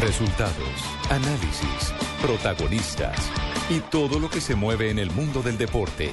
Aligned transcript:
Resultados, 0.00 0.54
análisis, 1.08 1.92
protagonistas 2.20 3.16
y 3.70 3.80
todo 3.80 4.18
lo 4.18 4.28
que 4.28 4.42
se 4.42 4.54
mueve 4.54 4.90
en 4.90 4.98
el 4.98 5.10
mundo 5.10 5.42
del 5.42 5.56
deporte. 5.56 6.10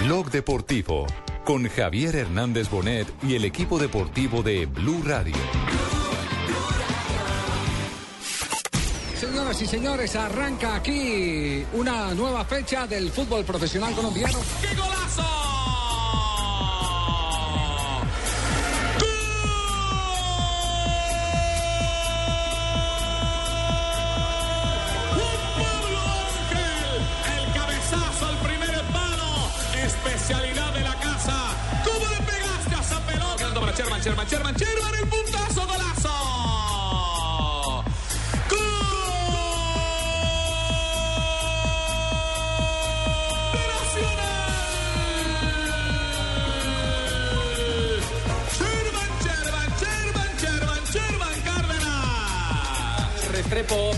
Blog 0.00 0.30
Deportivo 0.30 1.06
con 1.44 1.68
Javier 1.68 2.16
Hernández 2.16 2.68
Bonet 2.68 3.08
y 3.22 3.34
el 3.34 3.44
equipo 3.44 3.78
deportivo 3.78 4.42
de 4.42 4.66
Blue 4.66 5.02
Radio. 5.04 5.34
Señoras 9.18 9.62
y 9.62 9.66
señores, 9.66 10.16
arranca 10.16 10.76
aquí 10.76 11.64
una 11.72 12.12
nueva 12.14 12.44
fecha 12.44 12.86
del 12.86 13.10
fútbol 13.10 13.44
profesional 13.44 13.94
colombiano. 13.94 14.38
¡Qué 14.60 14.76
golazo! 14.76 15.43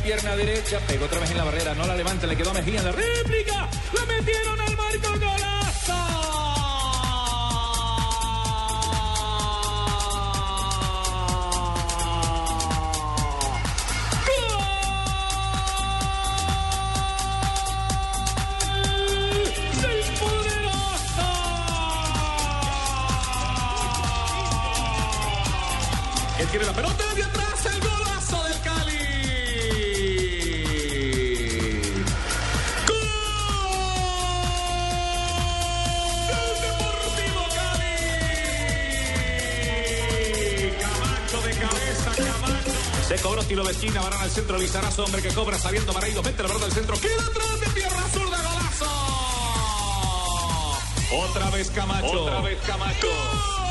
Pierna 0.07 0.37
derecha, 0.37 0.79
pegó 0.87 1.07
otra 1.07 1.19
vez 1.19 1.33
en 1.33 1.37
la 1.37 1.43
barrera, 1.43 1.75
no 1.75 1.85
la 1.85 1.97
levanta, 1.97 2.29
le 2.29 2.37
quedó 2.37 2.51
a 2.51 2.55
Mejía 2.55 2.79
en 2.79 2.85
la 2.85 2.93
réplica, 2.93 3.36
De 43.67 43.73
esquina, 43.73 44.01
al 44.01 44.31
centro, 44.31 44.59
Lizarazo, 44.59 45.03
hombre 45.03 45.21
que 45.21 45.35
cobra 45.35 45.59
sabiendo 45.59 45.93
Mareido, 45.93 46.23
mete 46.23 46.41
la 46.41 46.47
pelota 46.47 46.67
al 46.67 46.73
centro, 46.73 46.97
queda 47.01 47.27
atrás 47.27 47.61
de 47.61 47.67
tierra 47.81 48.01
zurda, 48.13 48.41
golazo. 48.41 48.87
Otra 51.29 51.51
vez 51.51 51.71
Camacho. 51.71 52.23
Otra 52.23 52.41
vez 52.43 52.61
Camacho. 52.65 53.66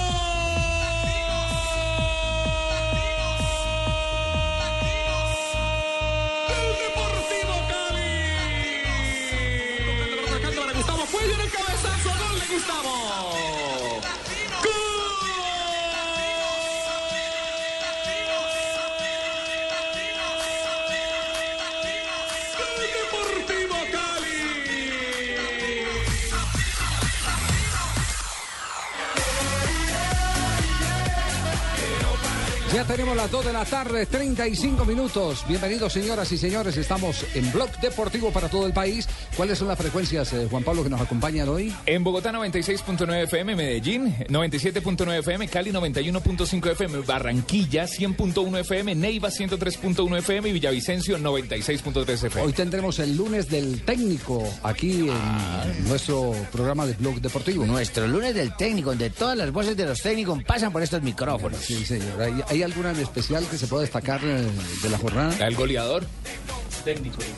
Tenemos 32.95 33.17
las 33.17 33.29
2 33.29 33.45
de 33.47 33.51
la 33.51 33.65
tarde, 33.65 34.05
35 34.05 34.85
minutos. 34.85 35.43
Bienvenidos, 35.49 35.91
señoras 35.91 36.31
y 36.31 36.37
señores. 36.37 36.77
Estamos 36.77 37.25
en 37.35 37.51
Blog 37.51 37.69
Deportivo 37.81 38.31
para 38.31 38.47
todo 38.47 38.65
el 38.65 38.71
país. 38.71 39.04
¿Cuáles 39.35 39.57
son 39.57 39.67
las 39.67 39.77
frecuencias, 39.77 40.31
eh, 40.31 40.47
Juan 40.49 40.63
Pablo, 40.63 40.81
que 40.81 40.89
nos 40.89 41.01
acompañan 41.01 41.49
hoy? 41.49 41.73
En 41.85 42.05
Bogotá 42.05 42.31
96.9 42.31 43.23
FM, 43.23 43.55
Medellín 43.57 44.15
97.9 44.29 45.19
FM, 45.19 45.47
Cali 45.49 45.71
91.5 45.71 46.71
FM, 46.71 46.99
Barranquilla 46.99 47.83
100.1 47.83 48.59
FM, 48.59 48.95
Neiva 48.95 49.29
103.1 49.29 50.17
FM 50.19 50.49
y 50.49 50.53
Villavicencio 50.53 51.17
96.3 51.17 52.09
FM. 52.11 52.41
Hoy 52.47 52.53
tendremos 52.53 52.97
el 52.99 53.17
lunes 53.17 53.49
del 53.49 53.81
técnico 53.81 54.41
aquí 54.63 55.09
en 55.09 55.89
nuestro 55.89 56.33
programa 56.53 56.85
de 56.85 56.93
Blog 56.93 57.19
Deportivo. 57.19 57.65
Nuestro 57.65 58.07
lunes 58.07 58.33
del 58.35 58.55
técnico, 58.55 58.91
donde 58.91 59.09
todas 59.09 59.37
las 59.37 59.51
voces 59.51 59.75
de 59.75 59.85
los 59.85 60.01
técnicos 60.01 60.41
pasan 60.45 60.71
por 60.71 60.81
estos 60.81 61.01
micrófonos. 61.01 61.59
Sí, 61.59 61.85
señor. 61.85 62.21
¿Hay, 62.21 62.41
hay 62.47 62.63
alguna 62.63 62.91
en 62.91 62.99
especial 62.99 63.45
que 63.47 63.57
se 63.57 63.67
pueda 63.67 63.81
destacar 63.81 64.21
eh, 64.23 64.47
de 64.81 64.89
la 64.89 64.97
jornada? 64.97 65.45
El 65.45 65.55
goleador. 65.55 66.05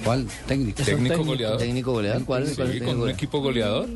¿Cuál? 0.03 0.27
Técnico. 0.47 0.83
Técnico 0.83 1.23
goleador. 1.23 1.57
¿Técnico 1.57 1.91
goleador? 1.93 2.25
¿Cuál, 2.25 2.47
Sí, 2.47 2.55
cuál 2.55 2.69
es 2.69 2.75
el 2.75 2.79
con 2.79 2.87
técnico 2.87 2.91
un 2.91 2.99
goleador? 2.99 3.09
equipo 3.17 3.39
goleador. 3.41 3.87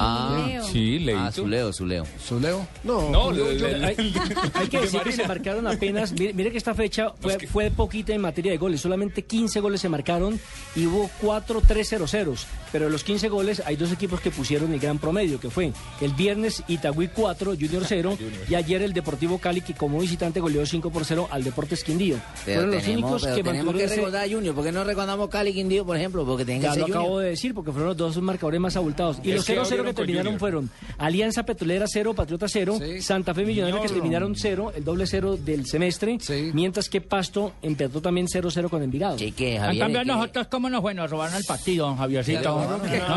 Ah, 0.00 0.60
Sí, 0.72 0.98
ah, 1.00 1.04
Leito. 1.04 1.32
su 1.32 1.46
Leo, 1.46 1.72
su 1.72 1.86
Leo. 1.86 2.06
¿Su 2.26 2.40
Leo? 2.40 2.66
No, 2.84 3.30
le- 3.32 3.54
le- 3.54 3.84
Hay, 3.86 4.14
hay 4.54 4.68
que 4.68 4.76
de 4.78 4.82
decir 4.84 5.00
que 5.02 5.12
se 5.12 5.26
marcaron 5.26 5.66
apenas. 5.66 6.12
Mire, 6.12 6.32
mire 6.34 6.50
que 6.52 6.58
esta 6.58 6.74
fecha 6.74 7.12
fue, 7.20 7.32
Los 7.32 7.40
que- 7.40 7.46
fue 7.48 7.70
poquita 7.70 8.12
en 8.12 8.20
materia 8.20 8.52
de 8.52 8.58
goles. 8.58 8.80
Solamente 8.80 9.22
15 9.24 9.60
goles 9.60 9.80
se 9.80 9.88
marcaron 9.88 10.38
y 10.76 10.86
hubo 10.86 11.10
4 11.20 11.60
3-0-0. 11.62 12.34
Pero 12.72 12.84
de 12.86 12.90
los 12.90 13.02
15 13.04 13.28
goles 13.28 13.62
hay 13.64 13.76
dos 13.76 13.90
equipos 13.92 14.20
que 14.20 14.30
pusieron 14.30 14.72
el 14.72 14.78
gran 14.80 14.98
promedio, 14.98 15.40
que 15.40 15.50
fue 15.50 15.72
el 16.00 16.12
viernes 16.12 16.62
Itagüí 16.68 17.08
4, 17.08 17.52
Junior 17.58 17.82
0, 17.88 18.18
y 18.48 18.54
ayer 18.54 18.82
el 18.82 18.92
Deportivo 18.92 19.38
Cali, 19.38 19.60
que 19.62 19.74
como 19.74 19.98
visitante 20.00 20.40
goleó 20.40 20.64
5 20.66 20.90
por 20.90 21.04
0 21.04 21.28
al 21.30 21.44
Deportes 21.44 21.82
Quindío. 21.84 22.16
Pero 22.44 22.60
Fueron 22.62 22.74
los 22.74 22.82
tenemos, 22.84 23.02
únicos 23.04 23.22
pero 23.24 23.36
que 23.36 23.42
tenemos 23.42 23.74
que 23.74 23.84
ese- 23.84 23.96
recordar 23.96 24.24
a 24.24 24.30
Junior. 24.30 24.54
¿Por 24.54 24.64
qué 24.64 24.72
no 24.72 24.84
recordamos 24.84 25.28
Cali 25.30 25.52
Quindío, 25.54 25.84
por 25.86 25.96
ejemplo? 25.96 26.24
Porque 26.26 26.44
que 26.44 26.58
Ya 26.60 26.74
lo 26.74 26.86
acabo 26.86 27.04
Junior. 27.06 27.22
de 27.24 27.30
decir, 27.30 27.54
porque 27.54 27.70
fueron 27.72 27.88
los 27.88 27.96
dos 27.96 28.20
marcadores 28.20 28.60
más 28.60 28.76
abultados. 28.76 29.18
Y 29.22 29.30
Es 29.30 29.36
los 29.36 29.44
que 29.46 29.54
0-0 29.54 29.60
abrieron 29.64 29.86
que 29.86 29.87
con 29.88 30.06
terminaron 30.06 30.26
Junior. 30.34 30.40
fueron 30.40 30.70
Alianza 30.98 31.42
Petrolera 31.44 31.86
0, 31.88 32.14
Patriota 32.14 32.46
0, 32.48 32.78
Sí. 32.80 33.02
Santa 33.02 33.34
Fe 33.34 33.44
Millonaria 33.44 33.80
que 33.80 33.88
terminaron 33.88 34.34
0, 34.36 34.72
el 34.74 34.84
doble 34.84 35.06
0 35.06 35.36
del 35.36 35.66
semestre, 35.66 36.18
Sí. 36.20 36.50
mientras 36.54 36.88
que 36.88 37.00
Pasto 37.00 37.52
empezó 37.62 38.00
también 38.00 38.26
0-0 38.28 38.68
con 38.68 38.82
Envigado. 38.82 39.18
Sí, 39.18 39.32
que 39.32 39.56
En 39.56 39.62
Javier. 39.62 39.82
cambio, 39.84 40.00
que- 40.00 40.06
nosotros, 40.06 40.46
¿cómo 40.48 40.70
nos 40.70 40.80
fue? 40.80 40.94
Nos 40.94 41.10
robaron 41.10 41.36
el 41.36 41.44
partido, 41.44 41.94
Javiercito. 41.96 42.40
Nos 42.42 42.66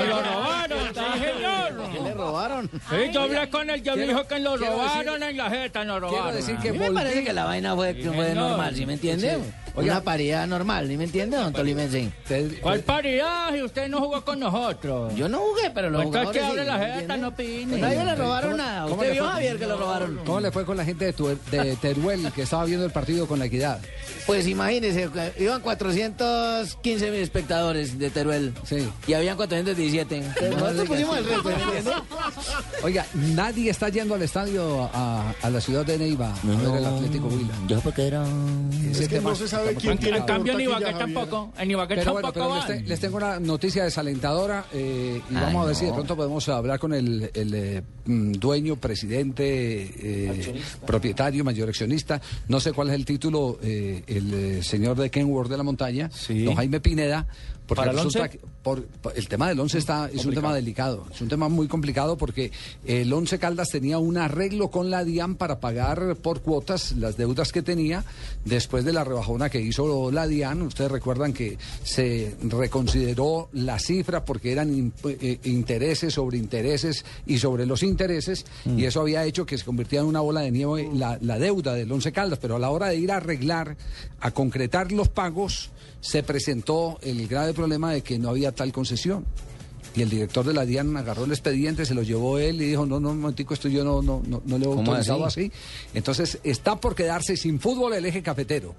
lo 0.08 0.22
robaron, 0.22 0.80
sí, 0.94 1.00
¿Qué 1.14 1.20
le 1.20 1.34
señor. 1.34 2.16
robaron? 2.18 2.70
Sí, 2.90 2.96
yo 3.14 3.22
hablé 3.22 3.50
con 3.50 3.70
él, 3.70 3.82
yo 3.84 3.92
me 3.94 4.04
Quiero- 4.04 4.18
dijo 4.18 4.28
que 4.28 4.40
lo 4.40 4.56
quiero 4.58 4.74
robaron 4.74 5.24
en 5.24 5.38
la 5.38 5.50
jeta, 5.50 5.86
nos 5.86 6.00
Quiero 6.00 6.16
robaron. 6.18 6.36
decir 6.36 6.56
que 6.58 6.70
A 6.70 6.74
mí 6.74 6.80
me 6.80 6.92
parece 6.92 7.24
que 7.24 7.34
la 7.34 7.46
vaina 7.46 7.76
fue, 7.76 7.96
que 7.96 8.12
fue 8.12 8.28
señor. 8.30 8.50
normal, 8.50 8.76
¿sí 8.76 8.86
me 8.86 8.94
entiende? 8.94 9.38
Oiga. 9.76 9.94
Una 9.94 10.02
paridad 10.04 10.48
normal, 10.48 10.88
¿sí 10.88 10.98
me 10.98 11.06
entiende, 11.06 11.38
don 11.38 11.54
Tolimense? 11.54 12.12
¿Cuál 12.62 12.82
paridad? 12.82 13.54
Y 13.56 13.62
usted 13.62 13.88
no 13.88 14.00
jugó 14.00 14.24
con 14.24 14.40
nosotros. 14.40 15.14
Yo 15.16 15.30
no 15.30 15.40
jugué, 15.40 15.72
pero 15.74 15.90
los 15.90 16.04
entonces 16.04 16.42
jugadores 16.42 16.42
que 16.42 16.48
abre 16.48 16.62
sí, 16.64 16.68
la 16.68 16.78
¿me 16.96 17.02
jeta, 17.02 17.18
no 17.18 17.28
opine. 17.30 17.78
Nadie 17.78 18.06
le 18.06 18.16
robaron 18.16 18.52
¿Cómo- 18.52 18.64
nada. 18.64 18.82
cómo 18.84 18.96
¿Usted 18.96 19.08
le 19.08 19.14
vio, 19.14 19.24
fue? 19.24 19.32
Javier, 19.34 19.58
que 19.60 19.68
lo 19.68 19.78
robaron? 19.78 20.20
¿Cómo 20.26 20.40
le 20.42 20.52
fue 20.52 20.66
con 20.66 20.78
la 20.78 20.86
gente 20.86 21.06
de, 21.06 21.14
tu- 21.14 21.28
de 21.52 21.76
Teruel 21.82 22.32
que 22.34 22.42
estaba 22.44 22.66
viendo 22.66 22.86
el 22.86 22.92
partido 22.92 23.28
con 23.28 23.40
la 23.40 23.46
equidad? 23.46 23.80
Pues 24.26 24.48
imagínese, 24.48 25.10
iban 25.40 25.62
415 25.62 27.12
mil 27.12 27.22
espectadores 27.22 27.98
de 27.98 28.10
Teruel. 28.10 28.54
Sí. 28.66 28.88
Y 29.08 29.14
habían 29.14 29.36
417. 29.38 30.16
Entonces, 30.18 30.52
Nosotros 30.58 30.88
pusimos 30.88 31.18
el 31.18 31.26
resto. 31.26 31.52
Oiga, 32.84 33.06
nadie 33.14 33.70
está 33.72 33.90
yendo 33.90 34.16
al 34.16 34.22
estadio 34.22 34.90
a, 34.94 35.34
a 35.42 35.50
la 35.50 35.62
ciudad 35.62 35.86
de 35.86 35.98
Neiva 35.98 36.34
a 36.34 36.46
ver 36.72 36.78
el 36.78 36.86
Atlético 36.86 37.28
Huila. 37.28 37.54
Yo 37.68 37.80
porque 37.82 38.08
era... 38.08 38.24
Ese 38.92 39.08
estamos 39.70 40.04
En, 40.06 40.24
cambio, 40.26 40.54
en 40.54 40.62
Ibagué 40.62 40.94
tampoco. 40.94 41.54
En 41.58 41.72
Ibagué 41.72 41.96
Pero 41.96 42.14
bueno, 42.14 42.32
tampoco 42.32 42.46
pero 42.50 42.56
les, 42.56 42.68
van. 42.68 42.84
te- 42.84 42.90
les 42.90 43.00
tengo 43.00 43.18
una 43.18 43.40
noticia 43.40 43.84
desalentadora 43.84 44.66
eh, 44.74 45.22
y 45.30 45.36
Ay, 45.36 45.42
vamos 45.42 45.64
a 45.64 45.66
ver 45.68 45.76
si 45.76 45.86
de 45.86 45.94
pronto 45.94 46.16
podemos 46.16 46.48
hablar 46.50 46.80
con 46.80 46.94
el, 46.94 47.30
el, 47.34 47.54
eh, 47.54 47.82
mm, 48.06 48.32
dueño, 48.34 48.76
presidente, 48.76 49.46
eh, 49.46 50.62
propietario, 50.86 51.44
mayor 51.44 51.70
accionista. 51.70 52.22
No 52.48 52.60
sé 52.60 52.74
cuál 52.74 52.90
es 52.90 52.96
el 52.96 53.06
título, 53.06 53.60
eh, 53.62 54.04
el 54.08 54.34
eh, 54.34 54.64
señor 54.64 54.98
de 54.98 55.10
Kenworth 55.10 55.50
de 55.50 55.58
la 55.58 55.64
Montaña, 55.64 56.10
Sí. 56.14 56.44
don 56.44 56.56
Jaime 56.56 56.80
Pineda, 56.80 57.28
Porque 57.68 57.82
¿Para 57.86 57.92
el 57.92 57.98
por- 58.64 58.84
por- 58.86 59.18
el 59.18 59.28
tema 59.30 59.48
del 59.48 59.60
11 59.60 59.78
está, 59.78 60.10
es 60.14 60.26
un 60.26 60.34
tema 60.34 60.54
delicado, 60.54 61.06
es 61.14 61.22
un 61.22 61.30
tema 61.30 61.48
muy 61.48 61.68
complicado 61.70 62.18
porque 62.18 62.52
el 62.86 63.12
11 63.14 63.40
Caldas 63.40 63.70
tenía 63.70 63.98
un 63.98 64.18
arreglo 64.18 64.70
con 64.70 64.90
la 64.92 65.06
DIAN 65.06 65.36
para 65.36 65.60
pagar 65.62 66.18
por 66.18 66.42
cuotas 66.42 66.92
las 66.98 67.16
deudas 67.18 67.52
que 67.54 67.62
tenía 67.62 68.04
después 68.44 68.84
de 68.84 68.92
la 68.94 69.04
rebajona 69.06 69.50
que 69.50 69.62
hizo 69.62 70.12
la 70.12 70.28
DIAN. 70.28 70.64
Ustedes 70.64 70.92
recuerdan 70.92 71.32
que 71.34 71.58
se 71.84 72.36
reconsideró 72.44 73.50
la 73.54 73.80
cifra 73.80 74.26
porque 74.26 74.52
eran 74.52 74.92
eh, 75.06 75.40
intereses 75.46 76.14
sobre 76.14 76.38
intereses 76.38 77.06
y 77.26 77.38
sobre 77.38 77.66
los 77.66 77.84
intereses 77.84 78.46
y 78.66 78.84
eso 78.86 79.02
había 79.02 79.24
hecho 79.26 79.46
que 79.46 79.58
se 79.58 79.64
convirtiera 79.66 80.02
en 80.04 80.10
una 80.10 80.20
bola 80.22 80.42
de 80.42 80.52
nieve 80.52 80.90
la, 80.94 81.18
la 81.22 81.40
deuda 81.40 81.74
del 81.74 81.92
11 81.92 82.12
Caldas, 82.12 82.40
pero 82.40 82.56
a 82.56 82.60
la 82.60 82.70
hora 82.70 82.88
de 82.88 82.98
ir 82.98 83.12
a 83.12 83.18
arreglar, 83.18 83.78
a 84.20 84.32
concretar 84.32 84.92
los 84.92 85.08
pagos, 85.10 85.70
se 86.02 86.24
presentó 86.24 86.98
el 87.02 87.28
grave 87.28 87.54
problema 87.54 87.94
de 87.94 88.02
que 88.02 88.20
no 88.20 88.30
había 88.30 88.52
tal 88.52 88.74
concesión. 88.74 89.26
Y 89.96 90.02
el 90.02 90.10
director 90.10 90.46
de 90.46 90.54
la 90.54 90.66
DIAN 90.66 90.96
agarró 90.96 91.26
el 91.26 91.32
expediente, 91.32 91.86
se 91.86 91.94
lo 91.94 92.02
llevó 92.02 92.40
él 92.40 92.62
y 92.62 92.66
dijo, 92.66 92.86
no, 92.86 93.00
no, 93.00 93.10
un 93.10 93.20
momentico, 93.20 93.54
esto 93.54 93.68
yo 93.68 93.84
no, 93.84 94.02
no, 94.02 94.22
no, 94.26 94.42
no 94.46 94.58
le 94.58 94.66
he 94.66 94.68
¿Cómo 94.68 94.80
autorizado 94.80 95.26
así? 95.26 95.42
así? 95.46 95.52
Entonces, 95.94 96.40
está 96.44 96.78
por 96.80 96.96
quedarse 96.96 97.36
sin 97.36 97.60
fútbol 97.60 97.94
el 97.94 98.06
eje 98.06 98.22
cafetero. 98.22 98.74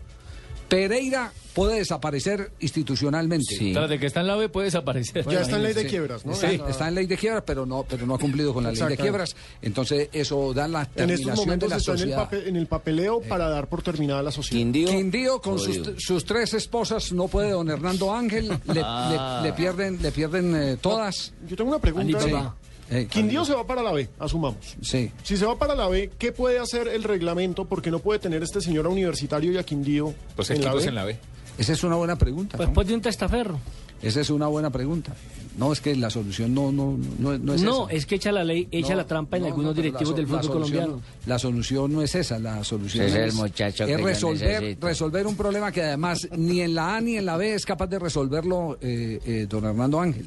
Pereira 0.77 1.33
puede 1.55 1.77
desaparecer 1.81 2.51
institucionalmente. 2.61 3.55
Sí. 3.57 3.73
Tras 3.75 3.91
de 3.91 3.99
que 3.99 4.07
está 4.07 4.21
en 4.23 4.27
la 4.27 4.37
B 4.37 4.49
puede 4.49 4.67
desaparecer. 4.69 5.27
Ya 5.29 5.43
está 5.43 5.57
en 5.57 5.65
ley 5.65 5.75
de 5.75 5.83
Sí. 5.83 5.89
quiebras, 5.89 6.25
¿no? 6.25 6.33
Está, 6.33 6.51
Esa- 6.51 6.69
está 6.71 6.89
en 6.89 6.95
ley 6.95 7.07
de 7.07 7.17
quiebras, 7.19 7.43
pero 7.47 7.67
no, 7.67 7.85
pero 7.87 8.07
no 8.07 8.15
ha 8.15 8.19
cumplido 8.19 8.55
con 8.55 8.65
la 8.65 8.73
ley 8.73 8.83
de 8.83 8.97
quiebras. 8.97 9.37
Entonces, 9.61 10.09
eso 10.15 10.55
da 10.55 10.67
la 10.69 10.81
En 10.81 10.85
estos 10.87 10.97
terminación 10.97 11.35
de 11.37 11.41
momentos 11.45 11.69
la 11.71 11.77
está 11.77 11.91
en 11.91 11.95
el, 11.95 11.99
sociedad. 12.01 12.19
papel- 12.31 12.47
en 12.49 12.57
el 12.57 12.67
papeleo 12.67 13.21
para 13.21 13.49
dar 13.51 13.69
por 13.69 13.83
terminada 13.83 14.23
la 14.23 14.31
sociedad. 14.33 14.59
Quindío. 14.59 14.89
Quindío 14.89 15.41
con 15.43 15.59
sus, 15.59 15.79
sus 15.99 16.25
tres 16.25 16.55
esposas 16.55 17.13
no 17.13 17.29
puede 17.29 17.51
don 17.51 17.69
Hernando 17.69 18.15
Ángel, 18.15 18.49
le, 18.49 18.81
Ah. 18.83 19.41
le- 19.43 19.51
le 19.51 19.55
pierden, 19.55 20.01
le 20.01 20.11
pierden 20.11 20.57
eh, 20.57 20.77
todas. 20.81 21.35
Yo 21.47 21.55
tengo 21.55 21.69
una 21.71 21.81
pregunta. 21.81 22.55
Eh, 22.91 23.07
Quindío 23.11 23.45
se 23.45 23.55
va 23.55 23.67
para 23.67 23.83
la 23.83 23.93
B, 23.93 24.09
asumamos. 24.19 24.77
Sí. 24.83 25.11
Si 25.23 25.37
se 25.37 25.47
va 25.47 25.57
para 25.59 25.75
la 25.75 25.89
B, 25.89 26.11
¿qué 26.19 26.33
puede 26.33 26.59
hacer 26.59 26.89
el 26.89 27.03
reglamento? 27.05 27.65
Porque 27.65 27.91
no 27.91 28.01
puede 28.01 28.19
tener 28.19 28.43
este 28.43 28.61
señor 28.61 28.87
a 28.87 28.91
universitario 28.91 29.51
y 29.53 29.57
a 29.57 29.63
Quindío 29.63 30.13
Pues 30.37 30.51
en 30.51 30.63
la 30.63 30.75
B. 30.75 30.85
en 30.85 30.95
la 30.95 31.05
B. 31.05 31.17
Esa 31.59 31.73
es 31.73 31.85
una 31.85 31.97
buena 31.97 32.17
pregunta. 32.17 32.57
Pues 32.57 32.69
¿no? 32.69 32.75
ponte 32.75 32.93
un 32.95 33.01
testaferro. 33.01 33.59
Esa 34.03 34.21
es 34.21 34.31
una 34.31 34.47
buena 34.49 34.69
pregunta. 34.71 35.15
No, 35.57 35.73
es 35.73 35.81
que 35.81 35.95
la 35.95 36.11
solución 36.11 36.53
no, 36.55 36.73
no, 36.73 36.99
no, 37.19 37.39
no 37.39 37.55
es 37.55 37.63
No, 37.63 37.89
esa. 37.89 37.97
es 37.97 38.07
que 38.07 38.15
echa 38.17 38.33
la 38.33 38.43
ley, 38.43 38.67
echa 38.73 38.91
No, 38.91 38.97
la 38.97 39.07
trampa 39.07 39.37
en 39.37 39.43
no, 39.45 39.49
algunos 39.51 39.77
directivos 39.77 40.17
del 40.17 40.27
fútbol 40.27 40.43
solución 40.43 40.63
colombiano. 40.81 40.97
no- 40.97 41.03
la 41.27 41.39
solución 41.39 41.93
no 41.93 42.03
es 42.03 42.15
esa, 42.15 42.39
la 42.39 42.65
solución 42.65 43.07
es 43.07 43.15
el 43.15 43.29
es, 43.29 43.35
muchacho 43.35 43.85
que 43.87 43.93
es 43.93 44.01
resolver, 44.01 44.77
resolver 44.81 45.27
un 45.27 45.37
problema 45.37 45.71
que 45.71 45.83
además 45.83 46.27
ni 46.37 46.63
en 46.63 46.75
la 46.75 46.97
A 46.97 47.01
ni 47.03 47.17
en 47.17 47.27
la 47.27 47.37
B 47.37 47.55
es 47.55 47.65
capaz 47.67 47.87
de 47.87 47.99
resolverlo 47.99 48.79
eh, 48.81 49.21
eh, 49.25 49.47
don 49.49 49.65
Hernando 49.67 50.01
Ángel. 50.01 50.27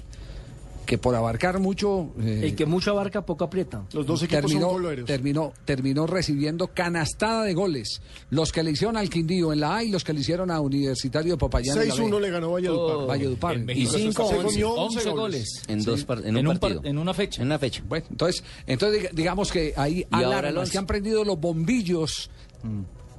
Que 0.85 0.97
por 0.97 1.15
abarcar 1.15 1.59
mucho... 1.59 2.11
eh, 2.21 2.41
El 2.43 2.55
que 2.55 2.65
mucho 2.65 2.91
abarca, 2.91 3.25
poco 3.25 3.43
aprieta. 3.43 3.83
Los 3.93 4.05
dos 4.05 4.21
equipos 4.23 4.41
terminó, 4.45 4.69
son 4.69 4.81
goleros. 4.83 5.05
terminó, 5.05 5.53
terminó 5.65 6.05
recibiendo 6.07 6.67
canastada 6.67 7.43
de 7.43 7.53
goles. 7.53 8.01
Los 8.29 8.51
que 8.51 8.61
le 8.63 8.71
hicieron 8.71 8.95
al 8.97 9.09
Quindío 9.09 9.51
en 9.51 9.59
la 9.61 9.77
A 9.77 9.83
y 9.83 9.89
los 9.89 10.03
que 10.03 10.13
le 10.13 10.19
hicieron 10.21 10.51
a 10.51 10.59
Universitario 10.61 11.33
de 11.33 11.37
Popayán 11.37 11.81
en 11.81 11.87
la 11.89 11.95
6-1 11.95 12.11
B. 12.15 12.21
le 12.21 12.29
ganó 12.29 12.51
Valledupar. 12.51 13.07
Valledupar. 13.07 13.55
En 13.55 13.61
Y 13.63 13.65
México 13.65 13.93
cinco, 13.97 14.27
Se 14.29 14.35
once. 14.35 14.45
comió 14.47 14.71
11 14.73 14.97
11 14.99 15.09
goles. 15.11 15.61
En, 15.67 15.83
dos 15.83 16.03
par- 16.05 16.19
en 16.19 16.29
un 16.31 16.37
En 16.37 16.47
un 16.47 16.53
par- 16.53 16.59
partido. 16.73 16.81
en 16.91 16.97
una 16.99 17.13
fecha. 17.13 17.41
En 17.41 17.47
una 17.47 17.59
fecha. 17.59 17.83
Bueno, 17.87 18.05
entonces, 18.11 18.43
entonces 18.67 19.01
diga- 19.03 19.11
digamos 19.13 19.51
que 19.51 19.73
el 19.75 20.05
alarmas 20.11 20.69
que 20.69 20.77
han 20.77 20.85
prendido 20.85 21.23
los 21.25 21.39
bombillos 21.39 22.29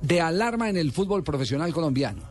de 0.03 0.21
alarma 0.21 0.69
en 0.71 0.77
el 0.77 0.93
fútbol 0.93 1.25
profesional 1.25 1.73
colombiano. 1.73 2.23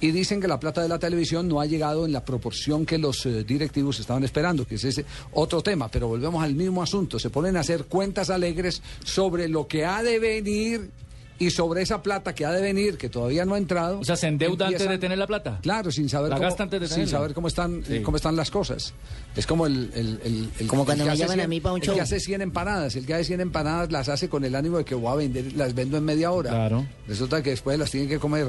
Y 0.00 0.12
dicen 0.12 0.40
que 0.40 0.48
la 0.48 0.60
plata 0.60 0.80
de 0.80 0.88
la 0.88 0.98
televisión 0.98 1.48
no 1.48 1.60
ha 1.60 1.66
llegado 1.66 2.06
en 2.06 2.12
la 2.12 2.24
proporción 2.24 2.86
que 2.86 2.98
los 2.98 3.26
eh, 3.26 3.42
directivos 3.42 3.98
estaban 3.98 4.22
esperando, 4.22 4.64
que 4.64 4.76
es 4.76 4.84
ese 4.84 5.04
otro 5.32 5.62
tema. 5.62 5.88
Pero 5.88 6.08
volvemos 6.08 6.42
al 6.42 6.54
mismo 6.54 6.82
asunto. 6.82 7.18
Se 7.18 7.30
ponen 7.30 7.56
a 7.56 7.60
hacer 7.60 7.86
cuentas 7.86 8.30
alegres 8.30 8.80
sobre 9.04 9.48
lo 9.48 9.66
que 9.66 9.84
ha 9.84 10.02
de 10.02 10.18
venir 10.18 10.90
y 11.38 11.50
sobre 11.50 11.82
esa 11.82 12.02
plata 12.02 12.34
que 12.34 12.44
ha 12.44 12.50
de 12.52 12.60
venir, 12.60 12.98
que 12.98 13.08
todavía 13.08 13.44
no 13.44 13.54
ha 13.54 13.58
entrado. 13.58 14.00
O 14.00 14.04
sea, 14.04 14.16
se 14.16 14.26
endeuda 14.28 14.66
antes 14.66 14.88
de 14.88 14.98
tener 14.98 15.18
la 15.18 15.26
plata. 15.26 15.58
Claro, 15.62 15.90
sin 15.92 16.08
saber, 16.08 16.30
La 16.30 16.36
cómo, 16.36 16.48
gasta 16.48 16.62
antes 16.64 16.80
de 16.80 16.88
sin 16.88 17.06
saber 17.06 17.32
cómo 17.34 17.48
están, 17.48 17.82
Sí. 17.86 18.00
cómo 18.02 18.16
están 18.16 18.34
las 18.36 18.50
cosas. 18.50 18.92
Es 19.36 19.46
como 19.46 19.66
el... 19.66 19.90
el, 19.94 20.20
el- 20.24 20.48
el- 20.58 20.66
Como 20.66 20.82
el 20.82 20.86
cuando 20.86 21.04
que 21.04 21.08
me 21.08 21.12
hace 21.12 21.22
llaman 21.22 21.38
a 21.40 21.42
100 21.42 21.50
mí 21.50 21.60
pa' 21.60 21.72
un 21.72 21.80
el 21.80 21.86
show. 21.86 21.94
que 21.94 22.00
hace 22.00 22.18
100 22.20 22.42
empanadas. 22.42 22.96
El 22.96 23.06
que 23.06 23.14
hace 23.14 23.24
100 23.24 23.40
empanadas 23.40 23.92
las 23.92 24.08
hace 24.08 24.28
con 24.28 24.44
el 24.44 24.54
ánimo 24.56 24.78
de 24.78 24.84
que 24.84 24.94
voy 24.94 25.12
a 25.12 25.14
vender, 25.14 25.52
las 25.54 25.74
vendo 25.74 25.96
en 25.96 26.04
media 26.04 26.32
hora. 26.32 26.50
Claro. 26.50 26.86
Resulta 27.06 27.42
que 27.42 27.50
después 27.50 27.78
las 27.78 27.90
tiene 27.90 28.08
que 28.08 28.18
comer. 28.18 28.48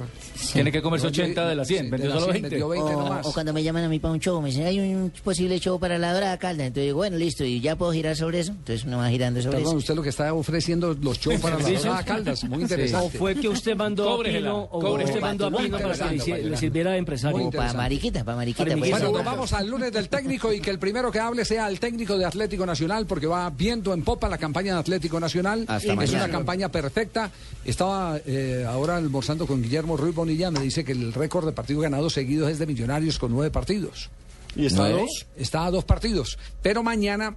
Tiene 0.53 0.71
que 0.71 0.81
comerse 0.81 1.05
No, 1.05 1.11
80 1.11 1.47
de 1.47 1.55
las 1.55 1.67
100. 1.67 1.85
sí, 1.85 1.91
vendió 1.91 2.07
de 2.13 2.19
solo 2.19 2.31
100, 2.31 2.41
20. 2.41 2.49
vendió 2.49 2.69
20 2.69 2.93
O, 2.95 2.99
nomás. 3.03 3.25
o 3.27 3.33
cuando 3.33 3.53
me 3.53 3.63
llaman 3.63 3.83
a 3.83 3.89
mí 3.89 3.99
para 3.99 4.13
un 4.13 4.19
show, 4.19 4.41
me 4.41 4.49
dicen, 4.49 4.65
hay 4.65 4.79
un 4.79 5.11
posible 5.23 5.59
show 5.59 5.79
para 5.79 5.97
la 5.99 6.11
Dorada 6.13 6.37
Calda. 6.39 6.65
Entonces 6.65 6.85
digo, 6.87 6.97
bueno, 6.97 7.17
listo, 7.17 7.43
y 7.45 7.59
ya 7.61 7.75
puedo 7.75 7.91
girar 7.91 8.15
sobre 8.15 8.39
eso. 8.39 8.51
Entonces 8.53 8.83
uno 8.85 8.97
va 8.97 9.09
girando 9.09 9.39
sobre 9.41 9.57
Perdón, 9.57 9.73
eso. 9.73 9.77
usted 9.77 9.95
lo 9.95 10.01
que 10.01 10.09
está 10.09 10.33
ofreciendo 10.33 10.95
los 10.99 11.19
shows 11.19 11.39
para 11.39 11.57
la 11.59 11.63
sí. 11.65 11.75
Dorada 11.75 12.03
Caldas. 12.03 12.43
Muy 12.45 12.63
O 12.78 12.78
interesante. 12.85 13.17
fue 13.17 13.35
que 13.35 13.47
usted 13.49 13.75
mandó 13.75 14.19
a 14.19 14.23
Pino, 14.23 14.57
o 14.63 14.79
cóbresela. 14.79 15.05
usted 15.05 15.21
mandó 15.21 15.45
a 15.45 15.49
Muy 15.49 15.63
Pino 15.63 15.77
para 15.77 15.93
que 15.93 15.99
le, 15.99 16.05
interesante, 16.15 16.41
hici- 16.43 16.49
le 16.49 16.57
sirviera 16.57 16.91
de 16.91 16.97
empresario. 16.97 17.37
Muy 17.37 17.47
O 17.47 17.49
para 17.51 17.57
interesante. 17.69 17.77
mariquita, 17.83 18.23
para 18.23 18.37
mariquita. 18.37 18.63
Para 18.65 18.77
pues. 18.77 18.89
Bueno, 18.91 19.05
Eso. 19.07 19.15
nos 19.17 19.25
vamos 19.25 19.53
al 19.53 19.67
lunes 19.67 19.91
del 19.91 20.09
técnico 20.09 20.53
y 20.53 20.59
que 20.59 20.69
el 20.69 20.79
primero 20.79 21.11
que 21.11 21.19
hable 21.19 21.45
sea 21.45 21.67
el 21.67 21.79
técnico 21.79 22.17
de 22.17 22.25
Atlético 22.25 22.65
Nacional 22.65 23.05
porque 23.05 23.27
va 23.27 23.49
viendo 23.49 23.93
en 23.93 24.03
popa 24.03 24.27
la 24.29 24.37
campaña 24.37 24.73
de 24.73 24.79
Atlético 24.79 25.19
Nacional. 25.19 25.65
Hasta 25.67 25.91
es 25.91 25.95
mañana. 25.95 26.25
una 26.25 26.31
campaña 26.31 26.69
perfecta. 26.69 27.31
Estaba 27.65 28.19
eh, 28.25 28.65
ahora 28.67 28.97
almorzando 28.97 29.45
con 29.47 29.61
Guillermo 29.61 29.97
Ruiz 29.97 30.15
Bonilla. 30.15 30.51
Me 30.51 30.59
dice 30.59 30.83
que 30.83 30.91
el 30.93 31.13
récord 31.13 31.45
de 31.45 31.51
partidos 31.51 31.83
ganados 31.83 32.13
seguidos 32.13 32.49
es 32.51 32.59
de 32.59 32.65
Millonarios 32.67 33.19
con 33.19 33.31
nueve 33.31 33.51
partidos. 33.51 34.09
¿Y 34.55 34.65
está 34.65 34.83
Nueve. 34.83 35.01
dos? 35.01 35.25
Está 35.37 35.65
a 35.65 35.71
dos 35.71 35.85
partidos. 35.85 36.37
Pero 36.61 36.83
mañana, 36.83 37.35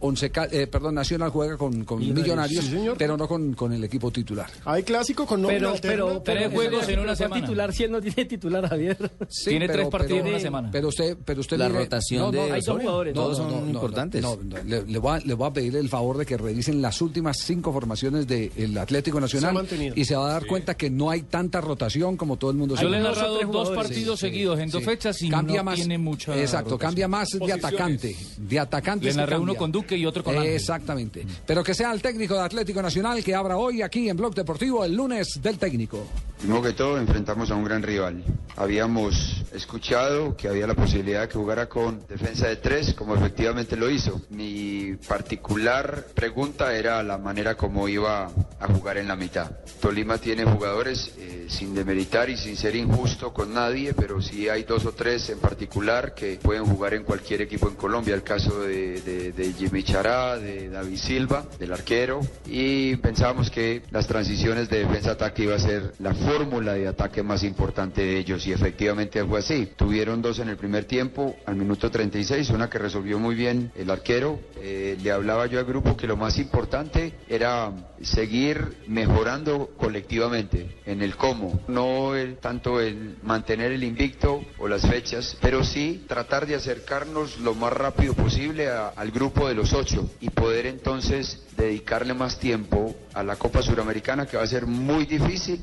once, 0.00 0.30
Ca- 0.30 0.48
eh, 0.50 0.66
perdón, 0.66 0.94
Nacional 0.94 1.30
juega 1.30 1.56
con, 1.56 1.84
con 1.84 2.00
Millonarios, 2.00 2.64
sí, 2.64 2.76
pero 2.98 3.16
no 3.16 3.28
con, 3.28 3.54
con 3.54 3.72
el 3.72 3.84
equipo 3.84 4.10
titular. 4.10 4.50
Hay 4.64 4.82
clásico 4.82 5.26
con 5.26 5.42
Pero, 5.42 5.70
alterna. 5.70 5.80
pero, 5.92 6.06
pero, 6.06 6.22
Tres 6.40 6.52
juegos 6.52 6.88
en 6.88 6.98
una 7.00 7.04
¿cuál 7.08 7.16
semana. 7.16 7.40
titular 7.42 7.72
si 7.72 7.84
él 7.84 7.92
no 7.92 8.00
tiene 8.00 8.24
titular, 8.24 8.68
Javier? 8.68 8.96
Sí, 9.28 9.50
Tiene 9.50 9.66
pero- 9.66 9.78
tres 9.80 9.88
partidos 9.90 10.12
pero- 10.18 10.26
en 10.26 10.32
una 10.34 10.40
semana. 10.40 10.68
Pero 10.72 10.88
usted, 10.88 11.16
pero 11.24 11.40
usted 11.40 11.58
La 11.58 11.68
mire- 11.68 11.80
rotación 11.80 12.30
de- 12.32 12.40
Hay 12.52 12.60
dos 12.62 12.80
jugadores. 12.80 13.14
Todos 13.14 13.36
son 13.36 13.68
importantes. 13.70 14.22
No, 14.22 14.36
no, 14.42 14.56
le, 14.64 14.84
le 14.84 14.98
voy 14.98 15.16
a, 15.16 15.20
le 15.20 15.34
voy 15.34 15.48
a 15.48 15.52
pedir 15.52 15.76
el 15.76 15.88
favor 15.88 16.16
de 16.18 16.26
que 16.26 16.36
revisen 16.36 16.80
las 16.82 17.00
últimas 17.02 17.36
cinco 17.38 17.72
formaciones 17.72 18.26
del 18.26 18.76
Atlético 18.78 19.20
Nacional 19.20 19.66
Se 19.68 19.92
y 19.94 20.04
se 20.04 20.16
va 20.16 20.28
a 20.30 20.32
dar 20.32 20.46
cuenta 20.46 20.74
que 20.76 20.90
no 20.90 21.10
hay 21.10 21.22
tanta 21.22 21.60
rotación 21.60 22.16
como 22.16 22.36
todo 22.36 22.50
el 22.50 22.56
mundo 22.56 22.74
Yo 22.76 22.88
le 22.88 22.98
he 22.98 23.00
narrado 23.02 23.38
dos 23.46 23.70
partidos 23.70 24.18
seguidos 24.20 24.58
en 24.58 24.70
dos 24.70 24.82
fechas 24.82 25.20
y 25.22 25.28
Cambia 25.28 25.58
no 25.58 25.64
más, 25.64 25.74
tiene 25.76 25.98
mucha 25.98 26.34
Exacto, 26.54 26.78
cambia 26.78 27.08
más 27.08 27.28
de 27.30 27.52
atacante. 27.52 28.16
De 28.36 28.58
atacante. 28.58 29.06
Le 29.06 29.14
narré 29.14 29.38
uno 29.38 29.54
con 29.54 29.70
Duque 29.72 29.96
y 29.96 30.06
otro 30.06 30.22
con 30.22 30.36
Ángel. 30.36 30.54
Exactamente. 30.54 31.26
Pero 31.46 31.62
que 31.62 31.74
sea 31.74 31.92
el 31.92 32.00
técnico 32.00 32.34
de 32.34 32.40
Atlético 32.40 32.82
Nacional 32.82 33.22
que 33.22 33.34
abra 33.34 33.56
hoy 33.56 33.82
aquí 33.82 34.08
en 34.08 34.16
Blog 34.16 34.34
Deportivo 34.34 34.84
el 34.84 34.94
lunes 34.94 35.40
del 35.42 35.58
técnico. 35.58 36.06
Primero 36.44 36.60
que 36.62 36.74
todo, 36.74 36.98
enfrentamos 36.98 37.50
a 37.50 37.54
un 37.54 37.64
gran 37.64 37.82
rival. 37.82 38.22
Habíamos 38.56 39.42
escuchado 39.54 40.36
que 40.36 40.46
había 40.46 40.66
la 40.66 40.74
posibilidad 40.74 41.22
de 41.22 41.28
que 41.28 41.38
jugara 41.38 41.70
con 41.70 42.06
defensa 42.06 42.48
de 42.48 42.56
tres, 42.56 42.92
como 42.92 43.14
efectivamente 43.16 43.76
lo 43.78 43.88
hizo. 43.88 44.20
Mi 44.28 44.94
particular 45.08 46.04
pregunta 46.14 46.76
era 46.76 47.02
la 47.02 47.16
manera 47.16 47.56
como 47.56 47.88
iba 47.88 48.30
a 48.60 48.66
jugar 48.68 48.98
en 48.98 49.08
la 49.08 49.16
mitad. 49.16 49.52
Tolima 49.80 50.18
tiene 50.18 50.44
jugadores, 50.44 51.12
eh, 51.18 51.46
sin 51.48 51.74
demeritar 51.74 52.28
y 52.28 52.36
sin 52.36 52.58
ser 52.58 52.76
injusto 52.76 53.32
con 53.32 53.54
nadie, 53.54 53.94
pero 53.94 54.20
sí 54.20 54.46
hay 54.50 54.64
dos 54.64 54.84
o 54.84 54.92
tres 54.92 55.30
en 55.30 55.38
particular 55.38 56.14
que 56.14 56.38
pueden 56.42 56.66
jugar 56.66 56.92
en 56.92 57.04
cualquier 57.04 57.40
equipo 57.40 57.68
en 57.70 57.76
Colombia. 57.76 58.14
El 58.14 58.22
caso 58.22 58.60
de, 58.60 59.00
de- 59.00 59.32
de 59.32 59.52
Jimmy 59.54 59.82
Chará, 59.82 60.36
de 60.38 60.68
David 60.68 60.98
Silva, 60.98 61.46
del 61.58 61.72
arquero. 61.72 62.20
Y 62.46 62.96
pensábamos 62.96 63.50
que 63.50 63.80
las 63.90 64.06
transiciones 64.06 64.68
de 64.68 64.80
defensa-ataque 64.80 65.44
iba 65.44 65.56
a 65.56 65.58
ser 65.58 65.94
la 66.00 66.12
fórmula 66.38 66.74
de 66.74 66.88
ataque 66.88 67.22
más 67.22 67.42
importante 67.44 68.02
de 68.02 68.18
ellos. 68.18 68.46
Y 68.46 68.52
efectivamente 68.52 69.24
fue 69.24 69.38
así. 69.40 69.70
Tuvieron 69.76 70.20
dos 70.22 70.38
en 70.38 70.48
el 70.48 70.56
primer 70.56 70.84
tiempo, 70.84 71.36
al 71.46 71.56
minuto 71.56 71.90
36, 71.90 72.50
una 72.50 72.68
que 72.68 72.78
resolvió 72.78 73.18
muy 73.18 73.34
bien 73.34 73.70
el 73.76 73.90
arquero. 73.90 74.38
Eh, 74.60 74.96
le 75.02 75.10
hablaba 75.10 75.46
yo 75.46 75.58
al 75.58 75.64
grupo 75.64 75.96
que 75.96 76.06
lo 76.06 76.16
más 76.16 76.38
importante 76.38 77.14
era 77.28 77.72
seguir 78.02 78.78
mejorando 78.86 79.70
colectivamente 79.76 80.76
en 80.86 81.02
el 81.02 81.16
cómo, 81.16 81.60
no 81.68 82.14
el- 82.14 82.36
tanto 82.38 82.80
el 82.80 83.16
mantener 83.22 83.72
el 83.72 83.84
invicto 83.84 84.42
o 84.58 84.68
las 84.68 84.82
fechas, 84.86 85.36
pero 85.40 85.64
sí 85.64 86.04
tratar 86.08 86.46
de 86.46 86.54
acercarnos 86.56 87.38
lo 87.40 87.54
más 87.54 87.72
rápido 87.72 88.14
posible 88.14 88.68
a- 88.68 88.88
al 88.88 89.10
grupo 89.10 89.48
de 89.48 89.54
los 89.54 89.72
ocho 89.72 90.10
y 90.20 90.30
poder 90.30 90.66
entonces 90.66 91.42
dedicarle 91.56 92.14
más 92.14 92.38
tiempo 92.38 92.94
a 93.14 93.22
la 93.22 93.36
Copa 93.36 93.62
Suramericana 93.62 94.26
que 94.26 94.36
va 94.36 94.42
a 94.42 94.46
ser 94.46 94.66
muy 94.66 95.06
difícil 95.06 95.60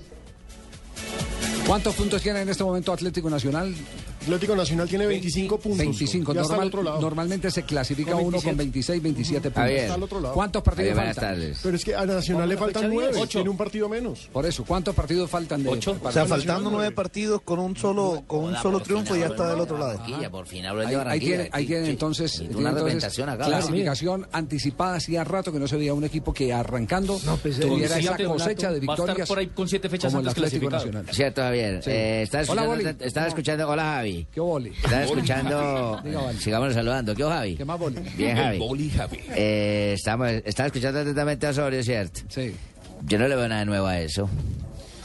¿Cuántos 1.67 1.95
puntos 1.95 2.21
tiene 2.21 2.41
en 2.41 2.49
este 2.49 2.63
momento 2.63 2.91
Atlético 2.91 3.29
Nacional? 3.29 3.73
Atlético 4.21 4.55
Nacional 4.55 4.87
tiene 4.87 5.07
25 5.07 5.57
puntos. 5.59 5.77
25. 5.79 6.33
Ya 6.33 6.41
está 6.41 6.53
al 6.53 6.59
Normal- 6.59 6.67
otro 6.67 6.83
lado. 6.83 7.01
normalmente 7.01 7.51
se 7.51 7.63
clasifica 7.63 8.11
Con 8.11 8.25
uno 8.25 8.37
con 8.41 8.55
27. 8.55 9.01
26, 9.01 9.03
27 9.03 9.41
puntos. 9.49 9.61
Javier. 9.61 9.79
Está 9.81 9.93
al 9.95 10.03
otro 10.03 10.19
lado. 10.21 10.33
¿Cuántos 10.35 10.63
partidos 10.63 10.89
Javier, 10.89 10.95
buenas 10.95 11.15
faltan? 11.15 11.33
tardes. 11.35 11.59
Pero 11.63 11.75
es 11.75 11.85
que 11.85 11.95
a 11.95 12.05
Nacional 12.05 12.49
le 12.49 12.57
faltan 12.57 12.83
fecha 12.83 12.93
9. 12.93 13.13
10. 13.15 13.29
Tiene 13.29 13.49
un 13.49 13.57
partido 13.57 13.89
menos. 13.89 14.29
Por 14.31 14.45
eso, 14.45 14.63
¿cuántos 14.63 14.93
partidos 14.95 15.29
faltan 15.29 15.63
de 15.63 15.69
Ocho. 15.69 15.95
para- 15.95 16.09
O 16.09 16.11
sea, 16.13 16.25
faltando 16.25 16.61
nueve. 16.69 16.77
nueve 16.77 16.91
partidos 16.95 17.41
con 17.41 17.59
un 17.59 17.75
solo 17.75 18.23
con 18.27 18.43
un 18.45 18.55
solo 18.57 18.79
triunfo 18.81 19.15
ya 19.15 19.27
está 19.27 19.49
del 19.49 19.59
otro 19.59 19.77
lado. 19.77 19.99
Por 20.31 20.45
fin 20.47 20.65
hablo 20.65 20.87
de 20.87 20.95
Barranquilla. 20.95 21.49
ahí 21.51 21.65
tiene 21.65 21.85
Sí, 21.85 21.91
entonces, 21.91 22.43
clasificación 23.37 24.27
anticipada. 24.31 24.95
Hacía 24.95 25.23
rato 25.23 25.51
que 25.51 25.59
no 25.59 25.67
se 25.67 25.77
veía 25.77 25.93
un 25.93 26.03
equipo 26.03 26.33
que 26.33 26.53
arrancando 26.53 27.19
pues, 27.41 27.59
tuviera 27.59 27.97
el 27.97 28.03
esa 28.05 28.17
cosecha 28.23 28.71
de 28.71 28.79
va 28.85 28.93
a 28.93 28.95
estar 28.95 29.07
victorias 29.07 29.27
por 29.27 29.39
ahí 29.39 29.47
con 29.47 29.67
siete 29.67 29.89
fechas 29.89 30.11
como 30.13 30.21
el 30.21 30.27
antes. 30.95 31.15
Cierto, 31.15 31.41
Javier. 31.41 31.83
Sí. 31.83 31.89
Eh, 31.91 32.21
estaba 32.23 32.43
Hola, 32.49 33.27
escuchando. 33.27 33.67
Hola, 33.69 33.83
Javi. 34.11 34.27
¿Qué 34.33 34.39
boli? 34.39 34.69
Estaba 34.69 35.03
escuchando. 35.03 36.01
Sigamos 36.39 36.73
saludando. 36.73 37.15
¿Qué, 37.15 37.23
Javi? 37.23 37.55
¿Qué 37.55 37.65
más 37.65 37.79
boli? 37.79 37.95
Bien, 38.15 38.37
El 38.37 38.43
Javi. 38.43 38.57
boli, 38.59 38.89
Javi. 38.89 39.19
Eh, 39.35 39.93
estamos, 39.97 40.29
estaba 40.45 40.67
escuchando 40.67 40.99
atentamente 40.99 41.47
a 41.47 41.49
Osorio, 41.51 41.83
¿cierto? 41.83 42.21
Sí. 42.29 42.55
Yo 43.07 43.17
no 43.17 43.27
le 43.27 43.35
veo 43.35 43.47
nada 43.47 43.65
nuevo 43.65 43.87
a 43.87 43.99
eso, 43.99 44.29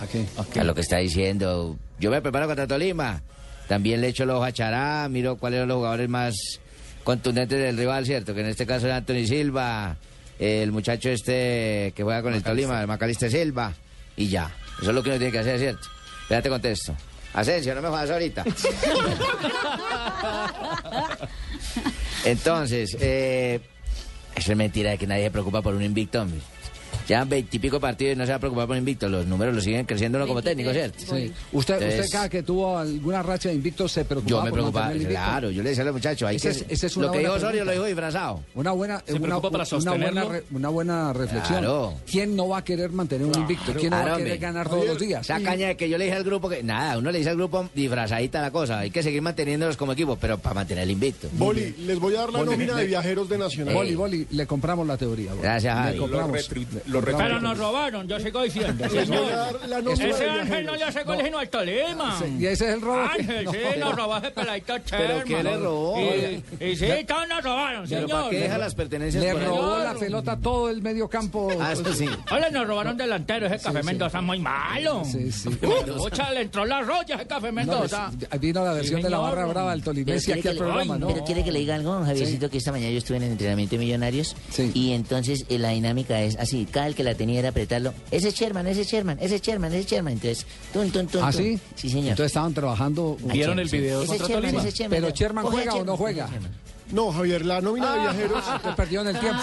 ¿A 0.01 0.07
qué? 0.07 0.61
a 0.61 0.65
lo 0.65 0.75
que 0.75 0.83
está 0.83 0.99
diciendo. 0.99 1.77
Yo 1.99 2.11
me 2.11 2.21
preparo 2.21 2.47
contra 2.47 2.67
Tolima. 2.67 3.23
También 3.69 4.01
le 4.01 4.09
echo 4.09 4.23
el 4.25 4.31
ojo 4.31 4.45
a 4.45 4.53
Chará, 4.53 5.09
miro 5.09 5.37
cuáles 5.37 5.61
son 5.61 5.69
los 5.69 5.77
jugadores 5.79 6.09
más 6.09 6.35
contundentes 7.03 7.59
del 7.59 7.77
rival, 7.77 8.05
¿cierto? 8.07 8.33
Que 8.35 8.41
en 8.41 8.47
este 8.47 8.65
caso 8.67 8.87
es 8.87 8.93
Anthony 8.93 9.27
Silva, 9.27 9.97
el 10.39 10.71
muchacho 10.73 11.09
este 11.11 11.93
que 11.97 12.03
juega 12.05 12.23
con 12.23 12.35
el 12.35 12.43
Tolima, 12.45 12.81
el 12.81 12.87
Macaliste 12.87 13.29
Silva, 13.31 13.73
y 14.17 14.29
ya. 14.29 14.55
Eso 14.81 14.91
es 14.91 14.95
lo 14.95 15.03
que 15.03 15.09
uno 15.11 15.19
tiene 15.19 15.33
que 15.33 15.39
hacer, 15.41 15.59
¿cierto? 15.59 15.89
Espérate, 16.23 16.49
contesto. 16.49 16.95
Asensio, 17.37 17.75
no 17.75 17.83
me 17.83 17.89
jodas 17.89 18.11
ahorita. 18.11 18.45
Entonces, 22.25 22.97
eh, 22.99 23.61
eso 24.35 24.53
es 24.53 24.59
mentira 24.59 24.97
que 24.97 25.07
nadie 25.07 25.25
se 25.25 25.31
preocupa 25.31 25.61
por 25.61 25.75
un 25.75 25.83
invicto, 25.83 26.23
hombre. 26.23 26.41
Llevan 27.09 27.29
veintipico 27.29 27.79
partidos 27.79 28.15
y 28.15 28.19
no 28.19 28.25
se 28.27 28.33
va 28.33 28.37
a 28.37 28.41
preocupar 28.41 28.67
por 28.67 28.77
invicto. 28.77 29.09
Los 29.09 29.27
números 29.27 29.55
lo 29.55 29.61
siguen 29.61 29.87
creciendo 29.87 30.19
uno 30.19 30.27
como 30.27 30.43
técnico, 30.43 30.73
¿cierto? 30.73 30.99
Sí. 30.99 31.07
Usted, 31.07 31.33
usted 31.53 31.75
Entonces- 31.83 32.11
cada 32.11 32.29
que 32.29 32.43
tuvo 32.43 32.79
alguna 32.79 33.23
racha 33.23 33.49
de 33.49 33.55
invicto 33.55 33.87
se 33.89 34.05
preocupaba 34.05 34.41
Yo 34.41 34.45
me 34.45 34.51
por 34.51 34.59
preocupaba, 34.59 34.93
invicto? 34.93 35.11
claro, 35.13 35.51
yo 35.51 35.63
le 35.63 35.69
decía 35.71 35.83
a 35.83 35.87
los 35.87 35.95
muchachos, 35.95 36.29
hay 36.29 36.37
Esa 36.37 36.49
que, 36.51 36.57
es- 36.57 36.65
esa 36.69 36.87
es 36.87 36.97
una 36.97 37.07
lo 37.07 37.13
que 37.13 37.19
dijo 37.21 37.33
Osorio 37.33 37.65
lo 37.65 37.73
dijo 37.73 37.85
disfrazado. 37.85 38.43
Una 38.55 38.73
buena, 38.73 39.03
¿Se 39.07 39.13
una, 39.15 39.41
para 39.41 39.65
una 39.77 39.91
buena, 39.97 40.25
re- 40.25 40.45
una 40.51 40.69
buena 40.69 41.13
reflexión. 41.13 41.59
Claro. 41.59 41.95
¿Quién 42.11 42.35
no 42.35 42.49
va 42.49 42.59
a 42.59 42.65
querer 42.65 42.91
mantener 42.91 43.27
un 43.27 43.35
invicto? 43.41 43.73
¿Quién 43.75 43.91
no 43.91 43.97
va 43.97 44.03
a 44.03 44.05
Claro, 44.05 44.17
querer 44.19 44.33
hombre. 44.33 44.47
ganar 44.47 44.69
todos 44.69 44.87
los 44.87 44.99
días? 44.99 45.21
Esa 45.23 45.41
caña 45.41 45.69
de 45.69 45.77
que 45.77 45.89
yo 45.89 45.99
le 45.99 46.05
dije 46.07 46.17
al 46.17 46.25
grupo 46.25 46.49
que, 46.49 46.63
nada, 46.63 46.99
uno 46.99 47.11
le 47.13 47.19
dice 47.19 47.31
al 47.31 47.37
grupo 47.37 47.69
disfrazadita 47.75 48.41
la 48.43 48.51
cosa, 48.51 48.81
hay 48.81 48.91
que 48.91 49.03
seguir 49.03 49.23
manteniéndolos 49.23 49.77
como 49.77 49.93
equipo, 49.93 50.17
pero 50.21 50.39
para 50.39 50.55
mantener 50.55 50.85
el 50.85 50.91
invicto. 50.91 51.29
Boli, 51.33 51.75
les 51.87 51.99
voy 52.01 52.15
a 52.17 52.21
dar 52.21 52.33
la 52.33 52.39
Boli, 52.41 52.51
nómina 52.51 52.75
le- 52.75 52.81
de 52.83 52.87
viajeros 52.89 53.29
de 53.29 53.39
Nacional. 53.39 53.75
Boli, 53.75 53.95
Boli, 53.95 54.27
le 54.31 54.47
compramos 54.47 54.87
la 54.87 54.97
teoría. 54.97 55.31
Boli. 55.31 55.43
Gracias, 55.43 55.75
Le 55.77 55.83
Javi. 55.83 55.99
compramos. 55.99 56.51
Lo 56.87 56.96
Le 56.96 56.96
lo. 57.01 57.17
Pero 57.19 57.41
nos 57.41 57.59
robaron, 57.59 58.07
yo 58.09 58.19
sigo 58.21 58.43
diciendo. 58.43 58.89
Señor. 58.91 59.61
Ese 60.01 60.29
ángel 60.29 60.67
no 60.67 60.75
le 60.77 60.85
hace 60.85 61.03
goles 61.05 61.25
sino 61.27 61.39
al 61.39 61.49
Tolima. 61.49 62.19
Y 62.39 62.47
ese 62.47 62.69
es 62.69 62.75
el 62.75 62.81
robo. 62.81 63.01
Ángel, 63.01 63.45
no. 63.45 63.53
sí, 63.53 63.59
nos 63.79 63.97
robó 63.97 64.17
ese 64.19 64.31
peladito 64.31 64.79
Sherman. 64.79 65.23
¿qué 65.25 65.43
le 65.43 65.57
robó? 65.57 65.99
Y, 66.01 66.65
y 66.65 66.77
sí, 66.77 66.87
todos 67.07 67.29
nos 67.29 67.43
robaron, 67.45 67.87
Pero 67.89 68.01
señor. 68.03 68.21
¿para 68.21 68.31
qué 68.31 68.39
deja 68.41 68.59
las 68.59 68.75
pertenencias 68.75 69.23
Le 69.25 69.33
por 69.33 69.41
ahí? 69.43 69.47
robó 69.49 69.79
la 69.79 69.95
pelota 69.95 70.37
todo 70.37 70.71
el 70.71 70.83
medio 70.83 71.09
campo. 71.09 71.49
Ah, 71.61 71.73
eso 71.73 71.93
sí. 71.95 72.09
Hola, 72.31 72.51
nos 72.51 72.67
robaron 72.67 72.97
delantero, 72.97 73.47
ese 73.47 73.59
Café 73.65 73.83
Mendoza 73.83 74.21
muy 74.21 74.39
malo. 74.39 75.03
Sí, 75.05 75.31
sí. 75.33 75.49
Pucha, 75.51 76.31
le 76.33 76.43
entró 76.43 76.65
la 76.65 76.83
roya 76.83 77.17
ese 77.17 77.27
Café 77.27 77.53
Mendoza. 77.53 78.11
vino 78.41 78.65
la 78.65 78.73
versión 78.73 79.03
de 79.03 79.11
la 79.11 79.19
barra 79.19 79.45
brava 79.47 79.71
del 79.73 79.81
Pero 79.81 79.93
Tolimense 79.93 80.33
aquí 80.33 80.43
que 80.43 80.49
al 80.51 80.55
le, 80.55 80.61
programa, 80.61 80.99
¿no? 80.99 81.09
pero 81.09 81.25
quiere 81.25 81.45
que 81.45 81.53
le 81.53 81.59
diga 81.61 81.75
algo, 81.75 81.93
Javiercito, 82.05 82.49
que 82.51 82.59
esta 82.59 82.73
mañana 82.73 82.91
yo 82.93 82.99
estuve 82.99 83.17
en 83.19 83.25
el 83.25 83.33
entrenamiento 83.33 83.75
de 83.77 83.79
millonarios 83.79 84.37
Sí. 84.51 84.71
y 84.75 84.93
entonces 84.93 85.45
eh, 85.49 85.59
la 85.59 85.71
dinámica 85.71 86.21
es 86.23 86.37
así, 86.37 86.67
cada 86.71 86.86
el 86.87 86.95
que 86.95 87.05
la 87.05 87.15
tenía 87.15 87.39
era 87.41 87.49
apretarlo, 87.51 87.93
ese 88.11 88.29
es 88.29 88.35
Sherman, 88.35 88.67
ese 88.67 88.83
es 88.83 88.89
Sherman, 88.89 89.19
ese 89.21 89.37
es 89.37 89.43
Sherman, 89.43 89.73
ese 89.73 89.81
es 89.81 89.87
Sherman, 89.87 90.13
entonces, 90.15 90.47
tun, 90.73 90.91
tun, 90.91 91.07
tun, 91.07 91.23
¿Ah, 91.25 91.31
tun. 91.33 91.43
sí? 91.43 91.59
Sí, 91.75 91.89
señor. 91.91 92.11
Entonces 92.11 92.27
estaban 92.27 92.55
trabajando. 92.55 93.17
¿Vieron 93.21 93.59
el 93.59 93.69
video 93.69 94.03
Ese 94.03 94.17
es 94.17 94.23
Sherman, 94.23 94.43
Tolima? 94.43 94.59
ese 94.61 94.69
es 94.69 94.75
Sherman. 94.75 95.01
Pero 95.01 95.15
Sherman 95.15 95.45
juega 95.47 95.75
o 95.75 95.85
no 95.85 95.97
Sherman, 95.97 95.97
juega. 95.97 96.29
No, 96.93 97.13
Javier, 97.13 97.45
la 97.45 97.61
nómina 97.61 97.95
de 97.95 98.01
viajeros. 98.01 98.45
Te 98.63 98.73
perdió 98.73 99.01
en 99.01 99.09
el 99.09 99.19
tiempo. 99.19 99.43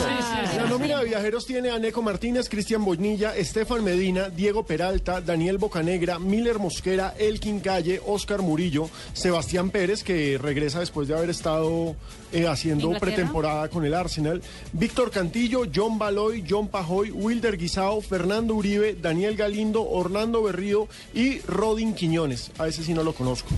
La 0.57 0.65
nómina 0.69 0.99
de 0.99 1.05
viajeros 1.05 1.45
tiene 1.45 1.71
a 1.71 1.77
Neco 1.77 2.01
Martínez, 2.01 2.47
Cristian 2.47 2.85
Boñilla, 2.85 3.35
Estefan 3.35 3.83
Medina, 3.83 4.29
Diego 4.29 4.65
Peralta, 4.65 5.19
Daniel 5.19 5.57
Bocanegra, 5.57 6.19
Miller 6.19 6.57
Mosquera, 6.57 7.13
Elkin 7.17 7.59
Calle, 7.59 8.01
Oscar 8.05 8.41
Murillo, 8.41 8.89
Sebastián 9.11 9.71
Pérez, 9.71 10.03
que 10.03 10.37
regresa 10.41 10.79
después 10.79 11.09
de 11.09 11.15
haber 11.15 11.29
estado 11.31 11.95
eh, 12.31 12.47
haciendo 12.47 12.85
¿Inglaterra? 12.87 13.11
pretemporada 13.13 13.69
con 13.69 13.85
el 13.85 13.93
Arsenal, 13.93 14.41
Víctor 14.71 15.11
Cantillo, 15.11 15.63
John 15.73 15.99
Baloy, 15.99 16.45
John 16.49 16.69
Pajoy, 16.69 17.11
Wilder 17.11 17.57
Guisao, 17.57 17.99
Fernando 18.01 18.55
Uribe, 18.55 18.95
Daniel 19.01 19.35
Galindo, 19.35 19.83
Orlando 19.87 20.43
Berrío 20.43 20.87
y 21.13 21.39
Rodin 21.41 21.93
Quiñones. 21.93 22.51
A 22.57 22.67
ese 22.69 22.83
sí 22.83 22.93
no 22.93 23.03
lo 23.03 23.13
conozco. 23.13 23.49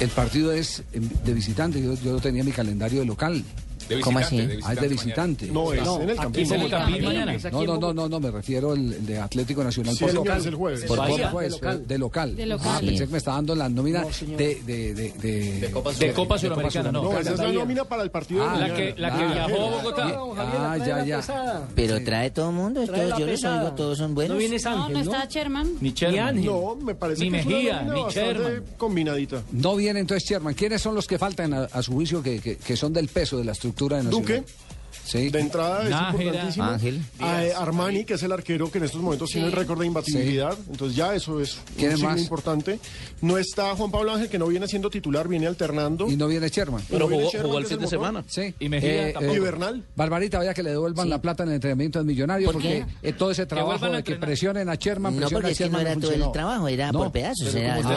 El 0.00 0.10
partido 0.10 0.52
es 0.52 0.82
em, 0.92 1.08
de 1.24 1.34
visitante. 1.34 1.82
Yo, 1.82 1.94
yo 1.94 2.18
tenía 2.18 2.44
mi 2.44 2.52
calendario 2.52 3.00
de 3.00 3.06
local. 3.06 3.44
De 3.88 4.00
¿Cómo 4.00 4.18
así? 4.18 4.46
Ah, 4.64 4.74
es 4.74 4.80
de 4.80 4.88
visitante. 4.88 5.46
No, 5.46 5.72
es 5.72 5.80
en 5.80 6.02
el 6.02 6.10
aquí 6.10 6.18
Campín. 6.18 6.42
¿Es 6.44 6.50
en 6.52 6.60
el 6.62 6.70
Campín 6.70 7.04
mañana? 7.04 7.36
No, 7.52 7.64
no, 7.64 7.78
no, 7.78 7.94
no, 7.94 8.08
no, 8.08 8.20
me 8.20 8.30
refiero 8.30 8.72
al 8.72 9.06
de 9.06 9.18
Atlético 9.18 9.64
Nacional 9.64 9.94
Sí, 9.94 10.00
por 10.00 10.10
el 10.10 10.16
local. 10.16 10.46
el 10.46 10.54
jueves. 10.54 10.84
Por 10.84 10.98
Bahía, 10.98 11.30
jueves, 11.30 11.52
de 11.52 11.58
local. 11.58 11.86
de 11.88 11.98
local. 11.98 12.36
De 12.36 12.46
local. 12.46 12.68
Ah, 12.70 12.76
Sí. 12.80 12.86
pensé 12.86 13.06
que 13.06 13.12
me 13.12 13.18
está 13.18 13.32
dando 13.32 13.54
la 13.54 13.68
nómina 13.68 14.02
No, 14.02 14.08
de, 14.36 14.60
de, 14.66 14.94
de, 14.94 15.12
de, 15.12 15.60
De 15.98 16.12
Copa 16.12 16.38
Suramericana, 16.38 16.92
no. 16.92 17.02
No, 17.04 17.18
esa 17.18 17.32
es 17.32 17.38
la 17.38 17.52
nómina 17.52 17.84
para 17.84 18.02
el 18.02 18.10
partido 18.10 18.42
de 18.42 18.46
Ah, 18.48 18.52
La 18.54 18.60
mañana. 18.60 18.76
que, 18.76 18.94
la 19.00 19.08
que 19.16 19.22
Ah, 19.24 19.32
viajó 19.46 19.64
a 19.66 19.70
Bogotá. 19.70 20.08
No, 20.08 20.34
Ah, 20.36 20.76
ya, 20.78 20.96
la 20.98 21.04
ya. 21.06 21.66
Pero 21.74 22.02
trae 22.04 22.30
todo 22.30 22.50
el 22.50 22.56
mundo, 22.56 22.84
la 22.86 22.96
yo 23.18 23.20
los 23.20 23.30
pesada. 23.30 23.62
oigo, 23.64 23.74
todos 23.74 23.98
son 23.98 24.14
buenos. 24.14 24.34
No 24.34 24.38
vienes 24.38 24.64
No, 24.64 24.70
Ángel, 24.84 24.92
no 24.98 25.04
¿no? 25.04 25.12
está 25.12 25.24
Sherman. 25.28 25.72
Ni 25.80 25.92
Sherman. 25.92 26.28
Ángel. 26.28 26.44
No, 26.46 26.76
me 26.76 26.94
parece 26.94 27.24
Ni 27.24 27.30
que 27.30 27.38
es 27.38 27.46
una 27.46 27.54
Mejía, 27.56 27.82
ni 27.82 28.12
Sherman. 28.12 28.64
combinadita. 28.76 29.42
No 29.52 29.76
viene 29.76 30.00
entonces 30.00 30.28
Sherman. 30.28 30.54
¿Quiénes 30.54 30.82
son 30.82 30.94
los 30.94 31.06
que 31.06 31.18
faltan 31.18 31.54
a, 31.54 31.82
su 31.82 31.92
juicio 31.92 32.22
que 32.22 32.76
son 32.76 32.92
del 32.92 33.08
peso 33.08 33.38
de 33.38 33.44
la 33.44 33.52
estructura 33.52 33.77
de 33.86 34.04
Nacional? 34.04 34.10
Duque. 34.10 34.67
Sí. 35.08 35.30
De 35.30 35.40
entrada 35.40 35.84
es 35.84 35.90
Nájera, 35.90 36.22
importantísimo. 36.24 36.64
Ángel. 36.66 37.00
A, 37.18 37.44
eh, 37.44 37.52
Armani, 37.54 38.04
que 38.04 38.14
es 38.14 38.22
el 38.22 38.32
arquero 38.32 38.70
que 38.70 38.76
en 38.78 38.84
estos 38.84 39.00
momentos 39.00 39.30
tiene 39.30 39.46
el 39.46 39.52
récord 39.54 39.80
de 39.80 39.86
imbatibilidad. 39.86 40.56
Entonces 40.70 40.96
ya 40.96 41.14
eso 41.14 41.40
es 41.40 41.54
un 41.56 41.62
¿Quién 41.78 41.90
es 41.92 41.96
signo 41.96 42.10
más? 42.10 42.20
importante. 42.20 42.78
No 43.22 43.38
está 43.38 43.74
Juan 43.74 43.90
Pablo 43.90 44.12
Ángel, 44.12 44.28
que 44.28 44.38
no 44.38 44.46
viene 44.48 44.68
siendo 44.68 44.90
titular, 44.90 45.26
viene 45.28 45.46
alternando. 45.46 46.10
Y 46.10 46.16
no 46.16 46.26
viene 46.28 46.48
Sherman. 46.48 46.82
Pero 46.88 47.06
Pero 47.06 47.08
viene 47.08 47.22
jugó, 47.24 47.32
Sherman, 47.32 47.46
jugó 47.48 47.58
el 47.58 47.64
es 47.64 47.70
fin 47.70 47.78
de 47.80 47.86
semana. 47.86 48.24
Sí. 48.28 48.54
Y 48.60 48.68
Mejía 48.68 49.12
tampoco. 49.14 49.34
Y 49.34 49.38
Bernal. 49.38 49.84
Barbarita, 49.96 50.38
vaya 50.38 50.52
que 50.54 50.62
le 50.62 50.70
devuelvan 50.70 51.06
Sí. 51.06 51.10
la 51.10 51.22
plata 51.22 51.42
en 51.44 51.48
el 51.48 51.54
entrenamiento 51.56 51.98
del 51.98 52.06
millonario, 52.06 52.46
¿Por 52.46 52.54
porque 52.56 52.84
qué? 53.02 53.08
eh, 53.08 53.12
todo 53.14 53.30
ese 53.30 53.46
trabajo 53.46 53.88
de 53.88 54.02
que 54.02 54.16
presionen 54.16 54.68
a 54.68 54.74
Sherman, 54.74 55.14
No, 55.14 55.20
presionen 55.20 55.34
porque 55.42 55.48
a 55.48 55.52
es 55.52 55.58
que 55.58 55.64
no 55.64 55.78
Sherman 55.78 55.92
era 55.92 56.00
todo 56.00 56.26
el 56.26 56.32
trabajo, 56.32 56.68
era 56.68 56.92
No, 56.92 56.98
por 56.98 57.12
pedazos. 57.12 57.54
Era, 57.54 57.80
no, 57.80 57.88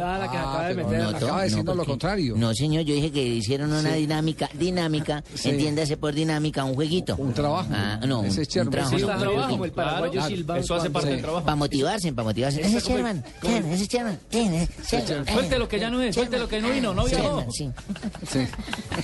Ah, 0.00 0.24
acaba 0.24 0.68
de 0.68 0.74
no, 0.76 0.90
decirnos 1.40 1.66
lo 1.66 1.74
porque- 1.76 1.90
contrario. 1.90 2.34
No, 2.36 2.54
señor, 2.54 2.84
yo 2.84 2.94
dije 2.94 3.10
que 3.10 3.22
hicieron 3.24 3.72
una 3.72 3.94
dinámica, 3.94 4.48
dinámica, 4.54 5.24
entiéndase 5.44 5.96
por 5.96 6.14
dinámica, 6.14 6.35
un 6.64 6.74
jueguito. 6.74 7.16
Un 7.16 7.32
trabajo. 7.34 7.68
Ah, 7.72 8.00
no, 8.06 8.22
Ese 8.24 8.36
un, 8.36 8.42
es 8.42 8.48
Sherman. 8.48 8.66
un 8.66 8.72
trabajo. 8.72 8.96
Sí, 8.98 9.02
no, 9.04 9.12
un 9.12 9.18
trabajo, 9.18 9.40
jueguito. 9.42 9.64
el 9.64 9.72
paraguayo 9.72 10.12
Claro, 10.12 10.28
Silva. 10.28 10.58
eso 10.58 10.74
hace 10.74 10.90
parte 10.90 11.10
del 11.10 11.20
trabajo. 11.20 11.44
Para 11.44 11.56
motivarse, 11.56 12.12
para 12.12 12.24
motivarse. 12.28 12.60
Ese 12.60 12.76
es 12.78 12.84
Sherman, 12.88 13.24
Sherman, 13.42 13.72
ese 13.72 13.82
es 13.84 13.88
Sherman. 13.90 14.18
Suelte 15.32 15.58
lo 15.58 15.68
que 15.68 15.78
ya 15.80 15.90
no 15.90 16.00
es, 16.02 16.14
suelte 16.14 16.38
lo 16.38 16.48
que 16.48 16.60
no 16.60 16.70
vino, 16.70 16.94
no 16.94 17.04
viajó. 17.04 17.46
Sí. 17.50 17.70
Sí. 18.30 18.46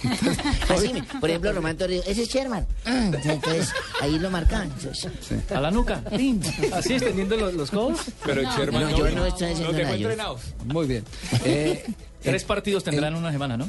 Así, 0.69 0.93
por 1.21 1.29
ejemplo, 1.31 1.53
Román 1.53 1.77
Torrijos, 1.77 2.07
ese 2.07 2.23
es 2.23 2.29
Sherman. 2.29 2.67
Mm, 2.87 3.15
Entonces, 3.15 3.73
ahí 4.01 4.19
lo 4.19 4.31
marcaban. 4.31 4.73
A 5.55 5.61
la 5.61 5.71
nuca. 5.71 6.03
Así 6.73 6.95
extendiendo 6.95 7.37
los, 7.37 7.55
los 7.55 7.71
codos. 7.71 8.01
Pero 8.25 8.43
Sherman 8.57 8.91
No, 8.91 8.99
yo 8.99 9.11
no 9.11 9.27
estoy 9.27 9.53
haciendo 9.53 10.17
nada. 10.17 10.35
Muy 10.65 10.87
bien. 10.87 11.05
Eh, 11.45 11.85
Tres 12.23 12.43
eh, 12.43 12.47
partidos 12.47 12.85
tendrán 12.85 13.12
en 13.15 13.19
una 13.19 13.33
semana, 13.33 13.57
¿no? 13.57 13.69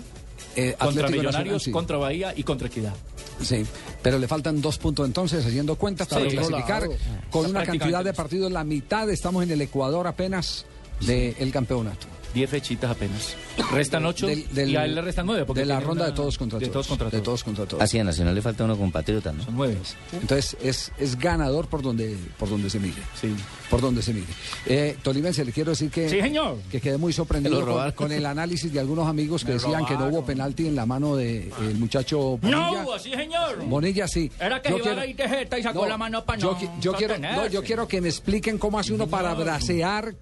eh, 0.56 0.76
Contra 0.78 0.86
Atlético 1.06 1.10
Millonarios, 1.12 1.34
Nacional, 1.54 1.62
sí. 1.62 1.72
contra 1.72 1.98
Bahía 1.98 2.34
y 2.36 2.44
contra 2.44 2.68
Equidad. 2.68 2.94
Sí, 3.42 3.66
pero 4.02 4.20
le 4.20 4.28
faltan 4.28 4.62
dos 4.62 4.78
puntos 4.78 5.06
entonces, 5.06 5.46
haciendo 5.46 5.76
cuentas 5.76 6.08
para 6.08 6.24
Sí, 6.30 6.36
clasificar 6.36 6.84
claro. 6.84 6.94
con 7.30 7.46
Está 7.46 7.58
una 7.60 7.66
cantidad 7.66 8.04
de 8.04 8.14
partidos, 8.14 8.52
la 8.52 8.64
mitad, 8.64 9.10
estamos 9.10 9.44
en 9.44 9.52
el 9.52 9.62
Ecuador 9.62 10.08
apenas 10.08 10.66
del 11.02 11.52
campeonato. 11.52 12.08
Diez 12.34 12.50
fechitas 12.50 12.90
apenas. 12.92 13.36
Restan 13.72 14.06
ocho 14.06 14.26
Del- 14.28 14.48
del- 14.50 14.70
y 14.72 14.76
a 14.76 14.86
él 14.86 14.96
le 14.96 15.02
restan 15.02 15.26
nueve. 15.28 15.46
Porque 15.46 15.60
de 15.62 15.66
la 15.68 15.80
ronda 15.80 16.06
una- 16.06 16.12
de 16.12 16.16
todos 16.16 16.38
contra 16.38 16.58
de 16.58 16.66
todos. 16.68 16.74
todos 16.74 16.88
contra 16.88 17.10
de 17.10 17.22
todos. 17.24 17.44
contra 17.44 17.66
todos. 17.66 17.84
Así 17.84 18.00
a 18.00 18.04
Nacional 18.04 18.34
le 18.34 18.42
falta 18.42 18.64
uno 18.64 18.76
compatriota, 18.78 19.32
¿no? 19.32 19.44
Son 19.44 19.56
nueve. 19.56 19.78
Entonces 20.14 20.58
es, 20.62 20.92
es 20.98 21.18
ganador 21.20 21.68
por 21.68 21.82
donde, 21.84 22.18
por 22.40 22.50
donde 22.50 22.70
se 22.70 22.80
mire. 22.80 23.02
Sí. 23.22 23.36
Por 23.70 23.82
donde 23.82 24.02
se 24.02 24.14
mire. 24.14 24.28
Eh, 24.66 24.98
Tolimense, 25.04 25.46
le 25.46 25.52
quiero 25.52 25.72
decir 25.72 25.90
que, 25.92 26.10
Sí, 26.10 26.20
señor. 26.22 26.58
que 26.72 26.82
quedé 26.82 26.98
muy 26.98 27.14
sorprendido 27.14 27.58
con, 27.58 27.66
robaron. 27.66 27.92
con 27.94 28.12
el 28.12 28.26
análisis 28.26 28.72
de 28.74 28.80
algunos 28.80 29.08
amigos 29.08 29.44
que 29.46 29.54
decían 29.54 29.86
que 29.86 29.96
no 29.96 30.08
hubo 30.08 30.26
penalti 30.26 30.68
en 30.68 30.76
la 30.76 30.86
mano 30.86 31.16
del 31.16 31.52
muchacho 31.78 32.38
Bonilla. 32.38 32.58
No 32.72 32.84
hubo, 32.84 33.00
sí, 33.00 33.12
señor. 33.12 33.64
Bonilla 33.66 34.08
sí. 34.08 34.32
Era 34.40 34.62
que 34.62 34.70
Yo 34.70 34.78
iba 34.78 34.84
quiero- 34.86 35.02
ahí 35.02 35.14
de 35.14 35.30
jeta 35.30 35.60
y 35.60 35.64
sacó 35.64 35.84
No, 35.84 35.90
la 35.90 35.98
mano 35.98 36.24
para 36.26 36.40
yo, 36.40 36.52
no 36.54 36.60
qui- 36.60 36.70
yo 36.80 36.94
quiero, 36.94 37.18
no, 37.20 37.48
yo 37.48 37.64
quiero 37.64 37.88
que 37.88 38.02
me 38.02 38.10
expliquen 38.10 38.58
cómo 38.58 38.80
hace 38.80 38.94
uno 38.94 39.08
para 39.08 39.34
bracear 39.36 40.14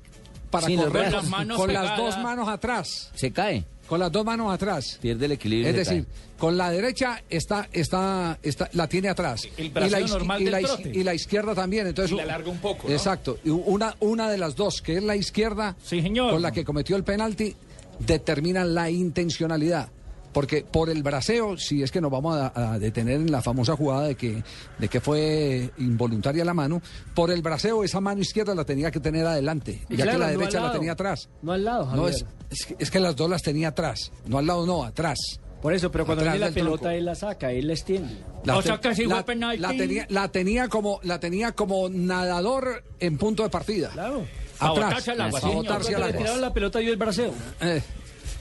para 0.51 0.67
correr 0.67 1.03
con, 1.05 1.11
Las 1.13 1.27
manos 1.29 1.57
con 1.57 1.73
las 1.73 1.83
pegadas. 1.83 1.97
dos 2.15 2.23
manos 2.23 2.47
atrás. 2.49 3.09
Se 3.15 3.31
cae. 3.31 3.65
Con 3.87 3.99
las 3.99 4.11
dos 4.11 4.23
manos 4.23 4.53
atrás. 4.53 4.99
Pierde 5.01 5.25
el 5.25 5.31
equilibrio. 5.33 5.67
Es 5.69 5.75
y 5.75 5.77
decir, 5.79 6.05
cae. 6.05 6.37
con 6.37 6.57
la 6.57 6.69
derecha 6.69 7.23
está, 7.29 7.67
está, 7.73 8.37
está, 8.41 8.69
la 8.73 8.87
tiene 8.87 9.09
atrás. 9.09 9.47
El 9.57 9.65
y, 9.65 9.69
braceo 9.69 9.99
la, 9.99 10.07
normal 10.07 10.41
y 10.41 10.43
del 10.45 10.51
la 10.53 10.61
iz- 10.61 10.65
trote. 10.67 10.91
y 10.93 11.03
la 11.03 11.13
izquierda 11.13 11.55
también. 11.55 11.87
Entonces, 11.87 12.11
Y 12.13 12.15
la 12.15 12.23
alarga 12.23 12.49
un 12.51 12.59
poco, 12.59 12.87
¿no? 12.87 12.93
Exacto. 12.93 13.39
Y 13.43 13.49
una, 13.49 13.95
una 13.99 14.29
de 14.29 14.37
las 14.37 14.55
dos, 14.55 14.81
que 14.81 14.97
es 14.97 15.03
la 15.03 15.15
izquierda, 15.15 15.75
con 16.15 16.41
la 16.41 16.51
que 16.51 16.63
cometió 16.63 16.95
el 16.95 17.03
penalti, 17.03 17.53
determina 17.99 18.63
la 18.63 18.89
intencionalidad. 18.89 19.89
Porque 20.33 20.63
por 20.63 20.89
el 20.89 21.03
braceo, 21.03 21.57
si 21.57 21.83
es 21.83 21.91
que 21.91 21.99
nos 21.99 22.09
vamos 22.11 22.37
a, 22.37 22.73
a 22.73 22.79
detener 22.79 23.15
en 23.21 23.31
la 23.31 23.41
famosa 23.41 23.75
jugada 23.75 24.03
de 24.07 24.15
que, 24.15 24.43
de 24.77 24.87
que 24.87 25.01
fue 25.01 25.69
involuntaria 25.77 26.45
la 26.45 26.53
mano, 26.53 26.81
por 27.13 27.31
el 27.31 27.41
braceo 27.41 27.83
esa 27.83 27.99
mano 27.99 28.21
izquierda 28.21 28.55
la 28.55 28.63
tenía 28.63 28.91
que 28.91 28.99
tener 28.99 29.25
adelante, 29.25 29.81
Y 29.89 29.97
ya 29.97 30.03
claro, 30.05 30.11
que 30.19 30.25
la 30.25 30.31
no 30.31 30.39
derecha 30.39 30.59
la 30.61 30.71
tenía 30.71 30.91
atrás. 30.93 31.29
No 31.41 31.51
al 31.51 31.63
lado, 31.65 31.85
No, 31.95 32.03
Javier. 32.03 32.09
es, 32.49 32.59
es 32.59 32.65
que, 32.65 32.75
es 32.79 32.91
que 32.91 32.99
las 32.99 33.15
dos 33.15 33.29
las 33.29 33.41
tenía 33.41 33.69
atrás. 33.69 34.11
No 34.25 34.37
al 34.37 34.47
lado, 34.47 34.65
no, 34.65 34.83
atrás. 34.83 35.17
Por 35.61 35.73
eso, 35.73 35.91
pero 35.91 36.05
cuando 36.07 36.21
Atrás 36.23 36.33
viene 36.35 36.45
la 36.47 36.51
del 36.51 36.63
tronco. 36.63 36.77
pelota, 36.79 36.95
él 36.95 37.05
la 37.05 37.13
saca, 37.15 37.51
él 37.51 37.67
la 37.67 37.73
extiende. 37.73 38.13
La 38.45 38.53
te- 38.63 38.69
la- 39.09 39.23
La 39.59 39.69
tenía, 39.77 40.05
la 40.09 40.27
tenía 40.29 40.67
como, 40.69 40.99
la 41.03 41.19
tenía 41.19 41.51
como 41.51 41.87
nadador 41.89 42.83
en 42.99 43.17
punto 43.17 43.43
de 43.43 43.49
partida. 43.49 43.89
Claro. 43.89 44.25
Atrás. 44.59 44.75
botarse 44.89 45.11
al 45.11 45.21
agua, 45.21 45.39
sí, 45.41 45.47
botarse 45.53 45.95
al 45.95 46.01
le 46.01 46.13
tiraron 46.13 46.41
la 46.41 46.53
pelota 46.53 46.79
dio 46.79 46.91
el 46.91 46.97
braceo. 46.97 47.31
Eh, 47.61 47.81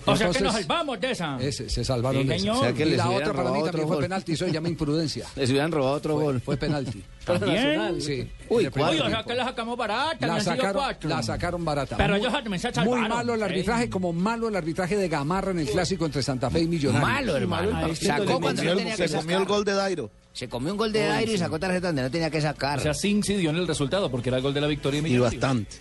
O 0.06 0.16
sea 0.16 0.30
que 0.30 0.40
nos 0.40 0.52
salvamos 0.54 1.00
de 1.00 1.10
esa. 1.10 1.38
ese, 1.40 1.68
se 1.68 1.84
salvaron 1.84 2.22
Sí, 2.22 2.28
de 2.28 2.36
esa. 2.36 2.52
O 2.52 2.60
sea 2.60 2.72
que 2.72 2.86
y 2.86 2.96
la 2.96 3.10
otra 3.10 3.32
para 3.32 3.50
mí 3.50 3.62
también 3.62 3.68
otro 3.84 3.86
fue 3.88 3.98
penalti, 4.00 4.32
eso 4.32 4.46
se 4.46 4.52
llama 4.52 4.68
imprudencia. 4.68 5.26
Les 5.36 5.50
hubieran 5.50 5.70
robado 5.70 5.92
otro 5.94 6.14
Fue, 6.14 6.24
gol. 6.24 6.40
fue 6.40 6.56
penalti. 6.56 7.02
¿También? 7.24 8.00
Sí. 8.00 8.28
Uy, 8.48 8.66
o 8.66 8.70
sea 8.72 9.22
que 9.24 9.34
la 9.34 9.44
sacamos 9.44 9.76
barata, 9.76 10.26
La 10.26 10.40
sacaron, 10.40 10.72
cuatro. 10.82 11.08
la 11.10 11.22
sacaron 11.22 11.64
barata. 11.64 11.96
Pero 11.96 12.10
Muy- 12.14 12.20
ellos 12.20 12.32
también 12.32 12.58
se 12.58 12.68
Muy 12.68 12.74
salvaron. 12.74 13.08
malo 13.08 13.34
el 13.34 13.42
arbitraje, 13.42 13.84
Sí. 13.84 13.90
como 13.90 14.12
malo 14.12 14.48
el 14.48 14.56
arbitraje 14.56 14.96
de 14.96 15.08
Gamarra 15.08 15.50
en 15.52 15.60
el 15.60 15.68
clásico 15.68 16.06
entre 16.06 16.22
Santa 16.22 16.50
Fe 16.50 16.60
y 16.60 16.66
Millonarios. 16.66 17.08
Malo, 17.10 17.36
hermano. 17.36 17.94
Sacó 17.94 18.40
cuando 18.40 18.62
no 18.64 18.78
se 18.96 19.08
comió 19.16 19.38
el 19.38 19.44
gol 19.44 19.64
de 19.64 19.72
Dairo. 19.74 20.10
Se 20.32 20.48
comió 20.48 20.72
un 20.72 20.78
gol 20.78 20.92
de 20.92 21.02
aire 21.02 21.32
y 21.34 21.38
sacó 21.38 21.58
tarjeta 21.58 21.88
donde 21.88 22.02
no 22.02 22.10
tenía 22.10 22.30
que 22.30 22.40
sacar. 22.40 22.78
O 22.78 22.82
sea, 22.82 22.94
sí 22.94 23.08
incidió 23.08 23.50
en 23.50 23.56
el 23.56 23.66
resultado 23.66 24.10
porque 24.10 24.28
era 24.30 24.36
el 24.38 24.42
gol 24.44 24.54
de 24.54 24.60
la 24.60 24.68
victoria 24.68 25.00
Y 25.00 25.02
Millonarios. 25.02 25.40
bastante. 25.40 25.76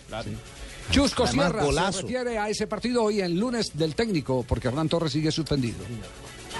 Chusco 0.90 1.24
Además, 1.24 1.46
Sierra 1.50 1.64
golazo. 1.64 1.92
se 1.92 2.02
refiere 2.02 2.38
a 2.38 2.48
ese 2.48 2.66
partido 2.66 3.02
hoy 3.04 3.20
en 3.20 3.38
lunes 3.38 3.76
del 3.76 3.94
técnico, 3.94 4.44
porque 4.46 4.68
Hernán 4.68 4.88
Torres 4.88 5.12
sigue 5.12 5.30
suspendido. 5.30 5.78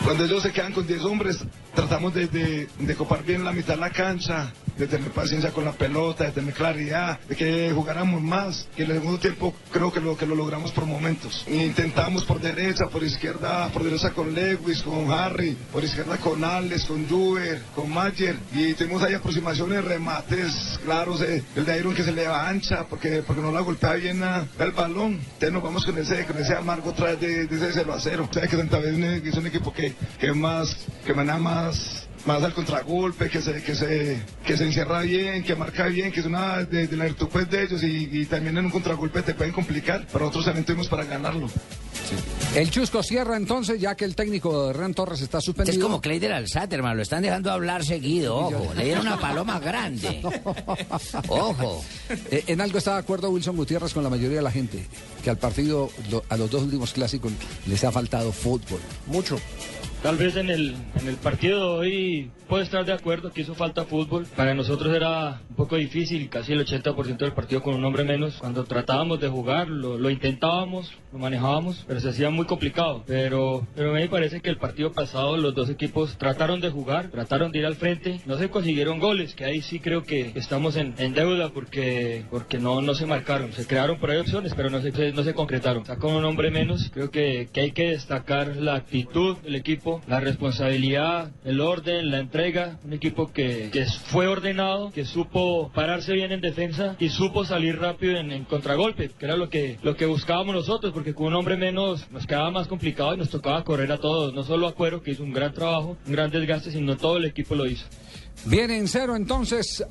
Cuando 0.05 0.25
ellos 0.25 0.43
se 0.43 0.53
quedan 0.53 0.73
con 0.73 0.87
10 0.87 1.03
hombres, 1.03 1.39
tratamos 1.75 2.15
de, 2.15 2.27
de, 2.29 2.69
de 2.79 2.95
copar 2.97 3.23
bien 3.25 3.45
la 3.45 3.53
mitad 3.53 3.75
de 3.75 3.81
la 3.81 3.91
cancha, 3.91 4.53
de 4.77 4.87
tener 4.87 5.11
paciencia 5.11 5.51
con 5.51 5.65
la 5.65 5.73
pelota, 5.73 6.25
de 6.25 6.33
tener 6.33 6.55
claridad, 6.55 7.21
de 7.29 7.37
que 7.37 7.73
jugáramos 7.75 8.21
más. 8.23 8.69
Y 8.77 8.83
en 8.83 8.91
el 8.91 8.97
segundo 8.99 9.19
tiempo 9.19 9.55
creo 9.73 9.93
que 9.93 10.01
lo, 10.01 10.17
que 10.17 10.27
lo 10.27 10.35
logramos 10.35 10.73
por 10.73 10.87
momentos. 10.87 11.45
Intentamos 11.49 12.25
por 12.25 12.41
derecha, 12.41 12.87
por 12.87 13.03
izquierda, 13.03 13.69
por 13.69 13.85
derecha 13.85 14.11
con 14.11 14.35
Lewis, 14.35 14.83
con 14.83 15.11
Harry, 15.13 15.57
por 15.73 15.85
izquierda 15.85 16.17
con 16.19 16.43
Alex, 16.45 16.85
con 16.85 17.09
Juber, 17.09 17.63
con 17.75 17.91
Mayer. 17.93 18.37
Y 18.53 18.75
tuvimos 18.75 19.03
ahí 19.03 19.15
aproximaciones, 19.15 19.85
remates 19.85 20.79
claros, 20.85 21.21
eh, 21.23 21.43
el 21.57 21.65
de 21.65 21.79
Iron 21.79 21.95
que 21.95 22.03
se 22.03 22.13
le 22.13 22.27
va 22.27 22.49
ancha 22.49 22.85
porque, 22.89 23.23
porque 23.27 23.43
no 23.43 23.53
la 23.53 23.61
golpea 23.61 23.95
bien 23.95 24.23
a- 24.23 24.47
el 24.59 24.71
balón. 24.73 25.15
Entonces 25.15 25.53
nos 25.53 25.63
vamos 25.63 25.85
con 25.85 25.99
ese, 25.99 26.25
con 26.27 26.39
ese 26.39 26.55
amargo 26.55 26.91
otra 26.91 27.17
de, 27.17 27.47
de 27.47 27.57
ese 27.57 27.71
0 27.73 27.93
a 27.95 28.01
0. 28.01 28.29
O 28.31 28.33
sea 28.35 28.47
que 28.47 28.57
Santa 28.57 28.79
Fe 28.81 28.89
es 28.91 28.95
un, 28.97 29.05
es 29.05 29.35
un 29.37 29.47
equipo 29.47 29.73
que, 29.73 29.95
que 30.19 30.33
más, 30.33 30.77
que 31.05 31.15
maneja 31.15 31.39
más 31.39 32.07
más 32.27 32.43
al 32.43 32.53
contragolpe, 32.55 33.29
que 33.31 33.41
se, 33.41 33.63
que 33.63 33.75
se, 33.75 34.21
que 34.47 34.57
se 34.57 34.65
encierra 34.65 35.01
bien, 35.03 35.43
que 35.43 35.55
marca 35.57 35.87
bien, 35.87 36.13
que 36.13 36.21
es 36.21 36.27
una 36.27 36.59
de, 36.65 36.87
de 36.87 36.97
la 36.97 37.05
virtud 37.05 37.29
pues, 37.33 37.49
de 37.51 37.63
ellos 37.65 37.83
y, 37.83 38.09
y 38.13 38.27
también 38.27 38.57
en 38.59 38.67
un 38.67 38.71
contragolpe 38.71 39.23
te 39.23 39.35
pueden 39.35 39.53
complicar, 39.53 40.07
pero 40.13 40.21
nosotros 40.27 40.45
también 40.47 40.65
tuvimos 40.67 40.89
para 40.89 41.05
ganarlo. 41.05 41.49
El 42.57 42.69
Chusco 42.71 43.03
Sierra 43.05 43.37
entonces, 43.37 43.81
ya 43.81 43.95
que 43.95 44.05
el 44.05 44.17
técnico 44.17 44.65
de 44.65 44.71
Hernán 44.71 44.95
Torres 44.95 45.21
está 45.21 45.39
Este 45.39 45.47
suspendido. 45.47 45.79
es 45.79 45.83
como 45.83 46.01
Cleider 46.01 46.33
Alzate, 46.33 46.75
hermano. 46.75 46.97
Lo 46.97 47.03
están 47.03 47.23
dejando 47.23 47.53
hablar 47.53 47.85
seguido. 47.85 48.37
Ojo. 48.37 48.75
Le 48.77 48.85
dieron 48.85 49.07
una 49.07 49.17
paloma 49.21 49.61
grande. 49.61 50.21
Ojo. 51.29 51.85
Eh, 52.31 52.45
en 52.49 52.61
algo 52.61 52.79
está 52.79 52.95
de 52.95 52.99
acuerdo 52.99 53.31
Wilson 53.31 53.55
Gutiérrez 53.57 53.95
con 53.95 54.03
la 54.03 54.11
mayoría 54.11 54.39
de 54.39 54.43
la 54.43 54.51
gente, 54.51 54.85
que 55.23 55.31
al 55.31 55.39
partido, 55.39 55.91
lo- 56.11 56.25
a 56.29 56.37
los 56.37 56.51
dos 56.51 56.63
últimos 56.65 56.93
clásicos, 56.93 57.33
les 57.67 57.85
ha 57.85 57.93
faltado 57.93 58.33
fútbol. 58.33 58.81
Mucho. 59.07 59.39
Tal 60.03 60.17
vez 60.17 60.35
en 60.37 60.49
el, 60.49 60.75
en 60.99 61.09
el 61.09 61.17
partido 61.17 61.59
de 61.59 61.79
hoy 61.79 62.31
puedo 62.49 62.63
estar 62.63 62.85
de 62.87 62.93
acuerdo 62.93 63.31
que 63.31 63.43
hizo 63.43 63.55
falta 63.55 63.85
fútbol. 63.85 64.27
Para 64.35 64.55
nosotros 64.55 64.95
era 64.97 65.41
un 65.51 65.57
poco 65.57 65.77
difícil, 65.77 66.29
casi 66.31 66.53
el 66.53 66.67
80% 66.67 67.19
del 67.19 67.33
partido 67.33 67.63
con 67.63 67.75
un 67.75 67.85
hombre 67.85 68.03
menos. 68.03 68.39
Cuando 68.39 68.65
tratábamos 68.65 69.21
de 69.21 69.29
jugar, 69.29 69.69
lo, 69.69 70.11
intentábamos, 70.11 70.91
lo 71.13 71.19
manejábamos, 71.19 71.85
pero 71.87 72.01
se 72.01 72.09
hacía 72.09 72.31
muy 72.31 72.47
complicado. 72.47 73.05
Pero, 73.07 73.67
pero 73.77 73.93
me 73.93 74.09
parece 74.09 74.41
que 74.41 74.49
el 74.49 74.57
partido 74.57 74.91
pasado 74.91 75.37
los 75.37 75.55
dos 75.55 75.69
equipos 75.69 76.17
trataron 76.17 76.61
de 76.61 76.71
jugar, 76.71 77.11
trataron 77.11 77.53
de 77.53 77.59
ir 77.59 77.67
al 77.67 77.77
frente, 77.77 78.21
no 78.25 78.37
se 78.39 78.49
consiguieron 78.49 78.99
goles, 78.99 79.35
que 79.35 79.45
ahí 79.45 79.61
sí 79.61 79.81
creo 79.81 80.03
que 80.03 80.33
estamos 80.35 80.77
en, 80.77 80.95
en 80.97 81.13
deuda 81.13 81.51
porque, 81.51 82.25
porque 82.31 82.59
no, 82.59 82.81
no 82.81 82.95
se 82.95 83.07
marcaron. 83.07 83.53
Se 83.53 83.67
crearon 83.67 83.99
por 83.99 84.11
ahí 84.11 84.19
opciones, 84.19 84.55
pero 84.55 84.71
no 84.71 84.81
se, 84.81 85.13
no 85.13 85.23
se 85.23 85.35
concretaron. 85.35 85.83
O 85.83 85.87
sea, 85.87 85.97
con 85.97 86.15
un 86.15 86.25
hombre 86.25 86.51
menos, 86.51 86.91
creo 86.93 87.11
que, 87.11 87.49
que 87.53 87.61
hay 87.61 87.73
que 87.73 87.91
destacar 87.91 88.57
la 88.57 88.75
actitud 88.75 89.37
del 89.39 89.55
equipo, 89.55 89.90
la 90.07 90.21
responsabilidad, 90.21 91.31
el 91.45 91.61
orden, 91.61 92.11
la 92.11 92.19
entrega. 92.19 92.79
Un 92.85 92.93
equipo 92.93 93.33
que, 93.33 93.71
que 93.73 93.85
fue 93.87 94.27
ordenado, 94.27 94.91
que 94.93 95.05
supo 95.05 95.71
pararse 95.75 96.13
bien 96.13 96.33
en 96.33 96.41
defensa 96.41 96.97
y 96.99 97.09
supo 97.09 97.45
salir 97.45 97.79
rápido 97.79 98.17
en, 98.17 98.45
contragolpe, 98.45 99.11
que 99.11 99.25
era 99.25 99.37
lo 99.37 99.49
que, 99.49 99.79
lo 99.83 99.97
que 99.97 100.07
buscábamos 100.07 100.55
nosotros, 100.55 100.93
porque 100.93 101.15
con 101.15 101.27
un 101.29 101.35
hombre 101.35 101.57
menos 101.57 102.11
nos 102.11 102.27
quedaba 102.27 102.51
más 102.51 102.69
complicado 102.69 103.15
y 103.15 103.19
nos 103.19 103.31
tocaba 103.31 103.65
correr 103.65 103.91
a 103.93 103.99
todos, 103.99 104.35
no 104.35 104.43
solo 104.43 104.69
a 104.69 104.75
Cuero, 104.75 105.03
que 105.03 105.13
hizo 105.13 105.23
un 105.23 105.33
gran 105.33 105.53
trabajo, 105.53 105.97
un 106.07 106.13
gran 106.13 106.31
desgaste, 106.31 106.71
sino 106.71 106.97
todo 106.97 107.17
el 107.17 107.25
equipo 107.25 107.55
lo 107.55 107.67
hizo. 107.67 107.87
Viene 108.47 108.79
en 108.79 108.89
cero 108.89 109.17
entonces 109.17 109.85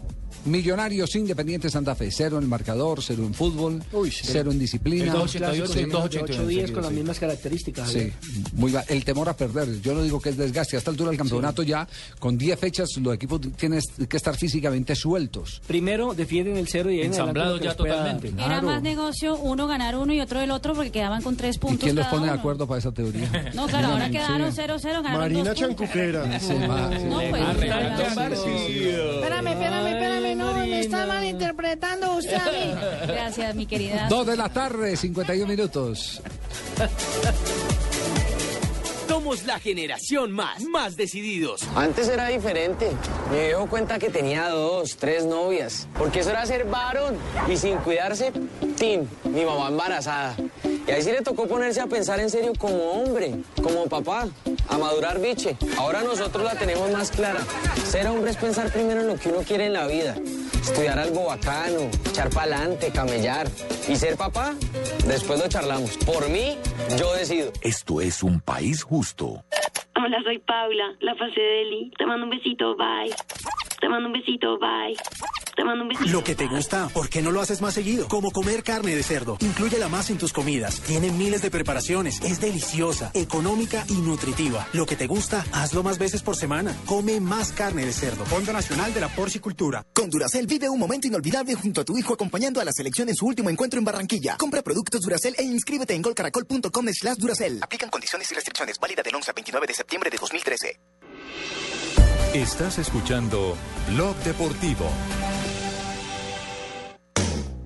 Millonarios 0.45 1.15
Independiente 1.15 1.69
Santa 1.69 1.95
Fe. 1.95 2.09
Cero 2.11 2.37
en 2.37 2.43
el 2.43 2.49
marcador, 2.49 3.01
cero 3.03 3.23
en 3.25 3.33
fútbol, 3.33 3.83
cero 4.11 4.51
en 4.51 4.59
disciplina. 4.59 5.05
El 5.05 5.11
dos- 5.11 5.33
288, 5.33 5.37
clásico 5.37 5.73
de 5.73 5.85
288, 5.91 6.43
8-10 6.67 6.71
con 6.71 6.83
las 6.83 6.91
mismas 6.91 7.19
características. 7.19 7.89
Sí, 7.91 8.11
muy 8.53 8.71
va- 8.71 8.83
el 8.87 9.03
temor 9.05 9.29
a 9.29 9.35
perder. 9.35 9.81
Yo 9.81 9.93
no 9.93 10.01
digo 10.03 10.19
que 10.21 10.29
es 10.29 10.37
desgaste. 10.37 10.75
A 10.75 10.79
esta 10.79 10.91
altura 10.91 11.09
del 11.09 11.17
campeonato 11.17 11.63
ya, 11.63 11.87
con 12.19 12.37
10 12.37 12.57
fechas, 12.59 12.89
los 13.01 13.13
equipos 13.13 13.41
tienen 13.57 13.81
que 14.07 14.17
estar 14.17 14.35
físicamente 14.35 14.95
sueltos. 14.95 15.61
Primero 15.67 16.13
defienden 16.13 16.57
el 16.57 16.67
cero 16.67 16.89
y 16.91 17.01
Ensamblados 17.01 17.59
ya 17.61 17.75
totalmente. 17.75 18.29
Era 18.41 18.61
más 18.61 18.81
negocio 18.81 19.35
uno 19.37 19.67
ganar 19.67 19.97
uno 19.97 20.13
y 20.13 20.21
otro 20.21 20.39
el 20.41 20.51
otro 20.51 20.73
porque 20.73 20.91
quedaban 20.91 21.21
con 21.21 21.35
tres 21.35 21.57
¿Y 21.57 21.59
puntos. 21.59 21.83
quién 21.83 21.95
los 21.95 22.07
pone 22.07 22.27
de 22.27 22.31
acuerdo 22.33 22.67
para 22.67 22.79
esa 22.79 22.91
teoría? 22.91 23.51
No, 23.55 23.67
claro, 23.67 23.89
ahora 23.89 24.05
Sí. 24.07 24.11
quedaron 24.13 24.51
0-0, 24.53 25.01
ganaron 25.03 25.19
Marina 25.19 25.49
dos 25.53 25.59
puntos. 25.59 25.77
Chancuquera. 25.89 26.39
Sí. 26.39 26.53
No, 27.09 27.17
pues, 27.29 27.41
Arreglando 27.43 28.03
claro. 28.03 28.15
partido. 28.15 29.13
Espérame, 29.15 29.47
espérame, 29.47 29.87
espérame, 29.87 30.25
no, 30.35 30.53
me 30.53 30.79
está 30.79 31.05
malinterpretando 31.05 32.17
usted 32.17 32.35
a 32.35 32.51
mí. 32.51 32.73
Gracias, 33.07 33.55
mi 33.55 33.65
querida. 33.65 34.07
Dos 34.09 34.25
de 34.27 34.37
la 34.37 34.49
tarde, 34.49 34.95
51 34.95 35.47
minutos. 35.47 36.21
Somos 39.19 39.43
la 39.43 39.59
generación 39.59 40.31
más, 40.31 40.63
más 40.63 40.95
decididos. 40.95 41.63
Antes 41.75 42.07
era 42.07 42.29
diferente. 42.29 42.89
Me 43.29 43.47
dio 43.47 43.65
cuenta 43.67 43.99
que 43.99 44.09
tenía 44.09 44.47
dos, 44.47 44.95
tres 44.95 45.25
novias. 45.25 45.89
Porque 45.97 46.21
eso 46.21 46.29
era 46.29 46.45
ser 46.45 46.63
varón. 46.63 47.17
Y 47.49 47.57
sin 47.57 47.75
cuidarse, 47.79 48.31
tin, 48.77 49.09
mi 49.25 49.43
mamá 49.43 49.67
embarazada. 49.67 50.37
Y 50.87 50.91
ahí 50.91 51.03
sí 51.03 51.11
le 51.11 51.21
tocó 51.21 51.47
ponerse 51.49 51.81
a 51.81 51.87
pensar 51.87 52.21
en 52.21 52.29
serio 52.29 52.53
como 52.57 52.93
hombre, 52.93 53.35
como 53.61 53.87
papá, 53.87 54.29
a 54.69 54.77
madurar 54.77 55.19
biche. 55.19 55.57
Ahora 55.77 56.01
nosotros 56.01 56.45
la 56.45 56.55
tenemos 56.55 56.89
más 56.89 57.11
clara. 57.11 57.41
Ser 57.85 58.07
hombre 58.07 58.31
es 58.31 58.37
pensar 58.37 58.71
primero 58.71 59.01
en 59.01 59.07
lo 59.07 59.17
que 59.17 59.27
uno 59.27 59.39
quiere 59.39 59.65
en 59.65 59.73
la 59.73 59.85
vida. 59.85 60.15
Estudiar 60.61 60.99
algo 60.99 61.25
bacano, 61.25 61.89
echar 62.09 62.29
pa'lante, 62.29 62.89
camellar. 62.91 63.49
Y 63.87 63.95
ser 63.95 64.17
papá, 64.17 64.55
después 65.07 65.39
lo 65.39 65.47
charlamos. 65.47 65.97
Por 66.05 66.29
mí, 66.29 66.57
yo 66.97 67.13
decido. 67.13 67.51
Esto 67.61 68.01
es 68.01 68.23
un 68.23 68.39
país 68.39 68.83
justo. 68.83 69.08
Hola, 69.95 70.21
soy 70.23 70.39
Paula, 70.39 70.95
la 71.01 71.15
fase 71.15 71.39
de 71.39 71.61
Eli. 71.61 71.91
Te 71.97 72.05
mando 72.05 72.25
un 72.25 72.29
besito, 72.29 72.75
bye. 72.75 73.13
Te 73.79 73.89
mando 73.89 74.07
un 74.07 74.13
besito, 74.13 74.57
bye. 74.57 74.95
Te 75.59 75.65
mando 75.65 75.83
un 75.83 75.89
besito. 75.89 76.09
Lo 76.09 76.23
que 76.23 76.35
te 76.35 76.47
gusta, 76.47 76.87
¿por 76.87 77.09
qué 77.09 77.21
no 77.21 77.31
lo 77.31 77.41
haces 77.41 77.59
más 77.59 77.73
seguido? 77.73 78.07
Como 78.07 78.31
comer 78.31 78.63
carne 78.63 78.95
de 78.95 79.03
cerdo. 79.03 79.35
Inclúyela 79.41 79.89
más 79.89 80.09
en 80.09 80.17
tus 80.17 80.31
comidas. 80.31 80.79
Tiene 80.79 81.11
miles 81.11 81.41
de 81.41 81.51
preparaciones. 81.51 82.21
Es 82.21 82.39
deliciosa, 82.39 83.11
económica 83.13 83.83
y 83.89 83.95
nutritiva. 83.95 84.65
Lo 84.71 84.85
que 84.85 84.95
te 84.95 85.05
gusta, 85.05 85.45
hazlo 85.51 85.83
más 85.83 85.97
veces 85.97 86.21
por 86.21 86.37
semana. 86.37 86.73
Come 86.85 87.19
más 87.19 87.51
carne 87.51 87.85
de 87.85 87.91
cerdo. 87.91 88.23
Fondo 88.23 88.53
Nacional 88.53 88.93
de 88.93 89.01
la 89.01 89.09
Porcicultura. 89.09 89.85
Con 89.93 90.09
Duracel 90.09 90.47
vive 90.47 90.69
un 90.69 90.79
momento 90.79 91.07
inolvidable 91.07 91.55
junto 91.55 91.81
a 91.81 91.83
tu 91.83 91.97
hijo 91.97 92.13
acompañando 92.13 92.61
a 92.61 92.63
la 92.63 92.71
selección 92.71 93.09
en 93.09 93.15
su 93.15 93.25
último 93.25 93.49
encuentro 93.49 93.79
en 93.79 93.83
Barranquilla. 93.83 94.37
Compra 94.37 94.61
productos 94.61 95.01
Duracel 95.01 95.35
e 95.37 95.43
inscríbete 95.43 95.93
en 95.93 96.01
golcaracol.com 96.01 96.87
slash 96.93 97.17
Duracel. 97.17 97.59
Aplican 97.61 97.89
condiciones 97.89 98.31
y 98.31 98.35
restricciones. 98.35 98.79
Válida 98.79 99.03
del 99.03 99.13
11 99.13 99.31
al 99.31 99.35
29 99.35 99.67
de 99.67 99.73
septiembre 99.73 100.09
de 100.09 100.17
2013. 100.19 100.79
Estás 102.33 102.77
escuchando 102.77 103.57
Blog 103.89 104.15
Deportivo. 104.17 104.85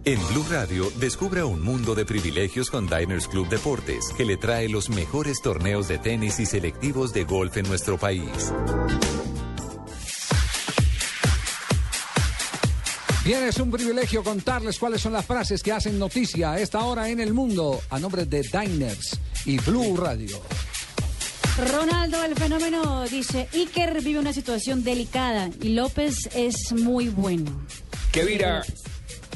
En 0.06 0.20
Blue 0.28 0.46
Radio, 0.50 0.92
descubra 0.98 1.46
un 1.46 1.62
mundo 1.62 1.96
de 1.96 2.04
privilegios 2.04 2.70
con 2.70 2.88
Diners 2.88 3.26
Club 3.30 3.48
Deportes, 3.48 4.10
que 4.18 4.26
le 4.26 4.36
trae 4.36 4.68
los 4.68 4.90
mejores 4.90 5.42
torneos 5.42 5.88
de 5.88 5.98
tenis 5.98 6.42
y 6.42 6.46
selectivos 6.46 7.14
de 7.14 7.24
golf 7.24 7.56
en 7.56 7.66
nuestro 7.70 7.98
país. 7.98 8.52
Bien, 13.24 13.46
es 13.46 13.58
un 13.60 13.72
privilegio 13.72 14.26
contarles 14.26 14.78
cuáles 14.78 15.00
son 15.00 15.14
las 15.14 15.26
frases 15.26 15.64
que 15.64 15.72
hacen 15.72 15.98
noticia 15.98 16.52
a 16.52 16.60
esta 16.60 16.84
hora 16.84 17.08
en 17.08 17.22
el 17.22 17.34
mundo 17.34 17.80
a 17.90 17.98
nombre 17.98 18.26
de 18.26 18.42
Diners 18.42 19.18
y 19.46 19.58
Blue 19.60 19.96
Radio. 19.96 20.38
Ronaldo, 21.72 22.26
el 22.26 22.36
fenómeno, 22.36 23.06
dice, 23.08 23.48
Iker 23.54 24.02
vive 24.02 24.20
una 24.20 24.34
situación 24.34 24.84
delicada 24.84 25.50
y 25.62 25.70
López 25.70 26.30
es 26.36 26.74
muy 26.74 27.08
bueno. 27.08 27.52
¿Qué 28.12 28.26
dirá, 28.26 28.64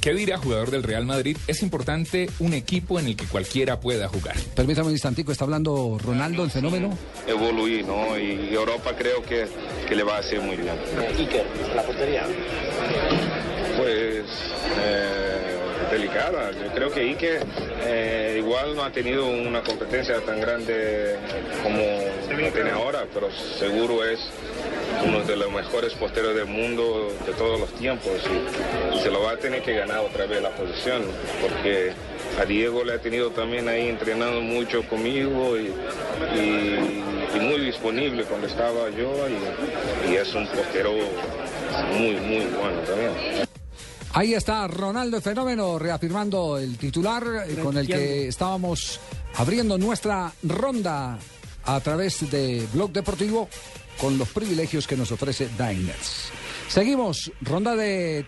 ¿Qué 0.08 0.14
dirá 0.14 0.38
jugador 0.38 0.72
del 0.72 0.84
Real 0.84 1.06
Madrid? 1.06 1.36
Es 1.48 1.62
importante 1.62 2.30
un 2.40 2.54
equipo 2.54 2.98
en 2.98 3.08
el 3.08 3.18
que 3.18 3.26
cualquiera 3.26 3.82
pueda 3.82 4.08
jugar. 4.08 4.38
Permítame 4.56 4.88
un 4.88 4.94
instantico, 4.94 5.34
está 5.34 5.44
hablando 5.44 5.98
Ronaldo, 6.02 6.46
el 6.46 6.50
fenómeno. 6.50 6.98
evoluir, 7.28 7.86
¿no? 7.86 8.18
Y 8.18 8.54
Europa 8.54 8.96
creo 8.98 9.22
que, 9.22 9.46
que 9.86 9.96
le 9.98 10.04
va 10.04 10.16
a 10.16 10.20
hacer 10.20 10.40
muy 10.40 10.56
bien. 10.56 10.76
Iker, 11.20 11.46
la 11.76 11.84
portería. 11.84 12.24
Pues 13.76 14.24
eh, 14.80 15.58
delicada. 15.92 16.52
Yo 16.52 16.74
creo 16.74 16.90
que 16.90 17.02
Ike 17.02 17.40
eh, 17.84 18.36
igual 18.40 18.78
no 18.78 18.84
ha 18.84 18.92
tenido 18.92 19.28
una 19.28 19.62
competencia 19.62 20.22
tan 20.22 20.40
grande 20.40 21.18
como 21.64 21.82
tiene 22.54 22.72
ahora, 22.72 23.06
pero 23.14 23.30
seguro 23.60 24.04
es 24.06 24.20
uno 25.06 25.22
de 25.24 25.36
los 25.36 25.52
mejores 25.52 25.94
posteros 25.94 26.36
del 26.36 26.46
mundo 26.48 27.14
de 27.26 27.34
todos 27.34 27.60
los 27.60 27.70
tiempos 27.76 28.14
y, 28.26 29.00
se 29.02 29.12
lo 29.12 29.22
va 29.24 29.32
a 29.34 29.38
tener 29.38 29.62
que 29.62 29.74
ganar 29.74 30.00
otra 30.00 30.26
vez 30.26 30.42
la 30.42 30.50
posición 30.52 31.04
porque 31.42 31.94
a 32.42 32.46
Diego 32.46 32.84
le 32.84 32.94
ha 32.94 33.00
tenido 33.02 33.30
también 33.32 33.68
ahí 33.70 33.88
entrenando 33.90 34.42
mucho 34.42 34.82
conmigo 34.88 35.56
y, 35.58 35.72
y- 36.40 37.04
y 37.36 37.40
muy 37.40 37.60
disponible 37.66 38.24
cuando 38.24 38.48
estaba 38.48 38.90
yo 38.90 39.12
y, 39.30 40.12
y 40.12 40.16
es 40.16 40.34
un 40.34 40.48
postero 40.48 40.92
muy, 41.94 42.16
muy 42.16 42.46
bueno 42.46 42.80
también. 42.86 43.12
Ahí 44.14 44.34
está 44.34 44.68
Ronaldo 44.68 45.18
el 45.18 45.24
fenómeno 45.24 45.78
reafirmando 45.78 46.58
el 46.58 46.78
titular 46.78 47.24
eh, 47.48 47.56
con 47.62 47.78
el 47.78 47.86
que 47.86 48.28
estábamos 48.30 49.00
abriendo 49.36 49.78
nuestra 49.78 50.32
ronda 50.44 51.20
a 51.66 51.80
través 51.82 52.32
de 52.32 52.66
Blog 52.74 52.92
Deportivo 52.92 53.50
con 54.00 54.18
los 54.18 54.30
privilegios 54.30 54.88
que 54.88 54.96
nos 54.96 55.12
ofrece 55.12 55.50
Diners. 55.58 56.30
Seguimos, 56.68 57.32
ronda 57.42 57.76
de 57.76 58.26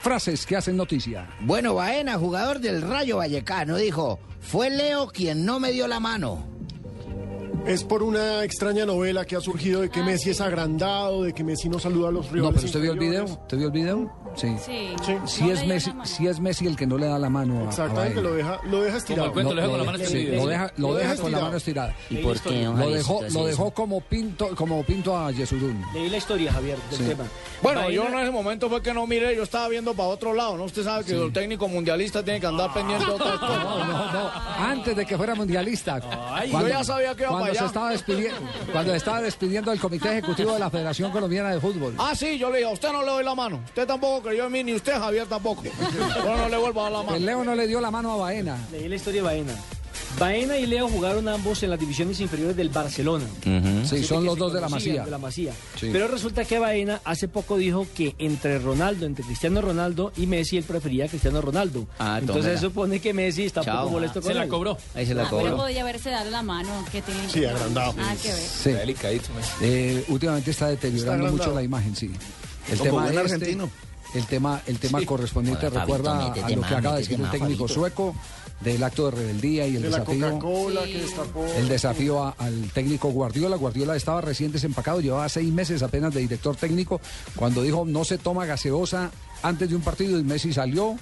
frases 0.00 0.44
que 0.46 0.56
hacen 0.56 0.76
noticia. 0.76 1.28
Bueno, 1.40 1.74
Baena, 1.74 2.18
jugador 2.18 2.58
del 2.58 2.82
Rayo 2.82 3.18
Vallecano, 3.18 3.76
dijo, 3.76 4.18
fue 4.40 4.70
Leo 4.70 5.08
quien 5.08 5.44
no 5.44 5.60
me 5.60 5.72
dio 5.72 5.86
la 5.86 6.00
mano. 6.00 6.46
Es 7.66 7.84
por 7.84 8.02
una 8.02 8.42
extraña 8.42 8.84
novela 8.84 9.24
que 9.24 9.36
ha 9.36 9.40
surgido 9.40 9.82
de 9.82 9.90
que 9.90 10.02
Messi 10.02 10.30
es 10.30 10.40
agrandado, 10.40 11.22
de 11.22 11.32
que 11.32 11.44
Messi 11.44 11.68
no 11.68 11.78
saluda 11.78 12.08
a 12.08 12.12
los 12.12 12.32
rivales. 12.32 12.42
No, 12.42 12.54
pero 12.54 12.66
usted 12.66 12.80
vio 12.80 12.92
el 12.92 12.98
video, 12.98 13.24
¿usted 13.24 13.56
vio 13.56 13.66
el 13.68 13.72
video? 13.72 14.21
Sí. 14.34 14.56
Sí. 14.66 15.14
Si 15.26 15.50
es 15.50 15.66
Messi, 15.66 15.92
si 16.04 16.26
es 16.26 16.40
Messi 16.40 16.66
el 16.66 16.76
que 16.76 16.86
no 16.86 16.96
le 16.98 17.06
da 17.06 17.18
la 17.18 17.28
mano 17.28 17.60
a, 17.60 17.68
Exactamente, 17.68 18.20
lo 18.22 18.34
deja, 18.34 18.58
lo 18.64 18.82
deja 18.82 18.96
estirado. 18.96 19.32
Lo- 19.34 19.42
lo- 19.54 20.06
sí, 20.06 20.26
lo 20.26 20.46
deja, 20.46 20.72
lo 20.76 20.94
deja 20.94 21.16
con 21.16 21.32
la 21.32 21.40
mano 21.40 21.56
estirada. 21.56 21.94
¿Y 22.10 22.16
por 22.16 22.40
qué, 22.40 22.62
Lo 22.64 22.90
dejó, 22.90 23.20
lo 23.30 23.46
dejó 23.46 23.70
como 23.72 24.00
pinto, 24.00 24.54
como 24.56 24.82
pinto 24.84 25.16
a 25.16 25.30
Yesurún. 25.30 25.82
Leí 25.94 26.08
la 26.08 26.16
historia, 26.16 26.52
Javier, 26.52 26.78
del 26.90 26.98
Sí. 26.98 27.04
tema. 27.04 27.24
Bueno, 27.62 27.90
yo 27.90 28.06
en 28.08 28.18
ese 28.18 28.30
momento 28.30 28.68
fue 28.68 28.82
que 28.82 28.92
no 28.92 29.06
miré, 29.06 29.36
yo 29.36 29.42
estaba 29.42 29.68
viendo 29.68 29.94
para 29.94 30.08
otro 30.08 30.34
lado, 30.34 30.56
¿no? 30.56 30.64
Usted 30.64 30.82
sabe 30.82 31.04
que 31.04 31.12
el 31.12 31.32
técnico 31.32 31.68
mundialista 31.68 32.24
tiene 32.24 32.40
que 32.40 32.46
andar 32.46 32.72
pendiente 32.72 33.04
de 33.06 33.12
otras 33.12 33.38
cosas. 33.38 33.64
No, 33.64 33.84
no, 33.84 34.12
no. 34.12 34.30
Antes 34.58 34.96
de 34.96 35.06
que 35.06 35.16
fuera 35.16 35.34
mundialista. 35.34 36.00
yo 36.50 36.68
ya 36.68 36.82
sabía 36.84 37.14
que 37.14 37.22
iba 37.22 37.30
cuando 37.30 37.40
para 37.40 37.52
se 37.54 37.58
allá. 37.60 37.66
estaba 37.66 37.90
despidiendo, 37.90 38.40
cuando 38.72 38.94
estaba 38.94 39.20
despidiendo 39.20 39.70
del 39.70 39.80
Comité 39.80 40.10
Ejecutivo 40.12 40.52
de 40.54 40.58
la 40.58 40.70
Federación 40.70 41.10
Colombiana 41.12 41.50
de 41.50 41.60
Fútbol. 41.60 41.94
Ah, 41.98 42.14
sí, 42.14 42.38
yo 42.38 42.50
le 42.50 42.58
dije, 42.58 42.68
a 42.70 42.72
usted 42.72 42.92
no 42.92 43.00
le 43.02 43.08
doy 43.10 43.24
la 43.24 43.34
mano. 43.34 43.60
Usted 43.66 43.86
tampoco 43.86 44.21
creyó 44.22 44.46
en 44.46 44.52
mí, 44.52 44.64
ni 44.64 44.74
usted, 44.74 44.92
Javier, 44.94 45.26
tampoco. 45.26 45.62
No 46.24 46.48
le 46.48 46.56
vuelvo 46.56 46.80
a 46.80 46.84
dar 46.84 46.92
la 46.92 47.00
El 47.00 47.06
mano. 47.06 47.18
Leo 47.26 47.44
no 47.44 47.54
le 47.54 47.66
dio 47.66 47.80
la 47.80 47.90
mano 47.90 48.12
a 48.12 48.16
Baena. 48.16 48.56
Leí 48.72 48.88
la 48.88 48.96
historia 48.96 49.20
de 49.22 49.26
Baena. 49.26 49.54
Baena 50.18 50.58
y 50.58 50.66
Leo 50.66 50.88
jugaron 50.88 51.26
ambos 51.26 51.62
en 51.62 51.70
las 51.70 51.80
divisiones 51.80 52.20
inferiores 52.20 52.54
del 52.54 52.68
Barcelona. 52.68 53.24
Sí, 53.88 54.04
son 54.04 54.24
los 54.26 54.36
dos 54.36 54.52
de 54.52 54.60
la 54.60 54.68
Masía. 54.68 55.04
de 55.04 55.10
la 55.10 55.16
Masía. 55.18 55.52
Sí. 55.80 55.88
Pero 55.90 56.06
resulta 56.06 56.44
que 56.44 56.58
Baena 56.58 57.00
hace 57.04 57.28
poco 57.28 57.56
dijo 57.56 57.86
que 57.94 58.14
entre 58.18 58.58
Ronaldo, 58.58 59.06
entre 59.06 59.24
Cristiano 59.24 59.62
Ronaldo 59.62 60.12
y 60.18 60.26
Messi, 60.26 60.58
él 60.58 60.64
prefería 60.64 61.06
a 61.06 61.08
Cristiano 61.08 61.40
Ronaldo. 61.40 61.86
Ah, 61.98 62.18
Entonces 62.20 62.60
supone 62.60 63.00
que 63.00 63.14
Messi 63.14 63.44
está 63.44 63.60
un 63.62 63.66
poco 63.66 63.90
molesto 63.90 64.18
Ah, 64.18 64.22
con 64.22 64.32
se 64.32 64.38
la 64.38 64.48
cobró. 64.48 64.76
Ahí 64.94 65.06
se 65.06 65.14
la 65.14 65.22
Ah, 65.22 65.28
pero 65.30 65.42
cobró. 65.42 65.56
podía 65.56 65.80
haberse 65.80 66.10
dado 66.10 66.30
la 66.30 66.42
mano. 66.42 66.84
que 66.92 67.00
tiene 67.00 67.28
Sí, 67.30 67.44
agrandado. 67.46 67.94
Nada 67.94 68.14
que 68.16 68.28
ver. 68.28 68.36
Sí. 68.36 68.70
Delicadito. 68.72 69.28
Eh, 69.62 70.04
últimamente 70.08 70.50
está 70.50 70.68
deteriorando 70.68 71.26
Está 71.28 71.36
mucho 71.38 71.54
la 71.54 71.62
imagen, 71.62 71.96
sí. 71.96 72.10
El 72.70 72.78
Como 72.78 72.90
tema 72.90 73.02
buen 73.04 73.18
este, 73.18 73.20
argentino. 73.34 73.70
El 74.14 74.26
tema, 74.26 74.60
el 74.66 74.78
tema 74.78 75.00
Sí. 75.00 75.06
correspondiente 75.06 75.70
recuerda 75.70 76.26
a 76.26 76.28
lo 76.28 76.34
que 76.34 76.74
acaba 76.74 76.94
de 76.96 77.00
decir 77.02 77.20
el 77.20 77.30
técnico 77.30 77.66
Fabito. 77.66 77.68
sueco 77.68 78.14
del 78.60 78.82
acto 78.84 79.06
de 79.10 79.16
rebeldía 79.16 79.66
y 79.66 79.76
el 79.76 79.82
De 79.82 79.88
desafío. 79.88 80.30
Coca-Cola 80.38 80.84
que 80.84 80.98
destapó. 80.98 81.44
El 81.56 81.68
desafío 81.68 82.22
a- 82.22 82.34
al 82.38 82.70
técnico 82.72 83.08
Guardiola. 83.10 83.56
Guardiola 83.56 83.96
estaba 83.96 84.20
recién 84.20 84.52
desempacado, 84.52 85.00
llevaba 85.00 85.28
seis 85.28 85.52
meses 85.52 85.82
apenas 85.82 86.14
de 86.14 86.20
director 86.20 86.54
técnico, 86.54 87.00
cuando 87.36 87.62
dijo 87.62 87.84
no 87.84 88.04
se 88.04 88.18
toma 88.18 88.46
gaseosa 88.46 89.10
antes 89.42 89.68
de 89.68 89.74
un 89.74 89.82
partido 89.82 90.18
y 90.18 90.22
Messi 90.22 90.52
salió, 90.52 90.96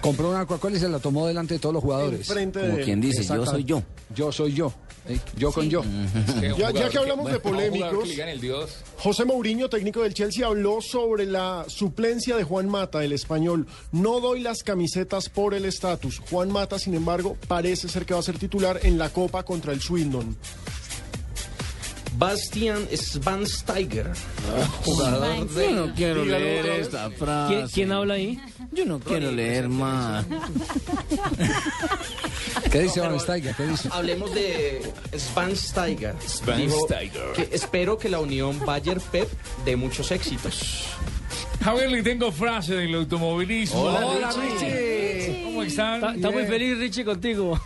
compró 0.00 0.30
una 0.30 0.44
Coca-Cola 0.46 0.76
y 0.76 0.80
se 0.80 0.88
la 0.88 0.98
tomó 0.98 1.26
delante 1.28 1.54
de 1.54 1.60
todos 1.60 1.72
los 1.74 1.82
jugadores. 1.82 2.26
Como 2.26 2.40
de 2.40 2.82
quien 2.84 3.00
dice, 3.00 3.22
yo 3.24 3.46
soy 3.46 3.62
yo. 3.64 3.82
Yo 4.14 4.32
soy 4.32 4.52
yo, 4.54 4.72
yo 5.36 5.52
con 5.52 5.68
yo. 5.70 5.82
Ya- 6.58 6.70
ya 6.70 6.88
que 6.88 6.98
hablamos 6.98 7.30
de 7.30 7.38
polémicos. 7.40 8.02
que 8.04 8.08
le 8.10 8.14
gane 8.16 8.32
el 8.32 8.40
Dios. 8.40 8.70
José 8.98 9.24
Mourinho, 9.24 9.68
técnico 9.68 10.02
del 10.02 10.14
Chelsea, 10.14 10.46
habló 10.46 10.80
sobre 10.80 11.26
la 11.26 11.64
suplencia 11.68 12.36
de 12.36 12.44
Juan 12.44 12.68
Mata, 12.68 13.04
el 13.04 13.12
español. 13.12 13.66
No 13.92 14.20
doy 14.20 14.40
las 14.40 14.62
camisetas 14.62 15.28
por 15.28 15.54
el 15.54 15.64
estatus. 15.64 16.20
Juan 16.30 16.50
Mata, 16.50 16.78
sin 16.78 16.94
embargo, 16.94 17.36
parece 17.46 17.88
ser 17.88 18.04
que 18.06 18.14
va 18.14 18.20
a 18.20 18.22
ser 18.22 18.38
titular 18.38 18.80
en 18.82 18.98
la 18.98 19.10
Copa 19.10 19.42
contra 19.44 19.72
el 19.72 19.80
Swindon. 19.80 20.36
Bastian 22.18 22.88
Schweinsteiger, 22.92 24.10
jugador 24.84 25.48
de... 25.50 25.66
Yo 25.66 25.86
no 25.86 25.94
quiero 25.94 26.24
Dígalo 26.24 26.44
leer 26.44 26.66
esta 26.66 27.10
frase. 27.12 27.54
¿Quién, 27.54 27.68
quién 27.68 27.92
habla 27.92 28.14
ahí? 28.14 28.40
Yo 28.72 28.84
no 28.84 28.98
quiero 28.98 29.30
leer 29.30 29.68
más. 29.68 30.26
¿Qué 32.72 32.80
dice 32.80 33.00
Van 33.00 33.20
Steiger? 33.20 33.54
¿Qué 33.54 33.66
dice? 33.68 33.88
Hablemos 33.92 34.34
de 34.34 34.92
Schweinsteiger. 35.16 36.16
Schweinsteiger. 36.26 37.22
Dijo 37.22 37.32
que 37.34 37.54
espero 37.54 37.96
que 37.96 38.08
la 38.08 38.18
unión 38.18 38.58
Bayer-Pep 38.66 39.28
dé 39.64 39.76
muchos 39.76 40.10
éxitos. 40.10 40.86
Javier, 41.62 41.90
le 41.90 42.02
tengo 42.02 42.30
frase 42.32 42.74
del 42.74 42.94
automovilismo. 42.94 43.80
Hola, 43.80 44.30
Richie. 44.32 45.42
¿Cómo 45.44 45.62
están? 45.62 45.94
Está, 45.96 46.14
está 46.14 46.30
muy 46.30 46.46
feliz 46.46 46.78
Richie 46.78 47.04
contigo. 47.04 47.60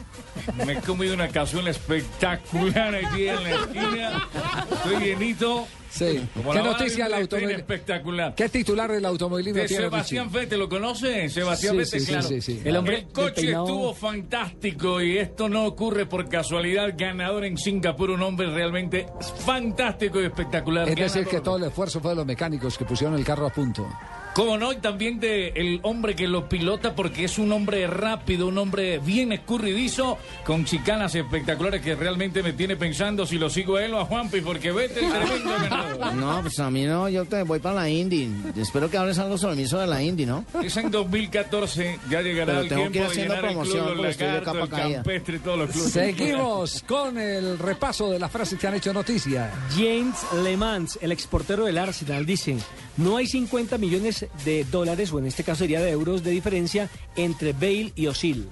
Me 0.67 0.73
he 0.73 0.81
comido 0.81 1.15
una 1.15 1.29
cazuela 1.29 1.71
espectacular 1.71 2.95
aquí 2.95 3.29
en 3.29 3.43
la 3.43 3.51
esquina. 3.51 4.29
Estoy 4.73 4.97
llenito. 4.97 5.67
Sí. 5.93 6.27
Como 6.35 6.53
¿Qué 6.53 6.63
noticia 6.63 7.05
del 7.05 7.15
automovilismo? 7.15 7.59
espectacular. 7.59 8.35
¿Qué 8.35 8.49
titular 8.49 8.91
del 8.91 9.05
automovilismo 9.05 9.61
De 9.61 9.69
tiene 9.69 9.85
Sebastián? 9.85 10.31
Fete, 10.31 10.57
¿lo 10.57 10.69
conoce? 10.69 11.29
Sebastián 11.29 11.77
Fete, 11.77 11.87
sí, 11.87 12.01
sí, 12.01 12.07
claro. 12.07 12.29
sí. 12.41 12.63
El 12.65 12.77
hombre 12.77 12.99
El 13.01 13.07
coche 13.09 13.43
peinado- 13.43 13.67
estuvo 13.67 13.95
fantástico 13.95 15.03
y 15.03 15.19
esto 15.19 15.49
no 15.51 15.67
ocurre 15.67 16.07
por 16.07 16.29
casualidad. 16.29 16.95
Ganador 16.97 17.45
en 17.45 17.59
Singapur, 17.59 18.11
un 18.11 18.23
hombre 18.23 18.49
realmente 18.51 19.07
fantástico 19.45 20.21
y 20.21 20.25
espectacular. 20.25 20.89
Es 20.89 20.97
decir, 20.97 21.23
Ganador. 21.25 21.31
que 21.31 21.41
todo 21.45 21.57
el 21.59 21.65
esfuerzo 21.65 22.01
fue 22.01 22.13
de 22.13 22.17
los 22.17 22.27
mecánicos 22.27 22.79
que 22.79 22.85
pusieron 22.87 23.17
el 23.19 23.25
carro 23.25 23.47
a 23.47 23.51
punto. 23.51 23.87
Como 24.35 24.57
no, 24.57 24.73
y 24.73 24.77
también 24.77 25.21
de 25.21 25.49
el 25.49 25.81
hombre 25.83 26.17
que 26.17 26.27
lo 26.27 26.49
pilota 26.49 26.95
porque 26.95 27.25
es 27.25 27.39
un 27.39 27.53
hombre 27.53 27.87
rápido, 27.87 28.49
un 28.49 28.57
hombre 28.57 28.99
bien 28.99 29.31
escurridizo, 29.31 30.17
con 30.47 30.65
chicanas 30.65 31.15
espectaculares 31.15 31.83
que 31.83 31.95
realmente 31.95 32.43
me 32.43 32.55
tiene 32.55 32.77
pensando 32.77 33.27
si 33.27 33.39
lo 33.39 33.51
sigo 33.51 33.77
a 33.77 33.85
él 33.85 33.93
o 33.93 34.01
a 34.01 34.07
Juanpi, 34.07 34.41
porque 34.41 34.73
vete 34.73 35.05
el 35.05 35.13
tremendo 35.13 35.51
ganador. 35.51 36.15
No, 36.15 36.41
pues 36.41 36.59
a 36.61 36.71
mí 36.71 36.85
no, 36.85 37.11
yo 37.11 37.27
te 37.27 37.43
voy 37.43 37.59
para 37.59 37.75
la 37.75 37.91
Indy. 37.91 38.31
Espero 38.57 38.89
que 38.91 38.97
hables 38.97 39.19
algo 39.19 39.37
sobre 39.37 39.57
mí 39.57 39.67
sobre 39.67 39.87
la 39.87 40.03
Indy, 40.03 40.25
¿no? 40.25 40.47
Es 40.63 40.77
en 40.79 40.91
2014, 40.91 41.99
ya 42.09 42.23
llegará 42.23 42.53
Pero 42.53 42.61
el 42.63 42.69
tengo 42.69 42.85
que 42.85 42.91
tiempo 42.91 42.99
ir 42.99 43.03
de 43.03 43.11
haciendo 43.11 43.35
llenar 43.35 43.51
el 43.51 43.57
club, 43.57 43.65
promoción 43.65 43.87
los 44.03 44.17
de 44.17 44.25
lagartos, 44.25 44.53
capa 44.53 44.65
el 44.65 44.71
caída. 44.71 44.95
campestre 44.95 45.37
y 45.37 45.39
todos 45.41 45.59
los 45.59 45.71
clubes. 45.71 45.93
Seguimos 45.93 46.85
con 46.87 47.19
el 47.19 47.59
repaso 47.59 48.11
de 48.11 48.19
las 48.19 48.31
frases 48.31 48.59
que 48.59 48.67
han 48.67 48.75
hecho 48.75 48.95
noticia. 48.95 49.53
James 49.77 50.17
Le 50.43 50.57
Mans, 50.57 50.99
el 51.03 51.13
exportero 51.13 51.67
del 51.67 51.77
Arsenal, 51.77 52.25
dice, 52.25 52.57
no 52.97 53.19
hay 53.19 53.27
50 53.27 53.77
millones 53.77 54.22
de 54.45 54.65
dólares, 54.65 55.13
o 55.13 55.19
en 55.19 55.27
este 55.27 55.45
caso 55.45 55.61
sería 55.61 55.81
de 55.81 55.91
euros, 55.91 56.23
de 56.23 56.31
diferencia 56.31 56.89
entre 57.17 57.53
Bale 57.53 57.93
y 57.95 58.07
Osil. 58.07 58.49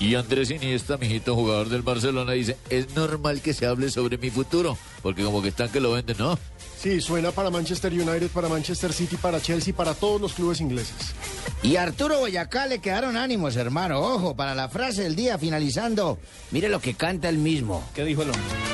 Y 0.00 0.16
Andrés 0.16 0.50
Iniesta, 0.50 0.96
mijito 0.96 1.34
jugador 1.34 1.68
del 1.68 1.82
Barcelona, 1.82 2.32
dice, 2.32 2.56
es 2.68 2.94
normal 2.94 3.40
que 3.40 3.54
se 3.54 3.66
hable 3.66 3.90
sobre 3.90 4.18
mi 4.18 4.30
futuro, 4.30 4.76
porque 5.02 5.22
como 5.22 5.40
que 5.40 5.48
están 5.48 5.70
que 5.70 5.80
lo 5.80 5.92
venden, 5.92 6.16
¿no? 6.18 6.38
Sí, 6.78 7.00
suena 7.00 7.30
para 7.30 7.48
Manchester 7.48 7.92
United, 7.92 8.28
para 8.28 8.48
Manchester 8.48 8.92
City, 8.92 9.16
para 9.16 9.40
Chelsea, 9.40 9.72
para 9.74 9.94
todos 9.94 10.20
los 10.20 10.34
clubes 10.34 10.60
ingleses. 10.60 11.14
Y 11.62 11.76
a 11.76 11.84
Arturo 11.84 12.18
Boyacá 12.18 12.66
le 12.66 12.80
quedaron 12.80 13.16
ánimos, 13.16 13.56
hermano. 13.56 14.00
Ojo, 14.00 14.36
para 14.36 14.54
la 14.54 14.68
frase 14.68 15.04
del 15.04 15.16
día 15.16 15.38
finalizando, 15.38 16.18
mire 16.50 16.68
lo 16.68 16.80
que 16.80 16.92
canta 16.92 17.30
el 17.30 17.38
mismo. 17.38 17.82
¿Qué 17.94 18.04
dijo 18.04 18.22
el 18.22 18.30
hombre? 18.30 18.73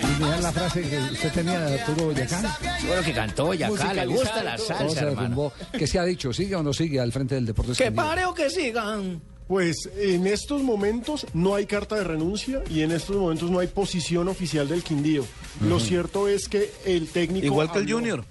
Y 0.02 0.22
mira 0.22 0.40
la 0.40 0.52
frase 0.52 0.82
que 0.82 0.98
usted 0.98 1.32
tenía 1.32 1.60
de 1.60 1.80
Arturo 1.80 2.06
Boyacá. 2.06 2.58
Bueno, 2.86 3.02
que 3.02 3.12
cantó 3.12 3.46
Boyacá, 3.46 3.94
le 3.94 4.06
gusta 4.06 4.42
la 4.42 4.56
salsa, 4.58 4.88
se 5.00 5.04
hermano. 5.06 5.52
¿Qué 5.76 5.86
se 5.86 5.98
ha 5.98 6.04
dicho? 6.04 6.32
¿Sigue 6.32 6.54
o 6.56 6.62
no 6.62 6.72
sigue 6.72 7.00
al 7.00 7.12
frente 7.12 7.34
del 7.34 7.44
Deportes 7.46 7.76
Que 7.76 7.92
pare 7.92 8.24
o 8.24 8.32
que 8.34 8.48
sigan. 8.50 9.20
Pues 9.48 9.88
en 9.96 10.26
estos 10.26 10.62
momentos 10.62 11.26
no 11.34 11.54
hay 11.54 11.66
carta 11.66 11.94
de 11.96 12.04
renuncia 12.04 12.62
y 12.68 12.82
en 12.82 12.90
estos 12.92 13.16
momentos 13.16 13.48
no 13.50 13.60
hay 13.60 13.68
posición 13.68 14.26
oficial 14.28 14.68
del 14.68 14.82
Quindío. 14.82 15.24
Lo 15.60 15.78
cierto 15.78 16.26
es 16.28 16.48
que 16.48 16.72
el 16.84 17.08
técnico... 17.08 17.46
Igual 17.46 17.70
que 17.70 17.78
el 17.78 17.84
habló- 17.84 17.94
Junior. 17.96 18.24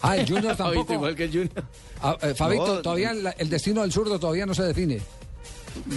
Ah, 0.00 0.16
el 0.16 0.26
Junior 0.28 0.56
tampoco. 0.56 0.94
Igual 0.94 1.14
que 1.14 1.24
el 1.24 1.30
Junior. 1.30 1.64
Ah, 2.00 2.16
eh, 2.22 2.34
Fabito, 2.34 2.74
No, 2.76 2.82
todavía 2.82 3.14
la- 3.14 3.30
el 3.32 3.48
destino 3.48 3.82
del 3.82 3.92
zurdo 3.92 4.18
todavía 4.18 4.44
no 4.46 4.54
se 4.54 4.64
define. 4.64 5.00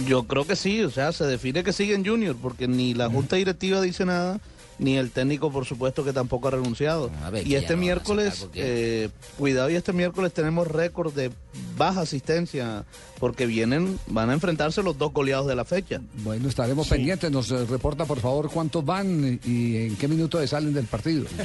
Yo 0.06 0.24
creo 0.24 0.46
que 0.46 0.56
sí, 0.56 0.82
o 0.82 0.90
sea, 0.90 1.12
se 1.12 1.24
define 1.24 1.64
que 1.64 1.72
sigue 1.72 1.94
en 1.94 2.04
Junior, 2.04 2.36
porque 2.40 2.68
ni 2.68 2.94
la 2.94 3.08
junta 3.08 3.36
directiva 3.36 3.80
dice 3.80 4.04
nada, 4.04 4.40
ni 4.78 4.96
el 4.96 5.10
técnico, 5.10 5.50
por 5.50 5.64
supuesto, 5.64 6.04
que 6.04 6.12
tampoco 6.12 6.48
ha 6.48 6.52
renunciado. 6.52 7.10
A 7.24 7.30
ver, 7.30 7.44
que 7.44 7.50
y 7.50 7.54
este 7.54 7.76
miércoles, 7.76 8.38
porque- 8.40 9.04
eh, 9.04 9.08
cuidado, 9.38 9.70
y 9.70 9.74
este 9.76 9.92
miércoles 9.92 10.32
tenemos 10.32 10.66
récord 10.68 11.12
de 11.14 11.30
baja 11.76 12.02
asistencia, 12.02 12.84
porque 13.18 13.46
vienen, 13.46 13.98
van 14.08 14.28
a 14.28 14.34
enfrentarse 14.34 14.82
los 14.82 14.98
dos 14.98 15.12
goleados 15.12 15.46
de 15.46 15.56
la 15.56 15.64
fecha. 15.64 16.00
Bueno, 16.22 16.48
estaremos 16.48 16.88
pendientes. 16.88 17.30
Nos 17.30 17.50
eh, 17.50 17.64
reporta, 17.64 18.04
por 18.04 18.20
favor, 18.20 18.50
cuántos 18.50 18.84
van 18.84 19.40
y 19.44 19.76
en 19.86 19.96
qué 19.96 20.06
minuto 20.08 20.38
de 20.38 20.46
salen 20.46 20.74
del 20.74 20.84
partido. 20.86 21.24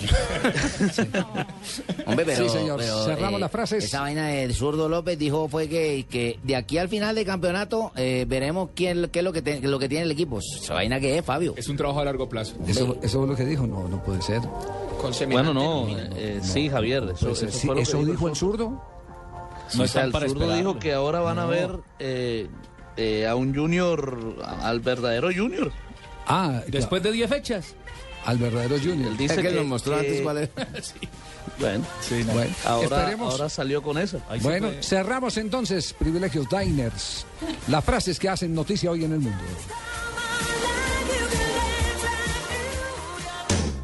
Hombre, 2.06 2.26
pero, 2.26 2.44
Sí, 2.44 2.50
señor. 2.58 2.80
pero, 2.80 3.06
Cerramos 3.06 3.38
eh, 3.38 3.42
las 3.42 3.52
frases. 3.52 3.84
Esa 3.86 4.02
vaina 4.02 4.28
del 4.28 4.54
zurdo 4.54 4.90
López 4.90 5.18
dijo 5.18 5.48
fue 5.48 5.68
que, 5.70 6.06
que 6.10 6.40
de 6.44 6.56
aquí 6.56 6.78
al 6.78 6.90
final 6.90 7.16
del 7.16 7.26
campeonato 7.26 7.92
eh, 7.96 8.26
veremos 8.28 8.70
quién 8.76 9.10
qué 9.12 9.20
es 9.20 9.26
lo 9.26 9.34
que, 9.34 9.42
te- 9.42 9.62
lo 9.62 9.80
que 9.80 9.88
tiene 9.90 10.06
el 10.06 10.12
equipo. 10.12 10.40
Esa 10.40 10.74
vaina 10.74 11.00
que 11.00 11.18
es, 11.18 11.26
Fabio. 11.26 11.54
Es 11.58 11.68
un 11.70 11.78
trabajo 11.78 12.00
a 12.02 12.06
largo 12.06 12.28
plazo. 12.28 12.56
Eso, 12.68 12.98
eso 13.02 13.21
lo 13.28 13.36
que 13.36 13.46
dijo. 13.46 13.66
No, 13.68 13.88
no 13.88 14.02
puede 14.04 14.22
ser. 14.22 14.42
Con 15.00 15.12
Bueno, 15.32 15.54
no, 15.54 15.88
eh, 15.90 16.40
sí, 16.44 16.70
Javier, 16.70 17.04
eso, 17.06 17.26
Puede 17.26 17.36
ser. 17.36 17.50
eso 17.50 17.58
Sí, 17.60 17.66
fue 17.68 17.76
lo 17.76 17.82
que 17.82 17.84
¿eso 17.84 18.06
dijo 18.06 18.28
el 18.28 18.36
zurdo? 18.36 18.70
No, 18.70 19.84
o 19.84 19.88
sea, 19.88 20.06
están 20.06 20.24
el 20.24 20.30
zurdo 20.30 20.54
dijo 20.56 20.78
que 20.80 20.94
ahora 20.94 21.22
van 21.22 21.40
a 21.40 21.44
No. 21.44 21.48
ver 21.50 21.80
eh, 22.00 22.48
eh, 22.98 23.26
a 23.28 23.36
un 23.36 23.56
junior, 23.56 24.36
al 24.62 24.80
verdadero 24.82 25.30
junior. 25.36 25.72
Ah, 26.28 26.62
Después 26.68 27.02
de 27.02 27.12
10 27.12 27.30
fechas. 27.30 27.74
al 28.26 28.38
verdadero 28.38 28.78
Junior. 28.78 29.12
Él 29.12 29.18
dice 29.18 29.34
Es 29.34 29.42
que 29.42 29.50
que, 29.50 29.56
nos 29.56 29.66
mostró 29.66 29.94
que- 29.94 30.00
antes 30.02 30.22
cuál 30.22 30.38
era. 30.38 30.50
Bueno, 31.60 31.84
Bueno, 32.34 32.54
ahora, 32.66 33.50
salió 33.50 33.82
con 33.82 33.98
eso. 33.98 34.22
Ahí 34.30 34.40
Bueno, 34.42 34.70
cerramos 34.82 35.38
entonces 35.38 35.94
Privilegios 35.98 36.46
Diners. 36.48 37.26
Las 37.68 37.84
frases 37.84 38.20
que 38.20 38.30
hacen 38.30 38.54
noticia 38.54 38.92
hoy 38.92 39.04
en 39.06 39.14
el 39.14 39.20
mundo. 39.20 39.40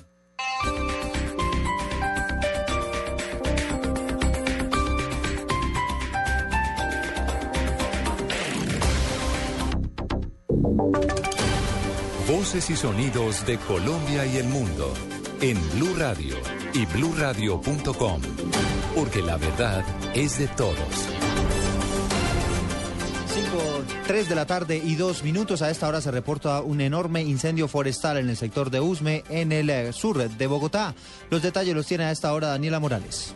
Voces 12.28 12.70
y 12.70 12.76
sonidos 12.76 13.44
de 13.46 13.58
Colombia 13.58 14.24
y 14.24 14.36
el 14.36 14.46
mundo 14.46 14.94
en 15.40 15.58
Blue 15.72 15.94
Radio 15.98 16.36
y 16.72 16.86
bluradio.com, 16.86 18.22
porque 18.94 19.22
la 19.22 19.36
verdad 19.36 19.84
es 20.14 20.38
de 20.38 20.46
todos. 20.46 20.76
5, 23.26 23.84
3 24.06 24.28
de 24.28 24.34
la 24.36 24.46
tarde 24.46 24.76
y 24.76 24.94
dos 24.94 25.24
minutos. 25.24 25.62
A 25.62 25.70
esta 25.70 25.88
hora 25.88 26.00
se 26.00 26.12
reporta 26.12 26.60
un 26.60 26.80
enorme 26.80 27.22
incendio 27.22 27.66
forestal 27.66 28.18
en 28.18 28.28
el 28.28 28.36
sector 28.36 28.70
de 28.70 28.80
Usme, 28.80 29.24
en 29.28 29.50
el 29.50 29.68
eh, 29.68 29.92
sur 29.92 30.18
de 30.18 30.46
Bogotá. 30.46 30.94
Los 31.28 31.42
detalles 31.42 31.74
los 31.74 31.86
tiene 31.86 32.04
a 32.04 32.12
esta 32.12 32.32
hora 32.32 32.48
Daniela 32.48 32.78
Morales. 32.78 33.34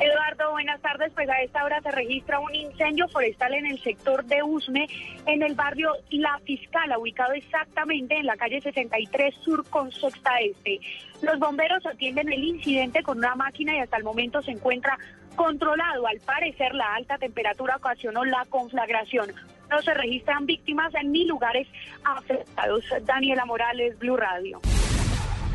Eduardo, 0.00 0.50
buenas 0.52 0.80
tardes. 0.80 1.12
Pues 1.14 1.28
a 1.28 1.40
esta 1.42 1.64
hora 1.64 1.80
se 1.80 1.90
registra 1.90 2.40
un 2.40 2.54
incendio 2.54 3.08
forestal 3.08 3.54
en 3.54 3.66
el 3.66 3.80
sector 3.82 4.24
de 4.24 4.42
Usme, 4.42 4.86
en 5.26 5.42
el 5.42 5.54
barrio 5.54 5.92
La 6.10 6.38
Fiscala, 6.44 6.98
ubicado 6.98 7.32
exactamente 7.32 8.16
en 8.16 8.26
la 8.26 8.36
calle 8.36 8.60
63 8.60 9.34
Sur 9.42 9.68
con 9.68 9.92
Sexta 9.92 10.38
Este. 10.40 10.80
Los 11.20 11.38
bomberos 11.38 11.84
atienden 11.86 12.32
el 12.32 12.42
incidente 12.42 13.02
con 13.02 13.18
una 13.18 13.34
máquina 13.34 13.76
y 13.76 13.80
hasta 13.80 13.96
el 13.96 14.04
momento 14.04 14.42
se 14.42 14.52
encuentra 14.52 14.98
controlado. 15.36 16.06
Al 16.06 16.18
parecer, 16.20 16.74
la 16.74 16.94
alta 16.94 17.18
temperatura 17.18 17.76
ocasionó 17.76 18.24
la 18.24 18.44
conflagración. 18.46 19.32
No 19.70 19.80
se 19.82 19.94
registran 19.94 20.46
víctimas 20.46 20.92
ni 21.04 21.24
lugares 21.26 21.66
afectados. 22.04 22.84
Daniela 23.04 23.44
Morales, 23.44 23.98
Blue 23.98 24.16
Radio. 24.16 24.60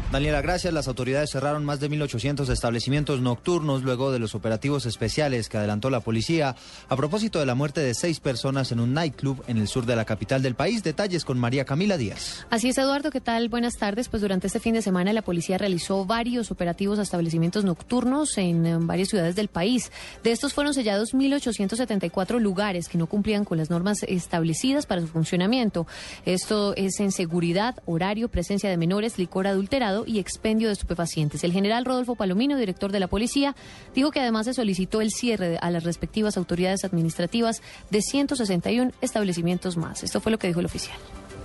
Daniela, 0.09 0.41
gracias. 0.41 0.73
Las 0.73 0.87
autoridades 0.87 1.31
cerraron 1.31 1.65
más 1.65 1.81
de 1.81 1.89
1.800 1.89 2.49
establecimientos 2.49 3.19
nocturnos 3.19 3.83
luego 3.83 4.09
de 4.09 4.19
los 4.19 4.35
operativos 4.35 4.85
especiales 4.85 5.49
que 5.49 5.57
adelantó 5.57 5.89
la 5.89 5.99
policía 5.99 6.55
a 6.87 6.95
propósito 6.95 7.39
de 7.39 7.45
la 7.45 7.55
muerte 7.55 7.81
de 7.81 7.93
seis 7.93 8.21
personas 8.21 8.71
en 8.71 8.79
un 8.79 8.93
nightclub 8.93 9.43
en 9.47 9.57
el 9.57 9.67
sur 9.67 9.85
de 9.85 9.97
la 9.97 10.05
capital 10.05 10.41
del 10.41 10.55
país. 10.55 10.81
Detalles 10.81 11.25
con 11.25 11.37
María 11.37 11.65
Camila 11.65 11.97
Díaz. 11.97 12.45
Así 12.49 12.69
es, 12.69 12.77
Eduardo. 12.77 13.11
¿Qué 13.11 13.19
tal? 13.19 13.49
Buenas 13.49 13.75
tardes. 13.75 14.07
Pues 14.07 14.21
durante 14.21 14.47
este 14.47 14.61
fin 14.61 14.75
de 14.75 14.81
semana 14.81 15.11
la 15.11 15.23
policía 15.23 15.57
realizó 15.57 16.05
varios 16.05 16.51
operativos 16.51 16.99
a 16.99 17.01
establecimientos 17.01 17.65
nocturnos 17.65 18.37
en, 18.37 18.65
eh, 18.65 18.77
varias 18.79 19.09
ciudades 19.09 19.35
del 19.35 19.49
país. 19.49 19.91
De 20.23 20.31
estos 20.31 20.53
fueron 20.53 20.73
sellados 20.73 21.13
1.874 21.13 22.39
lugares 22.39 22.87
que 22.87 22.97
no 22.97 23.07
cumplían 23.07 23.43
con 23.43 23.57
las 23.57 23.69
normas 23.69 24.03
establecidas 24.03 24.85
para 24.85 25.01
su 25.01 25.07
funcionamiento. 25.07 25.85
Esto 26.25 26.73
es 26.77 27.01
en 27.01 27.11
seguridad, 27.11 27.75
horario, 27.85 28.29
presencia 28.29 28.69
de 28.69 28.77
menores, 28.77 29.17
licor 29.17 29.47
adulterado 29.47 29.96
y 30.05 30.19
expendio 30.19 30.67
de 30.67 30.73
estupefacientes. 30.73 31.43
El 31.43 31.51
general 31.51 31.85
Rodolfo 31.85 32.15
Palomino, 32.15 32.57
director 32.57 32.91
de 32.91 32.99
la 32.99 33.07
policía, 33.07 33.55
dijo 33.95 34.11
que 34.11 34.19
además 34.19 34.45
se 34.45 34.53
solicitó 34.53 35.01
el 35.01 35.11
cierre 35.11 35.57
a 35.61 35.71
las 35.71 35.83
respectivas 35.83 36.37
autoridades 36.37 36.85
administrativas 36.85 37.61
de 37.89 38.01
161 38.01 38.91
establecimientos 39.01 39.77
más. 39.77 40.03
Esto 40.03 40.19
fue 40.19 40.31
lo 40.31 40.37
que 40.37 40.47
dijo 40.47 40.59
el 40.59 40.65
oficial. 40.65 40.97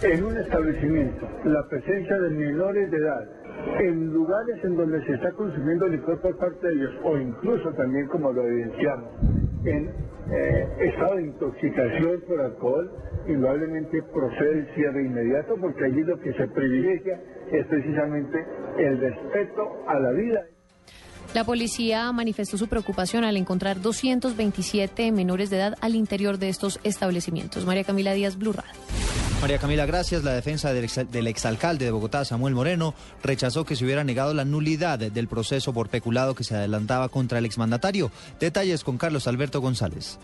En 0.03 0.25
un 0.25 0.37
establecimiento, 0.37 1.29
la 1.45 1.67
presencia 1.69 2.19
de 2.19 2.31
menores 2.31 2.91
de 2.91 2.97
edad 2.97 3.43
en 3.81 4.13
lugares 4.13 4.65
en 4.65 4.77
donde 4.77 5.05
se 5.07 5.15
está 5.15 5.31
consumiendo 5.33 5.87
licor 5.87 6.21
por 6.21 6.37
parte 6.37 6.67
de 6.67 6.75
ellos, 6.75 6.91
o 7.05 7.17
incluso 7.17 7.71
también, 7.75 8.07
como 8.09 8.33
lo 8.33 8.43
evidenciamos, 8.45 9.09
en 9.65 9.91
eh, 10.31 10.69
estado 10.81 11.17
de 11.17 11.23
intoxicación 11.23 12.23
por 12.29 12.41
alcohol, 12.41 12.91
indudablemente 13.27 14.03
procede 14.03 14.61
el 14.61 14.75
cierre 14.75 15.05
inmediato, 15.05 15.57
porque 15.61 15.85
allí 15.85 16.03
lo 16.03 16.19
que 16.21 16.33
se 16.35 16.47
privilegia 16.49 17.21
es 17.51 17.67
precisamente 17.67 18.45
el 18.79 19.01
respeto 19.01 19.85
a 19.89 19.99
la 19.99 20.13
vida. 20.13 20.43
La 21.35 21.45
policía 21.45 22.13
manifestó 22.13 22.59
su 22.59 22.69
preocupación 22.69 23.25
al 23.25 23.37
encontrar 23.37 23.81
227 23.81 25.13
menores 25.13 25.49
de 25.49 25.57
edad 25.57 25.75
al 25.81 25.95
interior 25.95 26.39
de 26.39 26.51
estos 26.51 26.79
establecimientos. 26.85 27.65
María 27.65 27.85
Camila 27.85 28.13
Díaz, 28.13 28.37
Blue 28.37 28.53
Radio. 28.53 29.32
María 29.43 29.59
Camila, 29.59 29.87
gracias. 29.87 30.23
La 30.23 30.33
defensa 30.35 30.73
del, 30.73 30.85
ex- 30.85 31.11
del 31.11 31.27
exalcalde 31.27 31.85
de 31.85 31.91
Bogotá, 31.91 32.25
Samuel 32.25 32.55
Moreno, 32.55 32.95
rechazó 33.25 33.65
que 33.65 33.75
se 33.75 33.85
hubiera 33.85 34.05
negado 34.05 34.33
la 34.35 34.45
nulidad 34.45 35.01
del 35.01 35.27
proceso 35.27 35.73
por 35.73 35.89
peculado 35.89 36.37
que 36.37 36.45
se 36.45 36.55
adelantaba 36.55 37.09
contra 37.09 37.39
el 37.39 37.45
exmandatario. 37.45 38.13
Detalles 38.39 38.85
con 38.85 38.99
Carlos 38.99 39.27
Alberto 39.27 39.61
González. 39.61 40.21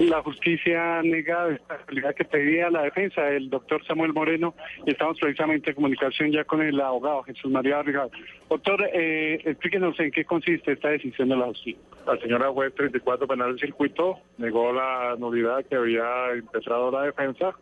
La 0.00 0.22
justicia 0.22 1.02
nega 1.02 1.48
esta 1.48 1.78
realidad 1.86 2.14
que 2.14 2.24
pedía 2.24 2.70
la 2.70 2.82
defensa 2.82 3.22
del 3.22 3.48
doctor 3.48 3.84
Samuel 3.86 4.12
Moreno 4.12 4.54
y 4.84 4.90
estamos 4.90 5.18
precisamente 5.20 5.70
en 5.70 5.76
comunicación 5.76 6.32
ya 6.32 6.44
con 6.44 6.62
el 6.62 6.80
abogado 6.80 7.22
Jesús 7.22 7.50
María 7.50 7.76
Barriga. 7.76 8.08
Doctor, 8.48 8.88
eh, 8.92 9.40
explíquenos 9.44 9.98
en 10.00 10.10
qué 10.10 10.24
consiste 10.24 10.72
esta 10.72 10.88
decisión 10.88 11.28
de 11.28 11.36
la 11.36 11.46
justicia. 11.46 11.80
La 12.06 12.16
señora 12.18 12.50
juez 12.50 12.74
34 12.74 13.26
penal 13.26 13.50
del 13.50 13.60
circuito 13.60 14.18
negó 14.38 14.72
la 14.72 15.16
nulidad 15.18 15.64
que 15.64 15.76
había 15.76 16.32
empezado 16.32 16.90
la 16.90 17.02
defensa. 17.02 17.54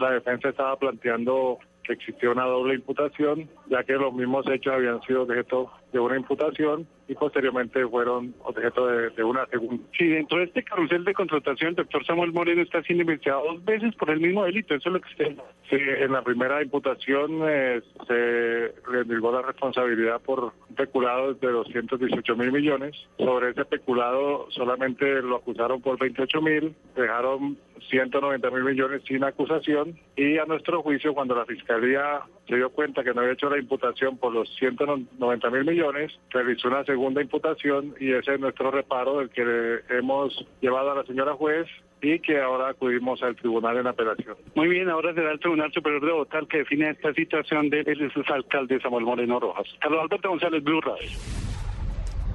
La 0.00 0.10
defensa 0.10 0.48
estaba 0.48 0.76
planteando 0.76 1.58
que 1.84 1.94
existía 1.94 2.30
una 2.30 2.44
doble 2.44 2.74
imputación, 2.74 3.48
ya 3.68 3.82
que 3.84 3.94
los 3.94 4.12
mismos 4.12 4.46
hechos 4.48 4.74
habían 4.74 5.00
sido 5.02 5.22
objeto 5.22 5.72
de 5.92 6.00
una 6.00 6.16
imputación 6.16 6.86
y 7.08 7.14
posteriormente 7.14 7.86
fueron 7.88 8.34
objeto 8.44 8.86
de, 8.86 9.10
de 9.10 9.24
una 9.24 9.46
segunda. 9.46 9.82
Sí, 9.96 10.06
dentro 10.06 10.38
de 10.38 10.44
este 10.44 10.62
carrusel 10.62 11.04
de 11.04 11.14
contratación, 11.14 11.70
el 11.70 11.76
doctor 11.76 12.04
Samuel 12.04 12.32
Moreno 12.32 12.60
está 12.60 12.82
siendo 12.82 13.02
investigado 13.02 13.44
dos 13.44 13.64
veces 13.64 13.94
por 13.96 14.10
el 14.10 14.20
mismo 14.20 14.44
delito. 14.44 14.74
Eso 14.74 14.90
es 14.90 14.92
lo 14.92 15.00
que 15.00 15.08
usted... 15.08 15.36
Sí, 15.70 15.76
en 15.76 16.12
la 16.12 16.22
primera 16.22 16.62
imputación 16.62 17.40
eh, 17.46 17.82
se 18.06 18.74
endilgó 19.00 19.32
la 19.32 19.42
responsabilidad 19.42 20.20
por 20.20 20.52
un 20.68 20.74
peculado 20.76 21.34
de 21.34 21.48
218 21.48 22.36
mil 22.36 22.52
millones. 22.52 22.94
Sobre 23.18 23.50
ese 23.50 23.64
peculado 23.64 24.46
solamente 24.50 25.22
lo 25.22 25.36
acusaron 25.36 25.80
por 25.80 25.98
28 25.98 26.42
mil, 26.42 26.74
dejaron 26.94 27.58
190 27.90 28.50
mil 28.50 28.64
millones 28.64 29.02
sin 29.06 29.24
acusación 29.24 29.98
y 30.16 30.38
a 30.38 30.44
nuestro 30.44 30.82
juicio 30.82 31.14
cuando 31.14 31.34
la 31.34 31.46
Fiscalía 31.46 32.20
se 32.46 32.56
dio 32.56 32.70
cuenta 32.70 33.04
que 33.04 33.12
no 33.12 33.20
había 33.20 33.34
hecho 33.34 33.50
la 33.50 33.58
imputación 33.58 34.16
por 34.16 34.32
los 34.32 34.48
190 34.56 35.50
mil 35.50 35.64
millones, 35.64 36.18
realizó 36.30 36.68
una 36.68 36.84
segunda 36.84 36.97
imputación 37.20 37.94
y 38.00 38.12
ese 38.12 38.34
es 38.34 38.40
nuestro 38.40 38.70
reparo 38.70 39.18
del 39.18 39.30
que 39.30 39.44
le 39.44 39.98
hemos 39.98 40.46
llevado 40.60 40.90
a 40.90 40.94
la 40.96 41.04
señora 41.04 41.34
juez 41.34 41.66
y 42.00 42.18
que 42.20 42.40
ahora 42.40 42.70
acudimos 42.70 43.22
al 43.22 43.36
tribunal 43.36 43.76
en 43.78 43.86
apelación. 43.86 44.36
Muy 44.54 44.68
bien, 44.68 44.88
ahora 44.88 45.14
será 45.14 45.32
el 45.32 45.40
Tribunal 45.40 45.72
Superior 45.72 46.04
de 46.04 46.12
Bogotá 46.12 46.38
el 46.38 46.48
que 46.48 46.58
define 46.58 46.90
esta 46.90 47.12
situación 47.12 47.70
del 47.70 47.86
alcalde 48.28 48.80
Samuel 48.80 49.04
Moreno 49.04 49.40
Rojas. 49.40 49.66
Carlos 49.80 50.02
Alberto 50.02 50.28
González, 50.28 50.62
Blue 50.62 50.80
Radio. 50.80 51.08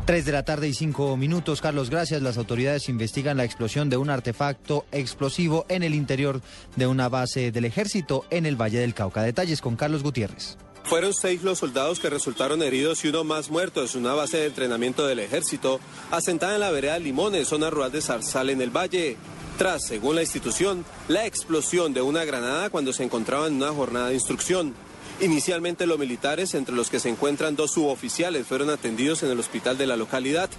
3 0.06 0.26
de 0.26 0.32
la 0.34 0.44
tarde 0.44 0.68
y 0.68 0.74
5 0.74 1.16
minutos. 1.16 1.62
Carlos, 1.62 1.90
gracias. 1.90 2.22
Las 2.22 2.38
autoridades 2.38 2.90
investigan 2.90 3.38
la 3.38 3.46
explosión 3.46 3.90
de 3.90 3.96
un 3.96 4.10
artefacto 4.10 4.84
explosivo 4.92 5.66
en 5.70 5.82
el 5.82 5.96
interior 5.96 6.42
de 6.76 6.88
una 6.88 7.08
base 7.08 7.54
del 7.54 7.64
ejército 7.64 8.26
en 8.30 8.46
el 8.46 8.60
Valle 8.62 8.80
del 8.80 8.94
Cauca. 8.94 9.24
Detalles 9.24 9.62
con 9.62 9.78
Carlos 9.78 10.04
Gutiérrez. 10.04 10.58
Fueron 10.84 11.14
seis 11.14 11.44
los 11.44 11.60
soldados 11.60 12.00
que 12.00 12.10
resultaron 12.10 12.62
heridos 12.62 13.04
y 13.04 13.08
uno 13.08 13.24
más 13.24 13.50
muerto 13.50 13.84
en 13.84 14.00
una 14.00 14.14
base 14.14 14.38
de 14.38 14.48
entrenamiento 14.48 15.08
del 15.08 15.20
ejército 15.20 15.80
asentada 16.12 16.56
en 16.56 16.60
la 16.60 16.72
vereda 16.72 17.00
Limones, 17.00 17.48
zona 17.48 17.70
rural 17.70 17.92
de 17.92 18.02
Zarzal 18.02 18.50
en 18.50 18.62
el 18.62 18.70
Valle. 18.70 19.18
Tras, 19.58 19.86
según 19.86 20.16
la 20.16 20.22
institución, 20.22 20.84
la 21.08 21.26
explosión 21.26 21.94
de 21.94 22.02
una 22.02 22.26
granada 22.26 22.70
cuando 22.70 22.92
se 22.92 23.04
encontraban 23.04 23.54
en 23.54 23.64
una 23.64 23.72
jornada 23.72 24.10
de 24.10 24.16
instrucción. 24.16 24.74
Inicialmente 25.22 25.86
los 25.86 26.00
militares, 26.00 26.54
entre 26.54 26.76
los 26.76 26.90
que 26.90 27.00
se 27.00 27.10
encuentran 27.10 27.56
dos 27.56 27.72
suboficiales, 27.72 28.46
fueron 28.46 28.70
atendidos 28.70 29.24
en 29.24 29.32
el 29.32 29.40
hospital 29.40 29.78
de 29.78 29.88
la 29.88 29.96
localidad. 29.96 30.50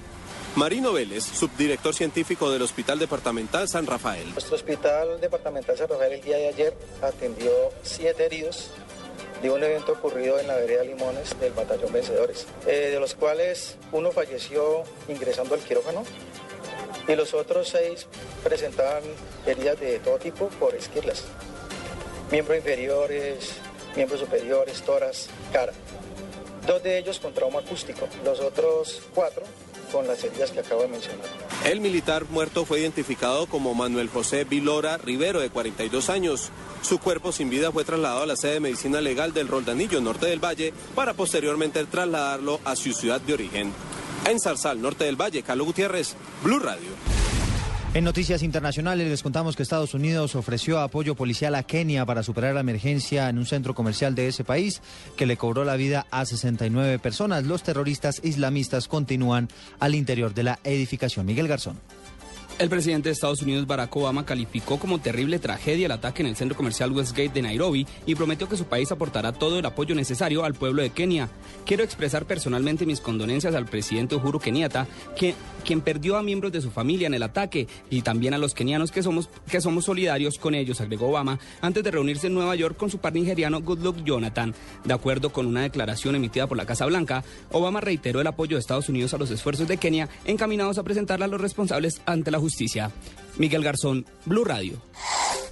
Marino 0.56 0.92
Vélez, 0.92 1.24
subdirector 1.24 1.94
científico 1.94 2.50
del 2.50 2.62
Hospital 2.62 3.00
Departamental 3.00 3.68
San 3.68 3.86
Rafael. 3.86 4.30
Nuestro 4.30 4.54
hospital 4.54 5.20
departamental 5.20 5.76
San 5.76 5.88
Rafael 5.88 6.12
el 6.12 6.22
día 6.22 6.36
de 6.36 6.48
ayer 6.48 6.74
atendió 7.02 7.50
siete 7.82 8.24
heridos 8.24 8.70
de 9.42 9.50
un 9.50 9.62
evento 9.62 9.92
ocurrido 9.92 10.38
en 10.38 10.46
la 10.46 10.56
vereda 10.56 10.84
Limones 10.84 11.38
del 11.38 11.52
batallón 11.52 11.92
Vencedores, 11.92 12.46
eh, 12.66 12.90
de 12.92 13.00
los 13.00 13.14
cuales 13.14 13.76
uno 13.92 14.10
falleció 14.12 14.84
ingresando 15.08 15.54
al 15.54 15.60
quirófano 15.60 16.04
y 17.06 17.14
los 17.14 17.34
otros 17.34 17.68
seis 17.68 18.06
presentaban 18.42 19.02
heridas 19.46 19.78
de 19.80 19.98
todo 19.98 20.18
tipo 20.18 20.48
por 20.60 20.74
esquirlas, 20.74 21.24
miembros 22.30 22.58
inferiores, 22.58 23.52
miembros 23.96 24.20
superiores, 24.20 24.82
toras, 24.82 25.28
cara. 25.52 25.72
Dos 26.66 26.82
de 26.82 26.96
ellos 26.96 27.18
con 27.20 27.34
trauma 27.34 27.60
acústico, 27.60 28.08
los 28.24 28.40
otros 28.40 29.02
cuatro 29.14 29.44
con 29.94 30.08
las 30.08 30.24
heridas 30.24 30.50
que 30.50 30.58
acabo 30.58 30.82
de 30.82 30.88
mencionar. 30.88 31.24
El 31.64 31.80
militar 31.80 32.24
muerto 32.28 32.64
fue 32.64 32.80
identificado 32.80 33.46
como 33.46 33.74
Manuel 33.74 34.08
José 34.08 34.42
Vilora 34.42 34.98
Rivero, 34.98 35.38
de 35.38 35.50
42 35.50 36.10
años. 36.10 36.50
Su 36.82 36.98
cuerpo 36.98 37.30
sin 37.30 37.48
vida 37.48 37.70
fue 37.70 37.84
trasladado 37.84 38.24
a 38.24 38.26
la 38.26 38.34
sede 38.34 38.54
de 38.54 38.60
medicina 38.60 39.00
legal 39.00 39.32
del 39.32 39.46
Roldanillo, 39.46 40.00
norte 40.00 40.26
del 40.26 40.44
Valle, 40.44 40.74
para 40.96 41.14
posteriormente 41.14 41.84
trasladarlo 41.84 42.58
a 42.64 42.74
su 42.74 42.92
ciudad 42.92 43.20
de 43.20 43.34
origen. 43.34 43.72
En 44.26 44.40
Zarzal, 44.40 44.82
norte 44.82 45.04
del 45.04 45.14
Valle, 45.14 45.44
Carlos 45.44 45.68
Gutiérrez, 45.68 46.16
Blue 46.42 46.58
Radio. 46.58 47.13
En 47.94 48.02
noticias 48.02 48.42
internacionales 48.42 49.06
les 49.08 49.22
contamos 49.22 49.54
que 49.54 49.62
Estados 49.62 49.94
Unidos 49.94 50.34
ofreció 50.34 50.80
apoyo 50.80 51.14
policial 51.14 51.54
a 51.54 51.62
Kenia 51.62 52.04
para 52.04 52.24
superar 52.24 52.52
la 52.52 52.60
emergencia 52.60 53.28
en 53.28 53.38
un 53.38 53.46
centro 53.46 53.72
comercial 53.72 54.16
de 54.16 54.26
ese 54.26 54.42
país 54.42 54.82
que 55.16 55.26
le 55.26 55.36
cobró 55.36 55.64
la 55.64 55.76
vida 55.76 56.04
a 56.10 56.26
69 56.26 56.98
personas. 56.98 57.44
Los 57.44 57.62
terroristas 57.62 58.20
islamistas 58.24 58.88
continúan 58.88 59.48
al 59.78 59.94
interior 59.94 60.34
de 60.34 60.42
la 60.42 60.58
edificación. 60.64 61.24
Miguel 61.24 61.46
Garzón. 61.46 61.78
El 62.56 62.68
presidente 62.68 63.08
de 63.08 63.14
Estados 63.14 63.42
Unidos, 63.42 63.66
Barack 63.66 63.96
Obama, 63.96 64.24
calificó 64.24 64.78
como 64.78 65.00
terrible 65.00 65.40
tragedia 65.40 65.86
el 65.86 65.92
ataque 65.92 66.22
en 66.22 66.28
el 66.28 66.36
centro 66.36 66.56
comercial 66.56 66.92
Westgate 66.92 67.30
de 67.30 67.42
Nairobi 67.42 67.84
y 68.06 68.14
prometió 68.14 68.48
que 68.48 68.56
su 68.56 68.66
país 68.66 68.92
aportará 68.92 69.32
todo 69.32 69.58
el 69.58 69.66
apoyo 69.66 69.96
necesario 69.96 70.44
al 70.44 70.54
pueblo 70.54 70.80
de 70.80 70.90
Kenia. 70.90 71.28
Quiero 71.66 71.82
expresar 71.82 72.26
personalmente 72.26 72.86
mis 72.86 73.00
condolencias 73.00 73.56
al 73.56 73.66
presidente 73.66 74.14
Uhuru 74.14 74.38
Kenyatta, 74.38 74.86
que, 75.16 75.34
quien 75.64 75.80
perdió 75.80 76.16
a 76.16 76.22
miembros 76.22 76.52
de 76.52 76.60
su 76.60 76.70
familia 76.70 77.08
en 77.08 77.14
el 77.14 77.24
ataque, 77.24 77.66
y 77.90 78.02
también 78.02 78.34
a 78.34 78.38
los 78.38 78.54
kenianos 78.54 78.92
que 78.92 79.02
somos, 79.02 79.28
que 79.50 79.60
somos 79.60 79.86
solidarios 79.86 80.38
con 80.38 80.54
ellos, 80.54 80.80
agregó 80.80 81.08
Obama, 81.08 81.40
antes 81.60 81.82
de 81.82 81.90
reunirse 81.90 82.28
en 82.28 82.34
Nueva 82.34 82.54
York 82.54 82.76
con 82.76 82.88
su 82.88 82.98
par 82.98 83.14
nigeriano 83.14 83.62
Goodluck 83.62 84.04
Jonathan. 84.04 84.54
De 84.84 84.94
acuerdo 84.94 85.32
con 85.32 85.46
una 85.46 85.62
declaración 85.62 86.14
emitida 86.14 86.46
por 86.46 86.56
la 86.56 86.66
Casa 86.66 86.86
Blanca, 86.86 87.24
Obama 87.50 87.80
reiteró 87.80 88.20
el 88.20 88.28
apoyo 88.28 88.56
de 88.56 88.60
Estados 88.60 88.88
Unidos 88.88 89.12
a 89.12 89.18
los 89.18 89.32
esfuerzos 89.32 89.66
de 89.66 89.76
Kenia 89.76 90.08
encaminados 90.24 90.78
a 90.78 90.84
presentarle 90.84 91.24
a 91.24 91.28
los 91.28 91.40
responsables 91.40 92.00
ante 92.06 92.30
la 92.30 92.43
justicia. 92.44 92.90
Miguel 93.38 93.64
Garzón, 93.64 94.04
Blue 94.26 94.44
Radio. 94.44 94.74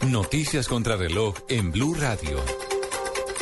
Noticias 0.08 0.68
contra 0.68 0.96
reloj 0.96 1.34
en 1.48 1.72
Blue 1.72 1.94
Radio. 1.94 2.38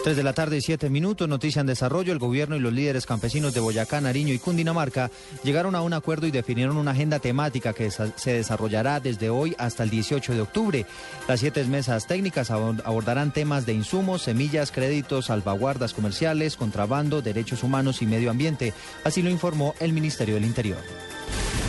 Tres 0.04 0.16
de 0.16 0.22
la 0.22 0.32
tarde 0.32 0.56
y 0.56 0.60
siete 0.62 0.88
minutos, 0.88 1.28
noticia 1.28 1.60
en 1.60 1.66
desarrollo. 1.66 2.12
El 2.12 2.18
gobierno 2.18 2.56
y 2.56 2.60
los 2.60 2.72
líderes 2.72 3.04
campesinos 3.04 3.52
de 3.52 3.60
Boyacá, 3.60 4.00
Nariño 4.00 4.32
y 4.32 4.38
Cundinamarca 4.38 5.10
llegaron 5.42 5.74
a 5.74 5.82
un 5.82 5.92
acuerdo 5.92 6.26
y 6.26 6.30
definieron 6.30 6.78
una 6.78 6.92
agenda 6.92 7.18
temática 7.18 7.74
que 7.74 7.90
se 7.90 8.32
desarrollará 8.32 9.00
desde 9.00 9.28
hoy 9.28 9.54
hasta 9.58 9.82
el 9.82 9.90
18 9.90 10.32
de 10.32 10.40
octubre. 10.40 10.86
Las 11.28 11.40
siete 11.40 11.62
mesas 11.64 12.06
técnicas 12.06 12.50
abor- 12.50 12.80
abordarán 12.86 13.30
temas 13.34 13.66
de 13.66 13.74
insumos, 13.74 14.22
semillas, 14.22 14.70
créditos, 14.70 15.26
salvaguardas 15.26 15.92
comerciales, 15.92 16.56
contrabando, 16.56 17.20
derechos 17.20 17.62
humanos 17.62 18.00
y 18.00 18.06
medio 18.06 18.30
ambiente. 18.30 18.72
Así 19.04 19.20
lo 19.20 19.28
informó 19.28 19.74
el 19.80 19.92
Ministerio 19.92 20.36
del 20.36 20.46
Interior. 20.46 20.78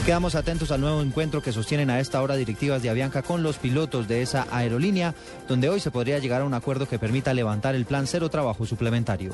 Quedamos 0.06 0.34
atentos 0.34 0.72
al 0.72 0.82
nuevo 0.82 1.02
encuentro 1.02 1.44
que 1.44 1.52
sostienen 1.52 1.92
a 1.92 2.00
esta 2.00 2.22
hora 2.24 2.36
directivas 2.36 2.82
de 2.82 2.90
Avianca 2.90 3.22
con 3.22 3.44
los 3.44 3.58
pilotos 3.58 4.08
de 4.08 4.24
esa 4.24 4.48
aerolínea, 4.52 5.14
donde 5.48 5.70
hoy 5.70 5.80
se 5.80 5.92
podría 5.92 6.18
llegar 6.18 6.42
a 6.42 6.46
un 6.46 6.56
acuerdo 6.56 6.88
que 6.88 6.98
permita 6.98 7.36
levantar 7.36 7.76
el 7.76 7.86
plan 7.86 8.08
cero 8.08 8.28
trabajo 8.28 8.66
suplementario. 8.66 9.32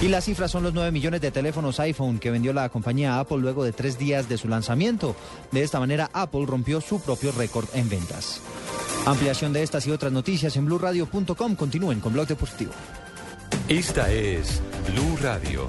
Y 0.00 0.08
las 0.08 0.24
cifras 0.24 0.50
son 0.50 0.62
los 0.62 0.72
9 0.72 0.90
millones 0.92 1.20
de 1.20 1.30
teléfonos 1.30 1.78
iPhone 1.78 2.18
que 2.18 2.30
vendió 2.30 2.54
la 2.54 2.70
compañía 2.70 3.20
Apple 3.20 3.38
luego 3.38 3.64
de 3.64 3.72
tres 3.72 3.98
días 3.98 4.30
de 4.30 4.38
su 4.38 4.48
lanzamiento. 4.48 5.14
De 5.50 5.62
esta 5.62 5.78
manera, 5.78 6.10
Apple 6.14 6.46
rompió 6.46 6.80
su 6.80 6.98
propio 7.00 7.30
récord 7.30 7.66
en 7.74 7.90
ventas. 7.90 8.40
Ampliación 9.04 9.52
de 9.52 9.62
estas 9.62 9.86
y 9.86 9.90
otras 9.90 10.10
noticias 10.10 10.56
en 10.56 10.64
blueradio.com. 10.64 11.54
Continúen 11.54 12.00
con 12.00 12.14
Blog 12.14 12.28
Deportivo. 12.28 12.72
Esta 13.68 14.10
es 14.10 14.62
Blue 14.90 15.18
Radio. 15.20 15.68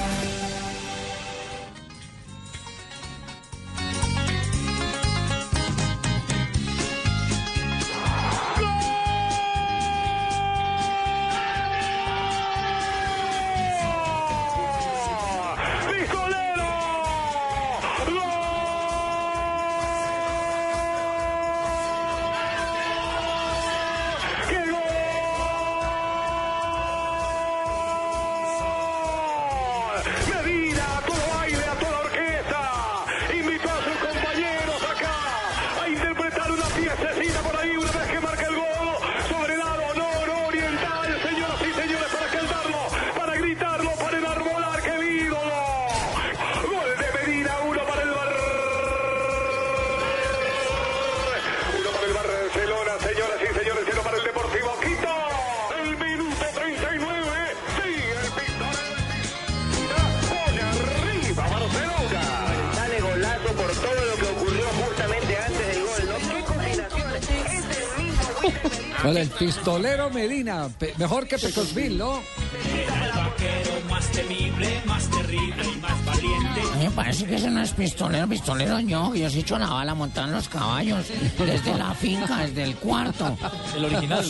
Pe- 70.69 70.93
mejor 70.97 71.27
que 71.27 71.37
Pecosville, 71.37 71.97
¿no? 71.97 72.15
El 72.17 73.11
vaquero 73.11 73.71
más 73.89 74.07
temible, 74.11 74.81
más 74.85 75.09
terrible 75.09 75.63
y 75.73 75.79
más 75.79 76.05
valiente. 76.05 76.61
A 76.73 76.75
mí 76.77 76.83
me 76.85 76.91
parece 76.91 77.25
que 77.25 77.35
ese 77.35 77.49
no 77.49 77.61
es 77.61 77.71
pistolero, 77.71 78.27
pistolero 78.27 78.79
yo, 78.79 79.11
que 79.11 79.19
yo 79.19 79.29
sí 79.29 79.37
he 79.37 79.41
hecho 79.41 79.57
la 79.59 79.67
bala 79.67 79.93
montada 79.95 80.27
en 80.27 80.33
los 80.33 80.47
caballos, 80.49 81.05
desde 81.37 81.77
la 81.77 81.93
finca, 81.93 82.37
desde 82.37 82.63
el 82.63 82.75
cuarto. 82.75 83.37
El 83.75 83.85
original. 83.85 84.25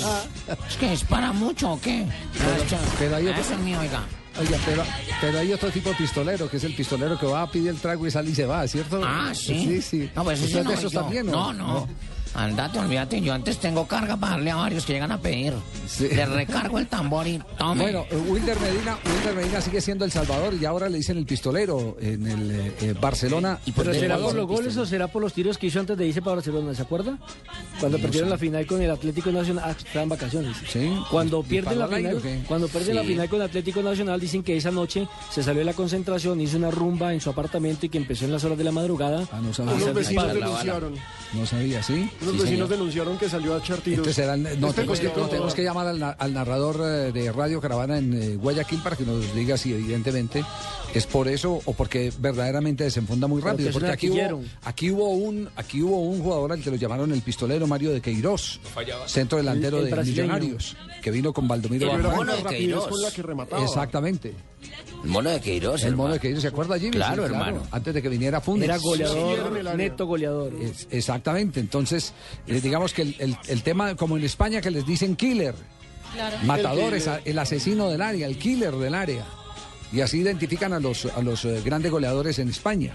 Es 0.70 0.76
que 0.78 0.90
dispara 0.92 1.32
mucho, 1.34 1.74
¿o 1.74 1.82
qué? 1.82 2.06
pero 3.00 3.16
hay 3.18 3.28
Ah, 3.28 3.32
otro- 3.32 3.42
ese 3.42 3.54
es 3.54 3.60
mío, 3.60 3.80
oiga. 3.80 4.02
Oiga, 4.40 4.58
pero, 4.66 4.84
pero 5.20 5.40
hay 5.40 5.52
otro 5.52 5.70
tipo 5.72 5.90
de 5.90 5.96
pistolero, 5.96 6.50
que 6.50 6.56
es 6.56 6.64
el 6.64 6.74
pistolero 6.74 7.20
que 7.20 7.26
va 7.26 7.42
a 7.42 7.52
pedir 7.52 7.68
el 7.68 7.78
trago 7.78 8.08
y 8.08 8.12
sale 8.12 8.30
y 8.32 8.36
se 8.36 8.46
va, 8.46 8.66
¿cierto? 8.66 9.02
Ah, 9.06 9.32
sí. 9.34 9.66
Sí, 9.68 9.82
sí. 9.82 10.10
No, 10.16 10.24
pues 10.24 10.40
ese 10.40 10.48
¿Usted 10.48 10.64
no 10.64 10.70
de 10.70 10.76
esos 10.78 10.92
yo. 10.94 11.02
también, 11.02 11.26
No, 11.28 11.52
no. 11.52 11.88
Andate, 12.34 12.80
olvídate, 12.80 13.20
yo 13.20 13.34
antes 13.34 13.60
tengo 13.60 13.86
carga 13.86 14.16
para 14.16 14.32
darle 14.38 14.52
a 14.52 14.56
varios 14.56 14.86
que 14.86 14.94
llegan 14.94 15.12
a 15.12 15.20
pedir. 15.20 15.54
Le 16.00 16.26
recargo 16.26 16.80
el 16.80 16.88
tambor 16.88 17.28
y 17.28 17.40
tome. 17.58 17.84
Bueno, 17.84 18.06
eh, 18.10 18.16
Wilder 18.16 18.60
Medina, 18.60 18.98
Wilder 19.06 19.36
Medina 19.36 19.62
sigue 19.62 19.82
siendo 19.82 20.06
El 20.06 20.12
Salvador 20.12 20.54
y 20.54 20.66
ahora 20.66 20.90
le 20.90 20.98
dicen 20.98 21.18
el 21.18 21.26
pistolero 21.26 21.98
en 22.00 22.28
el 22.28 22.52
eh, 22.52 22.94
Barcelona. 23.00 23.60
¿Pero 23.66 23.84
Pues, 23.84 23.98
será 23.98 24.18
por 24.18 24.34
los 24.34 24.48
goles 24.48 24.78
o 24.78 24.86
será 24.86 25.08
por 25.08 25.22
los 25.22 25.34
tiros 25.34 25.58
que 25.58 25.68
hizo 25.68 25.80
antes 25.80 25.98
de 25.98 26.08
irse 26.08 26.22
para 26.22 26.36
Barcelona? 26.36 26.74
¿Se 26.74 26.82
acuerda? 26.82 27.18
Cuando 27.82 27.98
No 27.98 28.02
perdieron 28.04 28.30
sé. 28.30 28.32
la 28.34 28.38
final 28.38 28.66
con 28.66 28.82
el 28.82 28.90
Atlético 28.92 29.32
Nacional. 29.32 29.64
Ah, 29.68 29.76
estaban 29.78 30.08
vacaciones. 30.10 30.56
Cuando 31.10 31.42
¿Y 31.42 31.44
pierden 31.50 31.80
la 31.80 31.86
aire 31.86 31.98
final, 31.98 32.22
qué? 32.22 32.44
cuando 32.48 32.68
pierden 32.70 32.96
la 32.96 33.02
Sí. 33.02 33.08
final 33.10 33.30
con 33.30 33.40
el 33.42 33.46
Atlético 33.48 33.82
Nacional, 33.84 34.20
dicen 34.20 34.44
que 34.44 34.56
esa 34.56 34.72
noche 34.72 35.08
se 35.30 35.44
salió 35.44 35.60
de 35.60 35.66
la 35.66 35.74
concentración, 35.74 36.40
hizo 36.40 36.58
una 36.58 36.72
rumba 36.72 37.14
en 37.14 37.20
su 37.20 37.30
apartamento 37.30 37.86
y 37.86 37.90
que 37.90 37.98
empezó 37.98 38.26
en 38.26 38.32
las 38.32 38.44
horas 38.46 38.58
de 38.58 38.64
la 38.64 38.72
madrugada. 38.72 39.28
Ah, 39.32 39.42
no 39.44 39.54
sabía. 39.54 39.74
Unos 39.76 39.94
vecinos 39.94 40.34
denunciaron. 40.34 40.94
No 41.34 41.46
sabía, 41.46 41.82
¿sí? 41.84 41.94
Sí, 41.94 42.26
vecinos 42.26 42.48
señor. 42.48 42.68
denunciaron 42.70 43.18
que 43.18 43.30
salió 43.30 43.56
a 43.56 43.60
echar 43.60 43.80
tiros. 43.80 44.06
No, 44.06 44.10
Este 44.12 44.22
tenemos, 44.22 45.00
que, 45.00 45.08
cogió- 45.10 45.18
no, 45.24 45.28
tenemos 45.30 45.54
que 45.54 45.64
llamar 45.64 45.88
al, 45.88 46.00
na- 46.00 46.10
al 46.12 46.34
narrador 46.34 46.76
eh, 46.84 47.12
de 47.12 47.32
Radio 47.32 47.62
Caravana 47.62 47.98
en 47.98 48.14
eh, 48.22 48.36
Guayaquil 48.36 48.80
para 48.84 48.96
que 48.96 49.04
nos 49.06 49.34
diga 49.34 49.58
si 49.58 49.74
evidentemente 49.74 50.44
es 50.94 51.08
por 51.08 51.28
eso 51.30 51.62
o 51.64 51.74
porque 51.74 52.12
verdaderamente 52.20 52.84
desenfunda 52.84 53.28
muy 53.28 53.42
Porque 53.42 53.52
rápido. 53.64 53.72
Porque 53.72 53.88
un 53.88 53.94
aquí 53.94 54.10
hubo, 54.10 54.42
aquí 54.64 54.92
hubo 54.92 55.10
un 55.10 55.50
aquí 55.56 55.82
hubo 55.82 56.02
un 56.02 56.22
jugador 56.22 56.52
al 56.52 56.62
que 56.62 56.70
lo 56.70 56.76
llamaron 56.76 57.12
el 57.14 57.22
pistolero 57.22 57.66
Mario 57.72 57.92
de 57.92 58.02
Queiroz, 58.02 58.60
centro 59.08 59.38
delantero 59.40 59.78
El- 59.78 59.84
el 59.86 59.90
de 59.90 59.96
brasileño. 59.96 60.24
Millonarios, 60.34 60.78
que 61.02 61.10
vino 61.12 61.34
con 61.34 61.48
Baldomiro 61.48 61.92
El 61.92 62.02
mono 62.04 62.36
de 62.36 62.44
Queiroz. 62.44 62.84
Exactamente. 63.64 64.34
El 65.04 65.10
mono 65.10 65.30
de 65.32 65.40
Queiroz, 65.42 65.84
El 65.84 65.96
mono 65.96 66.14
de 66.14 66.20
Queiroz, 66.20 66.42
¿se 66.44 66.48
acuerda 66.50 66.78
Jimmy? 66.78 66.92
Claro, 66.92 67.24
Sí, 67.28 67.34
hermano. 67.34 67.64
Antes 67.72 67.94
de 67.94 68.02
que 68.02 68.10
viniera 68.10 68.40
Funes. 68.42 68.66
Era 68.66 68.78
goleador, 68.78 69.76
neto 69.76 70.06
goleador. 70.06 70.54
Es- 70.62 70.88
exactamente, 70.92 71.60
entonces 71.60 72.14
eh, 72.46 72.62
digamos 72.62 72.94
que 72.94 73.02
el, 73.04 73.16
el- 73.20 73.38
el 73.48 73.64
tema 73.64 73.96
como 73.96 74.16
en 74.18 74.24
España 74.24 74.62
que 74.62 74.70
les 74.70 74.86
dicen 74.86 75.16
killer, 75.16 75.56
matador, 76.44 76.94
El 76.94 77.02
el 77.26 77.40
asesino 77.40 77.90
del 77.90 78.02
área, 78.02 78.28
el 78.28 78.38
killer 78.38 78.76
del 78.76 78.94
área. 78.96 79.26
Y 79.94 80.02
así 80.02 80.20
identifican 80.20 80.72
a 80.74 80.80
los, 80.80 81.06
a 81.06 81.22
los 81.22 81.44
eh, 81.46 81.62
grandes 81.66 81.92
goleadores 81.92 82.40
en 82.40 82.48
España. 82.50 82.94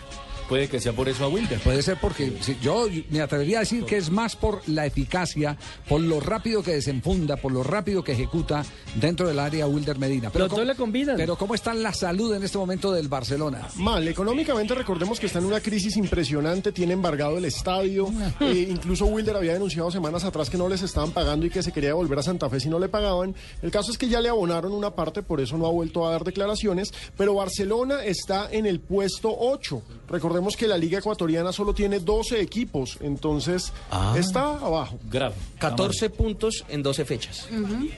Puede 0.48 0.68
que 0.68 0.78
sea 0.80 0.92
por 0.92 1.08
eso 1.08 1.24
a 1.24 1.28
Wilder. 1.28 1.58
Puede 1.60 1.82
ser 1.82 1.98
porque 2.00 2.32
si- 2.40 2.56
yo 2.62 2.86
me 3.10 3.20
atrevería 3.20 3.58
a 3.58 3.60
decir 3.60 3.84
que 3.84 3.96
es 3.96 4.10
más 4.10 4.36
por 4.36 4.60
la 4.68 4.86
eficacia, 4.86 5.56
por 5.88 6.00
lo 6.00 6.20
rápido 6.20 6.62
que 6.62 6.72
desenfunda, 6.72 7.36
por 7.36 7.50
lo 7.50 7.62
rápido 7.64 8.04
que 8.04 8.12
ejecuta 8.12 8.64
dentro 8.94 9.26
del 9.26 9.38
área 9.40 9.66
Wilder 9.66 9.98
Medina. 9.98 10.30
Pero 10.30 10.48
¿cómo- 10.48 10.62
le 10.62 10.74
combinan. 10.76 11.16
pero 11.16 11.36
¿cómo 11.36 11.54
está 11.54 11.74
la 11.74 11.92
salud 11.92 12.32
en 12.34 12.44
este 12.44 12.58
momento 12.58 12.92
del 12.92 13.08
Barcelona? 13.08 13.66
Mal, 13.76 14.06
económicamente 14.06 14.74
recordemos 14.74 15.18
que 15.18 15.26
está 15.26 15.40
en 15.40 15.46
una 15.46 15.60
crisis 15.60 15.96
impresionante, 15.96 16.70
tiene 16.70 16.92
embargado 16.92 17.38
el 17.38 17.44
estadio, 17.44 18.08
eh, 18.40 18.68
incluso 18.70 19.06
Wilder 19.06 19.36
había 19.36 19.52
denunciado 19.54 19.90
semanas 19.90 20.22
atrás 20.24 20.48
que 20.48 20.56
no 20.58 20.68
les 20.68 20.82
estaban 20.82 21.10
pagando 21.10 21.46
y 21.46 21.50
que 21.50 21.62
se 21.62 21.72
quería 21.72 21.94
volver 21.94 22.20
a 22.20 22.22
Santa 22.22 22.48
Fe 22.48 22.60
si 22.60 22.68
no 22.68 22.78
le 22.78 22.88
pagaban. 22.88 23.34
El 23.62 23.70
caso 23.72 23.90
es 23.90 23.98
que 23.98 24.08
ya 24.08 24.20
le 24.20 24.28
abonaron 24.28 24.72
una 24.72 24.94
parte, 24.94 25.22
por 25.24 25.40
eso 25.40 25.56
no 25.58 25.66
ha 25.66 25.70
vuelto 25.70 26.06
a 26.06 26.12
dar 26.12 26.22
declaraciones, 26.22 26.92
pero 27.16 27.34
Barcelona 27.34 28.04
está 28.04 28.48
en 28.52 28.66
el 28.66 28.78
puesto 28.80 29.34
8. 29.36 29.82
Recordemos 30.08 30.35
recordemos 30.36 30.56
que 30.56 30.66
la 30.66 30.76
Liga 30.76 30.98
Ecuatoriana 30.98 31.50
solo 31.50 31.72
tiene 31.72 31.98
12 32.00 32.40
equipos, 32.42 32.98
entonces 33.00 33.72
está 34.16 34.50
abajo. 34.58 34.98
Grave. 35.10 35.34
14 35.58 36.10
puntos 36.10 36.64
en 36.68 36.82
12 36.82 37.04
fechas. 37.06 37.48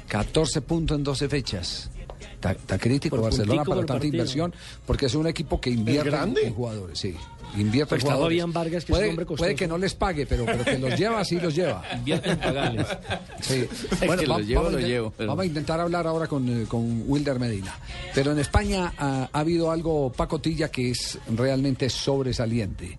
14 0.06 0.60
puntos 0.60 0.96
en 0.96 1.02
12 1.02 1.28
fechas. 1.28 1.90
Está, 2.38 2.52
está 2.52 2.78
crítico 2.78 3.16
Por 3.16 3.24
Barcelona 3.24 3.62
para 3.64 3.64
por 3.64 3.76
tanta 3.78 3.94
partido. 3.94 4.14
inversión, 4.14 4.54
porque 4.86 5.06
es 5.06 5.14
un 5.16 5.26
equipo 5.26 5.60
que 5.60 5.70
invierte 5.70 6.08
en, 6.08 6.14
grande? 6.14 6.46
en 6.46 6.54
jugadores, 6.54 6.96
sí. 6.96 7.16
Invierte 7.56 7.88
Pues 7.88 8.04
en 8.04 8.10
jugadores. 8.12 8.44
Vargas, 8.52 8.84
que 8.84 8.92
es 8.92 8.96
un 8.96 8.96
puede, 9.00 9.08
hombre 9.10 9.26
costoso. 9.26 9.42
puede 9.44 9.54
que 9.56 9.66
no 9.66 9.76
les 9.76 9.94
pague, 9.94 10.24
pero, 10.26 10.44
pero 10.46 10.64
que 10.64 10.78
los 10.78 10.96
lleva, 10.96 11.24
sí 11.24 11.40
los 11.40 11.52
lleva. 11.54 11.82
Invierte 11.96 12.30
en 12.30 12.38
pagarles. 12.38 12.86
Sí. 13.40 13.66
que 14.00 14.06
va- 14.06 14.16
los 14.16 14.46
llevo, 14.46 14.62
vamos, 14.64 14.80
llevo, 14.82 15.12
pero- 15.16 15.28
vamos 15.30 15.42
a 15.42 15.46
intentar 15.46 15.80
hablar 15.80 16.06
ahora 16.06 16.28
con, 16.28 16.48
eh, 16.48 16.66
con 16.68 17.02
Wilder 17.08 17.40
Medina. 17.40 17.74
Pero 18.14 18.30
en 18.32 18.38
España 18.38 18.92
ah, 18.98 19.28
ha 19.32 19.40
habido 19.40 19.72
algo, 19.72 20.12
pacotilla, 20.12 20.70
que 20.70 20.90
es 20.92 21.18
realmente 21.34 21.90
sobresaliente. 21.90 22.98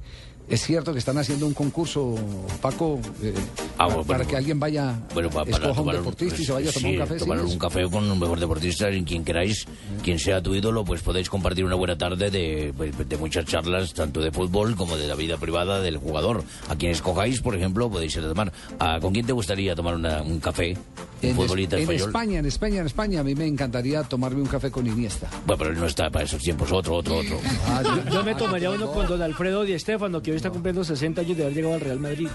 Es 0.50 0.62
cierto 0.66 0.94
que 0.94 1.00
están 1.00 1.16
haciendo 1.20 1.46
un 1.46 1.54
concurso, 1.54 2.16
Paco, 2.60 3.00
eh, 3.22 3.34
Ah, 3.78 3.86
bueno, 3.86 4.04
para 4.04 4.18
bueno. 4.20 4.30
que 4.32 4.36
alguien 4.36 4.60
vaya, 4.60 4.96
Bueno, 5.14 5.30
pa- 5.30 5.46
para, 5.46 5.52
escoja 5.58 5.82
un 5.82 5.92
deportista 5.92 6.42
y 6.42 6.46
se 6.46 6.52
vaya 6.52 6.70
a 6.70 6.74
tomar 6.74 6.90
sí, 6.90 6.96
un 6.98 7.00
café. 7.00 7.14
¿sí? 7.14 7.20
tomar 7.20 7.42
un 7.46 7.60
café 7.60 7.84
con 7.90 8.12
un 8.12 8.20
mejor 8.20 8.40
deportista, 8.40 8.90
en 8.90 9.04
quien 9.06 9.24
queráis, 9.24 9.66
quien 10.04 10.18
sea 10.18 10.42
tu 10.42 10.56
ídolo, 10.56 10.84
pues 10.84 11.02
podéis 11.02 11.30
compartir 11.30 11.64
una 11.66 11.76
buena 11.76 11.98
tarde 11.98 12.32
de, 12.32 12.74
pues, 12.76 12.92
de 13.08 13.18
muchas 13.18 13.46
charlas, 13.46 13.94
tanto 13.94 14.22
de 14.22 14.32
fútbol 14.32 14.76
como 14.76 14.98
de 14.98 15.08
la 15.08 15.14
vida 15.16 15.38
privada 15.38 15.82
del 15.82 15.98
jugador. 15.98 16.44
A 16.68 16.76
quien 16.76 16.92
escojáis, 16.94 17.42
por 17.42 17.56
ejemplo, 17.56 17.90
podéis 17.90 18.16
ir 18.16 18.24
a 18.24 18.30
tomar. 18.30 18.52
¿A 18.80 19.00
¿Con 19.00 19.14
quién 19.14 19.26
te 19.28 19.34
gustaría 19.34 19.76
tomar 19.76 19.96
una- 19.96 20.24
un 20.24 20.40
café? 20.40 20.76
Un 21.22 21.30
En, 21.30 21.38
es- 21.38 21.52
en 21.52 21.60
español. 21.80 21.92
España, 22.08 22.40
en 22.40 22.46
España, 22.46 22.80
en 22.80 22.86
España, 22.88 23.20
a 23.20 23.24
mí 23.24 23.36
me 23.36 23.46
encantaría 23.46 24.04
tomarme 24.04 24.42
un 24.42 24.48
café 24.48 24.72
con 24.72 24.88
Iniesta. 24.88 25.30
Bueno, 25.46 25.58
pero 25.60 25.72
él 25.72 25.80
no 25.80 25.86
está 25.86 26.10
para 26.10 26.26
esos 26.26 26.42
tiempos, 26.42 26.72
otro, 26.72 26.96
otro, 26.96 27.18
otro. 27.18 27.38
Ah, 27.68 27.84
Yo, 27.84 28.14
yo 28.14 28.24
me 28.24 28.34
tomaría 28.36 28.72
uno 28.72 28.90
con 28.92 29.06
don 29.06 29.22
Alfredo 29.22 29.64
Di 29.64 29.74
Estefano, 29.74 30.22
que 30.22 30.32
hoy 30.32 30.39
está 30.40 30.50
cumpliendo 30.50 30.84
60 30.84 31.22
años 31.22 31.38
de 31.38 31.44
haber 31.44 31.56
llegado 31.56 31.76
al 31.76 31.82
Real 31.82 32.00
Madrid. 32.00 32.30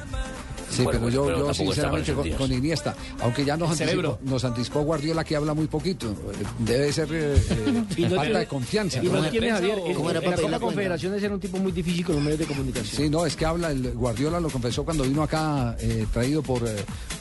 Sí, 0.75 0.83
Bueno, 0.83 1.01
pero 1.05 1.13
yo, 1.13 1.27
pero 1.27 1.55
sinceramente 1.55 2.13
con, 2.37 2.53
Iniesta, 2.53 2.95
aunque 3.21 3.45
ya 3.45 3.57
nos 3.57 3.71
anticipó, 3.81 4.19
nos 4.23 4.45
anticipó 4.45 4.81
Guardiola 4.83 5.25
que 5.25 5.37
habla 5.37 5.55
muy 5.55 5.67
poquito, 5.67 6.11
eh, 6.11 6.15
debe 6.61 6.93
ser 6.93 7.09
eh, 7.13 7.35
eh, 7.51 7.73
no 7.73 7.85
falta 8.09 8.23
tiene- 8.23 8.39
de 8.41 8.47
confianza. 8.47 9.03
Y 9.03 9.07
¿no? 9.07 9.21
no 9.23 9.29
tiene 9.31 9.51
Javier. 9.51 9.79
En, 9.87 9.95
¿Cómo 9.95 10.11
era 10.11 10.21
en 10.21 10.51
la? 10.51 10.59
Confederaciones 10.59 11.23
era 11.23 11.35
un 11.35 11.41
tipo 11.41 11.59
muy 11.59 11.73
difícil 11.73 12.05
con 12.05 12.17
los 12.17 12.25
medios 12.25 12.41
de 12.41 12.47
comunicación. 12.47 13.03
Sí, 13.05 13.11
no, 13.11 13.25
es 13.27 13.37
que 13.37 13.45
habla, 13.45 13.71
el 13.71 13.93
Guardiola 13.93 14.41
lo 14.41 14.49
confesó 14.51 14.85
cuando 14.85 15.05
vino 15.05 15.23
acá, 15.23 15.77
eh, 15.81 16.07
traído 16.13 16.43
por, 16.43 16.67
eh, 16.67 16.75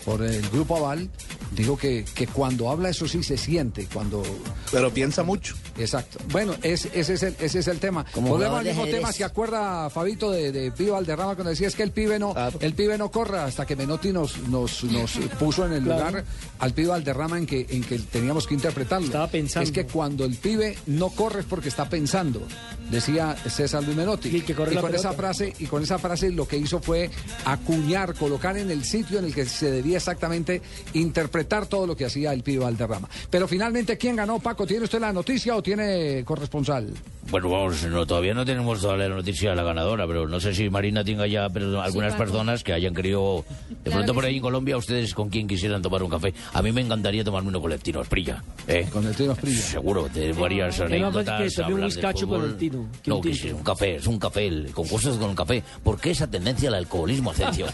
por 0.05 0.21
el 0.23 0.41
Grupo 0.49 0.77
Aval, 0.77 1.09
dijo 1.51 1.77
que, 1.77 2.05
que 2.15 2.27
cuando 2.27 2.69
habla 2.69 2.89
eso 2.89 3.07
sí 3.07 3.21
se 3.23 3.37
siente, 3.37 3.87
cuando... 3.93 4.23
Pero 4.71 4.91
piensa 4.91 5.23
mucho. 5.23 5.55
Exacto. 5.77 6.19
Bueno, 6.31 6.53
es- 6.63 6.87
ese, 6.93 7.13
es 7.13 7.23
el, 7.23 7.35
ese 7.39 7.59
es 7.59 7.67
el 7.67 7.79
tema. 7.79 8.05
Como 8.13 8.29
Volvemos 8.29 8.59
al 8.59 8.65
mismo 8.65 8.85
tema, 8.85 9.11
¿se 9.11 9.23
acuerda 9.23 9.89
Fabito 9.89 10.31
de, 10.31 10.51
de 10.51 10.71
Pío 10.71 10.93
Valderrama 10.93 11.35
cuando 11.35 11.49
decía 11.51 11.67
es 11.67 11.75
que 11.75 11.83
el 11.83 11.91
pibe 11.91 12.17
no, 12.19 12.33
el 12.59 12.73
pibe 12.73 12.97
no 12.97 13.09
corra 13.11 13.42
hasta 13.45 13.65
que 13.65 13.75
Menotti 13.75 14.11
nos, 14.11 14.37
nos, 14.47 14.83
nos 14.83 15.11
puso 15.39 15.65
en 15.65 15.73
el 15.73 15.83
Claro. 15.83 16.05
lugar 16.07 16.23
al 16.59 16.73
pibe 16.73 16.87
Valderrama 16.89 17.37
en 17.37 17.45
que, 17.45 17.65
en 17.69 17.83
que 17.83 17.99
teníamos 17.99 18.47
que 18.47 18.53
interpretarlo. 18.53 19.05
Estaba 19.07 19.27
pensando. 19.27 19.67
Es 19.67 19.71
que 19.73 19.85
cuando 19.85 20.25
el 20.25 20.35
pibe 20.35 20.77
no 20.87 21.09
corre 21.09 21.41
es 21.41 21.45
porque 21.45 21.69
está 21.69 21.89
pensando, 21.89 22.41
decía 22.89 23.35
César 23.35 23.83
Luis 23.83 23.95
Menotti. 23.97 24.29
Y 24.35 24.41
que 24.41 24.53
corre 24.55 24.71
y 24.71 24.75
la 24.75 24.81
con 24.81 24.93
esa 24.95 25.13
frase, 25.13 25.53
y 25.59 25.65
con 25.65 25.83
esa 25.83 25.97
frase 25.99 26.31
lo 26.31 26.47
que 26.47 26.57
hizo 26.57 26.79
fue 26.81 27.09
acuñar, 27.45 28.13
colocar 28.15 28.57
en 28.57 28.71
el 28.71 28.83
sitio 28.83 29.19
en 29.19 29.25
el 29.25 29.33
que 29.33 29.45
se 29.45 29.71
debía 29.71 29.97
exactamente 29.97 30.61
interpretar 30.93 31.65
todo 31.67 31.87
lo 31.87 31.95
que 31.95 32.05
hacía 32.05 32.33
el 32.33 32.43
pibe 32.43 32.63
Valderrama. 32.63 33.09
Pero 33.29 33.47
finalmente, 33.47 33.97
¿quién 33.97 34.15
ganó, 34.15 34.39
Paco? 34.39 34.65
¿Tiene 34.65 34.85
usted 34.85 34.99
la 34.99 35.11
noticia 35.13 35.55
o 35.55 35.61
tiene 35.63 36.23
corresponsal? 36.25 36.93
Bueno, 37.29 37.49
vamos, 37.49 37.83
no, 37.83 38.05
todavía 38.05 38.33
no 38.33 38.45
tenemos 38.45 38.81
toda 38.81 38.97
la 38.97 39.07
noticia 39.09 39.51
de 39.51 39.55
la 39.55 39.63
ganadora, 39.63 40.05
pero 40.05 40.27
no 40.27 40.39
sé 40.39 40.53
si 40.53 40.69
Marina 40.69 41.03
tenga 41.03 41.25
ya 41.25 41.49
pero 41.49 41.81
algunas 41.81 42.13
personas 42.15 42.63
que 42.63 42.73
hayan 42.73 42.93
querido, 42.93 43.32
de 43.41 43.45
Claro 43.83 43.91
pronto 43.97 44.13
por 44.13 44.25
ahí 44.25 44.31
sí. 44.31 44.37
en 44.37 44.41
Colombia, 44.43 44.77
ustedes 44.77 45.13
con 45.13 45.29
quién 45.29 45.47
quisieran 45.47 45.81
tomar 45.81 46.03
un 46.03 46.09
café. 46.09 46.33
A 46.53 46.61
mí 46.61 46.71
me 46.71 46.81
encantaría 46.81 47.23
tomarme 47.23 47.49
uno 47.49 47.61
con 47.61 47.71
el 47.71 47.79
Tino 47.79 48.01
Esprilla. 48.01 48.43
¿eh? 48.67 48.87
Con 48.91 49.05
el 49.07 49.15
Tino 49.15 49.33
Esprilla. 49.33 49.61
Seguro, 49.61 50.09
de 50.09 50.33
varias 50.33 50.79
no, 50.79 50.87
que 50.87 50.93
anécdotas. 50.95 51.57
un 51.69 51.81
bizcacho 51.85 52.27
con 52.27 52.37
fútbol. 52.41 52.51
el 52.51 52.57
Tino, 52.57 52.85
que 53.01 53.09
No, 53.09 53.15
un 53.17 53.21
que 53.23 53.29
tinto. 53.31 53.47
sí, 53.47 53.53
un 53.53 53.63
café, 53.63 53.95
es 53.95 54.07
un 54.07 54.19
café, 54.19 54.47
el 54.47 54.71
concurso 54.71 55.11
es 55.11 55.17
con 55.17 55.29
el 55.31 55.35
café. 55.35 55.63
¿Por 55.83 55.99
qué 55.99 56.11
esa 56.11 56.27
tendencia 56.27 56.69
al 56.69 56.75
alcoholismo, 56.75 57.31
Asensio? 57.31 57.67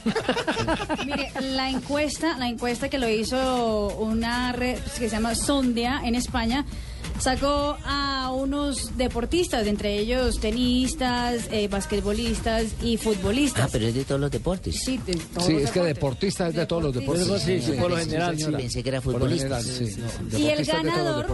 Mire, 1.06 1.32
la 1.54 1.70
encuesta, 1.70 2.38
la 2.38 2.48
encuesta 2.48 2.90
que 2.90 2.98
lo 2.98 3.10
hizo 3.10 3.88
una 4.00 4.52
red 4.52 4.78
que 4.80 4.90
se 4.90 5.10
llama 5.10 5.36
Sondea 5.36 6.02
en 6.06 6.16
España, 6.16 6.66
sacó 7.20 7.78
a 7.86 8.32
unos 8.34 8.98
deportistas, 8.98 9.68
entre 9.68 9.98
ellos 10.00 10.40
tenistas, 10.40 11.48
eh, 11.52 11.68
basquetbolistas 11.68 12.66
y 12.82 12.98
futbolistas. 12.98 13.66
Ah, 13.66 13.70
pero 13.72 13.88
es 13.88 13.94
de 13.96 14.06
todos 14.06 14.22
los 14.22 14.32
deportes. 14.32 14.80
Sí, 14.84 14.98
de 15.06 15.14
todos 15.16 15.46
Sí, 15.46 15.54
los 15.54 15.62
es 15.64 15.72
que 15.72 15.82
deportista 15.82 16.48
es 16.48 16.56
de 16.56 16.66
todos 16.66 16.84
los 16.84 16.94
deportes. 16.94 17.28
Sí, 17.42 17.62
sí, 17.62 17.72
por 17.74 17.92
lo 17.92 17.98
general. 17.98 18.38
Pensé 18.38 18.84
que 18.84 18.90
era 18.90 19.02
futbolista. 19.02 19.62
general, 19.62 19.64
sí. 19.64 20.02
no, 20.32 20.38
Y 20.40 20.48
el 20.50 20.66
ganador, 20.66 21.28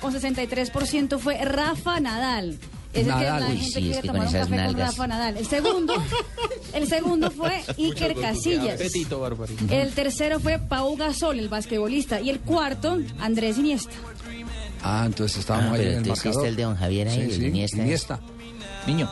con 0.00 0.14
63%, 0.14 1.18
fue 1.18 1.36
Rafa 1.44 2.00
Nadal. 2.00 2.58
Es 2.94 3.06
el 3.06 3.14
que 3.14 3.24
la 3.24 3.48
Uy, 3.50 3.56
gente 3.58 3.64
sí, 3.66 3.72
quiere 3.72 3.90
es 3.90 4.00
que 4.00 4.06
tomar 4.08 4.26
un 4.26 4.32
café 4.32 4.64
con. 4.64 4.76
Rafa 4.78 5.06
Nadal. 5.06 5.36
El 5.36 5.46
segundo, 5.46 5.94
el 6.72 6.86
segundo 6.88 7.30
fue 7.30 7.62
Iker 7.76 8.14
Casillas. 8.14 8.80
El 9.70 9.92
tercero 9.92 10.40
fue 10.40 10.58
Pau 10.58 10.96
Gasol, 10.96 11.38
el 11.38 11.48
basquetbolista. 11.48 12.20
Y 12.20 12.30
el 12.30 12.40
cuarto, 12.40 12.98
Andrés 13.20 13.58
Iniesta. 13.58 13.92
Ah, 14.82 15.04
entonces 15.06 15.38
estábamos 15.38 15.72
Ah, 15.72 15.74
ahí 15.76 15.86
en 15.86 15.92
el 15.98 16.06
marcador. 16.06 16.46
el 16.46 16.56
de 16.56 16.62
don 16.62 16.76
Javier 16.76 17.08
ahí, 17.08 17.20
el 17.20 17.42
Iniesta. 17.42 17.76
Iniesta. 17.78 18.20
Niño. 18.86 19.10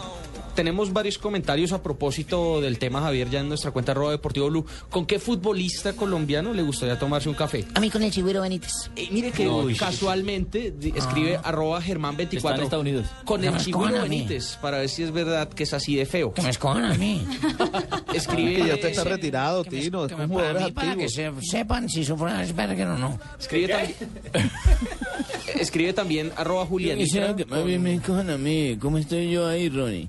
Tenemos 0.57 0.91
varios 0.93 1.19
comentarios 1.19 1.73
a 1.73 1.83
propósito 1.83 2.63
del 2.63 2.79
tema, 2.79 3.03
Javier, 3.03 3.29
ya 3.29 3.41
en 3.41 3.49
nuestra 3.49 3.71
cuenta 3.73 3.93
arroba 3.93 4.11
Deportivo 4.13 4.49
Blue. 4.49 4.65
¿Con 4.89 5.05
qué 5.05 5.19
futbolista 5.19 5.93
colombiano 5.93 6.55
le 6.55 6.63
gustaría 6.63 6.99
tomarse 6.99 7.29
un 7.29 7.35
café? 7.35 7.67
A 7.75 7.81
mí 7.81 7.91
con 7.91 8.03
el 8.03 8.11
Chigüiro 8.11 8.41
Benítez. 8.41 8.73
Eh, 8.97 9.09
mire 9.13 9.31
que 9.33 9.45
No, 9.45 9.67
casualmente 9.79 10.75
escribe 10.95 11.39
arroba 11.45 11.83
Germán 11.83 12.17
24 12.17 12.49
Está 12.49 12.57
en 12.59 12.65
Estados 12.65 12.83
Unidos. 12.83 13.07
con 13.27 13.43
Que 13.43 13.49
el 13.49 13.53
me 13.53 13.61
Chigüiro. 13.61 14.03
Benítez 14.03 14.57
para 14.63 14.79
ver 14.79 14.89
si 14.89 15.03
es 15.03 15.13
verdad 15.13 15.49
que 15.51 15.65
es 15.65 15.75
así 15.75 15.95
de 15.95 16.07
feo. 16.07 16.33
Que 16.33 16.41
me 16.41 16.49
escojan 16.51 16.85
a 16.87 16.95
mí. 16.95 17.23
Escribe 18.15 18.55
Que 18.57 18.67
ya 18.69 18.75
usted 18.77 18.89
está 18.89 19.05
retirado, 19.05 19.63
Que 19.63 19.71
me- 19.73 19.83
Tino. 19.83 20.07
que 20.07 20.15
Es 20.15 20.19
me- 20.19 20.25
un 20.25 20.33
para, 20.41 20.61
mí, 20.67 20.73
para 20.73 20.97
que 20.97 21.09
se- 21.11 21.33
sepan 21.43 21.89
si 21.91 22.03
sufren 22.03 22.35
Asperger 22.35 22.87
o 22.89 22.97
no. 22.97 23.19
Escribe 23.39 23.69
también, 23.69 23.95
escribe 25.61 25.93
también 25.93 26.33
arroba 26.35 26.65
Julián. 26.65 26.99
me 26.99 28.01
cojan 28.01 28.31
a 28.31 28.39
mí. 28.39 28.79
¿Cómo 28.81 28.97
estoy 28.97 29.31
yo 29.31 29.47
ahí, 29.47 29.69
Ronnie? 29.69 30.09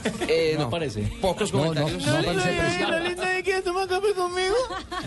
Eh, 0.27 0.53
No 0.57 0.65
no, 0.65 0.69
parece. 0.69 1.01
pocos 1.21 1.53
No, 1.53 1.59
no, 1.59 1.65
comentarios. 1.83 2.05
no 2.05 2.23
parece 2.25 2.49
preciado. 2.49 2.91
¿Nadie 3.15 3.43
quiere 3.43 3.61
tomar 3.61 3.87
café 3.87 4.13
conmigo? 4.15 4.55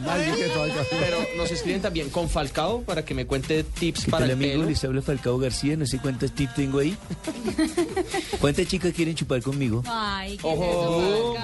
Nadie 0.04 0.32
quiere 0.34 0.50
tomar 0.50 0.68
café. 0.68 0.96
Pero 1.00 1.18
nos 1.36 1.50
escriben 1.50 1.82
también 1.82 2.10
con 2.10 2.28
Falcao 2.28 2.82
para 2.82 3.04
que 3.04 3.14
me 3.14 3.26
cuente 3.26 3.64
tips 3.64 4.06
para 4.06 4.26
el 4.26 4.36
pelo. 4.36 4.64
Les 4.64 4.82
habla 4.84 5.02
Falcao 5.02 5.38
García, 5.38 5.76
no 5.76 5.86
sé 5.86 5.98
cuántos 5.98 6.32
tips 6.32 6.54
tengo 6.54 6.78
ahí. 6.80 6.96
¿Cuántas 8.40 8.66
chicas 8.66 8.92
quieren 8.92 9.14
chupar 9.14 9.42
conmigo? 9.42 9.82
Ay, 9.86 10.36
qué 10.36 10.46
Ojo. 10.46 11.36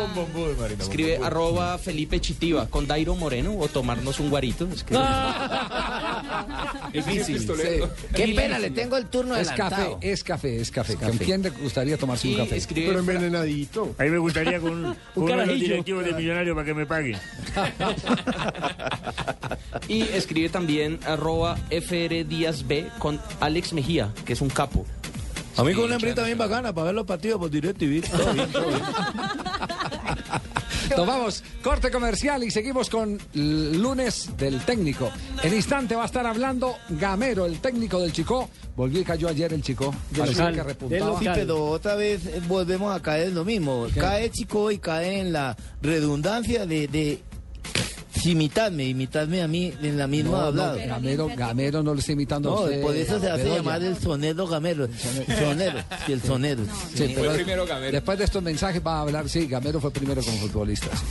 es 0.67 0.81
Escribe 0.81 1.19
arroba 1.23 1.79
Felipe 1.79 2.21
Chitiva 2.21 2.69
con 2.69 2.87
Dairo 2.87 3.15
Moreno 3.15 3.57
o 3.59 3.69
tomarnos 3.69 4.21
un 4.21 4.31
guarito. 4.31 4.69
Escribe. 4.73 5.03
Difícil. 6.93 7.41
Sí. 7.41 7.47
Qué 8.15 8.29
pena, 8.35 8.59
le 8.59 8.71
tengo 8.71 8.97
el 8.97 9.07
turno 9.07 9.37
Es 9.37 9.49
café, 9.49 9.63
adelantado. 9.63 9.99
es 10.03 10.25
café, 10.25 10.61
es 10.61 10.71
café. 10.71 10.95
¿Con 10.97 11.13
café. 11.13 11.25
quién 11.25 11.43
le 11.43 11.51
gustaría 11.51 11.97
tomarse 11.97 12.29
un 12.29 12.37
café? 12.37 12.57
escribe 12.57 12.89
Pero 12.89 13.05
Fra- 13.05 13.40
envenenadito. 13.43 13.95
A 13.99 14.03
mí 14.05 14.11
me 14.11 14.19
gustaría 14.19 14.61
con, 14.61 14.83
con 14.83 14.97
uno 15.15 15.27
de 15.27 15.37
los 15.37 15.47
carajillo. 15.47 15.67
directivos 15.69 16.05
de 16.05 16.13
Millonario 16.13 16.55
para 16.55 16.65
que 16.67 16.75
me 16.75 16.87
paguen. 16.87 17.19
y 19.89 20.03
escribe 20.03 20.49
también 20.49 20.99
arroba 21.07 21.59
FR 21.71 22.25
Díaz 22.25 22.67
B 22.67 22.87
con 22.99 23.21
Alex 23.41 23.73
Mejía, 23.73 24.13
que 24.25 24.33
es 24.35 24.41
un 24.41 24.49
capo. 24.51 24.85
A 25.57 25.65
mí 25.65 25.75
con 25.75 25.85
una 25.85 25.95
hembrita 25.97 26.25
bien 26.25 26.39
bacana 26.39 26.73
para 26.73 26.87
ver 26.87 26.95
los 26.95 27.07
partidos 27.07 27.39
por 27.39 27.51
DirecTV. 27.51 28.09
Todo 28.09 28.33
bien, 28.33 28.53
todo 28.53 28.69
bien. 28.69 28.81
Tomamos 30.97 31.43
corte 31.63 31.91
comercial 31.91 32.43
y 32.45 32.51
seguimos 32.51 32.91
con 32.91 33.19
lunes 33.35 34.31
del 34.37 34.61
técnico. 34.65 35.11
En 35.43 35.55
instante 35.55 35.95
va 35.95 36.03
a 36.03 36.07
estar 36.07 36.27
hablando 36.27 36.77
Gamero, 36.91 37.47
el 37.47 37.61
técnico 37.61 38.01
del 38.01 38.13
Chico. 38.13 38.49
Volvió 38.77 39.01
y 39.01 39.05
cayó 39.05 39.29
ayer 39.29 39.53
el 39.53 39.63
Chico. 39.63 39.95
Parecía 40.17 40.45
local, 40.45 40.55
que 40.55 40.63
repuntaba. 40.63 41.11
local. 41.11 41.33
pero 41.35 41.65
otra 41.67 41.95
vez 41.95 42.27
eh, 42.27 42.41
volvemos 42.49 42.95
a 42.95 43.01
caer 43.01 43.29
en 43.29 43.35
lo 43.35 43.45
mismo. 43.45 43.87
Cae 43.95 44.31
chico 44.31 44.71
y 44.71 44.79
cae 44.79 45.21
en 45.21 45.33
la 45.33 45.57
redundancia 45.83 46.67
de, 46.67 46.89
de 46.89 47.23
si 48.21 48.31
imitadme, 48.33 48.85
imitadme 48.85 49.43
a 49.43 49.49
mí 49.49 49.73
en 49.83 49.99
la 49.99 50.07
misma 50.07 50.51
No, 50.51 50.53
no. 50.53 50.75
Gamero, 50.77 51.29
Gamero 51.37 51.83
no 51.83 51.95
le 51.95 52.01
está 52.01 52.13
imitando 52.13 52.51
a 52.51 52.55
No, 52.55 52.61
usted. 52.63 52.83
por 52.83 52.97
eso 52.97 53.21
se 53.21 53.31
hace 53.31 53.49
llamar 53.49 53.83
el 53.83 53.97
sonero 53.99 54.47
gamero. 54.47 54.89
Sonero, 55.39 55.79
sí, 56.07 56.13
el 56.13 56.23
sonero. 56.23 56.63
Sí, 56.95 57.13
pero 57.15 57.33
Después 57.91 58.19
de 58.19 58.25
estos 58.25 58.43
mensajes 58.43 58.83
va 58.87 58.99
a 58.99 59.01
hablar, 59.03 59.29
sí, 59.29 59.47
Gamero 59.47 59.81
fue 59.81 59.91
primero 59.91 60.23
como 60.23 60.37
futbolista. 60.39 60.89
sí. 60.97 61.05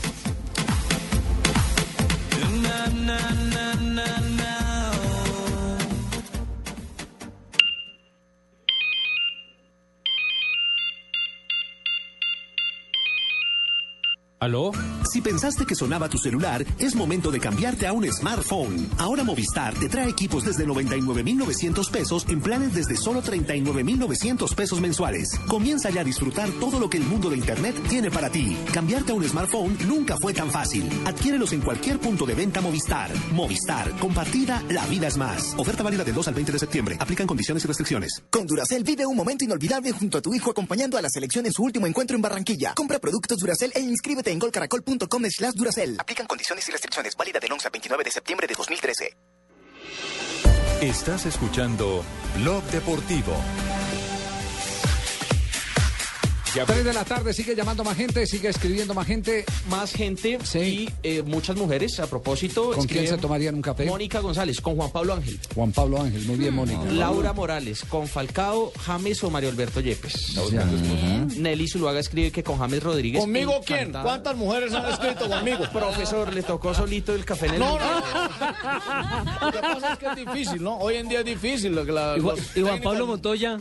¿Aló? 14.42 14.72
Si 15.12 15.20
pensaste 15.20 15.66
que 15.66 15.76
sonaba 15.76 16.08
tu 16.08 16.18
celular, 16.18 16.66
es 16.78 16.96
momento 16.96 17.30
de 17.30 17.42
cambiarte 17.42 17.88
a 17.88 17.92
un 17.92 18.10
smartphone. 18.10 18.88
Ahora 18.98 19.26
Movistar 19.26 19.74
te 19.74 19.90
trae 19.90 20.08
equipos 20.08 20.46
desde 20.46 20.66
99,900 20.66 21.90
pesos 21.90 22.26
en 22.30 22.40
planes 22.40 22.74
desde 22.74 22.96
solo 22.96 23.22
39,900 23.22 24.56
pesos 24.56 24.80
mensuales. 24.80 25.38
Comienza 25.46 25.90
ya 25.90 26.02
a 26.02 26.04
disfrutar 26.06 26.50
todo 26.52 26.80
lo 26.80 26.90
que 26.90 26.96
el 26.96 27.04
mundo 27.04 27.30
de 27.30 27.36
Internet 27.36 27.76
tiene 27.90 28.10
para 28.10 28.30
ti. 28.30 28.56
Cambiarte 28.74 29.12
a 29.12 29.16
un 29.16 29.26
smartphone 29.26 29.78
nunca 29.86 30.16
fue 30.16 30.34
tan 30.34 30.50
fácil. 30.50 30.90
Adquiérelos 31.04 31.52
en 31.52 31.60
cualquier 31.60 32.00
punto 32.00 32.26
de 32.26 32.36
venta 32.36 32.62
Movistar. 32.62 33.12
Movistar, 33.34 33.92
compartida, 34.00 34.64
la 34.70 34.86
vida 34.86 35.08
es 35.08 35.18
más. 35.18 35.54
Oferta 35.58 35.84
válida 35.84 36.06
del 36.06 36.16
2 36.16 36.30
al 36.30 36.34
20 36.36 36.52
de 36.54 36.60
septiembre. 36.60 36.98
Aplican 36.98 37.28
condiciones 37.28 37.66
y 37.66 37.68
restricciones. 37.68 38.24
Con 38.30 38.48
Duracel 38.48 38.86
vive 38.86 39.06
un 39.06 39.18
momento 39.18 39.44
inolvidable 39.44 39.92
junto 39.92 40.20
a 40.20 40.22
tu 40.22 40.34
hijo 40.34 40.52
acompañando 40.52 40.98
a 40.98 41.02
la 41.02 41.10
selección 41.10 41.46
en 41.46 41.52
su 41.52 41.62
último 41.62 41.88
encuentro 41.88 42.16
en 42.16 42.22
Barranquilla. 42.22 42.74
Compra 42.74 43.00
productos 43.00 43.38
Duracel 43.40 43.74
e 43.76 43.82
inscríbete 43.82 44.29
en 44.32 44.40
golcaracol.com 44.40 45.26
slash 45.30 45.54
Duracel. 45.54 45.96
Aplican 46.00 46.28
condiciones 46.28 46.68
y 46.68 46.72
restricciones. 46.72 47.16
Válida 47.16 47.40
del 47.40 47.52
11 47.52 47.68
al 47.68 47.72
29 47.72 48.04
de 48.04 48.12
septiembre 48.12 48.48
de 48.48 48.56
2013. 48.56 49.18
Estás 50.82 51.26
escuchando 51.26 52.06
Blog 52.38 52.64
Deportivo. 52.72 53.34
Ya 56.56 56.66
3 56.66 56.84
de 56.84 56.94
la 56.94 57.06
tarde 57.06 57.32
sigue 57.32 57.56
llamando 57.56 57.84
más 57.84 57.96
gente, 57.96 58.26
sigue 58.26 58.50
escribiendo 58.50 58.96
más 58.96 59.06
gente. 59.06 59.46
Más 59.70 59.92
gente 59.94 60.40
y 60.56 60.90
eh, 61.04 61.22
muchas 61.22 61.56
mujeres, 61.56 62.00
a 62.00 62.08
propósito. 62.08 62.72
¿Con 62.72 62.88
quién 62.88 63.08
se 63.08 63.18
tomarían 63.18 63.54
un 63.56 63.62
café? 63.62 63.86
Mónica 63.86 64.20
González, 64.20 64.60
con 64.60 64.76
Juan 64.76 64.90
Pablo 64.92 65.14
Ángel. 65.14 65.40
Juan 65.54 65.72
Pablo 65.72 66.02
Ángel, 66.02 66.26
muy 66.26 66.38
bien, 66.38 66.56
Mónica. 66.56 66.84
Laura 66.92 67.34
Morales, 67.34 67.84
con 67.86 68.08
Falcao, 68.08 68.72
James 68.84 69.24
o 69.24 69.30
Mario 69.30 69.50
Alberto 69.50 69.80
Yepes. 69.80 70.36
Nelly 71.38 71.68
Zuluaga 71.68 72.00
escribe 72.00 72.32
que 72.32 72.44
con 72.44 72.58
James 72.58 72.82
Rodríguez. 72.82 73.22
¿Conmigo 73.22 73.62
quién? 73.64 73.92
¿Cuántas 73.92 74.36
mujeres 74.36 74.74
han 74.74 74.92
escrito 74.92 75.30
conmigo? 75.30 75.60
Profesor, 75.72 76.34
le 76.34 76.42
tocó 76.42 76.74
solito 76.74 77.14
el 77.14 77.26
café 77.26 77.46
en 77.46 77.54
el. 77.56 77.60
No, 77.60 77.78
no. 77.78 79.46
Lo 79.46 79.52
que 79.52 79.60
pasa 79.60 79.94
es 79.94 80.00
que 80.00 80.06
es 80.08 80.16
difícil, 80.16 80.64
¿no? 80.64 80.78
Hoy 80.78 80.96
en 80.96 81.08
día 81.10 81.20
es 81.20 81.26
difícil. 81.26 81.76
La, 81.76 82.16
Y 82.18 82.22
Juan- 82.22 82.38
y 82.56 82.62
Juan 82.62 82.82
Pablo 82.82 83.06
Montoya. 83.06 83.60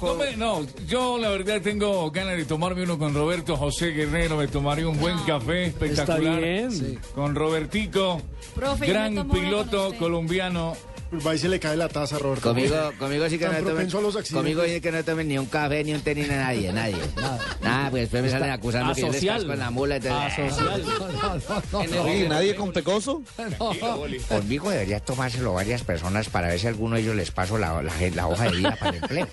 No, 0.00 0.14
me- 0.14 0.36
no, 0.36 0.66
yo 0.86 1.18
la 1.18 1.28
verdad 1.30 1.60
tengo 1.60 2.10
ganas 2.10 2.36
de 2.36 2.44
tomarme 2.44 2.82
uno 2.84 2.98
con 2.98 3.12
Roberto 3.14 3.56
José 3.56 3.88
Guerrero. 3.88 4.36
Me 4.36 4.46
tomaría 4.48 4.88
un 4.88 4.98
buen 4.98 5.18
café 5.26 5.64
espectacular. 5.66 6.40
bien. 6.40 7.00
Con 7.14 7.34
Robertico, 7.34 8.20
Profe, 8.54 8.86
gran 8.86 9.28
piloto 9.28 9.92
colombiano. 9.98 10.74
Pues 11.10 11.26
va 11.26 11.34
y 11.34 11.38
se 11.38 11.48
le 11.48 11.58
cae 11.58 11.76
la 11.76 11.88
taza, 11.88 12.18
Roberto. 12.18 12.48
Conmigo, 12.50 12.76
conmigo 12.98 13.28
sí 13.28 13.38
que 13.38 13.46
Tan 13.46 13.64
no 13.64 13.70
tomen, 13.70 13.88
a 13.88 14.32
conmigo 14.32 14.62
sí 14.66 14.80
que 14.80 14.92
no 14.92 15.02
tomen 15.04 15.28
ni 15.28 15.38
un 15.38 15.46
café, 15.46 15.82
ni 15.82 15.94
un 15.94 16.02
tenis, 16.02 16.28
ni 16.28 16.34
nadie, 16.34 16.72
nadie. 16.72 16.96
Nada, 17.62 17.90
pues 17.90 18.02
después 18.02 18.22
me 18.22 18.30
salen 18.30 18.50
acusando 18.50 18.94
que 18.94 19.00
yo 19.00 19.06
les 19.06 19.16
Asocial. 19.16 19.36
casco 19.38 19.52
en 19.54 19.58
la 19.58 19.70
mula. 19.70 19.96
Entonces, 19.96 20.54
Oye, 22.04 22.28
¿nadie 22.28 22.54
con 22.54 22.72
pecoso? 22.72 23.22
Conmigo 24.28 24.70
debería 24.70 25.00
tomárselo 25.00 25.54
varias 25.54 25.82
personas 25.82 26.28
para 26.28 26.48
ver 26.48 26.58
si 26.60 26.66
a 26.66 26.70
alguno 26.70 26.96
de 26.96 27.02
ellos 27.02 27.16
les 27.16 27.30
paso 27.30 27.56
la, 27.58 27.82
la, 27.82 27.92
la 28.14 28.28
hoja 28.28 28.44
de 28.50 28.56
vida 28.56 28.76
para 28.78 28.96
el 28.96 29.02
empleo. 29.02 29.28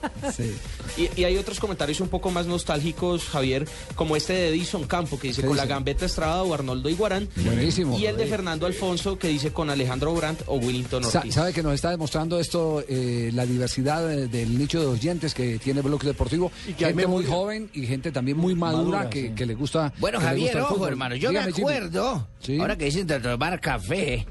Y, 0.97 1.09
y 1.19 1.23
hay 1.25 1.37
otros 1.37 1.59
comentarios 1.59 1.99
un 1.99 2.07
poco 2.07 2.31
más 2.31 2.45
nostálgicos, 2.45 3.25
Javier, 3.25 3.67
como 3.95 4.15
este 4.15 4.33
de 4.33 4.49
Edison 4.49 4.85
Campo, 4.85 5.19
que 5.19 5.27
dice 5.29 5.41
¿Qué 5.41 5.47
con 5.47 5.57
la 5.57 5.63
dice? 5.63 5.73
Gambetta 5.73 6.05
Estrada 6.05 6.43
o 6.43 6.53
Arnoldo 6.53 6.89
Iguarán. 6.89 7.27
Buenísimo. 7.35 7.97
Y 7.99 8.05
el 8.05 8.15
de 8.17 8.25
Fernando 8.27 8.65
Alfonso, 8.65 9.17
que 9.19 9.27
dice 9.27 9.51
con 9.51 9.69
Alejandro 9.69 10.13
Brandt 10.13 10.43
o 10.47 10.55
Willington 10.55 11.03
Sa- 11.03 11.19
Ortiz. 11.19 11.33
¿Sabe 11.35 11.51
que 11.53 11.61
nos 11.65 11.73
está 11.75 11.89
demostrando 11.91 12.39
esto 12.39 12.83
eh, 12.87 13.31
la 13.33 13.45
diversidad 13.45 14.09
eh, 14.11 14.27
del 14.27 14.57
nicho 14.57 14.79
de 14.79 14.85
oyentes 14.87 15.33
que 15.33 15.59
tiene 15.59 15.81
Bloque 15.81 16.07
Deportivo? 16.07 16.51
Y 16.67 16.73
que 16.73 16.85
gente 16.85 17.07
muy 17.07 17.25
joven 17.25 17.69
y 17.73 17.85
gente 17.85 18.11
también 18.11 18.37
muy 18.37 18.55
madura, 18.55 18.99
Madura, 18.99 19.09
que, 19.09 19.27
sí. 19.27 19.29
que 19.35 19.45
le 19.45 19.55
gusta. 19.55 19.91
Bueno, 19.99 20.19
Javier, 20.19 20.53
gusta 20.53 20.57
el 20.59 20.63
ojo, 20.77 20.87
hermano, 20.87 21.15
yo 21.15 21.29
Dígame, 21.29 21.51
me 21.51 21.57
acuerdo, 21.57 22.27
Sí. 22.39 22.59
ahora 22.59 22.77
que 22.77 22.85
dicen 22.85 23.05
de 23.07 23.19
tomar 23.19 23.59
café, 23.59 24.25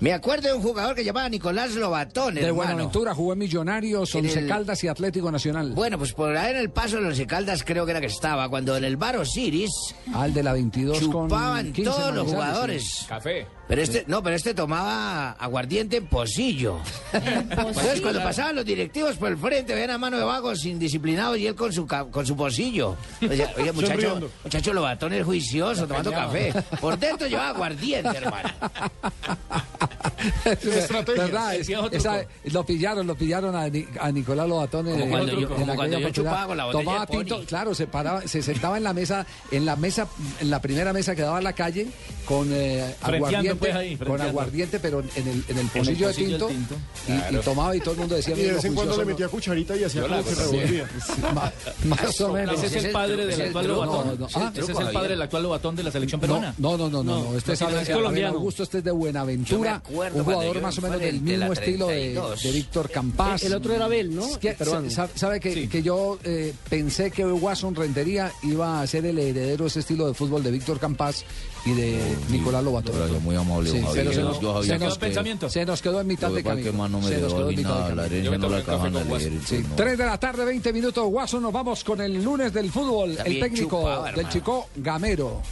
me 0.00 0.12
acuerdo 0.12 0.48
de 0.48 0.54
un 0.54 0.62
jugador 0.62 0.94
que 0.94 1.02
llamaba 1.02 1.28
Nicolás 1.28 1.74
Lobatón, 1.74 2.34
De 2.34 2.42
hermano. 2.42 2.54
Buenaventura, 2.54 3.14
jugó 3.14 3.32
en 3.32 3.40
Millonarios, 3.40 4.14
Once 4.14 4.38
el- 4.38 4.46
Caldas 4.46 4.84
y 4.84 4.88
Atlético 4.88 5.32
Nacional. 5.32 5.72
Bueno, 5.72 5.98
pues 5.98 6.12
por 6.12 6.36
ahí 6.36 6.52
en 6.52 6.58
el 6.58 6.70
paso 6.70 6.96
de 6.96 7.02
los 7.02 7.20
Caldas 7.22 7.64
creo 7.64 7.84
que 7.84 7.90
era 7.90 8.00
que 8.00 8.06
estaba, 8.06 8.48
cuando 8.48 8.76
en 8.76 8.84
el 8.84 8.96
bar 8.96 9.16
Osiris 9.16 9.70
Al 10.14 10.32
de 10.32 10.42
la 10.44 10.52
22 10.52 11.00
chupaban 11.00 11.64
con 11.64 11.72
15 11.72 11.90
todos 11.90 12.14
los 12.14 12.26
jugadores. 12.28 12.84
sí. 12.84 13.06
Café. 13.08 13.46
Pero 13.68 13.82
este, 13.82 14.04
no, 14.06 14.22
pero 14.22 14.34
este 14.34 14.54
tomaba 14.54 15.32
aguardiente 15.32 15.98
en 15.98 16.06
pocillo. 16.06 16.78
Entonces, 17.12 18.00
cuando 18.00 18.22
pasaban 18.22 18.56
los 18.56 18.64
directivos 18.64 19.16
por 19.16 19.28
el 19.30 19.36
frente, 19.36 19.74
veían 19.74 19.90
a 19.90 19.98
mano 19.98 20.16
de 20.18 20.24
vagos 20.24 20.64
indisciplinados 20.64 21.36
y 21.38 21.46
él 21.46 21.54
con 21.54 21.70
su, 21.72 21.86
ca- 21.86 22.06
con 22.06 22.24
su 22.24 22.34
pocillo. 22.34 22.96
Oye, 23.20 23.46
oye, 23.58 23.72
muchacho, 23.72 23.92
Sonriendo. 23.92 24.30
muchacho 24.42 24.72
Lobatón 24.72 25.12
es 25.12 25.24
juicioso, 25.24 25.86
tomando 25.86 26.10
café. 26.10 26.52
Por 26.80 26.98
dentro 26.98 27.26
llevaba 27.28 27.50
aguardiente, 27.50 28.08
hermano. 28.16 28.48
Estrategia. 30.46 31.24
¿Verdad? 31.24 31.54
Es- 31.56 31.66
viejo 31.66 31.82
truco. 31.90 31.96
esa- 31.96 32.26
lo 32.44 32.64
pillaron, 32.64 33.06
lo 33.06 33.14
pillaron 33.14 33.54
a, 33.54 33.68
Ni- 33.68 33.86
a 34.00 34.10
Nicolás 34.10 34.48
Lobatón 34.48 34.88
en, 34.88 34.98
Como 35.00 35.10
cuando 35.10 35.32
en 35.32 35.40
yo- 35.40 35.48
como 35.48 35.60
aquella 35.60 35.76
cuando 35.76 35.98
yo 35.98 36.06
oportunidad. 36.06 36.30
chupaba 36.32 36.46
con 36.46 36.56
la 36.56 36.64
botella 36.64 36.84
Tomaba 36.84 37.00
de 37.00 37.06
Pony. 37.06 37.18
tinto, 37.24 37.44
claro, 37.46 37.74
se 37.74 37.86
paraba, 37.86 38.22
se 38.26 38.42
sentaba 38.42 38.76
en 38.78 38.84
la 38.84 38.92
mesa, 38.92 39.26
en 39.50 39.64
la 39.66 39.76
mesa, 39.76 40.08
en 40.40 40.50
la 40.50 40.60
primera 40.60 40.92
mesa 40.92 41.14
que 41.14 41.22
daba 41.22 41.38
a 41.38 41.42
la 41.42 41.52
calle 41.52 41.86
con 42.24 42.48
eh, 42.52 42.94
Frenteando, 43.00 43.26
aguardiente, 43.28 43.57
ahí, 43.72 43.96
con 43.96 44.20
aguardiente, 44.20 44.78
pero 44.80 45.00
en 45.00 45.28
el, 45.28 45.44
en 45.48 45.58
el 45.58 45.66
pocillo, 45.68 46.08
de 46.08 46.14
tinto. 46.14 46.50
Y, 47.08 47.34
y 47.34 47.38
tomaba 47.40 47.74
y 47.76 47.80
todo 47.80 47.92
el 47.92 48.00
mundo 48.00 48.14
decía. 48.14 48.34
Y 48.34 48.38
de 48.38 48.42
"Mira, 48.44 48.54
vez 48.56 48.64
en 48.64 48.74
cuando 48.74 48.96
le 48.96 49.02
¿no?". 49.04 49.06
metía 49.10 49.26
cucucharita 49.28 49.76
y 49.76 49.84
hacía 49.84 50.02
como 50.02 50.24
que 50.24 50.34
revolvía. 50.34 50.88
Más 51.84 52.20
o 52.20 52.32
menos. 52.32 52.62
Ese 52.62 52.78
es 52.78 52.84
el 52.84 52.92
padre 52.92 53.26
del 53.26 53.40
actual. 53.42 53.66
Lobatón. 53.68 54.16
No. 54.18 54.26
Ese 54.26 54.38
Ah, 54.38 54.52
es 54.56 54.68
el 54.68 54.92
padre 54.92 55.08
del 55.10 55.22
actual 55.22 55.42
Lobatón 55.42 55.76
de 55.76 55.82
la 55.82 55.90
selección 55.90 56.20
peruana. 56.20 56.54
no, 56.58 56.76
no, 56.76 56.88
no, 56.88 57.02
no. 57.02 57.36
Este 57.36 57.52
es, 57.52 57.58
colombiano. 57.92 58.36
Augusto, 58.38 58.62
este 58.62 58.78
es 58.78 58.84
de 58.84 58.90
Buenaventura, 58.90 59.82
un 59.90 60.24
jugador 60.24 60.60
más 60.60 60.78
o 60.78 60.82
menos 60.82 61.00
del 61.00 61.20
mismo 61.20 61.52
estilo 61.52 61.86
de, 61.88 61.94
32. 62.14 62.42
de 62.42 62.52
Víctor 62.52 62.90
Campás. 62.90 63.42
El 63.42 63.54
otro 63.54 63.74
era 63.74 63.84
Abel, 63.86 64.14
¿no? 64.14 64.26
Sabe 65.14 65.40
que, 65.40 65.68
que 65.68 65.82
yo 65.82 66.18
eh, 66.24 66.52
pensé 66.68 67.10
que 67.10 67.24
Watson 67.24 67.74
Rentería 67.74 68.30
iba 68.42 68.80
a 68.80 68.86
ser 68.86 69.06
el 69.06 69.18
heredero 69.18 69.64
de 69.64 69.68
ese 69.68 69.80
estilo 69.80 70.06
de 70.08 70.14
fútbol 70.14 70.42
de 70.42 70.50
Víctor 70.50 70.78
Campás 70.78 71.24
y 71.64 71.72
de 71.72 72.16
Nicolás 72.30 72.62
Lobato. 72.64 72.92
Gracias, 72.92 73.20
muy 73.22 73.36
amable, 73.36 73.70
Sí, 73.70 73.76
pero 73.78 73.88
Javier. 73.88 74.14
se 74.14 74.22
nos, 74.22 74.40
Yo, 74.40 74.54
Javier, 74.54 74.78
se 74.78 74.84
nos- 74.84 74.98
pensamiento. 74.98 75.50
se 75.50 75.66
nos 75.66 75.82
quedó 75.82 76.00
en 76.00 76.06
mitad 76.06 76.30
de 76.30 76.42
camino. 76.42 76.70
que 76.70 76.76
más 76.76 76.90
no 76.90 77.00
me 77.00 77.08
Se 77.08 77.18
nos 77.20 77.32
quedó 77.34 77.50
en 77.50 77.56
mitad 77.56 77.68
de 77.74 77.74
nada, 77.74 77.88
la 77.94 78.64
camino. 78.64 79.04
no 79.04 79.14
de. 79.16 79.20
Sí, 79.20 79.26
entonces 79.28 79.68
no. 79.68 79.76
3 79.76 79.98
de 79.98 80.06
la 80.06 80.18
tarde, 80.20 80.44
20 80.44 80.72
minutos. 80.72 81.04
Watson, 81.08 81.42
nos 81.42 81.52
vamos 81.52 81.84
con 81.84 82.00
el 82.00 82.22
lunes 82.22 82.52
del 82.52 82.70
fútbol. 82.70 83.16
También 83.16 83.36
el 83.36 83.42
técnico 83.42 83.78
chupaba, 83.80 84.12
del. 84.12 84.28
Chico 84.28 84.66
Gamero. 84.76 85.42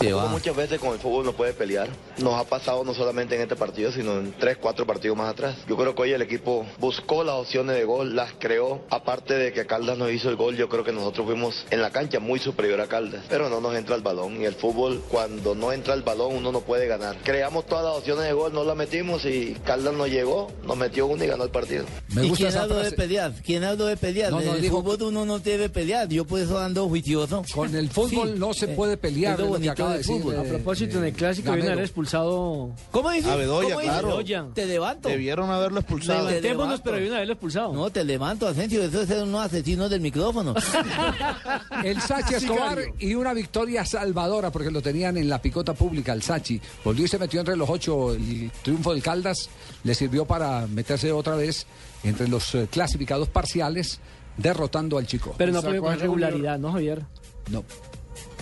Uno 0.00 0.28
muchas 0.28 0.54
veces 0.56 0.78
con 0.78 0.92
el 0.92 0.98
fútbol 0.98 1.24
no 1.24 1.32
puede 1.32 1.52
pelear. 1.52 1.88
Nos 2.18 2.34
ha 2.34 2.44
pasado 2.44 2.84
no 2.84 2.94
solamente 2.94 3.34
en 3.34 3.42
este 3.42 3.56
partido, 3.56 3.90
sino 3.92 4.18
en 4.18 4.32
tres, 4.38 4.56
cuatro 4.58 4.86
partidos 4.86 5.16
más 5.16 5.30
atrás. 5.30 5.56
Yo 5.68 5.76
creo 5.76 5.94
que 5.94 6.02
hoy 6.02 6.12
el 6.12 6.22
equipo 6.22 6.66
buscó 6.78 7.24
las 7.24 7.34
opciones 7.36 7.76
de 7.76 7.84
gol, 7.84 8.14
las 8.14 8.32
creó. 8.38 8.82
Aparte 8.90 9.34
de 9.34 9.52
que 9.52 9.66
Caldas 9.66 9.98
nos 9.98 10.10
hizo 10.12 10.28
el 10.28 10.36
gol, 10.36 10.56
yo 10.56 10.68
creo 10.68 10.84
que 10.84 10.92
nosotros 10.92 11.26
fuimos 11.26 11.64
en 11.70 11.80
la 11.82 11.90
cancha 11.90 12.20
muy 12.20 12.38
superior 12.38 12.80
a 12.80 12.86
Caldas. 12.86 13.24
Pero 13.28 13.48
no 13.48 13.60
nos 13.60 13.74
entra 13.74 13.94
el 13.96 14.02
balón. 14.02 14.40
Y 14.40 14.44
el 14.44 14.54
fútbol, 14.54 15.02
cuando 15.10 15.54
no 15.54 15.72
entra 15.72 15.94
el 15.94 16.02
balón, 16.02 16.34
uno 16.36 16.52
no 16.52 16.60
puede 16.60 16.86
ganar. 16.86 17.16
Creamos 17.24 17.66
todas 17.66 17.84
las 17.84 17.96
opciones 17.96 18.24
de 18.24 18.32
gol, 18.32 18.52
no 18.52 18.64
las 18.64 18.76
metimos 18.76 19.24
y 19.24 19.54
Caldas 19.64 19.94
nos 19.94 20.08
llegó, 20.08 20.50
nos 20.66 20.76
metió 20.76 21.06
una 21.06 21.24
y 21.24 21.28
ganó 21.28 21.44
el 21.44 21.50
partido. 21.50 21.84
Me 22.14 22.24
¿Y 22.24 22.28
gusta 22.28 22.36
quién 22.44 22.48
esa 22.48 22.62
habló 22.62 22.76
de 22.78 22.92
pelear? 22.92 23.32
¿Quién 23.44 23.64
habló 23.64 23.86
de 23.86 23.96
pelear? 23.96 24.30
No, 24.30 24.40
no, 24.40 24.54
el 24.54 24.60
dijo- 24.62 24.82
fútbol 24.82 25.02
uno 25.08 25.24
no 25.24 25.38
debe 25.38 25.68
pelear. 25.68 26.08
Yo 26.08 26.24
por 26.24 26.40
eso 26.40 26.58
ando 26.58 26.86
juicioso. 26.88 27.44
Con 27.54 27.74
el 27.74 27.90
fútbol 27.90 28.32
Sí. 28.34 28.38
no 28.38 28.54
se 28.54 28.66
Eh, 28.66 28.74
puede 28.74 28.96
pelear, 28.96 29.34
es 29.34 29.38
lo 29.40 29.44
es 29.44 29.50
lo 29.50 29.56
que 29.56 29.58
bonito 29.68 29.75
acaba 29.76 29.90
de 29.90 29.98
del 29.98 30.06
decir. 30.06 30.22
fútbol. 30.22 30.34
eh, 30.34 30.38
A 30.38 30.42
propósito, 30.44 30.98
en 30.98 31.04
el 31.04 31.12
clásico 31.12 31.52
viene 31.52 31.68
a 31.68 31.72
haber 31.72 31.84
expulsado. 31.84 32.70
¿Cómo 32.90 33.10
dices? 33.10 33.30
A 33.30 33.36
Bedoya, 33.36 33.76
claro. 33.76 34.08
Bedoya. 34.08 34.46
Te 34.54 34.66
levanto. 34.66 35.08
Debieron 35.08 35.50
haberlo 35.50 35.80
expulsado. 35.80 36.26
Te 36.28 36.40
Levantémonos, 36.40 36.80
pero 36.80 36.96
viene 36.96 37.12
a 37.12 37.16
haberlo 37.16 37.34
expulsado. 37.34 37.72
No, 37.72 37.90
te 37.90 38.04
levanto, 38.04 38.48
Asensio. 38.48 38.82
Eso 38.82 39.02
es 39.02 39.10
unos 39.10 39.44
asesinos 39.46 39.88
del 39.90 40.00
micrófono. 40.00 40.54
El 41.84 42.00
Sachi 42.00 42.34
Escobar 42.34 42.78
y 42.98 43.14
una 43.14 43.32
victoria 43.34 43.84
salvadora 43.84 44.50
porque 44.50 44.70
lo 44.70 44.82
tenían 44.82 45.16
en 45.16 45.28
la 45.28 45.40
picota 45.40 45.74
pública, 45.74 46.12
el 46.12 46.22
Sachi. 46.22 46.60
Volvió 46.84 47.04
y 47.04 47.08
se 47.08 47.18
metió 47.18 47.40
entre 47.40 47.56
los 47.56 47.68
ocho. 47.68 48.14
El 48.14 48.50
triunfo 48.62 48.92
del 48.92 49.02
Caldas 49.02 49.48
le 49.84 49.94
sirvió 49.94 50.24
para 50.24 50.66
meterse 50.66 51.12
otra 51.12 51.36
vez 51.36 51.66
entre 52.04 52.28
los 52.28 52.54
eh, 52.54 52.68
clasificados 52.70 53.28
parciales, 53.28 54.00
derrotando 54.36 54.98
al 54.98 55.06
Chico. 55.06 55.34
Pero 55.36 55.52
no 55.52 55.58
a 55.58 55.62
con 55.62 55.98
regularidad, 55.98 56.58
¿no, 56.58 56.72
Javier? 56.72 57.02
No. 57.50 57.64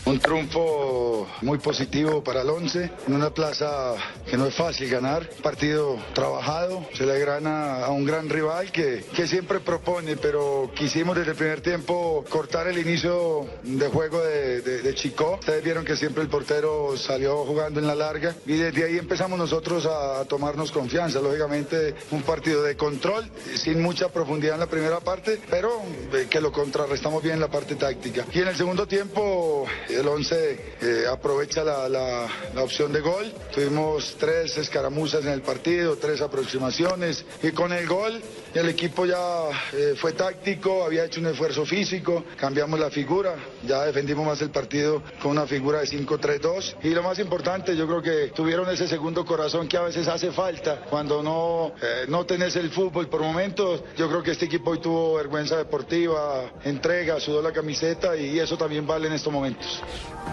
Un 0.07 0.19
triunfo 0.19 1.27
muy 1.41 1.57
positivo 1.57 2.23
para 2.23 2.43
el 2.43 2.51
11 2.51 2.91
en 3.07 3.15
una 3.15 3.31
plaza 3.31 3.95
que 4.29 4.37
no 4.37 4.47
es 4.47 4.55
fácil 4.55 4.91
ganar. 4.91 5.27
Partido 5.43 5.97
trabajado, 6.13 6.87
se 6.93 7.07
le 7.07 7.19
gana 7.25 7.87
a 7.87 7.89
un 7.89 8.05
gran 8.05 8.29
rival 8.29 8.71
que, 8.71 9.03
que 9.17 9.27
siempre 9.27 9.61
propone, 9.61 10.19
pero 10.19 10.71
quisimos 10.75 11.17
desde 11.17 11.31
el 11.31 11.37
primer 11.39 11.63
tiempo 11.63 12.23
cortar 12.29 12.67
el 12.67 12.79
inicio 12.79 13.47
de 13.63 13.89
juego 13.89 14.21
de, 14.21 14.61
de, 14.61 14.95
Chico. 14.95 15.39
Ustedes 15.41 15.65
vieron 15.65 15.87
que 15.87 15.97
siempre 15.97 16.23
el 16.23 16.29
portero 16.29 16.99
salió 16.99 17.39
jugando 17.47 17.81
en 17.81 17.87
la 17.87 17.95
larga 17.95 18.35
y 18.45 18.57
desde 18.57 18.85
ahí 18.85 18.99
empezamos 18.99 19.39
nosotros 19.39 19.87
a, 19.87 20.21
a 20.21 20.25
tomarnos 20.27 20.71
confianza. 20.71 21.19
Lógicamente, 21.21 21.95
un 22.11 22.23
partido 22.23 22.63
de 22.63 22.77
control, 22.77 23.31
sin 23.55 23.81
mucha 23.81 24.11
profundidad 24.11 24.55
en 24.55 24.61
la 24.61 24.67
primera 24.67 25.01
parte, 25.01 25.41
pero 25.49 25.81
eh, 26.13 26.27
que 26.29 26.43
lo 26.43 26.53
contrarrestamos 26.53 27.23
bien 27.23 27.37
en 27.37 27.41
la 27.41 27.49
parte 27.49 27.75
táctica. 27.75 28.27
Y 28.35 28.41
en 28.41 28.49
el 28.49 28.57
segundo 28.57 28.87
tiempo 28.87 29.67
el 29.95 30.09
11 30.09 30.59
eh, 30.81 31.05
aprovecha 31.11 31.65
la, 31.65 32.29
opción 32.57 32.93
de 32.93 33.01
gol. 33.01 33.33
Tuvimos 33.53 34.17
tres 34.19 34.57
escaramuzas 34.59 35.25
en 35.25 35.33
el 35.33 35.43
partido, 35.43 35.97
tres 35.97 36.21
aproximaciones 36.21 37.25
y 37.43 37.53
con 37.53 37.73
el 37.73 37.87
gol 37.87 38.21
el 38.55 38.69
equipo 38.69 39.05
ya 39.05 39.49
eh, 39.73 39.95
fue 39.97 40.13
táctico, 40.13 40.85
había 40.85 41.05
hecho 41.05 41.21
un 41.21 41.27
esfuerzo 41.27 41.67
físico, 41.67 42.25
cambiamos 42.37 42.79
la 42.79 42.91
figura, 42.91 43.35
ya 43.67 43.85
defendimos 43.85 44.25
más 44.25 44.41
el 44.43 44.51
partido 44.51 45.03
con 45.21 45.33
una 45.33 45.47
figura 45.47 45.81
de 45.81 45.87
5-3-2 45.87 46.77
y 46.83 46.91
lo 46.91 47.03
más 47.03 47.19
importante 47.19 47.77
yo 47.77 47.87
creo 47.87 48.03
que 48.03 48.33
tuvieron 48.35 48.69
ese 48.71 48.87
segundo 48.87 49.25
corazón 49.25 49.67
que 49.67 49.77
a 49.77 49.83
veces 49.83 50.07
hace 50.07 50.31
falta 50.31 50.83
cuando 50.89 51.23
no, 51.23 51.73
eh, 51.83 52.07
no 52.09 52.25
tenés 52.25 52.55
el 52.57 52.71
fútbol 52.71 53.09
por 53.09 53.21
momentos. 53.21 53.83
Yo 53.97 54.09
creo 54.09 54.23
que 54.23 54.33
este 54.33 54.47
equipo 54.47 54.71
hoy 54.71 54.79
tuvo 54.79 55.15
vergüenza 55.15 55.57
deportiva, 55.57 56.53
entrega, 56.65 57.19
sudó 57.21 57.43
la 57.43 57.53
camiseta 57.53 58.17
y 58.17 58.39
eso 58.39 58.57
también 58.57 58.87
vale 58.87 59.09
en 59.09 59.15
estos 59.15 59.33
momentos. 59.33 59.83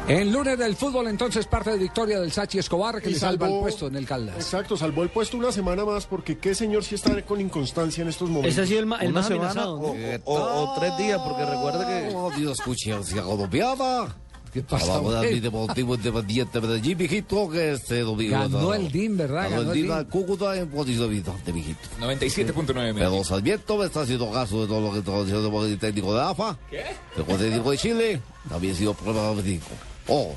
El 0.07 0.31
lunes 0.31 0.57
del 0.57 0.75
fútbol, 0.75 1.07
entonces, 1.07 1.45
parte 1.45 1.71
de 1.71 1.77
victoria 1.77 2.19
del 2.19 2.31
Sachi 2.31 2.57
Escobar, 2.57 3.01
que 3.01 3.09
Y 3.09 3.13
le 3.13 3.19
salva 3.19 3.47
el 3.47 3.59
puesto 3.59 3.87
en 3.87 3.95
el 3.95 4.05
Caldas. 4.05 4.35
Exacto, 4.35 4.75
salvó 4.75 5.03
el 5.03 5.09
puesto 5.09 5.37
una 5.37 5.51
semana 5.51 5.85
más 5.85 6.05
porque 6.05 6.37
qué 6.37 6.55
señor 6.55 6.83
si 6.83 6.95
está 6.95 7.21
con 7.21 7.39
inconstancia 7.39 8.01
en 8.01 8.10
estos 8.11 8.29
momentos. 8.29 8.51
Ese 8.53 8.61
ha 8.61 8.65
sido 8.67 8.79
el, 8.81 8.85
ma- 8.85 8.97
el 8.99 9.11
más 9.13 9.27
semana 9.27 9.51
amenazado. 9.51 9.77
¿no? 9.77 9.83
o- 10.25 10.33
o, 10.35 10.71
o 10.71 10.79
tres 10.79 10.97
días, 10.97 11.19
porque 11.19 11.45
recuerda 11.45 11.87
que... 11.87 12.15
Oh, 12.15 12.29
Dios, 12.31 12.59
hacia 12.99 13.23
colombiana. 13.23 14.15
¿Qué 14.53 14.61
pasa, 14.61 14.99
mi 15.01 15.39
Deportivo 15.39 15.95
Independiente 15.95 16.59
de 16.59 16.67
Medellín, 16.67 16.97
mijito, 16.97 17.49
que 17.49 17.71
este 17.71 18.01
domingo... 18.01 18.31
Ganó 18.37 18.61
no, 18.61 18.73
el 18.73 18.91
DIN, 18.91 19.15
¿verdad? 19.15 19.49
Ganó 19.49 19.71
el 19.71 19.71
DIN 19.71 20.03
Cúcuta 20.09 20.57
en 20.57 20.67
posición 20.69 21.09
visitante, 21.09 21.53
mijito. 21.53 21.79
97.9 22.01 22.93
Pero 22.93 23.23
Sarmiento 23.23 23.77
me 23.77 23.85
está 23.85 24.01
haciendo 24.01 24.29
caso 24.29 24.61
de 24.61 24.67
todo 24.67 24.81
lo 24.81 24.91
que 24.91 24.99
está 24.99 25.17
diciendo 25.23 25.65
el 25.65 25.77
técnico 25.79 26.13
de 26.13 26.21
AFA. 26.21 26.57
¿Qué? 26.69 26.83
El 27.15 27.23
técnico 27.37 27.71
de 27.71 27.77
Chile 27.77 28.21
también 28.49 28.73
ha 28.73 28.77
sido 28.77 28.93
prueba 28.93 29.33
médico. 29.33 29.67
Oh, 30.09 30.35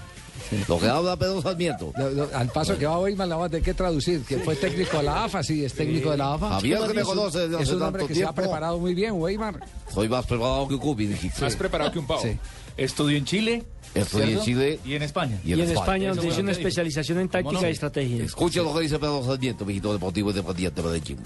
lo 0.68 0.78
que 0.78 0.88
habla 0.88 1.16
Pedro 1.16 1.42
Sarmiento. 1.42 1.92
Lo- 1.96 2.10
lo- 2.10 2.28
al 2.34 2.48
paso 2.48 2.76
que 2.78 2.86
va 2.86 2.98
hoy, 2.98 3.14
la 3.16 3.36
va 3.36 3.46
a 3.46 3.48
tener 3.48 3.62
que 3.64 3.74
traducir, 3.74 4.22
que 4.22 4.38
fue 4.38 4.56
técnico 4.56 4.98
de 4.98 5.02
la 5.04 5.24
AFA, 5.24 5.42
sí, 5.42 5.64
es 5.64 5.74
técnico 5.74 6.10
de 6.10 6.16
la 6.18 6.34
AFA. 6.34 6.48
Javier, 6.50 6.78
que 6.86 6.94
me 6.94 7.02
conoce 7.02 7.48
desde 7.48 7.62
Es 7.62 7.68
un 7.70 7.82
hombre 7.82 8.00
tanto 8.02 8.08
que 8.08 8.14
se 8.14 8.24
ha 8.24 8.32
preparado 8.32 8.78
muy 8.78 8.94
bien, 8.94 9.12
Weimar. 9.14 9.60
Soy 9.92 10.08
más 10.08 10.26
preparado 10.26 10.68
que 10.68 10.74
mijito. 11.06 11.40
Más 11.40 11.56
preparado 11.56 11.92
que 11.92 11.98
un 11.98 12.06
pavo. 12.06 12.22
Sí. 12.22 12.38
Estudió 12.76 13.16
en 13.16 13.24
Chile. 13.24 13.64
En 13.94 14.04
¿cierto? 14.04 14.44
Chile. 14.44 14.80
Y 14.84 14.94
en 14.94 15.02
España. 15.02 15.38
Y 15.44 15.52
en 15.52 15.58
Y 15.58 15.62
en 15.62 15.70
España. 15.70 16.08
Donde 16.14 16.30
lo 16.30 16.40
una 16.40 16.52
especialización 16.52 17.20
en 17.20 17.28
táctica 17.28 17.60
no? 17.60 17.68
y 17.68 17.70
estrategia. 17.70 18.24
Escucha 18.24 18.62
lo 18.62 18.74
que 18.74 18.80
dice 18.80 18.98
Pedro 18.98 19.22
Sarmiento, 19.24 19.64
mijito 19.64 19.92
deportivo 19.92 20.30
independiente 20.30 20.82
de 20.82 20.88
Medellín. 20.88 21.18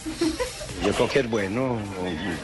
Yo 0.85 0.93
creo 0.93 1.09
que 1.09 1.21
es 1.21 1.31
bueno 1.31 1.77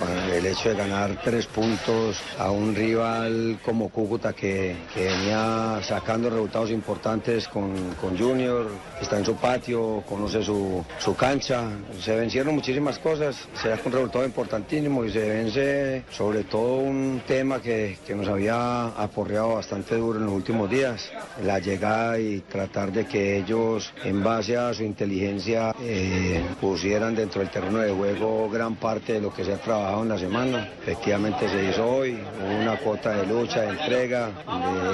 para 0.01 0.37
el 0.37 0.45
hecho 0.45 0.71
de 0.71 0.75
ganar 0.75 1.21
tres 1.23 1.47
puntos 1.47 2.17
a 2.39 2.51
un 2.51 2.75
rival 2.75 3.59
como 3.65 3.89
Cúcuta 3.91 4.33
que, 4.33 4.77
que 4.93 5.05
venía 5.05 5.81
sacando 5.83 6.31
resultados 6.31 6.71
importantes 6.71 7.47
con, 7.47 7.95
con 8.01 8.19
Junior, 8.19 8.69
está 9.01 9.19
en 9.19 9.25
su 9.25 9.37
patio, 9.37 10.03
conoce 10.09 10.43
su, 10.43 10.85
su 10.99 11.15
cancha. 11.15 11.71
Se 12.03 12.17
vencieron 12.17 12.55
muchísimas 12.57 12.99
cosas, 12.99 13.37
se 13.63 13.69
da 13.69 13.79
un 13.85 13.93
resultado 13.93 14.25
importantísimo 14.25 15.05
y 15.05 15.13
se 15.13 15.29
vence 15.29 16.05
sobre 16.11 16.45
todo 16.45 16.79
un 16.79 17.23
tema 17.27 17.63
que, 17.63 17.99
que 18.05 18.15
nos 18.15 18.27
había 18.27 18.87
aporreado 18.89 19.55
bastante 19.55 19.95
duro 19.95 20.14
en 20.19 20.27
los 20.27 20.35
últimos 20.35 20.71
días, 20.71 21.11
la 21.43 21.59
llegada 21.59 22.19
y 22.19 22.41
tratar 22.41 22.93
de 22.93 23.07
que 23.07 23.39
ellos 23.39 23.93
en 24.05 24.23
base 24.23 24.57
a 24.57 24.73
su 24.75 24.83
inteligencia 24.83 25.75
eh, 25.81 26.45
pusieran 26.61 27.15
dentro 27.15 27.41
del 27.41 27.51
terreno 27.51 27.79
de 27.79 27.93
juego 27.93 28.49
gran 28.51 28.77
parte 28.77 29.15
de 29.15 29.21
lo 29.21 29.33
que 29.33 29.45
se 29.45 29.53
ha 29.53 29.59
trabajado 29.59 30.03
en 30.03 30.09
la 30.09 30.19
semana. 30.19 30.69
Efectivamente 30.83 31.49
se 31.49 31.71
hizo 31.71 31.87
hoy, 31.87 32.19
una 32.61 32.77
cuota 32.79 33.17
de 33.17 33.27
lucha, 33.27 33.63
de 33.63 33.69
entrega, 33.71 34.31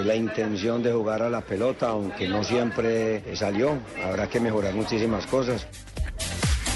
la 0.04 0.14
intención 0.14 0.82
de 0.82 0.92
jugar 0.92 1.22
a 1.22 1.30
la 1.30 1.40
pelota, 1.40 1.88
aunque 1.88 2.28
no 2.28 2.42
siempre 2.44 3.36
salió. 3.36 3.78
Habrá 4.04 4.28
que 4.28 4.40
mejorar 4.40 4.74
muchísimas 4.74 5.26
cosas. 5.26 5.66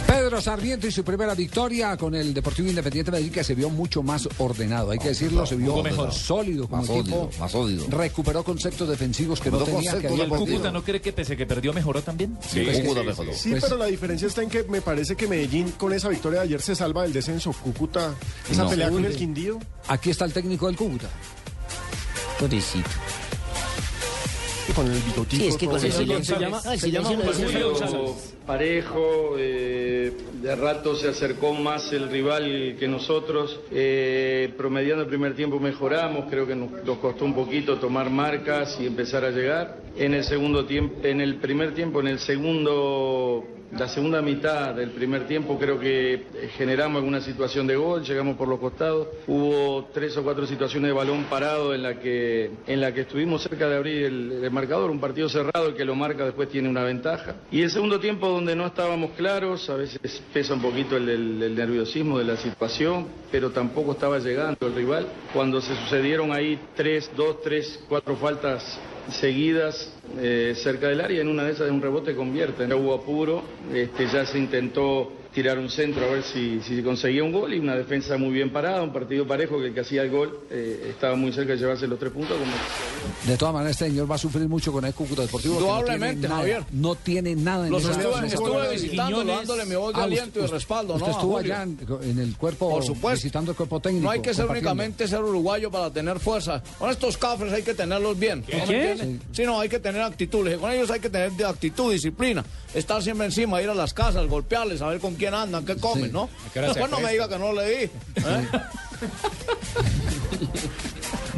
Pedro 0.07 0.40
Sarmiento 0.40 0.86
y 0.86 0.92
su 0.92 1.02
primera 1.02 1.34
victoria 1.34 1.96
con 1.96 2.14
el 2.14 2.32
Deportivo 2.34 2.68
Independiente 2.68 3.11
de 3.11 3.16
Medellín, 3.16 3.32
que 3.32 3.42
se 3.44 3.55
vio 3.55 3.70
mucho 3.70 4.02
más 4.02 4.28
ordenado, 4.38 4.90
hay 4.90 4.98
que 4.98 5.09
decirlo, 5.09 5.44
se 5.46 5.57
vio 5.57 5.82
mejor. 5.82 6.12
sólido 6.12 6.68
como 6.68 6.82
Más 6.82 6.90
equipo. 6.90 7.16
sólido, 7.16 7.30
más 7.40 7.52
sólido. 7.52 7.86
Recuperó 7.88 8.44
conceptos 8.44 8.88
defensivos 8.88 9.40
que 9.40 9.50
no 9.50 9.59
tenía. 9.59 9.80
Que 9.80 9.86
conceptos 9.90 10.12
había 10.12 10.24
¿El. 10.24 10.30
Cúcuta 10.52 10.70
no 10.70 10.82
cree 10.84 11.00
que 11.00 11.12
pese 11.12 11.36
que 11.36 11.46
perdió 11.46 11.72
mejoró 11.72 12.02
también? 12.02 12.36
Sí, 12.48 12.61
Pues 12.64 12.80
Cúcuta 12.80 13.00
que- 13.00 13.07
mejoró. 13.09 13.32
Sí, 13.34 13.50
Pues- 13.50 13.64
pero 13.64 13.76
la 13.78 13.86
diferencia 13.86 14.28
está 14.28 14.42
en 14.42 14.50
que 14.50 14.62
me 14.64 14.80
parece 14.82 15.16
que 15.16 15.26
Medellín 15.26 15.70
con 15.72 15.92
esa 15.92 16.09
victoria 16.09 16.40
de 16.40 16.44
ayer 16.46 16.62
se 16.62 16.74
salva 16.76 17.02
del 17.02 17.12
descenso. 17.12 17.52
Cúcuta, 17.52 18.14
esa 18.50 18.64
No. 18.64 18.70
pelea 18.70 18.90
con 18.90 19.05
el 19.05 19.16
Quindío. 19.16 19.59
Aquí 19.88 20.11
está 20.11 20.24
el 20.26 20.32
técnico 20.32 20.66
del 20.66 20.76
Cúcuta. 20.76 21.09
Pobrecito. 22.38 22.90
Con 24.74 24.86
el 24.90 24.98
bigotito. 25.02 25.42
Sí, 25.42 25.48
es 25.48 25.56
que 25.56 25.66
con 25.66 25.74
el 25.76 25.80
Se 25.80 25.90
silencio. 25.92 26.38
llama- 26.38 26.60
el 26.72 26.80
se 26.80 26.90
llama 26.90 27.08
silencio 27.08 27.16
lo 27.26 27.32
dice 27.32 27.52
Julio 27.52 27.68
González. 27.70 27.94
González. 27.94 28.34
parejo, 28.46 29.34
eh, 29.38 30.12
de 30.42 30.56
rato 30.56 30.96
se 30.96 31.08
acercó 31.08 31.52
más 31.54 31.92
el 31.92 32.08
rival 32.10 32.76
que 32.78 32.88
nosotros, 32.88 33.60
eh, 33.70 34.52
promediando 34.56 35.02
el 35.02 35.08
primer 35.08 35.34
tiempo 35.36 35.58
mejoramos, 35.60 36.26
creo 36.30 36.46
que 36.46 36.54
nos, 36.54 36.70
nos 36.84 36.98
costó 36.98 37.24
un 37.24 37.34
poquito 37.34 37.78
tomar 37.78 38.10
marcas 38.10 38.78
y 38.80 38.86
empezar 38.86 39.24
a 39.24 39.30
llegar. 39.30 39.78
En 39.96 40.12
el 40.14 40.24
segundo 40.24 40.64
tiempo, 40.66 41.06
en 41.06 41.20
el 41.20 41.36
primer 41.36 41.74
tiempo, 41.74 42.00
en 42.00 42.08
el 42.08 42.18
segundo, 42.18 43.44
la 43.78 43.88
segunda 43.88 44.22
mitad 44.22 44.74
del 44.74 44.90
primer 44.90 45.26
tiempo 45.26 45.58
creo 45.58 45.78
que 45.78 46.26
generamos 46.56 46.98
alguna 46.98 47.20
situación 47.20 47.66
de 47.66 47.76
gol, 47.76 48.04
llegamos 48.04 48.36
por 48.36 48.48
los 48.48 48.60
costados, 48.60 49.08
hubo 49.26 49.88
tres 49.92 50.16
o 50.16 50.22
cuatro 50.22 50.46
situaciones 50.46 50.88
de 50.88 50.92
balón 50.92 51.24
parado 51.24 51.74
en 51.74 51.82
la 51.82 51.98
que, 51.98 52.50
en 52.66 52.80
la 52.80 52.92
que 52.92 53.02
estuvimos 53.02 53.42
cerca 53.42 53.68
de 53.68 53.76
abrir 53.76 54.04
el, 54.04 54.50
marcador, 54.50 54.90
un 54.90 55.00
partido 55.00 55.28
cerrado, 55.28 55.68
el 55.68 55.74
que 55.74 55.84
lo 55.84 55.94
marca 55.94 56.24
después 56.24 56.48
tiene 56.48 56.68
una 56.68 56.84
ventaja. 56.84 57.34
Y 57.50 57.62
el 57.62 57.70
segundo 57.70 57.98
tiempo 57.98 58.28
donde 58.28 58.54
no 58.54 58.66
estábamos 58.66 59.12
claros, 59.12 59.68
a 59.68 59.74
veces 59.74 60.22
pesa 60.32 60.54
un 60.54 60.62
poquito 60.62 60.96
el 60.96 61.54
nerviosismo 61.54 62.18
de 62.18 62.24
la 62.24 62.36
situación, 62.36 63.08
pero 63.32 63.50
tampoco 63.50 63.92
estaba 63.92 64.18
llegando 64.18 64.66
el 64.66 64.74
rival. 64.74 65.06
Cuando 65.32 65.60
se 65.60 65.74
sucedieron 65.76 66.32
ahí 66.32 66.58
tres, 66.76 67.10
dos, 67.16 67.42
tres, 67.42 67.82
cuatro 67.88 68.14
faltas 68.16 68.78
seguidas 69.11 69.92
eh, 70.18 70.55
cerca 70.57 70.88
del 70.88 71.00
área, 71.00 71.20
en 71.20 71.28
una 71.28 71.44
de 71.44 71.52
esas 71.52 71.66
de 71.66 71.72
un 71.72 71.82
rebote 71.82 72.14
convierte. 72.14 72.66
Ya 72.66 72.76
hubo 72.76 72.94
apuro, 72.94 73.42
este, 73.72 74.07
ya 74.07 74.24
se 74.26 74.38
intentó 74.38 75.12
tirar 75.35 75.59
un 75.59 75.68
centro 75.68 76.05
a 76.07 76.11
ver 76.12 76.22
si, 76.22 76.61
si 76.62 76.80
conseguía 76.82 77.24
un 77.24 77.32
gol 77.32 77.53
y 77.53 77.59
una 77.59 77.74
defensa 77.74 78.16
muy 78.16 78.30
bien 78.30 78.51
parada, 78.53 78.82
un 78.82 78.93
partido 78.93 79.26
parejo 79.26 79.59
que 79.59 79.66
el 79.66 79.74
que 79.74 79.80
hacía 79.80 80.03
el 80.03 80.11
gol 80.11 80.39
eh, 80.51 80.89
estaba 80.91 81.16
muy 81.16 81.32
cerca 81.32 81.53
de 81.55 81.59
llevarse 81.59 81.87
los 81.89 81.99
tres 81.99 82.12
puntos. 82.12 82.39
Como... 82.39 82.53
De 83.26 83.37
todas 83.37 83.53
maneras, 83.55 83.72
este 83.72 83.87
señor 83.91 84.11
va 84.11 84.14
a 84.14 84.18
sufrir 84.18 84.49
mucho 84.49 84.70
con 84.72 84.85
el 84.85 84.95
Cúcuta 84.95 85.22
Deportivo. 85.22 85.55
porque 85.59 85.68
Indudablemente, 85.93 86.28
no 86.28 86.35
tiene 86.35 86.35
Javier. 86.37 86.59
nada, 86.61 86.66
No 86.72 86.95
tiene 86.95 87.35
nada 87.37 87.66
en 87.66 87.72
Los 87.72 87.82
esa- 87.82 87.93
estuve, 87.93 88.18
en 88.18 88.24
esa- 88.26 88.35
estuve 88.37 88.70
visitando, 88.72 89.24
dándole 89.24 89.64
mi 89.66 89.74
voz 89.74 89.95
de 89.95 90.01
Ah, 90.01 90.05
aliento 90.05 90.39
y 90.41 90.43
usted- 90.45 90.55
respaldo, 90.55 90.95
usted 90.95 91.07
¿no? 91.09 91.12
estuvo 91.12 91.39
allá 91.39 91.62
en, 91.64 91.78
en 92.03 92.18
el 92.18 92.37
cuerpo, 92.37 92.70
Por 92.70 92.85
supuesto. 92.85 93.16
visitando 93.16 93.51
el 93.51 93.57
cuerpo 93.57 93.80
técnico. 93.80 94.05
No 94.05 94.11
hay 94.11 94.20
que 94.20 94.35
ser 94.35 94.47
únicamente 94.47 95.09
ser 95.09 95.20
uruguayo 95.22 95.70
para 95.70 95.91
tener 95.91 96.20
fuerza. 96.20 96.62
Con 96.78 96.91
estos 96.91 97.16
cafres 97.16 97.53
hay 97.53 97.62
que 97.62 97.74
tenerlos 97.74 98.18
bien. 98.18 98.45
¿no 98.51 98.59
me 98.59 98.64
¿Qué? 98.66 98.91
entiende? 98.93 99.24
Sí, 99.32 99.43
no, 99.45 99.59
hay 99.59 99.68
que 99.68 99.80
tener 99.80 100.03
actitud. 100.03 100.49
Con 100.61 100.70
ellos 100.70 100.91
hay 100.91 101.01
que 101.01 101.11
tener 101.11 101.32
de 101.32 101.45
actitud, 101.45 101.93
disciplina. 101.93 102.45
Estar 102.74 103.03
siempre 103.03 103.26
encima, 103.26 103.62
ir 103.62 103.70
a 103.70 103.74
las 103.74 103.95
casas, 103.95 104.26
golpearles, 104.26 104.80
saber 104.80 104.99
con 104.99 105.14
quién 105.14 105.23
andan, 105.32 105.64
qué 105.64 105.76
comen, 105.76 106.12
¿no? 106.12 106.28
Después 106.52 106.90
no 106.90 107.00
me 107.00 107.12
diga 107.12 107.28
que 107.28 107.38
no 107.38 107.52
le 107.52 107.64
di. 107.68 107.84
¿eh? 107.84 107.90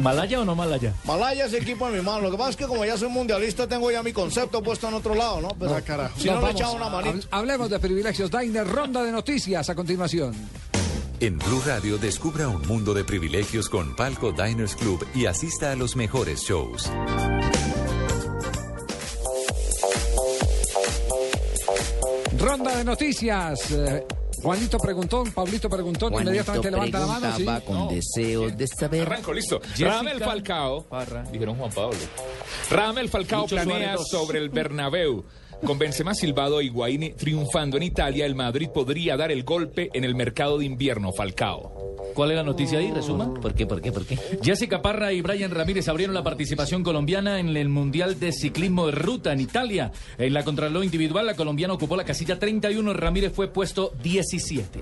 ¿Malaya 0.01 0.41
o 0.41 0.45
no 0.45 0.55
Malaya? 0.55 0.93
Malaya 1.05 1.45
es 1.45 1.53
equipo 1.53 1.87
en 1.87 1.95
mi 1.95 2.01
mano. 2.01 2.21
Lo 2.21 2.31
que 2.31 2.37
pasa 2.37 2.51
es 2.51 2.55
que 2.55 2.67
como 2.67 2.85
ya 2.85 2.97
soy 2.97 3.09
mundialista, 3.09 3.67
tengo 3.67 3.89
ya 3.91 4.03
mi 4.03 4.13
concepto 4.13 4.61
puesto 4.61 4.87
en 4.87 4.93
otro 4.93 5.15
lado, 5.15 5.41
¿no? 5.41 5.49
Pero 5.59 5.75
Ah, 5.75 5.81
carajo. 5.81 6.19
si 6.19 6.27
no, 6.27 6.33
No, 6.33 6.39
le 6.41 6.45
vamos, 6.47 6.61
echaba 6.61 6.73
una 6.75 6.89
manita. 6.89 7.17
hab- 7.17 7.27
Hablemos 7.31 7.69
de 7.69 7.79
privilegios. 7.79 8.29
Dainer, 8.29 8.67
ronda 8.67 9.03
de 9.03 9.11
noticias 9.11 9.69
a 9.69 9.75
continuación. 9.75 10.35
En 11.19 11.39
Blue 11.39 11.63
Radio 11.65 11.97
descubra 11.97 12.47
un 12.47 12.61
mundo 12.67 12.93
de 12.93 13.03
privilegios 13.03 13.69
con 13.69 13.95
Palco 13.95 14.31
Diners 14.33 14.75
Club 14.75 15.03
y 15.15 15.25
asista 15.25 15.71
a 15.71 15.75
los 15.75 15.95
mejores 15.95 16.41
shows. 16.41 16.91
Ronda 22.37 22.75
de 22.77 22.83
noticias. 22.83 23.71
Eh, 23.71 24.05
Juanito 24.41 24.77
preguntó, 24.77 25.23
Pablito 25.33 25.69
preguntó, 25.69 26.09
inmediatamente 26.11 26.69
levanta 26.69 26.99
la 26.99 27.07
mano. 27.07 27.61
con 27.65 27.87
deseo 27.89 28.49
de 28.49 28.67
saber. 28.67 29.01
Arranco, 29.03 29.33
listo. 29.33 29.59
Jessica 29.69 29.89
Ramel 29.89 30.19
Falcao, 30.19 30.83
Parra. 30.83 31.23
dijeron 31.31 31.55
Juan 31.57 31.71
Pablo. 31.71 31.97
Ramel 32.69 33.09
Falcao 33.09 33.45
planea 33.47 33.97
sobre 33.97 34.39
el 34.39 34.49
Bernabéu. 34.49 35.23
Con 35.65 35.79
Benzema 35.79 36.13
Silvado 36.13 36.61
e 36.61 36.65
Higuaín 36.65 37.13
triunfando 37.15 37.77
en 37.77 37.83
Italia, 37.83 38.25
el 38.25 38.35
Madrid 38.35 38.69
podría 38.69 39.17
dar 39.17 39.31
el 39.31 39.43
golpe 39.43 39.89
en 39.93 40.03
el 40.03 40.15
mercado 40.15 40.59
de 40.59 40.65
invierno 40.65 41.11
Falcao. 41.11 41.87
¿Cuál 42.13 42.31
es 42.31 42.37
la 42.37 42.43
noticia 42.43 42.79
ahí? 42.79 42.91
Resuma. 42.91 43.33
¿Por 43.33 43.53
qué, 43.53 43.65
por 43.65 43.81
qué, 43.81 43.91
por 43.91 44.05
qué? 44.05 44.17
Jessica 44.41 44.81
Parra 44.81 45.13
y 45.13 45.21
Brian 45.21 45.51
Ramírez 45.51 45.87
abrieron 45.87 46.15
la 46.15 46.23
participación 46.23 46.83
colombiana 46.83 47.39
en 47.39 47.55
el 47.55 47.69
Mundial 47.69 48.19
de 48.19 48.31
Ciclismo 48.31 48.87
de 48.87 48.93
Ruta 48.93 49.33
en 49.33 49.41
Italia. 49.41 49.91
En 50.17 50.33
la 50.33 50.43
contrarreloj 50.43 50.83
individual, 50.83 51.25
la 51.25 51.35
colombiana 51.35 51.73
ocupó 51.73 51.95
la 51.95 52.05
casilla 52.05 52.39
31, 52.39 52.93
Ramírez 52.93 53.33
fue 53.33 53.47
puesto 53.49 53.93
17. 54.01 54.79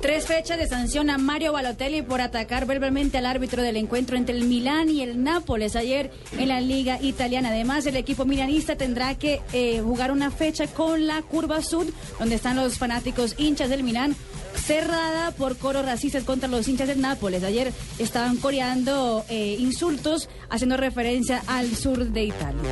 Tres 0.00 0.26
fechas 0.26 0.58
de 0.58 0.68
sanción 0.68 1.10
a 1.10 1.18
Mario 1.18 1.52
Balotelli 1.52 2.02
por 2.02 2.20
atacar 2.20 2.66
verbalmente 2.66 3.18
al 3.18 3.26
árbitro 3.26 3.62
del 3.62 3.76
encuentro 3.76 4.16
entre 4.16 4.36
el 4.36 4.44
Milán 4.44 4.88
y 4.88 5.02
el 5.02 5.24
Nápoles 5.24 5.74
ayer 5.74 6.12
en 6.38 6.48
la 6.48 6.60
Liga 6.60 7.02
Italiana. 7.02 7.48
Además, 7.48 7.84
el 7.84 7.96
equipo 7.96 8.24
milanista 8.24 8.76
tendrá 8.76 9.16
que 9.16 9.40
eh, 9.52 9.80
jugar 9.80 10.12
una 10.12 10.30
fecha 10.30 10.68
con 10.68 11.08
la 11.08 11.22
Curva 11.22 11.62
Sud, 11.62 11.88
donde 12.20 12.36
están 12.36 12.54
los 12.54 12.78
fanáticos 12.78 13.34
hinchas 13.38 13.70
del 13.70 13.82
Milán, 13.82 14.14
cerrada 14.54 15.30
por 15.32 15.56
coros 15.56 15.84
racistas 15.84 16.24
contra 16.24 16.48
los 16.48 16.68
hinchas 16.68 16.88
del 16.88 17.00
Nápoles. 17.00 17.42
Ayer 17.42 17.72
estaban 17.98 18.36
coreando 18.36 19.24
eh, 19.28 19.56
insultos 19.58 20.28
haciendo 20.50 20.76
referencia 20.76 21.42
al 21.46 21.74
sur 21.74 22.04
de 22.04 22.24
Italia. 22.24 22.70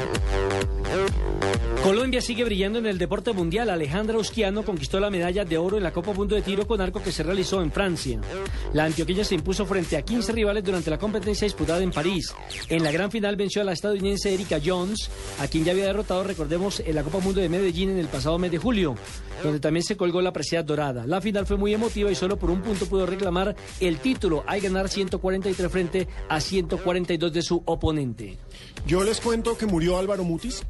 Colombia 1.83 2.21
sigue 2.21 2.43
brillando 2.43 2.81
en 2.81 2.87
el 2.87 2.99
deporte 2.99 3.33
mundial. 3.33 3.71
Alejandra 3.71 4.19
Usquiano 4.19 4.65
conquistó 4.65 4.99
la 4.99 5.09
medalla 5.09 5.45
de 5.45 5.57
oro 5.57 5.77
en 5.77 5.85
la 5.85 5.93
Copa 5.93 6.13
Mundo 6.13 6.35
de 6.35 6.43
Tiro 6.43 6.67
con 6.67 6.81
arco 6.81 7.01
que 7.01 7.13
se 7.13 7.23
realizó 7.23 7.63
en 7.63 7.71
Francia. 7.71 8.21
La 8.73 8.85
antioqueña 8.85 9.23
se 9.23 9.37
impuso 9.37 9.65
frente 9.67 9.97
a 9.97 10.03
15 10.03 10.33
rivales 10.33 10.65
durante 10.65 10.91
la 10.91 10.99
competencia 10.99 11.45
disputada 11.45 11.81
en 11.83 11.93
París. 11.93 12.35
En 12.69 12.83
la 12.83 12.91
gran 12.91 13.13
final 13.13 13.37
venció 13.37 13.63
a 13.63 13.65
la 13.65 13.73
estadounidense 13.73 14.35
Erika 14.35 14.59
Jones, 14.65 15.09
a 15.39 15.47
quien 15.47 15.65
ya 15.65 15.73
había 15.73 15.87
derrotado, 15.87 16.25
recordemos, 16.25 16.81
en 16.81 16.95
la 16.95 17.05
Copa 17.05 17.21
Mundo 17.21 17.41
de 17.41 17.49
Medellín 17.49 17.91
en 17.91 17.99
el 17.99 18.09
pasado 18.09 18.37
mes 18.37 18.51
de 18.51 18.59
julio, 18.59 18.97
donde 19.45 19.61
también 19.61 19.85
se 19.85 19.97
colgó 19.97 20.21
la 20.21 20.33
preciada 20.33 20.65
dorada. 20.65 21.07
La 21.07 21.21
final 21.21 21.47
fue 21.47 21.57
muy 21.57 21.66
emotiva 21.73 22.11
y 22.11 22.15
solo 22.15 22.39
por 22.39 22.51
un 22.51 22.63
punto 22.63 22.87
pudo 22.87 23.07
reclamar 23.07 23.57
el 23.81 23.99
título 23.99 24.45
al 24.47 24.61
ganar 24.61 24.89
143 24.89 25.71
frente 25.71 26.09
a 26.29 26.41
142 26.41 27.33
de 27.33 27.43
su 27.43 27.63
oponente. 27.65 28.39
Yo 28.87 29.05
les 29.05 29.21
cuento 29.21 29.57
que 29.57 29.67
murió 29.67 29.99
Álvaro 29.99 30.25
Mutis. 30.25 30.63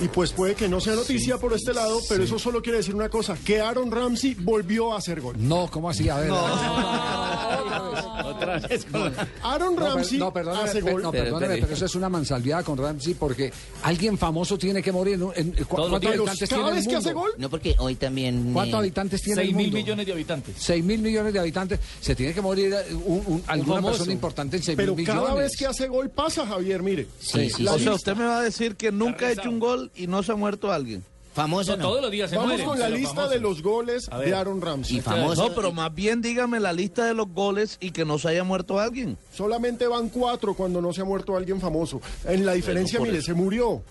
Y 0.00 0.08
pues 0.08 0.32
puede 0.32 0.54
que 0.54 0.68
no 0.68 0.78
sea 0.80 0.94
noticia 0.94 1.38
por 1.38 1.54
este 1.54 1.72
lado, 1.72 1.98
pero 2.08 2.22
eso 2.22 2.38
solo 2.38 2.60
quiere 2.60 2.78
decir 2.78 2.94
una 2.94 3.08
cosa, 3.08 3.34
que 3.44 3.60
Aaron 3.60 3.90
Ramsey 3.90 4.34
volvió 4.34 4.92
a 4.92 4.98
hacer 4.98 5.20
gol. 5.22 5.36
No, 5.38 5.68
¿cómo 5.70 5.88
así? 5.88 6.08
A 6.10 6.18
ver. 6.18 6.30
Otra 8.24 8.58
vez 8.58 8.86
Aaron 9.42 9.74
No, 9.74 9.80
per- 9.82 9.88
Ramsey 9.94 10.18
no, 10.18 10.32
perdóneme, 10.32 10.68
hace 10.68 10.80
gol. 10.80 11.02
no, 11.02 11.12
perdóneme, 11.12 11.58
pero 11.58 11.72
eso 11.74 11.84
es 11.86 11.94
una 11.94 12.08
mansalviada 12.08 12.62
con 12.62 12.76
Ramsey 12.76 13.14
porque 13.14 13.52
alguien 13.82 14.18
famoso 14.18 14.58
tiene 14.58 14.82
que 14.82 14.92
morir. 14.92 15.18
¿no? 15.18 15.32
En- 15.34 15.52
¿cu- 15.52 15.76
Todos 15.76 15.90
los 15.90 16.00
¿Cuántos 16.00 16.10
habitantes 16.18 16.48
Cada 16.48 16.62
tiene 16.62 16.68
el 16.70 16.76
vez 16.84 16.88
que 16.88 16.96
hace 16.96 17.14
mundo? 17.14 17.20
gol. 17.20 17.30
No, 17.38 17.50
porque 17.50 17.74
hoy 17.78 17.94
también... 17.94 18.52
¿Cuántos 18.52 18.74
eh, 18.74 18.78
habitantes 18.78 19.22
tiene 19.22 19.42
el 19.42 19.46
6 19.48 19.56
mil 19.56 19.66
mundo? 19.66 19.76
millones 19.78 20.06
de 20.06 20.12
habitantes. 20.12 20.54
6 20.58 20.84
mil 20.84 21.00
millones 21.00 21.32
de 21.32 21.38
habitantes. 21.38 21.80
Se 22.00 22.14
tiene 22.14 22.34
que 22.34 22.40
morir 22.42 22.72
eh, 22.74 22.94
un- 22.94 23.22
un- 23.26 23.42
alguna 23.46 23.76
famoso. 23.76 23.92
persona 23.94 24.12
importante 24.12 24.56
en 24.58 24.62
6 24.62 24.76
Pero 24.76 24.94
mil 24.94 25.06
cada 25.06 25.20
millones. 25.22 25.38
vez 25.50 25.56
que 25.58 25.66
hace 25.66 25.88
gol 25.88 26.10
pasa, 26.10 26.46
Javier, 26.46 26.82
mire. 26.82 27.06
Sí, 27.20 27.48
sí, 27.50 27.62
La 27.62 27.72
O 27.74 27.78
sea, 27.78 27.94
usted 27.94 28.16
me 28.16 28.24
va 28.24 28.38
a 28.40 28.42
decir 28.42 28.76
que 28.76 28.90
nunca 28.92 29.26
ha 29.26 29.32
hecho 29.32 29.45
un 29.48 29.58
gol 29.58 29.90
y 29.94 30.06
no 30.06 30.22
se 30.22 30.32
ha 30.32 30.36
muerto 30.36 30.72
alguien. 30.72 31.04
Famoso 31.34 31.72
No, 31.72 31.82
no. 31.82 31.88
todos 31.90 32.00
los 32.02 32.10
días 32.10 32.30
se 32.30 32.36
Vamos 32.36 32.52
mueren. 32.52 32.66
con 32.66 32.78
la 32.78 32.88
lista 32.88 33.08
famosos. 33.10 33.30
de 33.30 33.40
los 33.40 33.62
goles 33.62 34.08
de 34.24 34.34
Aaron 34.34 34.62
Ramsey. 34.62 34.96
Y 34.96 35.00
famoso. 35.02 35.48
No, 35.48 35.54
pero 35.54 35.70
más 35.70 35.94
bien 35.94 36.22
dígame 36.22 36.60
la 36.60 36.72
lista 36.72 37.04
de 37.04 37.12
los 37.12 37.28
goles 37.28 37.76
y 37.78 37.90
que 37.90 38.06
no 38.06 38.18
se 38.18 38.28
haya 38.28 38.42
muerto 38.42 38.80
alguien. 38.80 39.18
Solamente 39.34 39.86
van 39.86 40.08
cuatro 40.08 40.54
cuando 40.54 40.80
no 40.80 40.94
se 40.94 41.02
ha 41.02 41.04
muerto 41.04 41.36
alguien 41.36 41.60
famoso. 41.60 42.00
En 42.24 42.46
la 42.46 42.54
diferencia, 42.54 42.98
mire, 43.00 43.18
eso. 43.18 43.26
se 43.26 43.34
murió. 43.34 43.82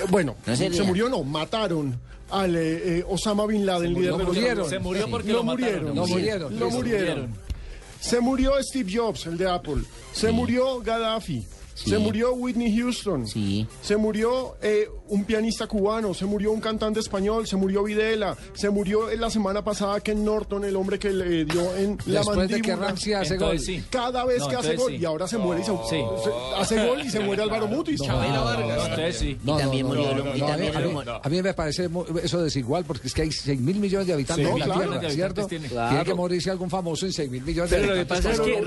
Eh, 0.00 0.06
Bueno, 0.08 0.34
No 0.46 0.56
se 0.56 0.82
murió, 0.82 1.10
no, 1.10 1.24
mataron 1.24 2.00
al 2.30 2.56
eh, 2.56 2.98
eh, 3.00 3.04
Osama 3.06 3.44
Bin 3.46 3.66
Laden, 3.66 3.92
líder 3.92 4.12
de 4.12 4.18
los 4.18 4.26
murieron. 4.28 4.68
Se 4.70 4.78
murió 4.78 5.10
porque 5.10 5.28
No 5.28 5.34
lo 5.38 5.44
mataron. 5.44 5.94
murieron. 5.94 5.94
No 5.94 6.06
murieron. 6.06 6.52
Sí, 6.70 6.76
murieron. 6.76 7.34
Se 8.00 8.20
murió 8.20 8.52
Steve 8.62 8.90
Jobs, 8.94 9.26
el 9.26 9.36
de 9.36 9.50
Apple. 9.50 9.82
Se 10.12 10.30
murió 10.30 10.80
Gaddafi. 10.80 11.44
Sí. 11.78 11.90
Se 11.90 11.98
murió 11.98 12.32
Whitney 12.32 12.76
Houston. 12.76 13.24
Sí. 13.24 13.64
Se 13.82 13.96
murió 13.96 14.56
eh, 14.62 14.88
un 15.08 15.24
pianista 15.24 15.66
cubano, 15.66 16.14
se 16.14 16.24
murió 16.26 16.52
un 16.52 16.60
cantante 16.60 17.00
español, 17.00 17.46
se 17.46 17.56
murió 17.56 17.82
Videla, 17.84 18.36
se 18.54 18.70
murió 18.70 19.10
en 19.10 19.20
la 19.20 19.30
semana 19.30 19.62
pasada 19.62 20.00
Ken 20.00 20.24
Norton, 20.24 20.64
el 20.64 20.76
hombre 20.76 20.98
que 20.98 21.10
le 21.10 21.44
dio 21.44 21.74
en 21.76 21.98
la 22.06 22.20
Después 22.20 22.48
de 22.48 22.60
que 22.60 22.68
mandíbula. 22.70 22.86
Ramsey 22.88 23.12
hace 23.14 23.36
gol. 23.36 23.50
Entonces 23.52 23.66
sí. 23.66 23.84
Cada 23.90 24.24
vez 24.24 24.40
No, 24.40 24.48
que 24.48 24.56
hace 24.56 24.76
gol 24.76 24.90
sí. 24.92 24.96
y 24.98 25.04
ahora 25.04 25.26
se 25.28 25.38
muere 25.38 25.62
y 25.62 25.64
se, 25.64 25.72
Sí. 25.72 25.96
se- 26.24 26.56
hace 26.60 26.86
gol 26.86 27.00
y 27.04 27.10
se 27.10 27.20
muere 27.20 27.42
Álvaro 27.42 27.66
Mutis. 27.66 28.00
Chabela 28.00 28.40
Vargas. 28.40 29.22
Y 29.22 29.34
también 29.34 29.86
no, 29.86 29.94
no, 29.94 29.94
murió- 30.90 31.20
a, 31.22 31.28
mí, 31.28 31.42
me 31.42 31.54
parece 31.54 31.88
eso 32.22 32.42
desigual 32.42 32.84
porque 32.84 33.08
es 33.08 33.14
que 33.14 33.22
hay 33.22 33.32
6 33.32 33.60
mil 33.60 33.76
millones 33.78 34.06
de 34.06 34.12
habitantes 34.12 34.46
Sí, 34.46 34.52
en 34.52 34.58
la 34.58 34.64
claro. 34.64 34.80
Tierra, 34.80 34.98
de 35.00 35.10
¿cierto? 35.10 35.46
Tiene. 35.46 35.68
tiene. 35.68 36.04
que 36.04 36.14
morirse 36.14 36.50
algún 36.50 36.70
famoso 36.70 37.06
en 37.06 37.12
6 37.12 37.30
mil 37.30 37.42
millones 37.42 37.70
de 37.70 37.76
Pero 37.76 37.88
lo 37.88 37.94
que 37.94 38.00
habitantes. 38.00 38.26
pasa 38.26 38.42
es 38.42 38.48
Pero 38.48 38.66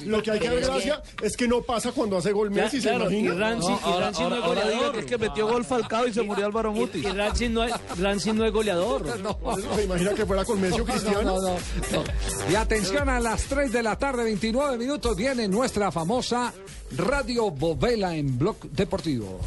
que. 0.00 0.06
Lo 0.06 0.22
que 0.22 0.30
hay 0.30 0.38
que 0.40 0.50
ver, 0.50 0.64
gracia, 0.64 1.02
es 1.22 1.36
que 1.36 1.48
no 1.48 1.62
pasa 1.62 1.92
cuando 1.92 2.16
hace 2.18 2.32
gol 2.32 2.50
Messi, 2.50 2.80
¿se 2.80 2.94
imagina? 2.94 3.34
Ramsey, 3.34 3.74
y 3.74 3.78
Ahora, 3.84 4.06
Ramsey 4.06 4.28
no 4.28 4.36
es 4.36 4.42
goleador. 4.42 4.92
que 4.92 4.98
es 5.00 5.06
que 5.06 5.18
metió 5.18 5.46
gol 5.48 5.64
Falcao 5.80 6.06
y 6.06 6.12
se 6.12 6.22
murió 6.22 6.46
Álvaro 6.46 6.72
Mutis. 6.72 7.04
Y 7.04 7.08
Ramsey 7.08 7.48
no 7.48 7.64
es, 7.64 7.72
Ramsey 7.98 8.32
no 8.32 8.44
es 8.44 8.52
goleador. 8.52 9.04
¿Se 9.74 9.84
imagina 9.84 10.14
que 10.14 10.26
fuera 10.26 10.44
con 10.44 10.60
Messi 10.60 10.80
o 10.80 10.84
Cristiano? 10.86 11.22
No, 11.22 11.40
no, 11.40 11.48
no, 11.48 11.54
no. 11.54 12.50
Y 12.50 12.54
atención 12.54 13.08
a 13.08 13.20
las 13.20 13.44
3 13.44 13.72
de 13.72 13.82
la 13.82 13.96
tarde, 13.96 14.24
29 14.24 14.78
minutos, 14.78 15.16
viene 15.16 15.48
nuestra 15.48 15.90
famosa 15.90 16.52
Radio 16.96 17.50
Bovela 17.50 18.14
en 18.16 18.38
Blog 18.38 18.58
Deportivo. 18.70 19.40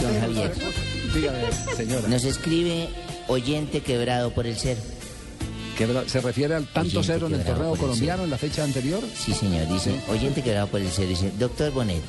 Don 0.00 0.20
Javier. 0.20 0.52
Dígame, 1.14 1.52
señora. 1.76 2.08
Nos 2.08 2.24
escribe 2.24 2.88
oyente 3.28 3.80
quebrado 3.80 4.32
por 4.32 4.46
el 4.46 4.56
ser. 4.56 4.78
¿Se 6.06 6.20
refiere 6.20 6.54
al 6.54 6.66
tanto 6.66 6.98
Oyente 7.00 7.12
cero 7.14 7.26
en 7.28 7.34
el 7.34 7.44
torneo 7.44 7.74
el 7.74 7.78
colombiano 7.80 8.24
en 8.24 8.30
la 8.30 8.38
fecha 8.38 8.64
anterior? 8.64 9.02
Sí, 9.14 9.32
señor. 9.32 9.68
Dice, 9.68 9.94
oyente 10.08 10.42
quebrado 10.42 10.66
por 10.68 10.80
el 10.80 10.90
ser. 10.90 11.08
Dice, 11.08 11.32
doctor 11.38 11.70
Bonet, 11.72 12.02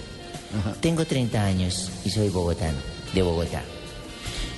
tengo 0.82 1.06
30 1.06 1.44
años 1.44 1.90
y 2.06 2.10
soy 2.10 2.30
bogotano, 2.30 2.78
de 3.14 3.22
Bogotá. 3.22 3.64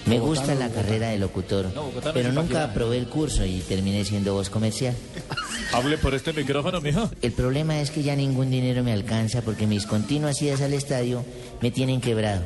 Me 0.06 0.20
gusta 0.20 0.54
la 0.54 0.68
Bogotá. 0.68 0.82
carrera 0.82 1.10
de 1.10 1.18
locutor, 1.18 1.72
No, 1.74 1.90
pero 2.14 2.32
nunca 2.32 2.64
aprobé 2.66 2.98
el 3.00 3.08
curso 3.08 3.44
y 3.44 3.60
terminé 3.62 4.06
siendo 4.06 4.34
voz 4.36 4.50
comercial. 4.52 4.94
Hable 5.74 5.98
por 5.98 6.14
este 6.14 6.32
micrófono, 6.32 6.80
mijo. 6.80 7.10
El 7.24 7.32
problema 7.32 7.82
es 7.82 7.90
que 7.90 8.04
ya 8.04 8.16
ningún 8.16 8.52
dinero 8.52 8.84
me 8.84 8.94
alcanza 8.94 9.42
porque 9.42 9.66
mis 9.66 9.88
continuas 9.88 10.42
idas 10.44 10.62
al 10.62 10.74
estadio 10.74 11.26
me 11.62 11.72
tienen 11.72 12.02
quebrado. 12.02 12.44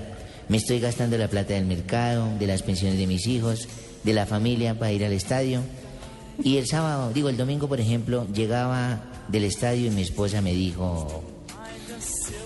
Me 0.47 0.57
estoy 0.57 0.79
gastando 0.79 1.17
la 1.17 1.27
plata 1.27 1.53
del 1.53 1.65
mercado, 1.65 2.29
de 2.39 2.47
las 2.47 2.63
pensiones 2.63 2.97
de 2.97 3.07
mis 3.07 3.27
hijos, 3.27 3.67
de 4.03 4.13
la 4.13 4.25
familia 4.25 4.79
para 4.79 4.93
ir 4.93 5.03
al 5.03 5.11
estadio. 5.13 5.61
Y 6.43 6.57
el 6.57 6.67
sábado, 6.67 7.11
digo 7.13 7.29
el 7.29 7.37
domingo, 7.37 7.67
por 7.67 7.79
ejemplo, 7.79 8.25
llegaba 8.33 9.01
del 9.27 9.43
estadio 9.43 9.87
y 9.87 9.89
mi 9.91 10.01
esposa 10.01 10.41
me 10.41 10.53
dijo, 10.53 11.23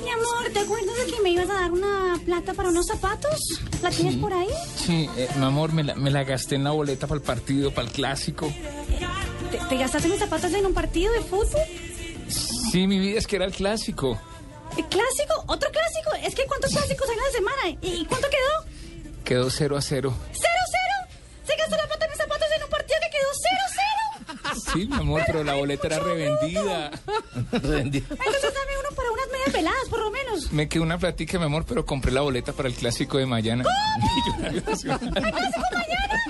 Mi 0.04 0.10
amor, 0.10 0.52
¿te 0.52 0.60
acuerdas 0.60 0.96
de 1.06 1.14
que 1.14 1.22
me 1.22 1.30
ibas 1.30 1.50
a 1.50 1.54
dar 1.54 1.72
una 1.72 2.20
plata 2.26 2.54
para 2.54 2.70
unos 2.70 2.88
zapatos? 2.88 3.40
¿La 3.82 3.90
tienes 3.90 4.16
por 4.16 4.34
ahí? 4.34 4.50
Sí, 4.76 5.10
eh, 5.18 5.30
mi 5.38 5.46
amor, 5.46 5.74
me 5.74 5.84
la, 5.84 5.96
me 5.96 6.10
la 6.10 6.24
gasté 6.24 6.56
en 6.56 6.64
la 6.64 6.72
boleta 6.72 7.08
para 7.08 7.20
el 7.20 7.24
partido, 7.24 7.72
para 7.72 7.88
el 7.88 7.94
clásico. 7.94 8.52
¿Te, 9.52 9.58
te 9.58 9.78
gastaste 9.78 10.08
mis 10.10 10.20
zapatos 10.20 10.52
en 10.54 10.66
un 10.66 10.74
partido 10.74 11.14
de 11.14 11.22
fútbol? 11.22 11.62
Sí, 12.72 12.88
mi 12.88 13.00
vida 13.00 13.20
es 13.20 13.28
que 13.28 13.36
era 13.36 13.46
el 13.46 13.52
clásico. 13.54 14.20
¿El 14.78 14.86
clásico? 14.86 15.44
¿Otro 15.46 15.70
clásico? 15.70 16.12
Es 16.26 16.34
que 16.34 16.46
¿cuántos 16.48 16.72
clásicos 16.72 17.08
hay 17.08 17.16
en 17.16 17.24
la 17.24 17.32
semana? 17.32 17.80
¿Y, 17.82 18.06
cuánto 18.06 18.28
quedó? 18.30 19.24
Quedó 19.24 19.50
0 19.52 19.78
a 19.78 19.82
0. 19.82 20.14
¿Cero, 20.32 20.48
cero? 20.72 21.20
¿Se 21.46 21.56
gastó 21.56 21.76
la 21.78 21.86
plata 21.86 22.06
en 22.06 22.12
mis 22.12 22.18
zapatos 22.18 22.48
en 22.58 22.64
un 22.64 22.70
partido 22.70 23.00
que 23.04 23.10
quedó 23.18 23.30
cero, 23.34 23.64
cero? 23.70 24.42
Sí, 24.74 24.88
mi 24.88 24.96
amor, 24.96 25.24
pero 25.26 25.44
la 25.44 25.54
boleta 25.56 25.88
era 25.88 26.00
revendida. 26.00 26.92
Entonces 27.52 28.04
dame 28.10 28.78
uno 28.80 28.96
para 28.96 29.12
unas 29.12 29.28
medias 29.32 29.54
veladas, 29.54 29.90
por 29.90 30.00
lo 30.00 30.12
menos. 30.12 30.52
Me 30.52 30.68
quedó 30.70 30.84
una 30.84 30.98
platica, 30.98 31.38
mi 31.40 31.46
amor, 31.46 31.66
pero 31.68 31.86
compré 31.86 32.12
la 32.12 32.22
boleta 32.22 32.54
para 32.54 32.70
el 32.70 32.76
clásico 32.76 33.18
de 33.18 33.26
mañana. 33.26 33.64
¿El 34.44 34.62
clásico 34.64 35.00
mañana? 35.02 35.40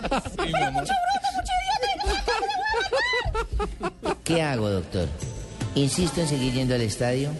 Sí, 0.35 0.51
mi 0.53 0.61
amor. 0.63 0.83
¡Mucho 0.83 0.93
bruto, 0.93 1.27
mucho 1.35 1.51
idiota! 3.79 4.15
¿qué 4.23 4.41
hago, 4.41 4.69
doctor? 4.69 5.07
¿Insisto 5.75 6.21
en 6.21 6.27
seguir 6.27 6.53
yendo 6.53 6.75
al 6.75 6.81
estadio? 6.81 7.31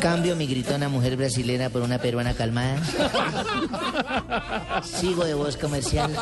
¿Cambio 0.00 0.36
mi 0.36 0.46
gritona 0.46 0.88
mujer 0.88 1.16
brasilera 1.16 1.70
por 1.70 1.82
una 1.82 1.98
peruana 1.98 2.34
calmada? 2.34 2.80
¿Sigo 4.82 5.24
de 5.24 5.34
voz 5.34 5.56
comercial? 5.56 6.12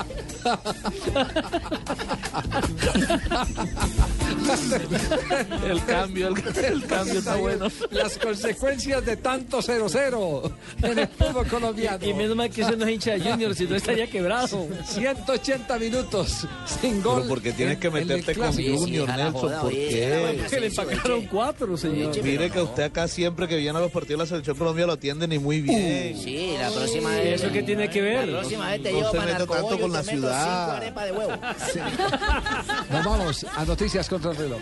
El 5.65 5.85
cambio, 5.85 6.29
el, 6.29 6.65
el 6.65 6.87
cambio 6.87 7.19
está 7.19 7.37
bueno. 7.37 7.67
Las 7.91 8.19
consecuencias 8.19 9.05
de 9.05 9.17
tanto 9.17 9.59
0-0 9.61 10.53
en 10.83 10.99
el 10.99 11.09
fútbol 11.09 11.47
colombiano. 11.47 12.05
Y 12.05 12.15
menos 12.15 12.37
mal 12.37 12.51
que 12.51 12.63
eso 12.63 12.77
no 12.77 12.85
es 12.87 12.93
hincha 12.93 13.13
de 13.13 13.21
Junior, 13.21 13.55
si 13.55 13.67
no 13.67 13.77
estaría 13.77 14.07
quebrado. 14.09 14.69
180 14.85 15.79
minutos 15.79 16.47
sin 16.81 17.03
gol. 17.03 17.17
Pero 17.23 17.29
porque 17.29 17.53
tienes 17.53 17.79
que 17.79 17.91
meterte 17.91 18.35
con. 18.35 18.53
Junior, 18.53 19.09
Nelson, 19.09 19.33
joda, 19.33 19.61
¿por 19.61 19.71
oye, 19.71 19.89
qué? 19.89 20.45
Que 20.51 20.61
le 20.61 20.67
empacaron 20.69 21.27
cuatro, 21.27 21.77
señor. 21.77 22.15
Mire 22.23 22.51
que 22.51 22.61
usted 22.61 22.83
acá 22.85 23.09
siempre 23.09 23.42
que 23.49 23.57
viene 23.57 23.79
a 23.79 23.81
los 23.83 23.91
partidos 23.91 24.19
de 24.19 24.25
la 24.25 24.29
Selección 24.29 24.57
Colombia 24.57 24.87
lo 24.87 24.93
atienden 24.95 25.33
y 25.33 25.39
muy 25.39 25.61
bien. 25.61 26.17
Sí, 26.19 26.55
la 26.59 26.71
próxima 26.71 27.13
¿Y 27.15 27.25
vez. 27.25 27.43
eso 27.43 27.53
qué 27.53 27.63
tiene 27.63 27.89
que 27.91 28.01
ver? 28.01 28.29
La 28.29 28.39
próxima 28.41 28.71
vez 28.71 28.83
te 28.83 28.93
No 28.93 28.99
llevo 28.99 29.11
se 29.11 29.17
para 29.19 29.39
tanto 29.47 29.79
con 29.79 29.93
la 29.93 30.03
ciudad. 30.03 30.67
cinco 30.67 30.77
arepas 30.77 31.05
de 31.07 31.13
huevo. 31.13 31.33
Nos 32.91 33.05
vamos 33.05 33.47
a 33.57 33.65
noticias 33.65 34.09
contra 34.09 34.31
el 34.33 34.37
reloj. 34.37 34.61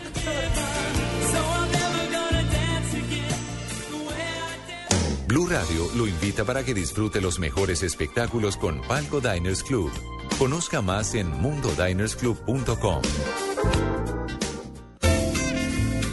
Blue 5.26 5.46
Radio 5.46 5.88
lo 5.94 6.06
invita 6.08 6.44
para 6.44 6.64
que 6.64 6.74
disfrute 6.74 7.20
los 7.20 7.38
mejores 7.38 7.82
espectáculos 7.84 8.56
con 8.56 8.80
Palco 8.82 9.20
Diners 9.20 9.62
Club. 9.62 9.90
Conozca 10.38 10.82
más 10.82 11.14
en 11.14 11.28
mundodinersclub.com. 11.40 13.02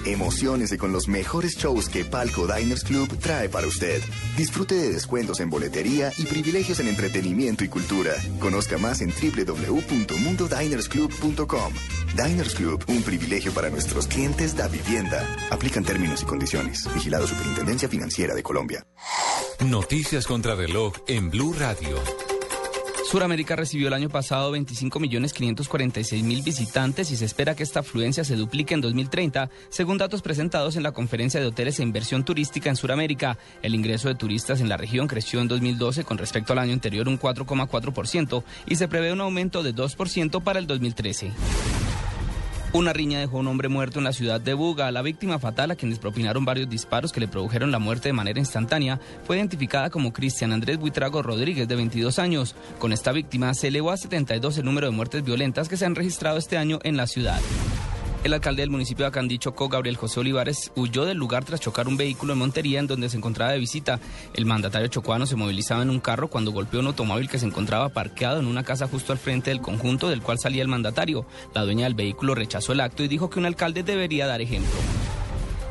Emociones 0.07 0.71
con 0.77 0.93
los 0.93 1.09
mejores 1.09 1.57
shows 1.57 1.89
que 1.89 2.05
Palco 2.05 2.47
Diners 2.47 2.83
Club 2.83 3.19
trae 3.19 3.49
para 3.49 3.67
usted. 3.67 4.01
Disfrute 4.37 4.75
de 4.75 4.93
descuentos 4.93 5.41
en 5.41 5.49
boletería 5.49 6.13
y 6.17 6.23
privilegios 6.23 6.79
en 6.79 6.87
entretenimiento 6.87 7.65
y 7.65 7.67
cultura. 7.67 8.13
Conozca 8.39 8.77
más 8.77 9.01
en 9.01 9.11
www.mundodinersclub.com. 9.11 11.73
Diners 12.15 12.55
Club, 12.55 12.85
un 12.87 13.03
privilegio 13.03 13.51
para 13.51 13.69
nuestros 13.69 14.07
clientes 14.07 14.55
da 14.55 14.69
vivienda. 14.69 15.27
Aplican 15.49 15.83
términos 15.83 16.23
y 16.23 16.25
condiciones. 16.25 16.87
Vigilado 16.93 17.27
Superintendencia 17.27 17.89
Financiera 17.89 18.33
de 18.33 18.43
Colombia. 18.43 18.87
Noticias 19.65 20.25
contra 20.25 20.55
reloj 20.55 20.93
en 21.07 21.29
Blue 21.29 21.53
Radio. 21.53 21.97
Suramérica 23.07 23.55
recibió 23.55 23.87
el 23.87 23.93
año 23.93 24.09
pasado 24.09 24.53
25.546.000 24.53 26.43
visitantes 26.43 27.09
y 27.09 27.15
se 27.15 27.23
espera 27.23 27.55
que 27.55 27.63
esta 27.63 27.79
afluencia 27.79 28.25
se 28.25 28.35
duplique 28.35 28.73
en 28.73 28.81
2030, 28.81 29.49
según 29.69 29.97
datos 29.97 30.21
presentados 30.21 30.75
en 30.75 30.83
la 30.83 30.91
Conferencia 30.91 31.39
de 31.39 31.45
Hoteles 31.45 31.79
e 31.79 31.83
Inversión 31.83 32.25
Turística 32.25 32.69
en 32.69 32.75
Suramérica. 32.75 33.37
El 33.61 33.75
ingreso 33.75 34.09
de 34.09 34.15
turistas 34.15 34.59
en 34.59 34.67
la 34.67 34.75
región 34.75 35.07
creció 35.07 35.39
en 35.39 35.47
2012 35.47 36.03
con 36.03 36.17
respecto 36.17 36.51
al 36.51 36.59
año 36.59 36.73
anterior 36.73 37.07
un 37.07 37.17
4,4% 37.17 38.43
y 38.65 38.75
se 38.75 38.89
prevé 38.89 39.13
un 39.13 39.21
aumento 39.21 39.63
de 39.63 39.73
2% 39.73 40.43
para 40.43 40.59
el 40.59 40.67
2013. 40.67 41.31
Una 42.77 42.93
riña 42.93 43.19
dejó 43.19 43.37
a 43.37 43.39
un 43.39 43.47
hombre 43.47 43.69
muerto 43.69 43.97
en 43.97 44.05
la 44.05 44.13
ciudad 44.13 44.39
de 44.39 44.53
Buga. 44.53 44.91
La 44.91 45.01
víctima 45.01 45.39
fatal, 45.39 45.71
a 45.71 45.75
quienes 45.75 45.97
propinaron 45.97 46.45
varios 46.45 46.69
disparos 46.69 47.11
que 47.11 47.19
le 47.19 47.27
produjeron 47.27 47.71
la 47.71 47.79
muerte 47.79 48.09
de 48.09 48.13
manera 48.13 48.37
instantánea, 48.37 48.99
fue 49.23 49.37
identificada 49.37 49.89
como 49.89 50.13
Cristian 50.13 50.53
Andrés 50.53 50.77
Buitrago 50.77 51.23
Rodríguez, 51.23 51.67
de 51.67 51.75
22 51.75 52.19
años. 52.19 52.55
Con 52.77 52.93
esta 52.93 53.11
víctima 53.11 53.55
se 53.55 53.69
elevó 53.69 53.89
a 53.89 53.97
72 53.97 54.59
el 54.59 54.65
número 54.65 54.85
de 54.85 54.95
muertes 54.95 55.23
violentas 55.23 55.69
que 55.69 55.75
se 55.75 55.87
han 55.87 55.95
registrado 55.95 56.37
este 56.37 56.55
año 56.55 56.77
en 56.83 56.97
la 56.97 57.07
ciudad. 57.07 57.41
El 58.23 58.33
alcalde 58.33 58.61
del 58.61 58.69
municipio 58.69 59.05
de 59.05 59.09
Acandí, 59.09 59.37
Chocó, 59.37 59.69
Gabriel 59.69 59.95
José 59.95 60.19
Olivares, 60.19 60.71
huyó 60.75 61.05
del 61.05 61.17
lugar 61.17 61.45
tras 61.45 61.61
chocar 61.61 61.87
un 61.87 61.97
vehículo 61.97 62.33
en 62.33 62.39
Montería 62.39 62.79
en 62.79 62.87
donde 62.87 63.09
se 63.09 63.17
encontraba 63.17 63.51
de 63.51 63.59
visita. 63.59 63.99
El 64.33 64.45
mandatario 64.45 64.87
chocuano 64.87 65.25
se 65.25 65.35
movilizaba 65.35 65.83
en 65.83 65.89
un 65.89 65.99
carro 65.99 66.27
cuando 66.27 66.51
golpeó 66.51 66.79
un 66.79 66.87
automóvil 66.87 67.29
que 67.29 67.39
se 67.39 67.45
encontraba 67.45 67.89
parqueado 67.89 68.39
en 68.39 68.47
una 68.47 68.63
casa 68.63 68.87
justo 68.87 69.13
al 69.13 69.19
frente 69.19 69.51
del 69.51 69.61
conjunto 69.61 70.09
del 70.09 70.21
cual 70.21 70.39
salía 70.39 70.61
el 70.61 70.67
mandatario. 70.67 71.25
La 71.53 71.63
dueña 71.63 71.85
del 71.85 71.93
vehículo 71.93 72.35
rechazó 72.35 72.73
el 72.73 72.81
acto 72.81 73.03
y 73.03 73.07
dijo 73.07 73.29
que 73.29 73.39
un 73.39 73.45
alcalde 73.45 73.83
debería 73.83 74.27
dar 74.27 74.41
ejemplo. 74.41 74.77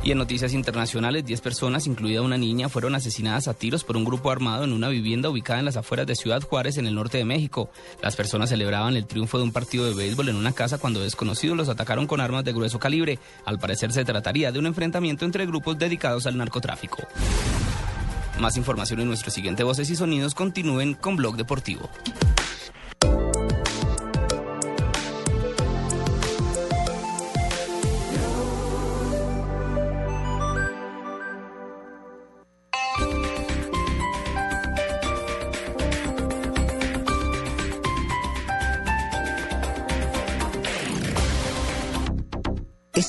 Y 0.07 0.12
en 0.12 0.18
noticias 0.18 0.52
internacionales, 0.52 1.26
10 1.26 1.40
personas, 1.40 1.88
incluida 1.88 2.22
una 2.22 2.38
niña, 2.38 2.68
fueron 2.68 2.94
asesinadas 2.94 3.48
a 3.48 3.54
tiros 3.54 3.82
por 3.82 3.96
un 3.96 4.04
grupo 4.04 4.30
armado 4.30 4.62
en 4.62 4.72
una 4.72 4.88
vivienda 4.88 5.28
ubicada 5.28 5.59
en 5.59 5.64
las 5.64 5.76
afueras 5.76 6.07
de 6.07 6.14
Ciudad 6.14 6.40
Juárez, 6.42 6.78
en 6.78 6.86
el 6.86 6.94
norte 6.94 7.18
de 7.18 7.24
México. 7.24 7.70
Las 8.00 8.14
personas 8.14 8.50
celebraban 8.50 8.94
el 8.94 9.09
triunfo 9.09 9.38
de 9.38 9.42
un 9.42 9.50
partido 9.50 9.84
de 9.84 9.94
béisbol 9.94 10.28
en 10.28 10.36
una 10.36 10.52
casa 10.52 10.78
cuando 10.78 11.00
desconocidos 11.00 11.57
los 11.57 11.68
atacaron 11.68 12.07
con 12.07 12.20
armas 12.20 12.44
de 12.44 12.52
grueso 12.52 12.78
calibre. 12.78 13.18
Al 13.46 13.59
parecer 13.59 13.92
se 13.92 14.04
trataría 14.04 14.52
de 14.52 14.61
un 14.61 14.66
enfrentamiento 14.66 15.24
entre 15.24 15.44
grupos 15.44 15.76
dedicados 15.76 16.28
al 16.28 16.36
narcotráfico. 16.36 16.98
Más 18.38 18.57
información 18.57 19.00
en 19.00 19.09
nuestro 19.09 19.32
siguiente 19.32 19.64
Voces 19.64 19.90
y 19.90 19.96
Sonidos. 19.96 20.36
Continúen 20.36 20.94
con 20.94 21.16
Blog 21.16 21.34
Deportivo. 21.34 21.90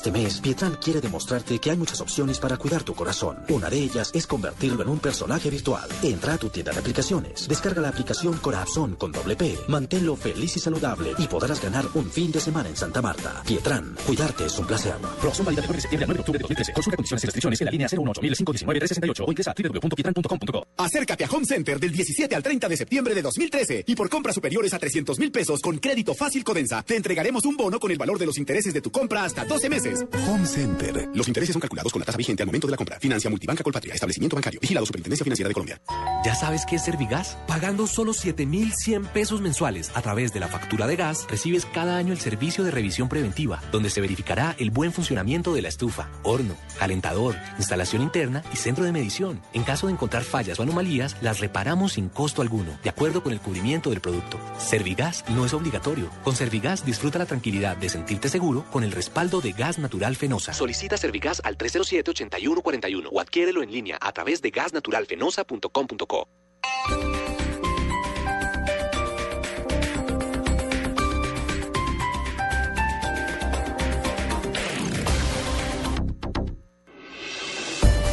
Este 0.08 0.20
mes, 0.20 0.40
Pietran 0.40 0.78
quiere 0.82 1.02
demostrarte 1.02 1.60
que 1.60 1.70
hay 1.70 1.76
muchas 1.76 2.00
opciones 2.00 2.40
para 2.40 2.56
cuidar 2.56 2.82
tu 2.84 2.94
corazón. 2.94 3.40
Una 3.50 3.70
de 3.70 3.78
ellas 3.78 4.10
es 4.14 4.26
convertirlo 4.26 4.82
en 4.82 4.88
un 4.88 5.00
personaje 5.00 5.50
virtual. 5.50 5.90
Entra 6.02 6.36
a 6.36 6.38
tu 6.38 6.48
tienda 6.48 6.72
de 6.72 6.80
aplicaciones, 6.80 7.46
descarga 7.46 7.82
la 7.82 7.90
aplicación 7.90 8.38
Corazón 8.38 8.96
con 8.96 9.12
doble 9.12 9.36
P, 9.36 9.58
manténlo 9.68 10.16
feliz 10.16 10.56
y 10.56 10.62
saludable 10.62 11.14
y 11.18 11.28
podrás 11.28 11.62
ganar 11.62 11.86
un 11.94 12.10
fin 12.10 12.32
de 12.32 12.40
semana 12.40 12.70
en 12.70 12.78
Santa 12.78 13.02
Marta. 13.02 13.44
Pietran, 13.46 13.98
cuidarte 14.06 14.46
es 14.46 14.58
un 14.58 14.66
placer. 14.66 14.96
Promoción 15.20 15.46
válida 15.46 15.62
del 15.64 15.72
9 15.72 15.76
de 15.76 15.82
septiembre 15.82 16.06
al 16.06 16.08
9 16.08 16.14
de 16.16 16.22
octubre 16.22 16.38
de 16.38 16.44
2013. 16.44 16.72
Consulta 16.72 16.96
condiciones 16.96 17.24
y 17.24 17.28
restricciones 17.28 17.60
en 17.60 17.66
la 17.66 17.72
línea 17.72 17.88
018 17.90 19.26
o 19.26 19.32
ingresa 19.32 19.52
a 19.52 19.56
www.pietran.com.co. 19.62 20.68
Acércate 20.78 21.26
a 21.26 21.30
Home 21.30 21.46
Center 21.46 21.82
del 21.82 21.92
17 21.92 22.34
al 22.34 22.44
30 22.44 22.70
de 22.70 22.78
septiembre 22.78 23.14
de 23.14 23.22
2013 23.22 23.84
y 23.86 23.94
por 23.94 24.10
compras 24.10 24.36
superiores 24.36 24.74
a 24.74 24.80
300 24.80 25.20
mil 25.20 25.34
pesos 25.34 25.60
con 25.60 25.80
crédito 25.80 26.14
fácil 26.14 26.46
Codensa, 26.46 26.82
te 26.84 26.96
entregaremos 26.96 27.44
un 27.44 27.58
bono 27.58 27.78
con 27.78 27.92
el 27.92 27.98
valor 27.98 28.18
de 28.18 28.26
los 28.26 28.38
intereses 28.38 28.74
de 28.74 28.80
tu 28.80 28.90
compra 28.90 29.26
hasta 29.26 29.44
12 29.44 29.70
meses. 29.70 29.97
Home 30.28 30.46
Center. 30.46 31.10
Los 31.14 31.28
intereses 31.28 31.54
son 31.54 31.62
calculados 31.62 31.92
con 31.92 32.00
la 32.00 32.06
tasa 32.06 32.18
vigente 32.18 32.44
al 32.44 32.48
momento 32.48 32.68
de 32.68 32.72
la 32.72 32.78
compra. 32.78 33.00
Financia 33.00 33.30
Multibanca 33.30 33.64
Colpatria. 33.64 33.94
Establecimiento 33.94 34.36
bancario. 34.36 34.60
Vigilado 34.60 34.86
Superintendencia 34.86 35.24
Financiera 35.24 35.48
de 35.48 35.54
Colombia. 35.54 35.82
¿Ya 36.26 36.36
sabes 36.36 36.66
qué 36.66 36.76
es 36.76 36.84
Servigas? 36.84 37.38
Pagando 37.48 37.88
solo 37.88 38.14
7,100 38.14 39.06
pesos 39.06 39.42
mensuales 39.42 39.92
a 39.94 40.02
través 40.02 40.34
de 40.34 40.40
la 40.40 40.48
factura 40.48 40.88
de 40.88 40.96
gas, 40.96 41.26
recibes 41.30 41.66
cada 41.66 41.98
año 41.98 42.12
el 42.14 42.20
servicio 42.20 42.64
de 42.64 42.72
revisión 42.72 43.08
preventiva, 43.08 43.62
donde 43.72 43.90
se 43.90 44.02
verificará 44.02 44.56
el 44.60 44.72
buen 44.72 44.92
funcionamiento 44.92 45.54
de 45.54 45.62
la 45.62 45.70
estufa, 45.70 46.10
horno, 46.24 46.56
calentador, 46.78 47.36
instalación 47.58 48.02
interna 48.02 48.44
y 48.52 48.58
centro 48.58 48.84
de 48.84 48.92
medición. 48.92 49.42
En 49.54 49.64
caso 49.64 49.88
de 49.88 49.94
encontrar 49.94 50.24
fallas 50.24 50.60
o 50.60 50.64
anomalías, 50.64 51.16
las 51.22 51.40
reparamos 51.40 51.94
sin 51.94 52.10
costo 52.10 52.42
alguno, 52.42 52.78
de 52.84 52.90
acuerdo 52.90 53.24
con 53.24 53.32
el 53.32 53.40
cubrimiento 53.40 53.90
del 53.90 54.02
producto. 54.02 54.40
Servigas 54.58 55.24
no 55.30 55.46
es 55.46 55.54
obligatorio. 55.54 56.10
Con 56.24 56.36
Servigas 56.36 56.86
disfruta 56.86 57.20
la 57.20 57.26
tranquilidad 57.26 57.78
de 57.78 57.90
sentirte 57.90 58.30
seguro 58.30 58.66
con 58.72 58.84
el 58.84 58.92
respaldo 58.92 59.42
de 59.42 59.54
gas 59.54 59.77
natural 59.80 60.16
fenosa. 60.16 60.54
Solicita 60.54 60.98
Servigas 60.98 61.42
al 61.44 61.58
307-8141 61.58 63.10
o 63.12 63.20
adquiérelo 63.20 63.64
en 63.64 63.72
línea 63.72 63.98
a 64.02 64.12
través 64.12 64.42
de 64.42 64.52
gasnaturalfenosa.com.co. 64.52 66.28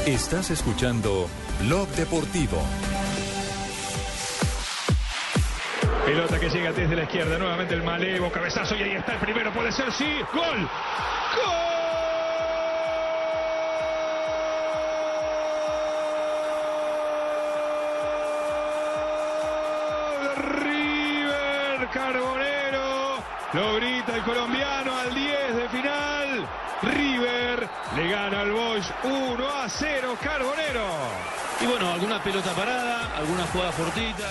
Estás 0.07 0.51
escuchando 0.51 1.31
Blog 1.61 1.89
Deportivo. 1.97 2.59
Pelota 6.05 6.39
que 6.39 6.51
llega 6.51 6.71
desde 6.71 6.95
la 6.95 7.05
izquierda, 7.05 7.39
nuevamente 7.39 7.73
el 7.73 7.83
malevo, 7.83 8.31
cabezazo 8.31 8.77
y 8.77 8.83
ahí 8.83 8.93
está 8.93 9.15
el 9.15 9.21
primero, 9.21 9.51
puede 9.53 9.73
ser, 9.73 9.91
sí, 9.91 10.21
gol. 10.35 10.69
¡Gol! 11.35 11.65
River 20.63 21.89
Carbonero, 21.91 23.23
lo 23.55 23.75
grita 23.77 24.17
el 24.17 24.23
colombiano 24.25 24.99
al 24.99 25.15
10 25.15 25.57
de 25.57 25.69
final. 25.71 26.49
River 26.83 27.69
le 27.97 28.09
gana 28.11 28.41
al 28.41 28.53
Boys 28.53 28.93
1 29.05 29.49
a 29.49 29.69
0 29.71 30.19
Carbonero. 30.23 30.87
Y 31.63 31.67
bueno, 31.67 31.91
alguna 31.91 32.23
pelota 32.23 32.53
parada, 32.53 33.17
alguna 33.17 33.47
jugada 33.47 33.73
fortita. 33.73 34.29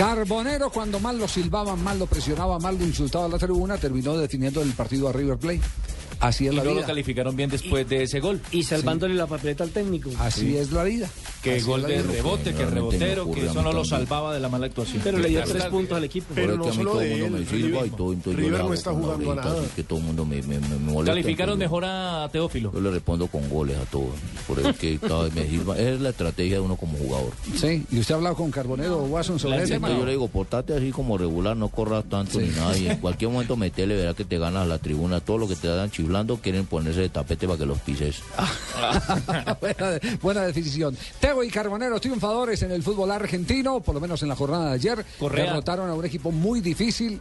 Carbonero, 0.00 0.70
cuando 0.70 0.98
mal 0.98 1.18
lo 1.18 1.28
silbaban, 1.28 1.84
mal 1.84 1.98
lo 1.98 2.06
presionaban, 2.06 2.62
mal 2.62 2.78
lo 2.78 2.86
insultaba 2.86 3.26
a 3.26 3.28
la 3.28 3.36
tribuna, 3.36 3.76
terminó 3.76 4.16
definiendo 4.16 4.62
el 4.62 4.72
partido 4.72 5.10
a 5.10 5.12
River 5.12 5.36
Plate. 5.36 5.60
Así 6.20 6.46
es 6.46 6.52
Y 6.52 6.56
la 6.56 6.62
no 6.64 6.70
lo 6.70 6.76
vida. 6.76 6.86
calificaron 6.86 7.34
bien 7.34 7.50
después 7.50 7.88
de 7.88 8.02
ese 8.02 8.20
gol. 8.20 8.40
Y 8.52 8.62
salvándole 8.62 9.14
la 9.14 9.26
papeleta 9.26 9.64
al 9.64 9.70
técnico. 9.70 10.10
Así 10.18 10.56
es 10.56 10.70
la 10.72 10.84
vida. 10.84 11.08
Que 11.42 11.56
Así 11.56 11.64
gol 11.64 11.82
de 11.82 12.02
rebote, 12.02 12.52
que 12.54 12.66
rebotero, 12.66 13.30
que 13.30 13.46
eso 13.46 13.62
no 13.62 13.72
lo 13.72 13.84
salvaba 13.84 14.34
de 14.34 14.40
la 14.40 14.48
mala 14.50 14.66
actuación. 14.66 15.00
Pero 15.02 15.18
le 15.18 15.28
dio 15.30 15.42
tres 15.44 15.64
puntos 15.66 15.96
al 15.96 16.04
equipo. 16.04 16.32
Pero 16.34 16.56
no 16.56 16.64
a 16.64 16.68
mí 16.68 16.74
solo 16.76 16.90
todo 16.90 17.00
de 17.00 17.14
el 17.14 17.20
mundo 17.22 17.36
él, 17.38 17.42
me 17.44 17.48
silba 17.50 17.66
y 17.68 17.70
River- 17.82 17.90
todo, 17.96 18.12
entonces 18.12 18.42
yo 18.42 18.46
River 18.48 18.60
le 18.62 18.68
no 18.68 18.74
está 18.74 18.90
jugando 18.92 19.34
nada. 19.34 19.60
así 19.60 19.68
que 19.76 19.82
todo 19.82 19.98
el 19.98 20.04
mundo 20.04 20.24
me, 20.26 20.42
me, 20.42 20.58
me, 20.60 20.68
me 20.68 20.76
molesta. 20.92 21.12
Calificaron 21.12 21.58
mejor 21.58 21.84
a 21.86 22.28
Teófilo. 22.30 22.70
Yo 22.72 22.80
le 22.80 22.90
respondo 22.90 23.26
con 23.28 23.48
goles 23.48 23.78
a 23.78 23.84
todos. 23.86 24.10
Por 24.46 24.58
eso 24.60 24.74
que 24.74 24.98
cada 24.98 25.22
vez 25.24 25.34
me 25.34 25.48
silba. 25.48 25.78
Es 25.78 26.00
la 26.00 26.10
estrategia 26.10 26.56
de 26.56 26.60
uno 26.60 26.76
como 26.76 26.98
jugador. 26.98 27.30
Sí, 27.56 27.84
y 27.90 27.98
usted 27.98 28.14
ha 28.14 28.18
hablado 28.18 28.36
con 28.36 28.50
Carbonero 28.50 28.98
o 28.98 29.04
Watson 29.06 29.38
sobre 29.38 29.62
ese 29.62 29.80
yo 29.80 30.04
le 30.04 30.12
digo, 30.12 30.28
portate 30.28 30.74
así 30.74 30.90
como 30.90 31.16
regular, 31.16 31.56
no 31.56 31.68
corras 31.68 32.04
tanto 32.08 32.38
ni 32.40 32.48
nada. 32.48 32.76
Y 32.76 32.88
en 32.88 32.96
cualquier 33.00 33.30
momento 33.30 33.56
metele, 33.56 33.96
verá 33.96 34.12
que 34.14 34.24
te 34.26 34.38
ganas 34.38 34.68
la 34.68 34.78
tribuna. 34.78 35.20
Todo 35.20 35.38
lo 35.38 35.48
que 35.48 35.56
te 35.56 35.68
dan 35.68 35.90
quieren 36.42 36.66
ponerse 36.66 37.00
de 37.00 37.08
tapete 37.08 37.46
para 37.46 37.58
que 37.58 37.66
los 37.66 37.78
pises. 37.80 38.22
buena, 39.60 39.98
buena 40.20 40.42
definición. 40.42 40.96
Teo 41.20 41.42
y 41.42 41.48
Carbonero, 41.50 42.00
triunfadores 42.00 42.62
en 42.62 42.72
el 42.72 42.82
fútbol 42.82 43.10
argentino, 43.10 43.80
por 43.80 43.94
lo 43.94 44.00
menos 44.00 44.22
en 44.22 44.28
la 44.28 44.36
jornada 44.36 44.68
de 44.68 44.74
ayer. 44.74 45.04
Correa. 45.18 45.46
Derrotaron 45.46 45.88
a 45.90 45.94
un 45.94 46.04
equipo 46.04 46.30
muy 46.30 46.60
difícil. 46.60 47.20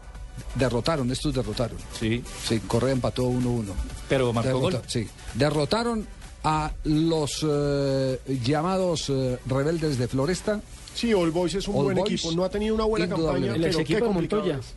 Derrotaron, 0.56 1.12
estos 1.12 1.34
derrotaron. 1.34 1.78
Sí. 2.00 2.24
Sí, 2.48 2.60
Correa 2.62 2.94
empató 2.94 3.30
1-1. 3.30 3.66
Pero 4.08 4.32
marcó 4.34 4.50
Derrota- 4.60 4.78
gol. 4.80 4.82
Sí. 4.88 5.08
Derrotaron 5.34 6.08
a 6.44 6.72
los 6.86 7.46
eh, 7.48 8.20
llamados 8.44 9.10
eh, 9.10 9.38
rebeldes 9.46 9.98
de 9.98 10.08
Floresta. 10.08 10.62
Sí, 10.96 11.14
All 11.14 11.32
Boys 11.32 11.56
es 11.56 11.68
un 11.68 11.76
All 11.76 11.84
buen 11.84 11.98
Boys, 11.98 12.14
equipo. 12.14 12.32
No 12.34 12.44
ha 12.46 12.50
tenido 12.50 12.74
una 12.76 12.86
buena 12.86 13.08
campaña, 13.08 13.38
indudablemente. 13.38 13.78
pero 13.78 13.86
qué 13.86 14.00
complicado 14.00 14.52
es. 14.52 14.74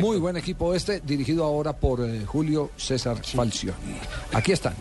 Muy 0.00 0.18
buen 0.18 0.36
equipo 0.36 0.74
este, 0.74 1.00
dirigido 1.00 1.44
ahora 1.44 1.74
por 1.74 2.00
eh, 2.00 2.24
Julio 2.24 2.70
César 2.76 3.18
Falcioni. 3.22 3.96
Aquí 4.32 4.52
están. 4.52 4.74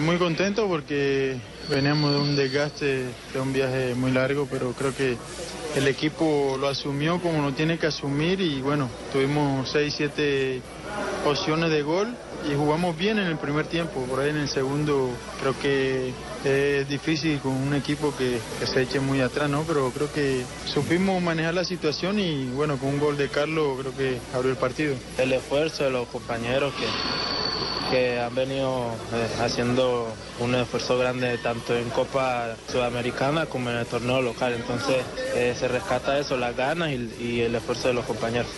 Muy 0.00 0.16
contento 0.16 0.68
porque 0.68 1.36
veníamos 1.68 2.12
de 2.12 2.20
un 2.20 2.36
desgaste, 2.36 3.06
de 3.32 3.40
un 3.40 3.52
viaje 3.52 3.94
muy 3.94 4.12
largo, 4.12 4.46
pero 4.50 4.72
creo 4.72 4.94
que 4.94 5.16
el 5.76 5.88
equipo 5.88 6.56
lo 6.60 6.68
asumió 6.68 7.20
como 7.20 7.42
lo 7.42 7.52
tiene 7.52 7.78
que 7.78 7.86
asumir 7.86 8.40
y 8.40 8.60
bueno, 8.60 8.88
tuvimos 9.12 9.68
6, 9.70 9.94
7 9.96 10.62
opciones 11.26 11.70
de 11.70 11.82
gol 11.82 12.14
y 12.48 12.54
jugamos 12.54 12.96
bien 12.96 13.18
en 13.18 13.26
el 13.26 13.38
primer 13.38 13.66
tiempo, 13.66 14.02
por 14.04 14.20
ahí 14.20 14.30
en 14.30 14.36
el 14.36 14.48
segundo 14.48 15.10
creo 15.40 15.58
que 15.58 16.12
es 16.44 16.88
difícil 16.88 17.38
con 17.40 17.52
un 17.52 17.74
equipo 17.74 18.14
que, 18.16 18.38
se 18.64 18.82
eche 18.82 19.00
muy 19.00 19.20
atrás, 19.20 19.48
¿no? 19.48 19.62
Pero 19.62 19.90
creo 19.90 20.12
que 20.12 20.44
supimos 20.66 21.22
manejar 21.22 21.54
la 21.54 21.64
situación 21.64 22.18
y 22.18 22.46
bueno, 22.50 22.76
con 22.78 22.90
un 22.90 23.00
gol 23.00 23.16
de 23.16 23.28
Carlos 23.28 23.78
creo 23.80 23.96
que 23.96 24.18
abrió 24.34 24.50
el 24.50 24.56
partido. 24.56 24.94
el 25.18 25.32
esfuerzo 25.32 25.84
de 25.84 25.90
los 25.90 26.08
compañeros 26.08 26.72
que, 26.74 26.86
que 27.90 28.20
han 28.20 28.34
venido 28.34 28.90
eh, 29.12 29.42
haciendo 29.42 30.12
un 30.40 30.54
esfuerzo 30.54 30.98
grande 30.98 31.38
tanto 31.38 31.76
en 31.76 31.88
Copa 31.90 32.54
Sudamericana 32.70 33.46
como 33.46 33.70
en 33.70 33.76
el 33.76 33.86
torneo 33.86 34.22
local. 34.22 34.52
Entonces 34.54 35.04
eh, 35.34 35.54
se 35.58 35.68
rescata 35.68 36.18
eso, 36.18 36.36
las 36.36 36.56
ganas 36.56 36.90
y 36.90 37.40
el 37.40 37.54
esfuerzo 37.54 37.88
de 37.88 37.94
los 37.94 38.04
compañeros. 38.04 38.48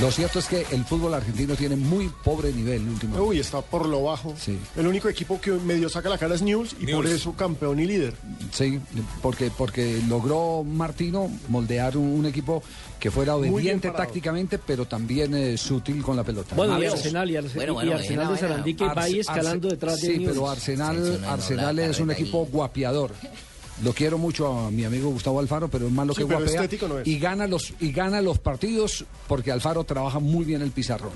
Lo 0.00 0.10
cierto 0.10 0.40
es 0.40 0.46
que 0.46 0.66
el 0.72 0.84
fútbol 0.84 1.14
argentino 1.14 1.54
tiene 1.54 1.76
muy 1.76 2.10
pobre 2.24 2.52
nivel 2.52 2.82
último. 2.88 3.16
Uy, 3.22 3.38
está 3.38 3.60
por 3.62 3.88
lo 3.88 4.02
bajo. 4.02 4.34
Sí. 4.38 4.58
El 4.76 4.88
único 4.88 5.08
equipo 5.08 5.40
que 5.40 5.52
medio 5.52 5.88
saca 5.88 6.08
la 6.08 6.18
cara 6.18 6.34
es 6.34 6.42
News 6.42 6.74
y 6.80 6.86
por 6.92 7.06
eso 7.06 7.32
campeón 7.34 7.78
y 7.78 7.86
líder. 7.86 8.14
Sí, 8.52 8.80
porque, 9.22 9.52
porque 9.56 10.00
logró 10.08 10.64
Martino 10.64 11.30
moldear 11.48 11.96
un, 11.96 12.08
un 12.08 12.26
equipo 12.26 12.62
que 12.98 13.10
fuera 13.10 13.36
obediente 13.36 13.90
tácticamente, 13.90 14.58
pero 14.58 14.86
también 14.86 15.34
eh, 15.34 15.56
sutil 15.56 16.02
con 16.02 16.16
la 16.16 16.24
pelota. 16.24 16.56
Bueno, 16.56 16.82
y. 16.82 16.86
Arsenal, 16.86 17.30
y, 17.30 17.34
Arse- 17.34 17.86
y 17.86 17.90
Arsenal 17.92 18.32
de 18.32 18.38
Sarandí 18.38 18.74
que 18.74 18.84
va 18.86 19.02
ahí 19.02 19.20
escalando 19.20 19.68
detrás 19.68 20.00
de 20.00 20.08
Sí, 20.16 20.22
pero 20.26 20.50
Arsenal, 20.50 21.24
Arsenal 21.28 21.78
es 21.78 22.00
un 22.00 22.10
equipo 22.10 22.46
guapeador. 22.50 23.12
Lo 23.82 23.92
quiero 23.92 24.18
mucho 24.18 24.46
a 24.58 24.70
mi 24.70 24.84
amigo 24.84 25.10
Gustavo 25.10 25.40
Alfaro, 25.40 25.68
pero 25.68 25.86
es 25.88 25.92
más 25.92 26.06
lo 26.06 26.14
Sí, 26.14 26.18
que 26.20 26.24
guapea. 26.26 26.46
estético 26.46 26.86
no 26.86 27.00
es. 27.00 27.06
Y 27.08 27.18
gana 27.18 27.46
los 27.48 27.72
y 27.80 27.90
gana 27.90 28.20
los 28.22 28.38
partidos 28.38 29.04
porque 29.26 29.50
Alfaro 29.50 29.82
trabaja 29.84 30.20
muy 30.20 30.44
bien 30.44 30.62
el 30.62 30.70
pizarrón. 30.70 31.12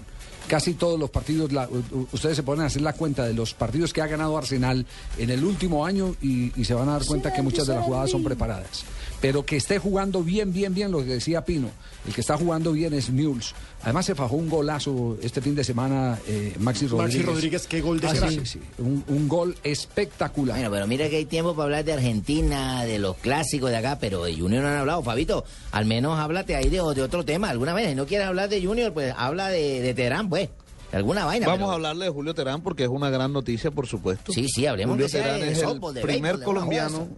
Casi 0.49 0.72
todos 0.74 0.99
los 0.99 1.11
partidos, 1.11 1.53
la- 1.53 1.68
ustedes 2.12 2.34
se 2.36 2.42
ponen 2.42 2.62
a 2.64 2.66
hacer 2.68 2.80
la 2.82 2.94
cuenta 2.94 3.26
de 3.26 3.34
los 3.34 3.53
partidos 3.53 3.92
que 3.92 4.01
ha 4.01 4.07
ganado 4.07 4.36
Arsenal 4.38 4.86
en 5.18 5.28
el 5.30 5.44
último 5.44 5.84
año 5.84 6.14
y, 6.22 6.59
y 6.59 6.64
se 6.64 6.72
van 6.72 6.88
a 6.88 6.92
dar 6.92 7.05
cuenta 7.05 7.32
que 7.34 7.42
muchas 7.42 7.66
de 7.66 7.74
las 7.74 7.84
jugadas 7.84 8.11
son 8.11 8.24
preparadas. 8.24 8.84
Pero 9.20 9.44
que 9.44 9.57
esté 9.57 9.78
jugando 9.78 10.22
bien, 10.22 10.53
bien, 10.53 10.72
bien, 10.72 10.90
lo 10.92 10.99
que 11.01 11.05
decía 11.07 11.44
Pino, 11.44 11.68
el 12.07 12.14
que 12.14 12.20
está 12.22 12.38
jugando 12.38 12.72
bien 12.72 12.94
es 12.94 13.11
Mules. 13.11 13.53
Además 13.82 14.07
se 14.07 14.14
fajó 14.14 14.36
un 14.36 14.49
golazo 14.49 15.18
este 15.22 15.40
fin 15.40 15.55
de 15.55 15.64
semana 15.64 16.18
eh, 16.26 16.55
Maxi 16.61 16.86
Rodríguez. 16.86 17.16
Maxi 17.18 17.30
Rodríguez, 17.32 17.66
qué 17.66 17.80
gol 17.80 18.01
de 18.01 18.09
Ah, 18.09 18.12
crack. 18.14 18.30
sí, 18.30 18.40
sí, 18.44 18.61
un, 18.78 19.05
un 19.09 19.28
gol 19.28 19.57
espectacular. 19.64 20.57
Bueno, 20.57 20.70
pero 20.70 20.86
mira 20.86 21.09
que 21.09 21.16
hay 21.16 21.24
tiempo 21.26 21.53
para 21.55 21.64
hablar 21.64 21.84
de 21.84 21.92
Argentina, 21.94 22.84
de 22.84 22.99
los 22.99 23.16
clásicos 23.16 23.70
de 23.70 23.76
acá, 23.76 23.99
pero 24.01 24.24
de 24.24 24.34
Junior 24.36 24.62
no 24.62 24.68
han 24.68 24.76
hablado. 24.78 25.03
Fabito, 25.03 25.44
al 25.72 25.84
menos 25.84 26.18
háblate 26.18 26.55
ahí 26.57 26.68
de, 26.68 26.76
de 26.78 27.03
otro 27.03 27.24
tema 27.24 27.51
alguna 27.51 27.74
vez. 27.74 27.88
Si 27.90 27.94
no 27.96 28.07
quieres 28.07 28.26
hablar 28.28 28.49
de 28.49 28.64
Junior, 28.64 28.92
pues 28.92 29.12
habla 29.16 29.49
de, 29.49 29.80
de 29.80 29.94
Teherán, 29.94 30.28
pues. 30.28 30.38
Alguna 30.93 31.24
vaina. 31.24 31.47
Vamos 31.47 31.59
pero- 31.61 31.70
a 31.70 31.74
hablarle 31.74 32.07
de 32.07 32.11
Julio 32.11 32.34
Terán 32.34 32.62
porque 32.62 32.84
es 32.84 32.89
una 32.89 33.11
gran 33.11 33.32
noticia, 33.32 33.70
por 33.70 33.86
supuesto. 33.86 34.32
Sí, 34.32 34.49
sí, 34.49 34.66
hablemos 34.66 34.95
Julio 34.95 35.09
Terán 35.09 35.41
de 35.41 35.53
es 35.53 35.59
el 35.59 35.64
softball, 35.64 35.95
primer 36.01 36.41
colombiano. 36.43 37.09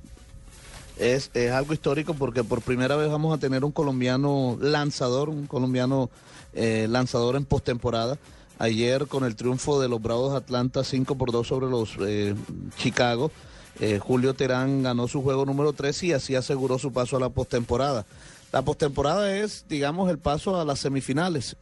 Es, 0.98 1.30
es 1.32 1.50
algo 1.52 1.72
histórico 1.72 2.12
porque 2.14 2.44
por 2.44 2.60
primera 2.60 2.94
vez 2.96 3.08
vamos 3.10 3.34
a 3.34 3.38
tener 3.40 3.64
un 3.64 3.72
colombiano 3.72 4.58
lanzador, 4.60 5.30
un 5.30 5.46
colombiano 5.46 6.10
eh, 6.52 6.86
lanzador 6.90 7.36
en 7.36 7.44
postemporada. 7.44 8.18
Ayer 8.58 9.06
con 9.06 9.24
el 9.24 9.36
triunfo 9.36 9.80
de 9.80 9.88
los 9.88 10.02
Bravos 10.02 10.34
Atlanta 10.34 10.84
5 10.84 11.14
por 11.14 11.32
2 11.32 11.46
sobre 11.46 11.70
los 11.70 11.92
eh, 12.00 12.34
Chicago, 12.76 13.30
eh, 13.78 13.98
Julio 13.98 14.34
Terán 14.34 14.82
ganó 14.82 15.08
su 15.08 15.22
juego 15.22 15.46
número 15.46 15.72
3 15.72 16.02
y 16.02 16.12
así 16.12 16.34
aseguró 16.34 16.78
su 16.78 16.92
paso 16.92 17.16
a 17.16 17.20
la 17.20 17.30
postemporada. 17.30 18.04
La 18.52 18.60
postemporada 18.60 19.34
es, 19.34 19.64
digamos, 19.70 20.10
el 20.10 20.18
paso 20.18 20.60
a 20.60 20.64
las 20.66 20.80
semifinales. 20.80 21.56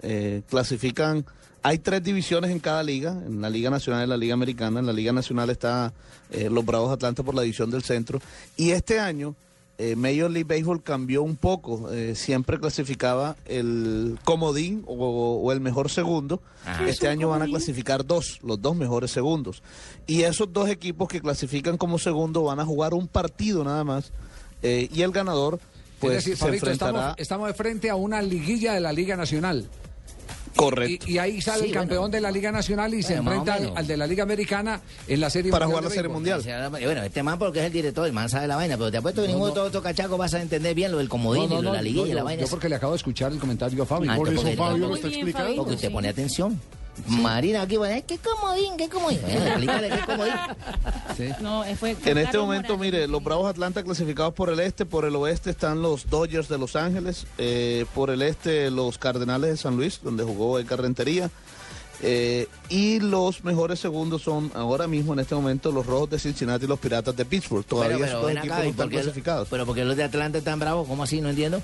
Clasifican, 0.48 1.26
hay 1.62 1.78
tres 1.78 2.02
divisiones 2.02 2.50
en 2.50 2.60
cada 2.60 2.82
liga, 2.82 3.10
en 3.26 3.40
la 3.40 3.50
Liga 3.50 3.70
Nacional 3.70 4.00
y 4.00 4.04
en 4.04 4.10
la 4.10 4.16
Liga 4.16 4.34
Americana. 4.34 4.80
En 4.80 4.86
la 4.86 4.92
Liga 4.92 5.12
Nacional 5.12 5.50
está 5.50 5.92
eh, 6.30 6.48
los 6.50 6.64
Bravos 6.64 6.92
Atlanta 6.92 7.22
por 7.22 7.34
la 7.34 7.42
división 7.42 7.70
del 7.70 7.82
centro. 7.82 8.20
Y 8.56 8.70
este 8.70 9.00
año, 9.00 9.34
eh, 9.78 9.94
Major 9.96 10.30
League 10.30 10.44
Baseball 10.44 10.82
cambió 10.82 11.22
un 11.22 11.36
poco. 11.36 11.90
Eh, 11.92 12.14
siempre 12.14 12.58
clasificaba 12.58 13.36
el 13.46 14.18
comodín 14.24 14.82
o, 14.86 15.40
o 15.42 15.52
el 15.52 15.60
mejor 15.60 15.90
segundo. 15.90 16.42
Ajá. 16.64 16.82
Este 16.88 16.90
¿Es 16.90 17.02
un 17.02 17.08
año 17.08 17.28
van 17.28 17.42
a 17.42 17.46
clasificar 17.46 18.04
dos, 18.04 18.38
los 18.42 18.60
dos 18.60 18.74
mejores 18.76 19.10
segundos. 19.10 19.62
Y 20.06 20.22
esos 20.22 20.52
dos 20.52 20.68
equipos 20.68 21.08
que 21.08 21.20
clasifican 21.20 21.76
como 21.76 21.98
segundo 21.98 22.42
van 22.44 22.60
a 22.60 22.64
jugar 22.64 22.94
un 22.94 23.08
partido 23.08 23.62
nada 23.64 23.84
más. 23.84 24.12
eh, 24.62 24.88
y 24.92 25.02
el 25.02 25.12
ganador, 25.12 25.60
pues, 26.00 26.18
es 26.18 26.24
decir, 26.24 26.36
se 26.36 26.44
Fabito, 26.44 26.66
enfrentará. 26.66 26.98
estamos, 26.98 27.20
estamos 27.20 27.46
de 27.48 27.54
frente 27.54 27.90
a 27.90 27.94
una 27.96 28.22
liguilla 28.22 28.74
de 28.74 28.80
la 28.80 28.92
Liga 28.92 29.16
Nacional. 29.16 29.68
Correcto. 30.56 31.06
Y, 31.08 31.12
y 31.14 31.18
ahí 31.18 31.40
sale 31.40 31.60
Sí, 31.62 31.68
el 31.68 31.72
campeón 31.74 32.00
bueno. 32.02 32.12
de 32.12 32.20
la 32.20 32.30
Liga 32.30 32.50
Nacional 32.52 32.94
y 32.94 33.02
se 33.02 33.14
Bueno, 33.20 33.22
más 33.24 33.34
o 33.34 33.38
enfrenta 33.40 33.70
al, 33.72 33.76
al 33.78 33.86
de 33.86 33.96
la 33.96 34.06
Liga 34.06 34.22
Americana 34.22 34.80
en 35.06 35.20
la 35.20 35.30
Serie 35.30 35.50
Para 35.50 35.66
Mundial 35.66 35.80
jugar 35.82 35.90
la 35.90 35.94
Serie. 36.02 36.08
Mundial. 36.12 36.70
Bueno, 36.70 37.02
este 37.02 37.22
man 37.22 37.38
porque 37.38 37.60
es 37.60 37.66
el 37.66 37.72
director, 37.72 38.06
el 38.06 38.12
man 38.12 38.28
sabe 38.28 38.46
la 38.46 38.56
vaina, 38.56 38.76
pero 38.76 38.90
te 38.90 38.96
apuesto 38.98 39.22
que 39.22 39.28
No, 39.28 39.34
ninguno 39.34 39.48
no. 39.48 39.54
de 39.54 39.54
todos 39.56 39.66
estos 39.68 39.82
cachacos 39.82 40.18
vas 40.18 40.34
a 40.34 40.42
entender 40.42 40.74
bien 40.74 40.92
lo 40.92 40.98
del 40.98 41.08
comodín 41.08 41.48
No, 41.48 41.48
no, 41.48 41.60
y 41.60 41.62
lo 41.62 41.62
de 41.62 41.66
no, 41.68 41.72
la 41.74 41.82
liguilla 41.82 42.04
no, 42.06 42.10
y 42.10 42.14
la 42.14 42.22
vaina. 42.22 42.42
Yo 42.42 42.48
porque 42.48 42.68
le 42.68 42.74
acabo 42.76 42.92
de 42.92 42.96
escuchar 42.98 43.32
el 43.32 43.38
comentario 43.38 43.82
a 43.82 43.86
Fabio. 43.86 44.10
Ah, 44.12 44.16
Por 44.16 44.28
eso 44.28 44.36
porque- 44.42 44.56
Fabio 44.56 44.88
lo 44.88 44.94
está 44.96 45.08
explicando. 45.08 45.56
Porque 45.56 45.74
usted 45.74 45.92
pone 45.92 46.08
atención. 46.08 46.60
Marina 47.06 47.62
aquí, 47.62 47.76
bueno, 47.76 48.02
¿qué 48.06 48.18
comodín? 48.18 48.76
¿Qué 48.76 48.88
comodín? 48.88 49.20
Bueno, 49.22 49.46
explícale 49.46 49.88
qué 49.90 50.00
comodín. 50.06 50.34
No, 51.40 51.64
eh, 51.64 51.74
fue 51.76 51.96
En 52.04 52.18
este 52.18 52.38
momento, 52.38 52.76
Morales. 52.76 52.92
mire, 52.92 53.08
los 53.08 53.22
Bravos 53.22 53.48
Atlanta 53.48 53.82
clasificados 53.82 54.34
por 54.34 54.50
el 54.50 54.60
este, 54.60 54.86
por 54.86 55.04
el 55.04 55.16
oeste 55.16 55.50
están 55.50 55.82
los 55.82 56.08
Dodgers 56.10 56.48
de 56.48 56.58
Los 56.58 56.76
Ángeles, 56.76 57.26
eh, 57.38 57.86
por 57.94 58.10
el 58.10 58.22
este 58.22 58.70
los 58.70 58.98
Cardenales 58.98 59.50
de 59.50 59.56
San 59.56 59.76
Luis, 59.76 60.00
donde 60.02 60.24
jugó 60.24 60.58
Edgar 60.58 60.80
Rentería, 60.82 61.30
eh, 62.00 62.46
y 62.68 63.00
los 63.00 63.42
mejores 63.42 63.80
segundos 63.80 64.22
son 64.22 64.52
ahora 64.54 64.86
mismo 64.86 65.12
en 65.14 65.18
este 65.18 65.34
momento 65.34 65.72
los 65.72 65.84
Rojos 65.86 66.10
de 66.10 66.18
Cincinnati 66.20 66.66
y 66.66 66.68
los 66.68 66.78
Piratas 66.78 67.16
de 67.16 67.24
Pittsburgh. 67.24 67.64
Todavía 67.64 67.96
Pero, 67.96 68.06
esos 68.06 68.22
dos 68.22 68.30
equipos 68.30 68.50
acá, 68.50 68.58
no 68.58 68.64
¿y 68.64 68.70
están 68.70 68.88
clasificados. 68.88 69.48
pero 69.50 69.66
porque 69.66 69.84
los 69.84 69.96
de 69.96 70.04
Atlanta 70.04 70.38
están 70.38 70.60
bravos, 70.60 70.86
¿cómo 70.86 71.02
así? 71.02 71.20
No 71.20 71.30
entiendo. 71.30 71.60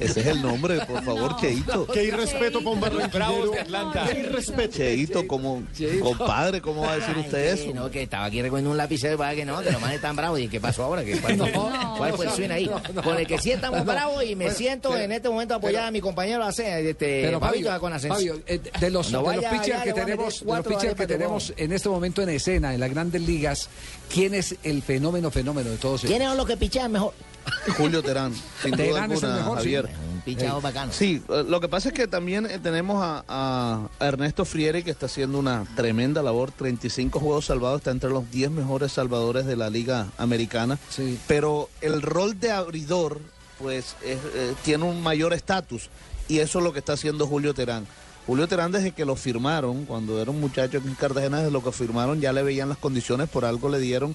Ese 0.00 0.20
es 0.20 0.26
el 0.26 0.42
nombre, 0.42 0.80
por 0.86 1.02
favor, 1.04 1.36
Cheito. 1.40 1.86
Qué 1.86 2.04
irrespeto 2.04 2.62
con 2.62 2.80
Bravos 2.80 3.10
Barranquillero. 3.12 3.50
de 3.52 3.60
Atlanta. 3.60 4.06
Qué 4.10 4.18
irrespeto. 4.20 4.76
Cheito, 4.76 5.26
como 5.26 5.62
compadre, 6.02 6.60
¿cómo 6.60 6.82
va 6.82 6.92
a 6.92 6.96
decir 6.96 7.14
Ay, 7.16 7.22
usted 7.22 7.56
sí, 7.56 7.62
eso? 7.68 7.74
No, 7.74 7.90
que 7.90 8.02
estaba 8.02 8.24
aquí 8.26 8.42
recogiendo 8.42 8.70
un 8.70 8.76
lapicero 8.76 9.16
para 9.16 9.34
que 9.34 9.44
no, 9.44 9.60
que 9.60 9.70
los 9.70 9.80
manes 9.80 9.96
están 9.96 10.16
bravos. 10.16 10.40
¿Y 10.40 10.48
qué 10.48 10.60
pasó 10.60 10.84
ahora? 10.84 11.04
¿Qué, 11.04 11.18
cuál, 11.20 11.36
fue- 11.36 11.52
cuál 11.98 12.12
fue 12.14 12.26
el 12.26 12.32
swing 12.32 12.50
ahí? 12.50 12.70
Con 13.02 13.18
el 13.18 13.26
que 13.26 13.38
sí 13.38 13.52
estamos 13.52 13.84
bravos 13.84 14.24
y 14.24 14.34
me 14.36 14.50
siento 14.50 14.96
en 14.96 15.12
este 15.12 15.28
momento 15.28 15.54
a 15.54 15.56
apoyar 15.58 15.84
a 15.86 15.90
mi 15.90 16.00
compañero 16.00 16.42
hace 16.44 16.90
este, 16.90 17.22
Pero 17.22 17.40
Fabio, 17.40 17.78
con 17.80 17.92
Asensio. 17.92 18.34
Fabio, 18.34 18.42
eh, 18.46 18.60
de 18.80 18.90
los, 18.90 19.10
No 19.12 19.22
de 19.22 19.36
los 19.36 19.44
pitchers 19.44 19.68
allá, 19.80 19.82
que 19.84 19.92
tenemos, 19.92 20.24
los 20.26 20.42
cuatro 20.42 20.72
pitchers 20.72 20.92
que 20.94 20.96
para 20.96 21.06
tenemos 21.06 21.52
en 21.56 21.72
este 21.72 21.88
momento 21.88 22.22
en 22.22 22.28
escena, 22.30 22.74
en 22.74 22.80
las 22.80 22.90
grandes 22.90 23.22
ligas, 23.22 23.68
¿quién 24.12 24.34
es 24.34 24.56
el 24.62 24.82
fenómeno, 24.82 25.30
fenómeno 25.30 25.70
de 25.70 25.76
todos 25.76 26.02
ellos? 26.02 26.10
¿Quiénes 26.10 26.28
son 26.28 26.36
los 26.36 26.46
que 26.46 26.56
pichean 26.56 26.90
mejor? 26.92 27.12
Julio 27.76 28.02
Terán, 28.02 28.32
sin 28.62 28.72
duda 28.72 28.84
Terán 28.84 29.12
es 29.12 29.22
el 29.22 29.30
alguna, 29.30 29.36
mejor, 29.36 29.58
sí. 29.58 29.74
Javier. 29.74 29.90
Un 30.14 30.20
pichado 30.20 30.60
bacano. 30.60 30.92
Sí, 30.92 31.22
eh, 31.28 31.44
lo 31.48 31.60
que 31.60 31.68
pasa 31.68 31.88
es 31.88 31.94
que 31.94 32.06
también 32.06 32.46
eh, 32.46 32.58
tenemos 32.62 32.98
a, 33.02 33.88
Ernesto 34.00 34.44
Frieri 34.44 34.82
que 34.82 34.90
está 34.90 35.06
haciendo 35.06 35.38
una 35.38 35.64
tremenda 35.76 36.22
labor, 36.22 36.50
35 36.52 37.18
juegos 37.18 37.46
salvados, 37.46 37.78
está 37.80 37.90
entre 37.90 38.10
los 38.10 38.30
10 38.30 38.50
mejores 38.50 38.92
salvadores 38.92 39.46
de 39.46 39.56
la 39.56 39.70
liga 39.70 40.08
americana, 40.18 40.78
Sí. 40.90 41.18
pero 41.26 41.68
el 41.80 42.02
rol 42.02 42.38
de 42.38 42.50
abridor 42.52 43.20
pues 43.58 43.96
es, 44.02 44.18
eh, 44.34 44.54
tiene 44.64 44.84
un 44.84 45.02
mayor 45.02 45.32
estatus 45.32 45.88
y 46.28 46.38
eso 46.38 46.58
es 46.58 46.64
lo 46.64 46.72
que 46.72 46.80
está 46.80 46.94
haciendo 46.94 47.26
Julio 47.26 47.54
Terán. 47.54 47.86
Julio 48.26 48.46
Terán 48.48 48.70
desde 48.72 48.92
que 48.92 49.04
lo 49.04 49.16
firmaron, 49.16 49.84
cuando 49.84 50.20
era 50.20 50.30
un 50.30 50.40
muchacho 50.40 50.78
aquí 50.78 50.88
en 50.88 50.94
Cartagena, 50.94 51.38
desde 51.38 51.50
lo 51.50 51.62
que 51.62 51.72
firmaron 51.72 52.20
ya 52.20 52.32
le 52.32 52.42
veían 52.42 52.68
las 52.68 52.78
condiciones, 52.78 53.28
por 53.28 53.44
algo 53.44 53.68
le 53.68 53.80
dieron 53.80 54.14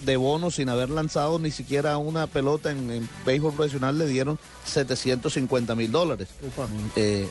de 0.00 0.16
bono 0.16 0.50
sin 0.50 0.68
haber 0.68 0.90
lanzado 0.90 1.38
ni 1.38 1.50
siquiera 1.50 1.96
una 1.98 2.26
pelota 2.26 2.70
en, 2.70 2.90
en 2.90 3.08
béisbol 3.24 3.54
profesional, 3.54 3.98
le 3.98 4.06
dieron 4.06 4.38
750 4.64 5.74
mil 5.74 5.90
dólares. 5.92 6.28
Eh, 6.96 7.28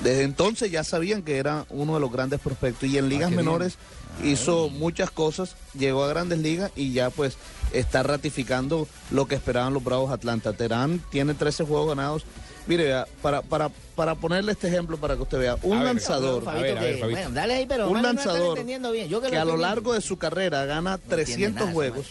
Desde 0.00 0.22
entonces 0.22 0.70
ya 0.70 0.82
sabían 0.82 1.22
que 1.22 1.36
era 1.38 1.66
uno 1.70 1.94
de 1.94 2.00
los 2.00 2.10
grandes 2.10 2.40
prospectos 2.40 2.88
y 2.88 2.98
en 2.98 3.08
ligas 3.08 3.30
bien. 3.30 3.44
menores 3.44 3.76
hizo 4.24 4.68
muchas 4.68 5.10
cosas, 5.10 5.56
llegó 5.78 6.04
a 6.04 6.08
grandes 6.08 6.38
ligas 6.40 6.70
y 6.74 6.92
ya 6.92 7.10
pues 7.10 7.36
está 7.72 8.02
ratificando 8.02 8.88
lo 9.10 9.26
que 9.26 9.34
esperaban 9.36 9.72
los 9.74 9.84
Bravos 9.84 10.10
Atlanta. 10.10 10.52
Terán 10.52 11.00
tiene 11.10 11.34
13 11.34 11.64
juegos 11.64 11.88
ganados. 11.88 12.24
Mire, 12.66 12.84
vea, 12.84 13.06
para, 13.20 13.42
para, 13.42 13.68
para 13.94 14.14
ponerle 14.14 14.52
este 14.52 14.68
ejemplo 14.68 14.96
para 14.96 15.16
que 15.16 15.22
usted 15.22 15.38
vea, 15.38 15.56
un 15.62 15.78
ver, 15.78 15.86
lanzador, 15.88 16.48
a 16.48 16.54
ver, 16.54 16.78
a 16.78 16.80
ver, 16.80 16.98
Fabito. 16.98 17.10
Bueno, 17.20 17.30
dale 17.32 17.54
ahí, 17.54 17.66
pero 17.66 17.88
un 17.88 17.94
no 17.96 18.02
lanzador 18.02 18.50
entendiendo 18.50 18.90
bien. 18.90 19.08
Yo 19.08 19.20
que 19.20 19.30
que 19.30 19.36
a 19.36 19.44
lo 19.44 19.56
largo 19.56 19.92
de 19.92 20.00
su 20.00 20.16
carrera 20.16 20.64
gana 20.64 20.94
entiende 20.94 21.24
300 21.24 21.60
nada, 21.60 21.72
juegos. 21.72 22.06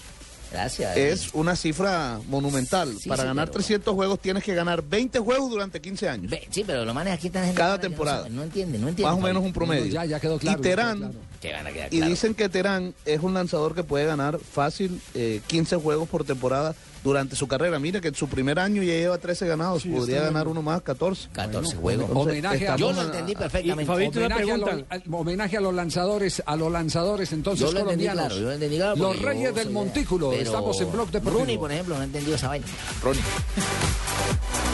Gracias. 0.51 0.95
Es 0.95 1.29
una 1.33 1.55
cifra 1.55 2.19
monumental. 2.27 2.95
Sí, 2.99 3.09
Para 3.09 3.23
sí, 3.23 3.27
ganar 3.27 3.45
pero- 3.47 3.53
300 3.53 3.95
juegos 3.95 4.19
tienes 4.19 4.43
que 4.43 4.53
ganar 4.53 4.83
20 4.83 5.17
juegos 5.17 5.49
durante 5.49 5.81
15 5.81 6.07
años. 6.07 6.31
Sí, 6.51 6.63
pero 6.63 6.85
lo 6.85 6.93
manes 6.93 7.13
aquí 7.15 7.25
están 7.27 7.51
Cada 7.55 7.77
que 7.79 7.85
no 7.85 7.89
temporada. 7.89 8.17
sabe, 8.19 8.29
No 8.29 8.43
entiende, 8.43 8.77
no 8.77 8.87
entiende. 8.89 9.11
Más 9.11 9.19
o 9.19 9.25
menos 9.25 9.41
un 9.43 9.51
promedio. 9.51 9.85
ya, 9.91 10.05
ya 10.05 10.19
quedó 10.19 10.37
claro, 10.37 10.59
Y 10.59 10.61
quedó 10.61 10.75
Terán, 10.75 10.97
claro. 10.99 11.13
Que 11.41 11.51
van 11.53 11.65
a 11.65 11.71
quedar 11.71 11.87
y 11.91 11.97
claro. 11.97 12.09
dicen 12.11 12.35
que 12.35 12.49
Terán 12.49 12.93
es 13.05 13.21
un 13.23 13.33
lanzador 13.33 13.73
que 13.73 13.83
puede 13.83 14.05
ganar 14.05 14.37
fácil 14.37 15.01
eh, 15.15 15.41
15 15.47 15.77
juegos 15.77 16.07
por 16.07 16.23
temporada 16.23 16.75
durante 17.03 17.35
su 17.35 17.47
carrera. 17.47 17.79
Mire 17.79 18.01
que 18.01 18.09
en 18.09 18.15
su 18.15 18.27
primer 18.27 18.59
año 18.59 18.81
ya 18.83 18.93
lleva 18.93 19.17
13 19.17 19.47
ganados. 19.47 19.83
Podría 19.83 20.17
está 20.17 20.27
ganar 20.27 20.45
bien. 20.45 20.51
uno 20.51 20.61
más, 20.61 20.81
14. 20.81 21.29
14 21.33 21.75
juegos. 21.75 22.09
Homenaje 22.13 22.67
a, 22.67 22.75
Yo 22.77 22.93
lo 22.93 23.01
entendí 23.01 23.35
perfectamente. 23.35 23.91
homenaje, 23.91 24.51
a 24.51 24.57
los, 24.57 24.69
al- 24.89 25.03
homenaje 25.11 25.57
a 25.57 25.61
los 25.61 25.73
lanzadores, 25.73 26.43
a 26.45 26.55
los 26.55 26.71
lanzadores 26.71 27.31
entonces 27.33 27.65
Yo 27.67 27.73
lo 27.73 27.79
entendí 27.81 28.05
colombianos. 28.05 28.27
claro, 28.33 28.41
yo 28.41 28.47
lo 28.47 28.53
entendí 28.53 28.75
claro. 28.77 28.95
los 28.95 29.21
Reyes 29.21 29.55
del 29.55 29.67
de- 29.67 29.73
Montículo. 29.73 30.33
Estamos 30.33 30.79
en 30.81 30.91
Blog 30.91 31.09
Deportivo. 31.11 31.39
Rooney, 31.39 31.57
por 31.57 31.71
ejemplo, 31.71 31.97
no 31.97 32.03
entendió 32.03 32.35
esa 32.35 32.47
vaina. 32.47 32.65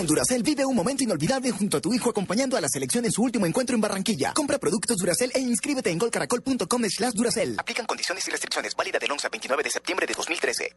Con 0.00 0.06
Duracel 0.06 0.42
vive 0.42 0.64
un 0.64 0.74
momento 0.74 1.04
inolvidable 1.04 1.50
junto 1.50 1.76
a 1.76 1.80
tu 1.82 1.92
hijo 1.92 2.08
acompañando 2.08 2.56
a 2.56 2.60
la 2.62 2.70
selección 2.70 3.04
en 3.04 3.12
su 3.12 3.22
último 3.22 3.44
encuentro 3.44 3.74
en 3.74 3.82
Barranquilla. 3.82 4.32
Compra 4.32 4.58
productos 4.58 4.96
Duracel 4.96 5.30
e 5.34 5.40
inscríbete 5.40 5.90
en 5.90 5.98
golcaracol.com 5.98 6.84
slash 6.88 7.12
Duracel. 7.12 7.56
Aplican 7.58 7.84
condiciones 7.84 8.26
y 8.26 8.30
restricciones 8.30 8.74
válida 8.74 8.98
del 8.98 9.12
11 9.12 9.26
al 9.26 9.30
29 9.30 9.62
de 9.62 9.68
septiembre 9.68 10.06
de 10.06 10.14
2013. 10.14 10.74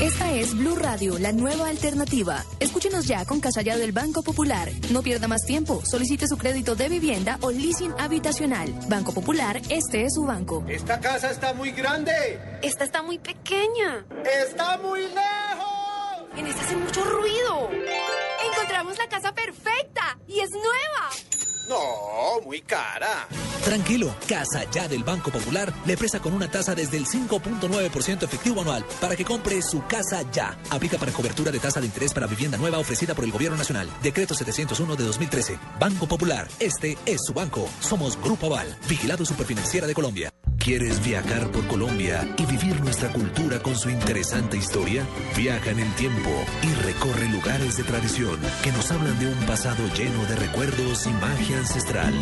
Esta 0.00 0.32
es 0.32 0.56
Blue 0.56 0.76
Radio, 0.76 1.18
la 1.18 1.32
nueva 1.32 1.68
alternativa. 1.68 2.44
Escúchenos 2.60 3.08
ya 3.08 3.24
con 3.24 3.40
Casallado 3.40 3.80
del 3.80 3.90
Banco 3.90 4.22
Popular. 4.22 4.70
No 4.92 5.02
pierda 5.02 5.26
más 5.26 5.44
tiempo. 5.44 5.82
Solicite 5.84 6.28
su 6.28 6.38
crédito 6.38 6.76
de 6.76 6.88
vivienda 6.88 7.38
o 7.40 7.50
leasing 7.50 7.92
habitacional. 7.98 8.72
Banco 8.88 9.12
Popular, 9.12 9.60
este 9.68 10.04
es 10.04 10.14
su 10.14 10.22
banco. 10.22 10.64
Esta 10.68 11.00
casa 11.00 11.32
está 11.32 11.54
muy 11.54 11.72
grande. 11.72 12.12
Esta 12.62 12.84
está 12.84 13.02
muy 13.02 13.18
pequeña. 13.18 14.06
Está 14.46 14.78
muy 14.78 15.00
lejos. 15.00 15.77
En 16.36 16.46
esta 16.46 16.62
hace 16.62 16.76
mucho 16.76 17.04
ruido. 17.04 17.70
Encontramos 18.52 18.96
la 18.98 19.08
casa 19.08 19.34
perfecta 19.34 20.18
y 20.26 20.40
es 20.40 20.50
nueva. 20.50 21.10
No, 21.68 22.40
muy 22.44 22.62
cara. 22.62 23.28
Tranquilo, 23.64 24.14
Casa 24.26 24.64
Ya 24.70 24.88
del 24.88 25.04
Banco 25.04 25.30
Popular 25.30 25.70
le 25.84 25.96
presta 25.96 26.20
con 26.20 26.32
una 26.32 26.50
tasa 26.50 26.74
desde 26.74 26.96
el 26.96 27.04
5.9% 27.06 28.22
efectivo 28.22 28.62
anual 28.62 28.84
para 29.00 29.14
que 29.14 29.24
compre 29.24 29.60
su 29.60 29.84
casa 29.86 30.22
ya. 30.32 30.58
Aplica 30.70 30.96
para 30.96 31.12
cobertura 31.12 31.50
de 31.50 31.58
tasa 31.58 31.80
de 31.80 31.86
interés 31.86 32.14
para 32.14 32.26
vivienda 32.26 32.56
nueva 32.56 32.78
ofrecida 32.78 33.14
por 33.14 33.24
el 33.24 33.32
Gobierno 33.32 33.58
Nacional. 33.58 33.90
Decreto 34.02 34.32
701 34.34 34.96
de 34.96 35.04
2013. 35.04 35.58
Banco 35.78 36.06
Popular, 36.06 36.48
este 36.58 36.96
es 37.04 37.20
su 37.26 37.34
banco. 37.34 37.68
Somos 37.80 38.18
Grupo 38.18 38.46
Aval, 38.46 38.74
vigilado 38.88 39.26
superfinanciera 39.26 39.86
de 39.86 39.94
Colombia. 39.94 40.32
¿Quieres 40.68 41.00
viajar 41.02 41.50
por 41.50 41.66
Colombia 41.66 42.28
y 42.36 42.44
vivir 42.44 42.78
nuestra 42.82 43.10
cultura 43.10 43.58
con 43.58 43.74
su 43.74 43.88
interesante 43.88 44.58
historia? 44.58 45.02
Viaja 45.34 45.70
en 45.70 45.78
el 45.78 45.90
tiempo 45.94 46.28
y 46.62 46.70
recorre 46.84 47.26
lugares 47.30 47.78
de 47.78 47.84
tradición 47.84 48.38
que 48.62 48.70
nos 48.72 48.92
hablan 48.92 49.18
de 49.18 49.28
un 49.28 49.46
pasado 49.46 49.82
lleno 49.96 50.26
de 50.26 50.36
recuerdos 50.36 51.06
y 51.06 51.08
magia 51.08 51.56
ancestral. 51.56 52.12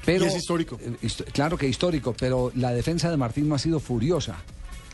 Pero, 0.05 0.25
Y 0.25 0.27
es 0.27 0.35
histórico. 0.35 0.77
eh, 0.79 1.09
claro 1.33 1.57
que 1.57 1.67
histórico, 1.67 2.13
pero 2.17 2.51
la 2.55 2.73
defensa 2.73 3.09
de 3.09 3.17
Martín 3.17 3.49
no 3.49 3.55
ha 3.55 3.59
sido 3.59 3.79
furiosa, 3.79 4.37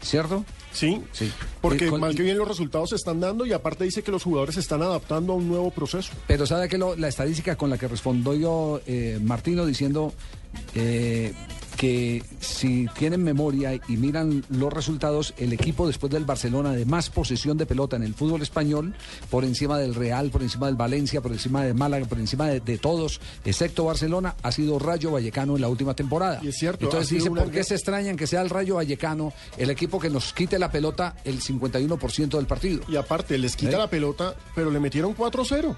¿cierto? 0.02 0.46
Sí, 0.72 1.02
sí. 1.12 1.32
Porque 1.62 1.86
Eh, 1.86 1.90
con- 1.90 2.00
mal 2.02 2.16
que 2.16 2.22
bien 2.24 2.38
los 2.38 2.48
resultados 2.48 2.90
se 2.92 2.96
están 2.96 3.20
dando 3.20 3.46
y 3.46 3.54
aparte 3.54 3.84
dice 3.84 4.04
que 4.04 4.12
los 4.12 4.24
jugadores 4.24 4.56
se 4.56 4.62
están 4.62 4.82
adaptando 4.82 5.34
a 5.34 5.36
un 5.36 5.48
nuevo 5.48 5.72
proceso. 5.72 6.12
Pero 6.28 6.46
sabe 6.46 6.70
que 6.70 6.78
lo- 6.78 6.96
la 6.96 7.08
estadística 7.08 7.56
con 7.56 7.70
la 7.70 7.78
que 7.78 7.88
respondió 7.88 8.82
eh, 8.86 9.20
Martino 9.22 9.66
diciendo 9.66 10.14
eh, 10.76 11.34
que 11.78 12.24
si 12.40 12.88
tienen 12.98 13.24
memoria 13.24 13.74
y 13.88 13.98
miran 13.98 14.44
los 14.50 14.74
resultados, 14.74 15.34
el 15.38 15.54
equipo 15.54 15.88
después 15.88 16.12
del 16.12 16.26
Barcelona 16.26 16.72
de 16.74 16.86
más 16.86 17.10
posesión 17.10 17.58
de 17.58 17.66
pelota 17.66 17.96
en 17.96 18.04
el 18.04 18.14
fútbol 18.16 18.42
español, 18.42 18.96
por 19.30 19.46
encima 19.46 19.78
del 19.78 19.96
Real, 19.96 20.30
por 20.32 20.42
encima 20.42 20.66
del 20.68 20.76
Valencia, 20.76 21.22
por 21.22 21.32
encima 21.32 21.64
de 21.64 21.74
Málaga, 21.74 22.06
por 22.08 22.20
encima 22.20 22.48
de, 22.48 22.60
de 22.60 22.78
todos, 22.78 23.22
excepto 23.46 23.86
Barcelona, 23.86 24.36
ha 24.44 24.52
sido 24.52 24.80
Rayo 24.80 25.12
Vallecano 25.12 25.56
en 25.56 25.62
la 25.62 25.70
última 25.70 25.94
temporada. 25.94 26.40
Y 26.44 26.48
es 26.50 26.56
cierto, 26.58 26.86
Entonces 26.86 27.10
dice, 27.10 27.30
¿por 27.30 27.46
qué 27.46 27.52
gran- 27.52 27.64
se 27.64 27.76
extrañan 27.76 28.18
que 28.18 28.28
sea 28.28 28.42
el 28.42 28.50
Rayo 28.50 28.76
Vallecano 28.76 29.32
el 29.58 29.70
equipo 29.70 30.00
que 30.00 30.10
nos 30.10 30.34
quite 30.34 30.58
la 30.60 30.72
pelota 30.72 31.16
el 31.24 31.40
51% 31.42 32.38
del 32.38 32.48
partido? 32.48 32.82
Y 32.88 32.96
aparte, 32.96 33.38
les 33.38 33.56
quita 33.56 33.76
¿Eh? 33.76 33.80
la 33.80 33.90
pelota, 33.90 34.36
pero 34.56 34.72
le 34.72 34.80
metieron 34.80 35.16
4-0. 35.16 35.76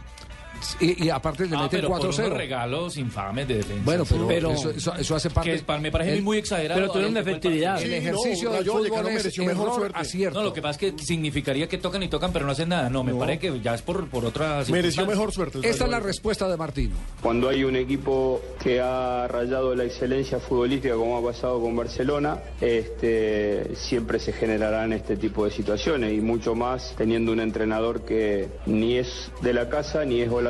Y, 0.80 1.06
y 1.06 1.10
aparte 1.10 1.46
le 1.48 1.56
Ah, 1.56 1.64
meten 1.64 1.80
pero 1.82 1.88
por 1.90 2.02
4-0. 2.02 2.26
unos 2.28 2.38
regalos 2.38 2.98
infames 2.98 3.48
de 3.48 3.56
defensa. 3.56 3.82
Bueno, 3.86 4.04
pero, 4.28 4.52
eso, 4.52 4.70
eso- 4.72 4.94
eso 4.96 5.16
hace 5.16 5.30
parte. 5.30 5.50
Que 5.50 5.56
es- 5.58 5.82
me 5.82 5.92
parece 5.92 6.14
el- 6.14 6.24
muy 6.24 6.38
exagerado. 6.38 6.80
pero 6.82 6.92
tuvieron 6.92 7.16
a 7.16 7.20
lo 7.20 7.26
que 7.26 7.32
fue 7.32 7.32
el 7.32 7.38
efectividad. 7.38 7.82
El 7.82 7.94
ejercicio 7.94 8.52
del 8.52 8.66
fútbol 8.66 9.08
es 9.08 9.38
error, 9.38 9.92
acierto. 9.96 10.40
No, 10.40 10.46
lo 10.46 10.54
que 10.54 10.62
pasa 10.62 10.72
es 10.86 10.94
que 10.94 11.04
significaría 11.04 11.68
que 11.68 11.78
tocan 11.78 12.04
y 12.04 12.08
tocan, 12.08 12.32
pero 12.34 12.46
no 12.46 12.52
hacen 12.52 12.70
nada. 12.70 12.90
No, 12.90 13.04
me 13.04 13.14
parece 13.14 13.40
que 13.40 13.60
ya 13.62 13.76
es 13.76 13.82
por, 13.82 14.08
por 14.10 14.26
otras 14.26 14.68
circunstancias. 14.68 15.64
Esta 15.64 15.84
es 15.86 15.90
la 15.90 16.00
respuesta 16.00 16.48
de 16.48 16.58
Martino. 16.58 16.96
Cuando 17.22 17.50
hay 17.50 17.64
un 17.64 17.76
equipo 17.76 18.42
que 18.62 18.80
ha 18.82 19.28
rayado 19.28 19.76
la 19.76 19.84
excelencia 19.86 20.40
futbolística 20.40 20.96
como 20.96 21.18
ha 21.18 21.24
pasado 21.24 21.62
con 21.62 21.76
Barcelona, 21.76 22.40
este, 22.62 23.76
siempre 23.76 24.20
se 24.20 24.34
generarán 24.34 24.94
este 24.94 25.16
tipo 25.18 25.46
de 25.46 25.52
situaciones 25.52 26.14
y 26.14 26.22
mucho 26.22 26.56
más 26.56 26.94
teniendo 26.98 27.32
un 27.32 27.40
entrenador 27.40 28.06
que 28.06 28.48
ni 28.66 28.96
es 28.98 29.32
de 29.42 29.54
la 29.54 29.70
casa 29.70 30.06
ni 30.06 30.22
es 30.22 30.30
holandés, 30.30 30.49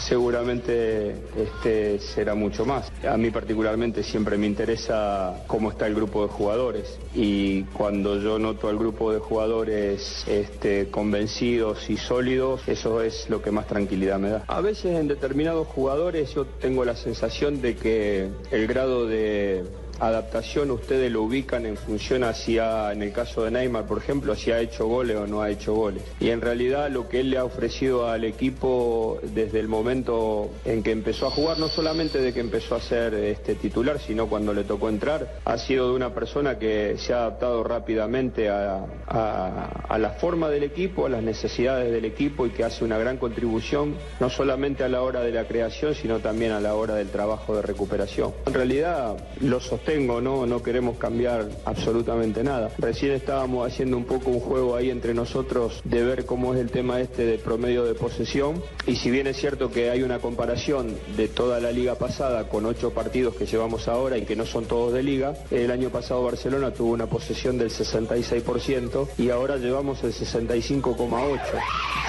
seguramente 0.00 1.16
este, 1.36 1.98
será 1.98 2.34
mucho 2.34 2.64
más. 2.64 2.90
A 3.08 3.16
mí 3.16 3.30
particularmente 3.30 4.02
siempre 4.02 4.36
me 4.36 4.46
interesa 4.46 5.44
cómo 5.46 5.70
está 5.70 5.86
el 5.86 5.94
grupo 5.94 6.22
de 6.26 6.28
jugadores 6.28 6.98
y 7.14 7.62
cuando 7.64 8.18
yo 8.18 8.38
noto 8.38 8.68
al 8.68 8.78
grupo 8.78 9.12
de 9.12 9.18
jugadores 9.18 10.24
este, 10.26 10.88
convencidos 10.90 11.88
y 11.88 11.96
sólidos, 11.96 12.62
eso 12.66 13.02
es 13.02 13.28
lo 13.28 13.42
que 13.42 13.50
más 13.50 13.66
tranquilidad 13.66 14.18
me 14.18 14.30
da. 14.30 14.44
A 14.48 14.60
veces 14.60 14.98
en 14.98 15.08
determinados 15.08 15.66
jugadores 15.68 16.34
yo 16.34 16.44
tengo 16.44 16.84
la 16.84 16.96
sensación 16.96 17.60
de 17.62 17.76
que 17.76 18.28
el 18.50 18.66
grado 18.66 19.06
de 19.06 19.64
adaptación 20.06 20.70
ustedes 20.70 21.10
lo 21.12 21.22
ubican 21.22 21.66
en 21.66 21.76
función 21.76 22.24
hacia, 22.24 22.92
en 22.92 23.02
el 23.02 23.12
caso 23.12 23.44
de 23.44 23.50
Neymar, 23.50 23.86
por 23.86 23.98
ejemplo, 23.98 24.34
si 24.34 24.50
ha 24.50 24.60
hecho 24.60 24.86
goles 24.86 25.16
o 25.16 25.26
no 25.26 25.42
ha 25.42 25.50
hecho 25.50 25.74
goles. 25.74 26.02
Y 26.20 26.30
en 26.30 26.40
realidad 26.40 26.90
lo 26.90 27.08
que 27.08 27.20
él 27.20 27.30
le 27.30 27.38
ha 27.38 27.44
ofrecido 27.44 28.08
al 28.08 28.24
equipo 28.24 29.18
desde 29.22 29.60
el 29.60 29.68
momento 29.68 30.50
en 30.64 30.82
que 30.82 30.90
empezó 30.90 31.26
a 31.26 31.30
jugar, 31.30 31.58
no 31.58 31.68
solamente 31.68 32.18
de 32.20 32.32
que 32.32 32.40
empezó 32.40 32.74
a 32.74 32.80
ser 32.80 33.14
este, 33.14 33.54
titular, 33.54 33.98
sino 33.98 34.26
cuando 34.28 34.52
le 34.52 34.64
tocó 34.64 34.88
entrar, 34.88 35.34
ha 35.44 35.58
sido 35.58 35.88
de 35.90 35.94
una 35.96 36.14
persona 36.14 36.58
que 36.58 36.96
se 36.98 37.12
ha 37.12 37.18
adaptado 37.18 37.62
rápidamente 37.64 38.48
a, 38.48 38.84
a- 39.06 39.68
a 39.88 39.98
la 39.98 40.10
forma 40.10 40.48
del 40.48 40.62
equipo, 40.62 41.06
a 41.06 41.08
las 41.08 41.22
necesidades 41.22 41.92
del 41.92 42.04
equipo 42.04 42.46
y 42.46 42.50
que 42.50 42.64
hace 42.64 42.84
una 42.84 42.98
gran 42.98 43.18
contribución, 43.18 43.94
no 44.20 44.30
solamente 44.30 44.84
a 44.84 44.88
la 44.88 45.02
hora 45.02 45.20
de 45.20 45.32
la 45.32 45.44
creación, 45.46 45.94
sino 45.94 46.18
también 46.20 46.52
a 46.52 46.60
la 46.60 46.74
hora 46.74 46.94
del 46.94 47.08
trabajo 47.10 47.54
de 47.56 47.62
recuperación. 47.62 48.32
En 48.46 48.54
realidad 48.54 49.16
lo 49.40 49.60
sostengo, 49.60 49.91
no, 50.00 50.46
no 50.46 50.62
queremos 50.62 50.96
cambiar 50.96 51.48
absolutamente 51.64 52.42
nada. 52.42 52.70
Recién 52.78 53.12
estábamos 53.12 53.66
haciendo 53.66 53.96
un 53.96 54.04
poco 54.04 54.30
un 54.30 54.40
juego 54.40 54.74
ahí 54.74 54.90
entre 54.90 55.12
nosotros 55.12 55.80
de 55.84 56.02
ver 56.02 56.24
cómo 56.24 56.54
es 56.54 56.60
el 56.60 56.70
tema 56.70 57.00
este 57.00 57.24
de 57.26 57.38
promedio 57.38 57.84
de 57.84 57.94
posesión 57.94 58.62
y 58.86 58.96
si 58.96 59.10
bien 59.10 59.26
es 59.26 59.36
cierto 59.36 59.70
que 59.70 59.90
hay 59.90 60.02
una 60.02 60.18
comparación 60.18 60.96
de 61.16 61.28
toda 61.28 61.60
la 61.60 61.72
liga 61.72 61.96
pasada 61.96 62.48
con 62.48 62.64
ocho 62.66 62.92
partidos 62.92 63.34
que 63.34 63.46
llevamos 63.46 63.88
ahora 63.88 64.16
y 64.16 64.24
que 64.24 64.36
no 64.36 64.46
son 64.46 64.64
todos 64.64 64.92
de 64.92 65.02
liga, 65.02 65.34
el 65.50 65.70
año 65.70 65.90
pasado 65.90 66.22
Barcelona 66.22 66.72
tuvo 66.72 66.92
una 66.92 67.06
posesión 67.06 67.58
del 67.58 67.70
66% 67.70 69.08
y 69.18 69.30
ahora 69.30 69.56
llevamos 69.56 70.02
el 70.04 70.12
65,8%. 70.12 71.40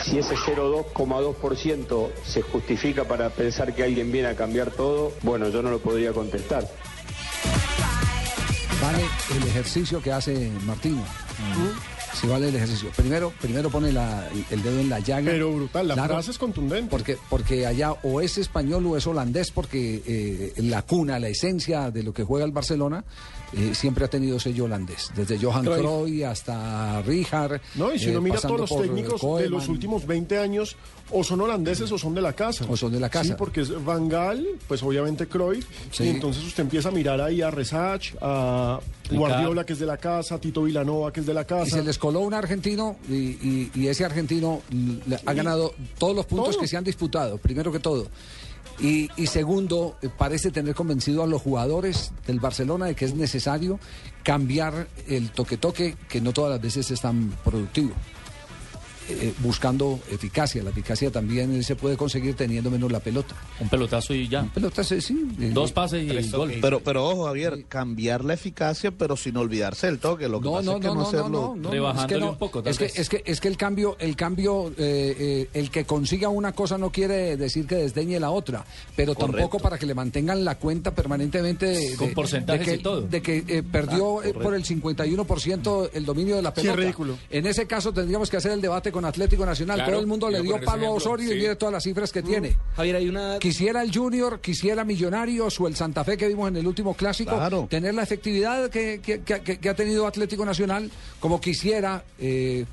Si 0.03 0.17
ese 0.17 0.35
0,2% 0.35 2.09
se 2.25 2.41
justifica 2.41 3.03
para 3.05 3.29
pensar 3.29 3.73
que 3.73 3.83
alguien 3.83 4.11
viene 4.11 4.29
a 4.29 4.35
cambiar 4.35 4.71
todo, 4.71 5.11
bueno, 5.21 5.49
yo 5.49 5.61
no 5.61 5.69
lo 5.69 5.79
podría 5.79 6.11
contestar. 6.13 6.67
Vale 8.83 9.03
el 9.37 9.43
ejercicio 9.47 10.01
que 10.01 10.11
hace 10.11 10.51
Martino. 10.65 11.01
Si 12.19 12.27
vale 12.27 12.49
el 12.49 12.55
ejercicio. 12.55 12.89
Primero, 12.95 13.31
primero 13.41 13.69
pone 13.69 13.91
la- 13.93 14.27
el 14.51 14.61
dedo 14.61 14.79
en 14.79 14.89
la 14.89 14.99
llaga. 14.99 15.31
Pero 15.31 15.51
brutal, 15.53 15.87
la 15.87 15.93
Claro, 15.95 16.13
frase 16.15 16.31
es 16.31 16.37
contundente. 16.37 16.89
Porque, 16.89 17.17
porque 17.29 17.65
allá 17.65 17.93
o 18.03 18.19
es 18.21 18.37
español 18.37 18.85
o 18.85 18.97
es 18.97 19.07
holandés, 19.07 19.51
porque 19.51 20.03
eh, 20.05 20.53
la 20.57 20.81
cuna, 20.83 21.17
la 21.17 21.29
esencia 21.29 21.91
de 21.91 22.03
lo 22.03 22.13
que 22.13 22.23
juega 22.23 22.45
el 22.45 22.51
Barcelona 22.51 23.03
eh, 23.55 23.73
siempre 23.75 24.05
ha 24.05 24.07
tenido 24.09 24.39
sello 24.39 24.65
holandés. 24.65 25.11
Desde 25.15 25.37
Johan 25.37 25.65
Cruyff. 25.65 26.25
Hasta 26.25 27.01
Rijkaard. 27.03 27.61
No, 27.75 27.93
y 27.93 27.99
si 27.99 28.07
eh, 28.07 28.11
uno 28.11 28.21
mira 28.21 28.35
pasando 28.35 28.57
todos 28.57 28.69
los 28.71 28.81
técnicos 28.81 29.39
de 29.39 29.49
los 29.49 29.67
últimos 29.67 30.05
20 30.07 30.37
años, 30.39 30.75
o 31.11 31.23
son 31.23 31.41
holandeses 31.41 31.91
o 31.91 31.97
son 31.97 32.15
de 32.15 32.21
la 32.21 32.33
casa. 32.33 32.65
O 32.67 32.75
son 32.77 32.91
de 32.91 32.99
la 32.99 33.09
casa. 33.09 33.25
Sí, 33.25 33.33
porque 33.37 33.61
es 33.61 33.83
Van 33.85 34.07
Gaal, 34.09 34.45
pues 34.67 34.81
obviamente 34.83 35.27
Cruyff, 35.27 35.65
Sí. 35.91 36.05
y 36.05 36.09
entonces 36.09 36.43
usted 36.43 36.63
empieza 36.63 36.89
a 36.89 36.91
mirar 36.91 37.21
ahí 37.21 37.41
a 37.41 37.51
Resach, 37.51 38.13
a 38.21 38.79
Guardiola, 39.11 39.65
que 39.65 39.73
es 39.73 39.79
de 39.79 39.85
la 39.85 39.97
casa, 39.97 40.39
Tito 40.39 40.63
Vilanova, 40.63 41.11
que 41.13 41.19
es 41.19 41.25
de 41.25 41.33
la 41.33 41.45
casa. 41.45 41.67
Y 41.67 41.69
se 41.71 41.83
les 41.83 41.97
coló 41.97 42.21
un 42.21 42.33
argentino 42.33 42.95
y, 43.09 43.13
y- 43.13 43.71
y 43.75 43.87
ese 43.87 44.05
argentino 44.05 44.61
ha 45.25 45.33
ganado 45.33 45.73
todos 45.97 46.15
los 46.15 46.25
puntos 46.25 46.51
todo. 46.51 46.61
que 46.61 46.67
se 46.67 46.77
han 46.77 46.83
disputado, 46.83 47.37
primero 47.37 47.71
que 47.71 47.79
todo. 47.79 48.07
Y, 48.79 49.09
y 49.15 49.27
segundo, 49.27 49.97
eh, 50.01 50.09
parece 50.15 50.51
tener 50.51 50.73
convencido 50.75 51.23
a 51.23 51.27
los 51.27 51.41
jugadores 51.41 52.11
del 52.25 52.39
Barcelona 52.39 52.87
de 52.87 52.95
que 52.95 53.05
es 53.05 53.15
necesario 53.15 53.79
cambiar 54.23 54.87
el 55.07 55.31
toque-toque, 55.31 55.95
que 56.09 56.21
no 56.21 56.33
todas 56.33 56.51
las 56.51 56.61
veces 56.61 56.89
es 56.91 57.01
tan 57.01 57.29
productivo. 57.43 57.93
Eh, 59.09 59.33
buscando 59.39 59.99
eficacia. 60.09 60.63
La 60.63 60.69
eficacia 60.69 61.11
también 61.11 61.61
se 61.63 61.75
puede 61.75 61.97
conseguir 61.97 62.35
teniendo 62.35 62.71
menos 62.71 62.91
la 62.91 62.99
pelota. 63.01 63.35
Un 63.59 63.67
pelotazo 63.69 64.13
y 64.13 64.27
ya. 64.29 64.41
Un 64.43 64.49
pelotazo, 64.49 64.99
sí. 65.01 65.27
Dos 65.53 65.71
pases 65.73 66.03
y 66.03 66.07
tres 66.07 66.31
gol. 66.31 66.53
Pero, 66.61 66.79
pero 66.79 67.05
ojo, 67.09 67.25
Javier, 67.25 67.65
cambiar 67.67 68.23
la 68.23 68.33
eficacia, 68.35 68.91
pero 68.91 69.17
sin 69.17 69.35
olvidarse 69.37 69.87
del 69.87 69.99
toque. 69.99 70.29
Lo 70.29 70.39
que 70.39 70.45
No, 70.45 70.53
pasa 70.53 70.65
no, 70.65 70.71
es 70.77 70.81
que 70.81 70.87
no, 70.87 70.93
no, 70.95 71.01
no, 71.01 71.07
hacerlo. 71.07 71.29
no, 71.29 71.55
no, 71.55 71.55
no, 71.55 72.01
es 72.01 72.05
que 72.07 72.17
no, 72.17 72.37
es 72.65 72.77
que, 72.77 72.85
es 72.95 73.09
que 73.09 73.23
es 73.25 73.41
que 73.41 73.47
el 73.49 73.57
cambio, 73.57 73.97
el 73.99 74.15
cambio, 74.15 74.69
eh, 74.69 74.73
eh, 74.77 75.49
el 75.53 75.69
que 75.69 75.83
consiga 75.85 76.29
una 76.29 76.53
cosa 76.53 76.77
no 76.77 76.89
quiere 76.91 77.35
decir 77.35 77.67
que 77.67 77.75
desdeñe 77.75 78.19
la 78.19 78.31
otra, 78.31 78.63
pero 78.95 79.13
Correcto. 79.15 79.37
tampoco 79.37 79.59
para 79.59 79.77
que 79.77 79.85
le 79.85 79.93
mantengan 79.93 80.45
la 80.45 80.55
cuenta 80.57 80.95
permanentemente 80.95 81.65
de, 81.65 81.95
Con 81.97 82.13
porcentajes 82.13 82.65
de 82.65 82.71
que, 82.73 82.79
y 82.79 82.83
todo. 82.83 83.01
de 83.01 83.21
que 83.21 83.43
eh, 83.47 83.63
perdió 83.63 84.19
Ah, 84.19 84.27
eh, 84.27 84.33
por 84.33 84.53
el 84.55 84.63
51% 84.63 85.89
el 85.93 86.05
dominio 86.05 86.35
de 86.35 86.41
la 86.41 86.49
Sí, 86.51 86.61
pelota. 86.61 86.77
ridículo. 86.77 87.17
En 87.29 87.45
ese 87.45 87.65
caso 87.67 87.91
tendríamos 87.93 88.29
que 88.29 88.37
hacer 88.37 88.51
el 88.51 88.61
debate 88.61 88.91
con 88.93 89.03
Atlético 89.03 89.45
Nacional. 89.45 89.75
Claro, 89.77 89.91
Todo 89.91 89.99
el 90.01 90.07
mundo 90.07 90.29
le 90.29 90.41
dio 90.41 90.61
palo 90.61 90.87
a 90.87 90.91
Osorio 90.91 91.25
y 91.33 91.35
mire 91.35 91.55
todas 91.57 91.73
las 91.73 91.83
cifras 91.83 92.11
que 92.13 92.21
tiene. 92.23 92.55
Javier, 92.77 92.95
hay 92.95 93.09
una... 93.09 93.37
Quisiera 93.39 93.81
el 93.81 93.93
Junior, 93.93 94.39
quisiera 94.39 94.85
Millonarios 94.85 95.59
o 95.59 95.67
el 95.67 95.75
Santa 95.75 96.05
Fe 96.05 96.15
que 96.15 96.27
vimos 96.29 96.47
en 96.47 96.55
el 96.57 96.65
último 96.67 96.93
clásico 96.93 97.31
tener 97.67 97.93
la 97.93 98.03
efectividad 98.03 98.69
que, 98.69 99.01
que- 99.03 99.21
que- 99.23 99.41
que- 99.41 99.57
que 99.59 99.69
ha 99.69 99.75
tenido 99.75 100.07
Atlético 100.07 100.45
Nacional, 100.45 100.89
como 101.19 101.41
quisiera 101.41 102.05
eh, 102.19 102.65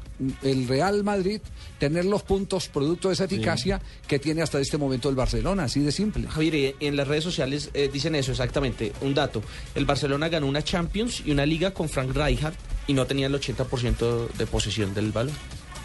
el 0.43 0.69
Real 0.69 1.03
Madrid 1.03 1.41
tener 1.79 2.05
los 2.05 2.23
puntos 2.23 2.69
producto 2.69 3.09
de 3.09 3.15
esa 3.15 3.25
eficacia 3.25 3.81
que 4.07 4.19
tiene 4.19 4.43
hasta 4.43 4.61
este 4.61 4.77
momento 4.77 5.09
el 5.09 5.15
Barcelona, 5.15 5.65
así 5.65 5.81
de 5.81 5.91
simple. 5.93 6.29
Javier, 6.29 6.55
y 6.55 6.75
en 6.87 6.95
las 6.97 7.09
redes 7.09 7.25
sociales 7.25 7.71
eh, 7.73 7.89
dicen 7.91 8.15
eso 8.15 8.31
exactamente. 8.31 8.93
Un 9.01 9.15
dato. 9.15 9.43
El 9.75 9.87
Barcelona 9.87 10.29
ganó 10.29 10.47
una 10.47 10.63
Champions 10.63 11.23
y 11.25 11.31
una 11.31 11.47
liga 11.47 11.73
con 11.73 11.89
Frank 11.89 12.15
Rijkaard 12.15 12.53
y 12.87 12.93
no 12.93 13.07
tenía 13.07 13.29
el 13.29 13.35
80% 13.35 14.29
de 14.33 14.47
posesión 14.47 14.93
del 14.93 15.11
balón. 15.13 15.35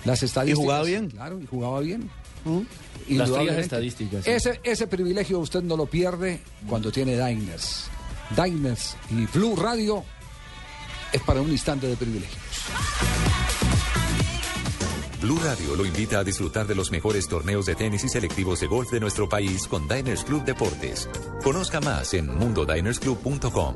Las 0.05 0.23
estadísticas. 0.23 0.63
jugaba 0.63 0.83
bien? 0.83 1.09
Claro, 1.09 1.39
y 1.41 1.45
jugaba 1.45 1.79
bien. 1.81 2.09
Las 2.45 3.09
Indudablemente. 3.09 3.37
frías 3.53 3.63
estadísticas, 3.63 4.23
sí. 4.23 4.29
Ese, 4.31 4.59
ese 4.63 4.87
privilegio 4.87 5.39
usted 5.39 5.63
no 5.63 5.75
lo 5.75 5.87
pierde 5.87 6.39
cuando 6.67 6.91
tiene 6.91 7.13
Diners. 7.13 7.85
Diners 8.35 8.95
y 9.09 9.25
Blue 9.37 9.55
Radio 9.55 10.03
es 11.11 11.21
para 11.23 11.41
un 11.41 11.49
instante 11.51 11.87
de 11.87 11.95
privilegios. 11.95 12.37
Blue 15.21 15.39
Radio 15.43 15.75
lo 15.75 15.85
invita 15.85 16.19
a 16.19 16.23
disfrutar 16.23 16.67
de 16.67 16.75
los 16.75 16.91
mejores 16.91 17.27
torneos 17.27 17.65
de 17.65 17.73
tenis 17.73 18.03
y 18.03 18.09
selectivos 18.09 18.59
de 18.59 18.67
golf 18.67 18.91
de 18.91 18.99
nuestro 18.99 19.27
país 19.27 19.67
con 19.67 19.87
Diners 19.87 20.23
Club 20.23 20.43
Deportes. 20.45 21.09
Conozca 21.43 21.79
más 21.81 22.13
en 22.13 22.27
mundodinersclub.com. 22.27 23.75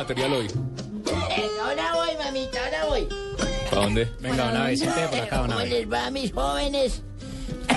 Material 0.00 0.32
hoy. 0.32 0.46
Ahora 1.62 1.92
voy, 1.94 2.16
mamita, 2.24 2.58
ahora 2.64 2.84
voy. 2.86 3.08
¿Para 3.68 3.82
dónde? 3.82 4.08
Venga, 4.20 4.48
una 4.48 4.64
vez, 4.64 4.82
por 4.82 5.20
acá, 5.20 5.46
¿Cómo 5.46 5.60
les 5.60 5.92
va, 5.92 6.10
mis 6.10 6.32
jóvenes? 6.32 7.02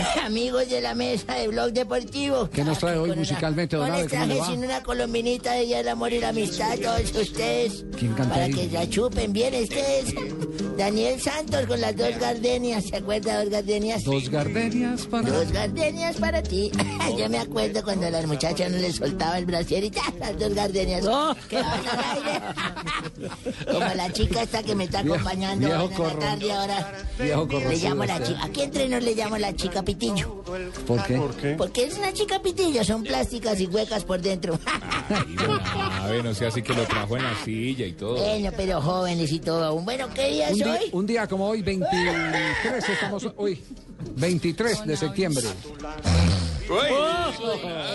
Amigos 0.23 0.69
de 0.69 0.81
la 0.81 0.93
mesa 0.95 1.33
de 1.35 1.47
Blog 1.47 1.71
Deportivo. 1.73 2.49
¿Qué 2.49 2.63
nos 2.63 2.79
trae 2.79 2.93
hoy 2.97 3.09
Con 3.09 3.11
una- 3.11 3.19
musicalmente, 3.19 3.75
don 3.75 3.87
No 3.87 3.93
Abe? 3.93 4.03
les 4.03 4.11
¿Cómo 4.11 4.25
le 4.25 4.27
traje 4.35 4.39
va? 4.41 4.47
sin 4.55 4.63
una 4.65 4.83
colombinita 4.83 5.51
de 5.53 5.65
Día 5.65 5.77
del 5.77 5.89
Amor 5.89 6.13
y 6.13 6.19
la 6.19 6.29
Amistad 6.29 6.71
a 6.71 6.77
todos 6.77 7.11
ustedes. 7.15 7.85
¿Quién 7.97 8.13
canta 8.13 8.33
Para 8.33 8.45
ahí? 8.45 8.53
que 8.53 8.67
la 8.71 8.89
chupen 8.89 9.33
bien. 9.33 9.53
Este 9.53 9.99
es 9.99 10.15
Daniel 10.77 11.21
Santos 11.21 11.65
con 11.67 11.79
las 11.81 11.95
dos 11.95 12.17
gardenias. 12.19 12.85
¿Se 12.85 12.97
acuerda 12.97 13.37
de 13.39 13.43
dos 13.45 13.53
gardenias? 13.53 14.03
Dos 14.03 14.29
gardenias 14.29 15.05
para... 15.07 15.29
Dos 15.29 15.51
gardenias 15.51 16.15
para 16.17 16.41
ti. 16.43 16.71
Yo 17.17 17.29
me 17.29 17.39
acuerdo 17.39 17.83
cuando 17.83 18.07
a 18.07 18.09
las 18.09 18.25
muchachas 18.25 18.71
no 18.71 18.77
les 18.77 18.95
soltaba 18.95 19.37
el 19.37 19.45
brasier 19.45 19.83
y 19.83 19.91
¡ta! 19.91 20.01
las 20.19 20.37
dos 20.39 20.53
gardenias. 20.53 21.01
Que 21.49 21.55
van 21.55 21.65
al 21.65 22.17
aire. 22.17 22.41
Como 23.71 23.93
la 23.95 24.11
chica 24.11 24.41
esta 24.43 24.63
que 24.63 24.75
me 24.75 24.85
está 24.85 24.99
acompañando 24.99 25.67
viejo 25.67 26.07
en 26.07 26.13
la 26.13 26.19
tarde 26.25 26.51
ahora. 26.51 26.93
viejo 27.19 27.47
Le 27.47 27.75
llamo 27.77 28.05
la 28.05 28.23
chica. 28.23 28.43
Aquí 28.43 28.61
entre 28.61 28.89
nos 28.89 29.03
le 29.03 29.15
llamo 29.15 29.37
la 29.37 29.55
chica 29.55 29.83
pitillo. 29.95 30.43
¿Por 30.87 31.03
qué? 31.03 31.55
Porque 31.57 31.85
es 31.85 31.97
una 31.97 32.11
chica 32.13 32.41
pitillo, 32.41 32.83
son 32.83 33.03
plásticas 33.03 33.59
y 33.59 33.67
huecas 33.67 34.03
por 34.03 34.21
dentro. 34.21 34.59
A 34.65 36.07
ver, 36.07 36.23
no 36.23 36.33
sé, 36.33 36.45
así 36.47 36.61
que 36.61 36.73
lo 36.73 36.83
trajo 36.85 37.17
en 37.17 37.23
la 37.23 37.35
silla 37.43 37.85
y 37.85 37.93
todo. 37.93 38.15
bueno, 38.15 38.51
pero 38.55 38.81
jóvenes 38.81 39.31
y 39.31 39.39
todo 39.39 39.63
aún. 39.63 39.85
Bueno, 39.85 40.07
¿qué 40.13 40.29
día 40.29 40.47
Un 40.47 40.51
es 40.51 40.57
día, 40.65 40.79
hoy? 40.81 40.89
un 40.91 41.05
día 41.05 41.27
como 41.27 41.47
hoy, 41.47 41.61
23, 41.61 42.89
estamos 42.89 43.27
hoy, 43.37 43.61
23 44.15 44.85
de 44.85 44.97
septiembre. 44.97 45.43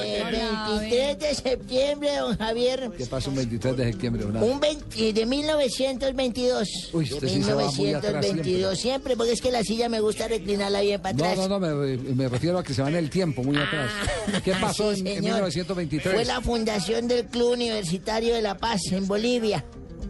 Eh, 0.05 0.23
23 0.31 1.19
de 1.19 1.35
septiembre, 1.35 2.17
don 2.17 2.37
Javier. 2.37 2.91
¿Qué 2.97 3.07
pasa 3.07 3.31
un 3.31 3.37
23 3.37 3.77
de 3.77 3.85
septiembre? 3.93 4.25
Una- 4.27 4.43
Un 4.43 4.61
20 4.61 5.13
de 5.13 5.27
1922. 5.27 6.69
Uy, 6.93 7.09
de 7.09 7.15
usted 7.15 7.29
sí 7.29 7.43
se 7.43 7.55
va 7.55 7.71
muy 7.73 7.95
atrás 7.95 8.13
1922, 8.25 8.79
siempre. 8.79 9.17
porque 9.17 9.33
es 9.33 9.41
que 9.41 9.51
la 9.51 9.63
silla 9.63 9.89
me 9.89 10.01
gusta 10.01 10.29
reclinarla 10.29 10.81
bien 10.83 11.01
para 11.01 11.17
No, 11.17 11.25
atrás. 11.25 11.49
no, 11.49 11.59
no, 11.59 11.61
me, 11.61 11.97
me 11.97 12.29
refiero 12.29 12.59
a 12.59 12.63
que 12.65 12.75
se 12.75 12.83
va 12.83 12.89
en 12.89 12.97
el 12.97 13.11
tiempo, 13.11 13.43
muy 13.43 13.57
atrás. 13.57 13.91
¿Qué 14.45 14.53
pasó 14.53 14.91
Ah, 14.91 14.95
Sí, 14.95 15.01
en, 15.01 15.07
en 15.09 15.15
señor. 15.17 15.35
1923? 15.35 16.15
Fue 16.15 16.25
la 16.25 16.41
fundación 16.41 17.09
del 17.09 17.27
Club 17.27 17.53
Universitario 17.53 18.35
de 18.35 18.43
La 18.43 18.57
Paz 18.57 18.81
en 18.93 19.07
Bolivia. 19.07 19.65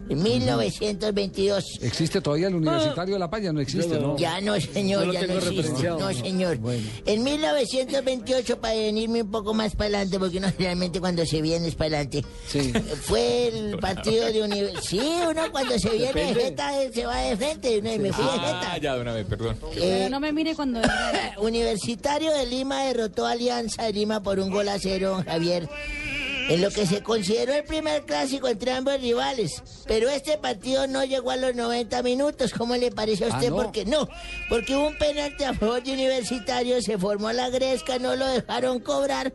En 0.09 0.23
1922. 0.23 1.79
¿Existe 1.81 2.19
todavía 2.19 2.47
el 2.47 2.55
Universitario 2.55 3.13
de 3.13 3.19
La 3.19 3.29
Paz? 3.29 3.43
Ya 3.43 3.53
no 3.53 3.61
existe, 3.61 3.99
¿no? 3.99 4.17
Ya 4.17 4.41
no, 4.41 4.59
señor, 4.59 5.07
No 5.07 5.13
ya 5.13 5.27
no 5.27 5.33
existe. 5.33 5.89
No, 5.89 6.13
señor. 6.13 6.59
En 7.05 7.23
1928, 7.23 8.59
para 8.59 8.73
venirme 8.73 9.21
un 9.21 9.31
poco 9.31 9.53
más 9.53 9.75
para 9.75 9.85
adelante, 9.85 10.19
porque 10.19 10.37
uno 10.39 10.51
realmente 10.57 10.99
cuando 10.99 11.25
se 11.25 11.41
viene 11.41 11.67
es 11.67 11.75
para 11.75 11.99
adelante, 11.99 12.25
fue 13.03 13.47
el 13.47 13.77
partido 13.77 14.25
de 14.31 14.43
Universidad. 14.43 14.81
Sí, 14.81 14.99
uno 15.29 15.41
cuando 15.51 15.77
se 15.77 15.89
viene 15.89 16.33
de 16.33 16.41
jeta 16.41 16.71
se 16.91 17.05
va 17.05 17.17
de 17.17 17.37
frente, 17.37 17.79
uno, 17.79 17.93
y 17.93 17.99
me 17.99 18.11
fui 18.11 18.25
de 18.25 18.31
jeta. 18.31 18.71
Ah, 18.71 18.77
ya 18.77 18.95
de 18.95 19.01
una 19.01 19.13
vez, 19.13 19.25
perdón. 19.27 19.57
Eh, 19.75 20.07
no 20.09 20.19
me 20.19 20.33
mire 20.33 20.55
cuando... 20.55 20.81
Universitario 21.41 22.31
de 22.31 22.45
Lima 22.45 22.83
derrotó 22.83 23.25
a 23.25 23.31
Alianza 23.31 23.83
de 23.83 23.93
Lima 23.93 24.21
por 24.21 24.39
un 24.39 24.49
gol 24.49 24.67
a 24.69 24.79
cero, 24.79 25.23
Javier. 25.25 25.69
En 26.49 26.61
lo 26.61 26.71
que 26.71 26.85
se 26.87 27.01
consideró 27.03 27.53
el 27.53 27.63
primer 27.63 28.03
clásico 28.05 28.47
entre 28.47 28.71
ambos 28.71 28.99
rivales. 28.99 29.61
Pero 29.87 30.09
este 30.09 30.37
partido 30.37 30.87
no 30.87 31.03
llegó 31.05 31.31
a 31.31 31.37
los 31.37 31.55
90 31.55 32.01
minutos. 32.03 32.51
¿Cómo 32.53 32.75
le 32.75 32.91
parece 32.91 33.25
a 33.25 33.27
Ah, 33.27 33.35
usted? 33.35 33.49
¿no? 33.51 33.55
Porque 33.57 33.85
no. 33.85 34.09
Porque 34.49 34.75
hubo 34.75 34.87
un 34.87 34.97
penalti 34.97 35.43
a 35.43 35.53
favor 35.53 35.83
de 35.83 35.93
Universitario, 35.93 36.81
se 36.81 36.97
formó 36.97 37.31
la 37.31 37.49
gresca, 37.49 37.99
no 37.99 38.15
lo 38.15 38.25
dejaron 38.27 38.79
cobrar. 38.79 39.33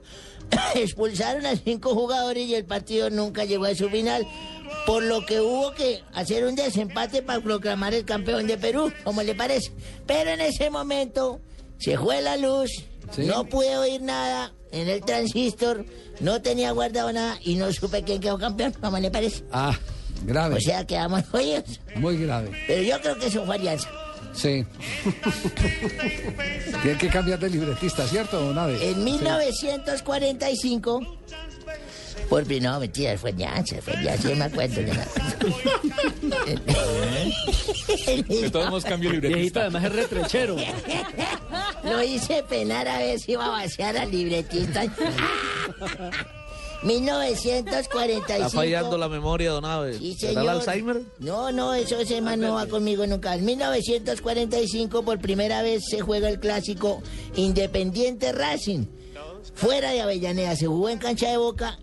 expulsaron 0.75 1.47
a 1.47 1.57
cinco 1.57 1.95
jugadores 1.95 2.47
y 2.47 2.55
el 2.55 2.65
partido 2.65 3.09
nunca 3.11 3.45
llegó 3.45 3.65
a 3.67 3.75
su 3.75 3.89
final. 3.89 4.27
Por 4.87 5.03
lo 5.05 5.25
que 5.25 5.41
hubo 5.41 5.73
que 5.73 6.03
hacer 6.13 6.45
un 6.45 6.57
desempate 6.57 7.23
para 7.23 7.41
proclamar 7.41 7.95
el 7.95 8.05
campeón 8.05 8.47
de 8.47 8.59
Perú, 8.59 8.93
como 9.05 9.23
le 9.23 9.35
parece. 9.35 9.73
Pero 10.07 10.31
en 10.31 10.41
ese 10.41 10.69
momento 10.69 11.41
se 11.79 11.97
fue 11.97 12.21
la 12.21 12.37
luz, 12.37 12.71
no 13.17 13.45
pude 13.45 13.77
oír 13.79 14.03
nada 14.03 14.53
en 14.75 14.89
el 14.89 15.01
transistor, 15.03 15.87
no 16.21 16.43
tenía 16.43 16.73
guardado 16.73 17.13
nada 17.13 17.39
y 17.43 17.55
no 17.55 17.73
supe 17.73 18.03
quién 18.03 18.21
quedó 18.21 18.39
campeón, 18.39 18.73
como 18.81 18.99
le 18.99 19.11
parece. 19.11 19.45
Ah, 19.53 19.79
grave. 20.25 20.57
O 20.57 20.61
sea, 20.61 20.87
quedamos 20.87 21.25
jodidos. 21.29 21.81
Muy 21.97 22.19
grave. 22.19 22.51
Pero 22.67 22.83
yo 22.83 23.01
creo 23.01 23.19
que 23.19 23.27
eso 23.27 23.47
fue 23.47 23.55
alianza. 23.55 23.89
Sí. 24.35 24.67
Tiene 26.83 26.99
que 26.99 27.09
cambiar 27.09 27.39
de 27.39 27.49
libretista, 27.51 28.07
¿cierto, 28.07 28.53
Nave? 28.53 28.91
En 28.91 29.05
1945, 29.05 31.01
por 32.29 32.45
fin, 32.45 32.63
no, 32.63 32.81
mentira, 32.81 33.17
fue 33.19 33.31
alianza, 33.31 33.77
fue 33.83 33.93
alianza, 33.95 34.29
yo 34.29 34.37
me 34.37 34.45
acuerdo. 34.45 34.81
yo 34.81 34.95
me 34.95 35.03
acuerdo. 35.03 36.55
De 38.29 38.51
todos 38.53 38.67
modos 38.71 38.85
cambio 38.85 39.11
Viejito, 39.11 39.29
libretista. 39.29 39.61
además 39.63 39.85
es 39.85 39.93
retrechero. 39.93 40.57
Lo 41.85 42.03
hice 42.03 42.43
penar 42.49 42.89
a 42.89 42.99
ver 42.99 43.21
si 43.21 43.33
iba 43.33 43.45
a 43.47 43.51
vaciar 43.51 43.97
al 43.97 44.11
libretista. 44.11 44.85
1945. 46.83 48.33
Está 48.35 48.51
fallando 48.51 48.99
la 48.99 49.09
memoria, 49.09 49.51
don 49.51 49.65
Abe. 49.65 49.99
Sí, 49.99 50.15
¿Será 50.15 50.31
el 50.33 50.37
señor. 50.37 50.51
Alzheimer? 50.51 51.03
No, 51.19 51.53
no, 51.53 51.75
eso 51.75 51.99
ese 51.99 52.21
man 52.21 52.41
no 52.41 52.55
va 52.55 52.67
conmigo 52.67 53.07
nunca. 53.07 53.35
En 53.35 53.45
1945 53.45 55.03
por 55.03 55.19
primera 55.19 55.63
vez 55.63 55.83
se 55.89 56.01
juega 56.01 56.29
el 56.29 56.41
clásico 56.41 57.03
Independiente 57.37 58.33
Racing. 58.33 58.87
Fuera 59.55 59.91
de 59.93 60.01
Avellaneda, 60.01 60.57
se 60.57 60.67
jugó 60.67 60.89
en 60.89 60.99
cancha 60.99 61.31
de 61.31 61.37
Boca 61.37 61.79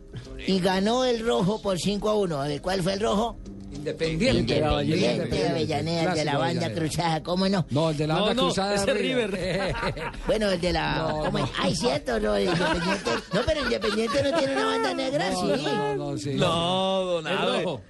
y 0.47 0.59
ganó 0.59 1.05
el 1.05 1.26
rojo 1.26 1.61
por 1.61 1.77
5 1.80 2.09
a 2.09 2.15
1. 2.15 2.41
A 2.41 2.47
ver, 2.47 2.61
¿cuál 2.61 2.81
fue 2.84 2.93
el 2.93 2.99
rojo? 3.01 3.38
Independiente. 3.73 4.57
Independiente 4.57 5.27
de 5.38 5.47
Avellaneda, 5.47 6.11
el 6.11 6.18
de 6.18 6.26
la 6.26 6.38
banda 6.38 6.65
Avellaneda. 6.65 6.76
cruzada, 6.80 7.23
¿cómo 7.23 7.47
no? 7.49 7.65
No, 7.69 7.89
el 7.89 7.97
de 7.97 8.05
la 8.07 8.13
No, 8.15 8.19
banda 8.26 8.34
no, 8.35 8.47
cruzada. 8.47 8.76
es 8.76 8.85
River. 8.85 9.73
Bueno, 10.27 10.51
el 10.51 10.61
de 10.61 10.73
la... 10.73 10.97
No, 10.97 11.19
¿cómo 11.23 11.38
es? 11.39 11.43
no. 11.45 11.49
Ay, 11.57 11.76
cierto, 11.76 12.19
no, 12.19 12.35
el 12.35 12.43
Independiente... 12.49 13.11
No, 13.34 13.41
pero 13.45 13.61
Independiente 13.63 14.23
no 14.23 14.38
tiene 14.38 14.53
una 14.53 14.65
banda 14.65 14.93
negra, 14.93 15.30
No, 15.31 15.41
sí. 15.57 15.63
no, 15.63 15.95
no, 15.95 16.18
sí. 16.18 16.34
No, 16.35 17.22
don. 17.22 17.81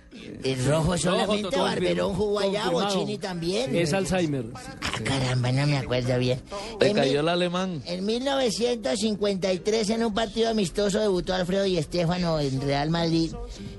El 0.43 0.65
rojo 0.65 0.97
solamente, 0.97 1.43
total, 1.43 1.61
Barberón 1.61 2.13
jugó 2.15 2.39
allá. 2.39 2.69
Bochini 2.69 3.17
también. 3.17 3.75
Es 3.75 3.93
Alzheimer. 3.93 4.45
Ah, 4.55 4.75
caramba, 5.03 5.51
no 5.51 5.65
me 5.67 5.77
acuerdo 5.77 6.17
bien. 6.19 6.41
Le 6.79 6.87
En 6.89 6.95
cayó 6.95 7.11
mi- 7.11 7.17
el 7.19 7.29
alemán. 7.29 7.81
En 7.85 8.05
1953, 8.05 9.89
en 9.91 10.03
un 10.03 10.13
partido 10.13 10.49
amistoso, 10.49 10.99
debutó 10.99 11.33
Alfredo 11.33 11.65
y 11.65 11.77
Estefano 11.77 12.39
en 12.39 12.59
Real 12.61 12.89
Madrid, 12.89 13.31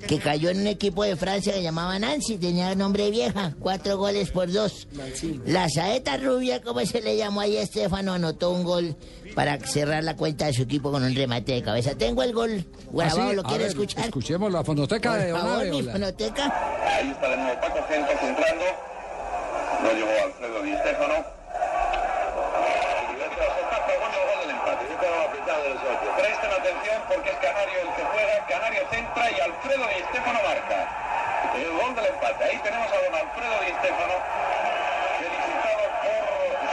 que 0.07 0.19
cayó 0.19 0.51
en 0.51 0.61
un 0.61 0.67
equipo 0.67 1.05
de 1.05 1.17
Francia 1.17 1.53
que 1.53 1.63
llamaba 1.63 1.99
Nancy, 1.99 2.37
tenía 2.39 2.75
nombre 2.75 3.11
vieja, 3.11 3.55
cuatro 3.59 3.99
goles 3.99 4.31
por 4.31 4.51
dos. 4.51 4.87
La 5.47 5.69
saeta 5.69 6.17
rubia, 6.17 6.63
como 6.63 6.85
se 6.87 7.01
le 7.03 7.17
llamó 7.17 7.41
ahí 7.41 7.57
a 7.57 7.63
Estefano, 7.63 8.13
anotó 8.15 8.51
un 8.51 8.65
gol 8.65 8.97
para 9.35 9.59
cerrar 9.61 10.05
la 10.05 10.15
cuenta 10.17 10.47
de 10.47 10.53
su 10.53 10.63
equipo 10.63 10.91
con 10.91 11.03
un 11.03 11.15
remate 11.15 11.53
de 11.53 11.63
cabeza. 11.63 11.95
Tengo 11.97 12.23
el 12.23 12.33
gol 12.33 12.65
grabado, 12.93 13.23
Ah, 13.23 13.29
sí? 13.31 13.37
¿lo 13.37 13.43
quiere 13.43 13.67
escuchar? 13.67 14.05
Escuchemos 14.05 14.53
la 14.53 14.63
fonoteca 14.65 15.17
de 15.17 15.33
favor, 15.33 15.65
mi 15.67 15.83
fonoteca. 15.83 16.45
Ahí 16.87 17.11
está 17.11 17.29
de 17.31 17.37
nuevo 17.37 17.61
Paco 17.61 17.79
Centro 17.89 18.19
centrando. 18.19 18.65
No 19.83 19.93
llegó 19.93 20.11
Alfredo 20.27 20.63
Di 20.63 20.73
Stéfano. 20.77 21.15
Presten 25.23 26.51
atención 26.51 26.99
porque 27.09 27.31
es 27.31 27.37
Canario 27.37 27.79
el 27.83 27.91
que 27.95 28.03
juega. 28.05 28.47
Canario 28.49 28.83
centra 28.91 29.31
y 29.31 29.41
Alfredo 29.41 29.85
Di 29.87 30.01
Stéfano 30.09 30.39
marca. 30.43 30.79
El 31.57 31.71
gol 31.77 31.95
del 31.95 32.07
empate. 32.07 32.45
Ahí 32.45 32.59
tenemos 32.65 32.89
a 32.89 32.97
don 32.97 33.15
Alfredo 33.15 33.57
Di 33.61 33.73
Stéfano. 33.79 34.17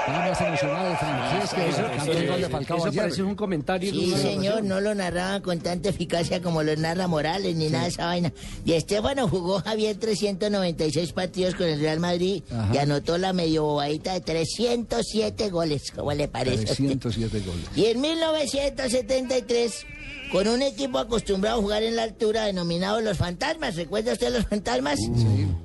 Estaba 0.09 0.29
más 0.29 0.41
emocionado 0.41 0.95
francés 0.97 1.53
que 1.53 2.11
el 2.11 2.27
gol 2.27 2.41
de 2.41 2.49
Falcao 2.49 2.77
eso 2.87 2.93
parece 2.95 3.23
un 3.23 3.35
comentario. 3.35 3.91
de 3.91 3.97
Sí, 3.97 4.13
señor, 4.17 4.63
no 4.63 4.81
lo 4.81 4.95
narraban 4.95 5.41
con 5.41 5.59
tanta 5.59 5.89
eficacia 5.89 6.41
como 6.41 6.63
lo 6.63 6.75
narra 6.75 7.07
Morales, 7.07 7.55
ni 7.55 7.69
nada 7.69 7.83
de 7.83 7.89
esa 7.89 8.05
vaina. 8.07 8.33
Y 8.65 8.73
Estefano 8.73 9.27
jugó 9.27 9.59
Javier 9.61 9.97
396 9.97 11.13
partidos 11.13 11.55
con 11.55 11.67
el 11.67 11.79
Real 11.79 11.99
Madrid 11.99 12.41
Ajá. 12.51 12.73
y 12.73 12.77
anotó 12.79 13.17
la 13.17 13.33
medio 13.33 13.63
bobadita 13.63 14.13
de 14.13 14.21
307 14.21 15.49
goles, 15.49 15.91
¿cómo 15.95 16.11
le 16.13 16.27
parece? 16.27 16.67
a 16.69 16.71
usted? 16.71 16.97
307 16.97 17.39
goles. 17.45 17.65
Y 17.75 17.85
en 17.85 18.01
1973, 18.01 19.85
con 20.31 20.47
un 20.47 20.61
equipo 20.61 20.99
acostumbrado 20.99 21.57
a 21.59 21.61
jugar 21.61 21.83
en 21.83 21.95
la 21.95 22.03
altura 22.03 22.45
denominado 22.45 23.01
Los 23.01 23.17
Fantasmas, 23.17 23.75
¿recuerda 23.75 24.13
usted 24.13 24.31
los 24.33 24.45
Fantasmas? 24.45 24.99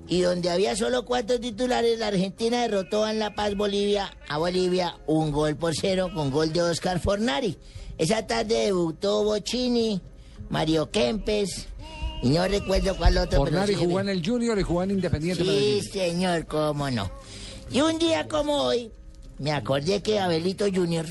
Y 0.08 0.20
donde 0.22 0.50
había 0.50 0.74
solo 0.76 1.04
cuatro 1.04 1.38
titulares, 1.38 1.98
la 1.98 2.08
Argentina 2.08 2.62
derrotó 2.62 3.06
en 3.08 3.18
La 3.18 3.34
Paz 3.34 3.54
Bolivia 3.56 4.16
a 4.28 4.38
Bolivia 4.38 4.96
un 5.06 5.32
gol 5.32 5.56
por 5.56 5.74
cero 5.74 6.10
con 6.14 6.30
gol 6.30 6.52
de 6.52 6.62
Oscar 6.62 6.98
Fornari. 7.00 7.58
Esa 7.98 8.26
tarde 8.26 8.54
debutó 8.66 9.22
Bocini, 9.24 10.00
Mario 10.48 10.90
Kempes 10.90 11.66
y 12.22 12.30
no 12.30 12.46
recuerdo 12.48 12.96
cuál 12.96 13.18
otro. 13.18 13.38
Fornari 13.38 13.74
sí, 13.74 13.84
jugó 13.84 14.00
en 14.00 14.08
el 14.08 14.24
Junior 14.26 14.58
y 14.58 14.62
jugó 14.62 14.82
en 14.82 14.90
Independiente 14.92 15.42
Sí, 15.44 15.48
Medellín. 15.50 15.82
señor, 15.92 16.46
cómo 16.46 16.90
no. 16.90 17.10
Y 17.70 17.80
un 17.82 17.98
día 17.98 18.26
como 18.28 18.56
hoy, 18.62 18.90
me 19.38 19.52
acordé 19.52 20.00
que 20.00 20.20
Abelito 20.20 20.66
Junior, 20.72 21.06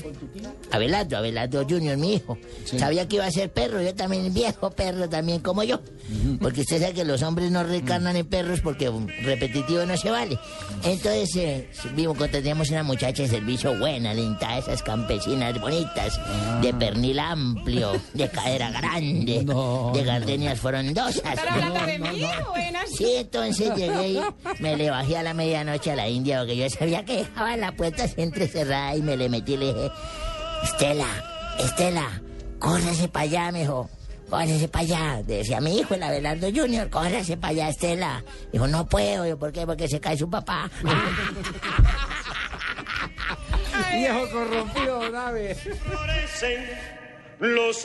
Abelardo, 0.70 1.18
Abelardo 1.18 1.66
Junior, 1.68 1.96
mi 1.96 2.14
hijo, 2.14 2.38
sabía 2.64 3.06
que 3.06 3.16
iba 3.16 3.26
a 3.26 3.30
ser 3.30 3.52
perro, 3.52 3.82
yo 3.82 3.94
también 3.94 4.32
viejo 4.34 4.70
perro, 4.70 5.08
también 5.08 5.40
como 5.40 5.62
yo. 5.62 5.80
Porque 6.40 6.62
usted 6.62 6.80
sabe 6.80 6.94
que 6.94 7.04
los 7.04 7.22
hombres 7.22 7.50
no 7.50 7.64
recarnan 7.64 8.16
en 8.16 8.26
perros 8.26 8.60
porque 8.60 8.90
repetitivo 9.22 9.84
no 9.84 9.96
se 9.96 10.10
vale. 10.10 10.38
Entonces, 10.82 11.36
eh, 11.36 11.70
vimos, 11.94 12.16
contratamos 12.16 12.70
una 12.70 12.82
muchacha 12.82 13.22
de 13.22 13.28
servicio 13.28 13.78
buena, 13.78 14.12
lenta, 14.12 14.58
esas 14.58 14.82
campesinas 14.82 15.58
bonitas, 15.60 16.20
de 16.62 16.74
pernil 16.74 17.18
amplio, 17.18 17.92
de 18.12 18.28
cadera 18.28 18.70
grande, 18.70 19.44
de 19.94 20.04
gardenias 20.04 20.60
frondosas. 20.60 21.16
¿Están 21.16 21.48
hablando 21.48 21.86
de 21.86 21.98
mí? 21.98 22.26
Buenas. 22.50 22.90
Sí, 22.90 23.14
entonces 23.16 23.74
llegué 23.74 24.08
y 24.08 24.20
me 24.60 24.76
le 24.76 24.90
bajé 24.90 25.16
a 25.16 25.22
la 25.22 25.34
medianoche 25.34 25.92
a 25.92 25.96
la 25.96 26.08
India 26.08 26.40
porque 26.40 26.56
yo 26.56 26.68
sabía 26.70 27.04
que 27.04 27.18
dejaba 27.18 27.56
la 27.56 27.72
puerta 27.72 28.04
entrecerrada 28.16 28.96
y 28.96 29.02
me 29.02 29.16
le 29.16 29.28
metí 29.28 29.54
y 29.54 29.56
le 29.56 29.66
dije, 29.66 29.90
Estela, 30.62 31.06
Estela, 31.58 32.22
córrese 32.58 33.08
para 33.08 33.24
allá, 33.24 33.52
mijo. 33.52 33.88
Córrese 34.28 34.68
para 34.68 34.84
allá. 34.84 35.22
Decía 35.24 35.60
mi 35.60 35.78
hijo, 35.78 35.94
el 35.94 36.02
Abelardo 36.02 36.48
Junior, 36.54 36.88
córrese 36.90 37.36
para 37.36 37.52
allá, 37.52 37.68
Estela. 37.68 38.24
Dijo, 38.52 38.66
no 38.66 38.86
puedo. 38.86 39.26
Yo, 39.26 39.38
¿por 39.38 39.52
qué? 39.52 39.66
Porque 39.66 39.88
se 39.88 40.00
cae 40.00 40.16
su 40.16 40.28
papá. 40.28 40.70
Viejo 43.92 44.28
corrompido, 44.30 45.10
Nave. 45.10 45.56
Los 47.38 47.84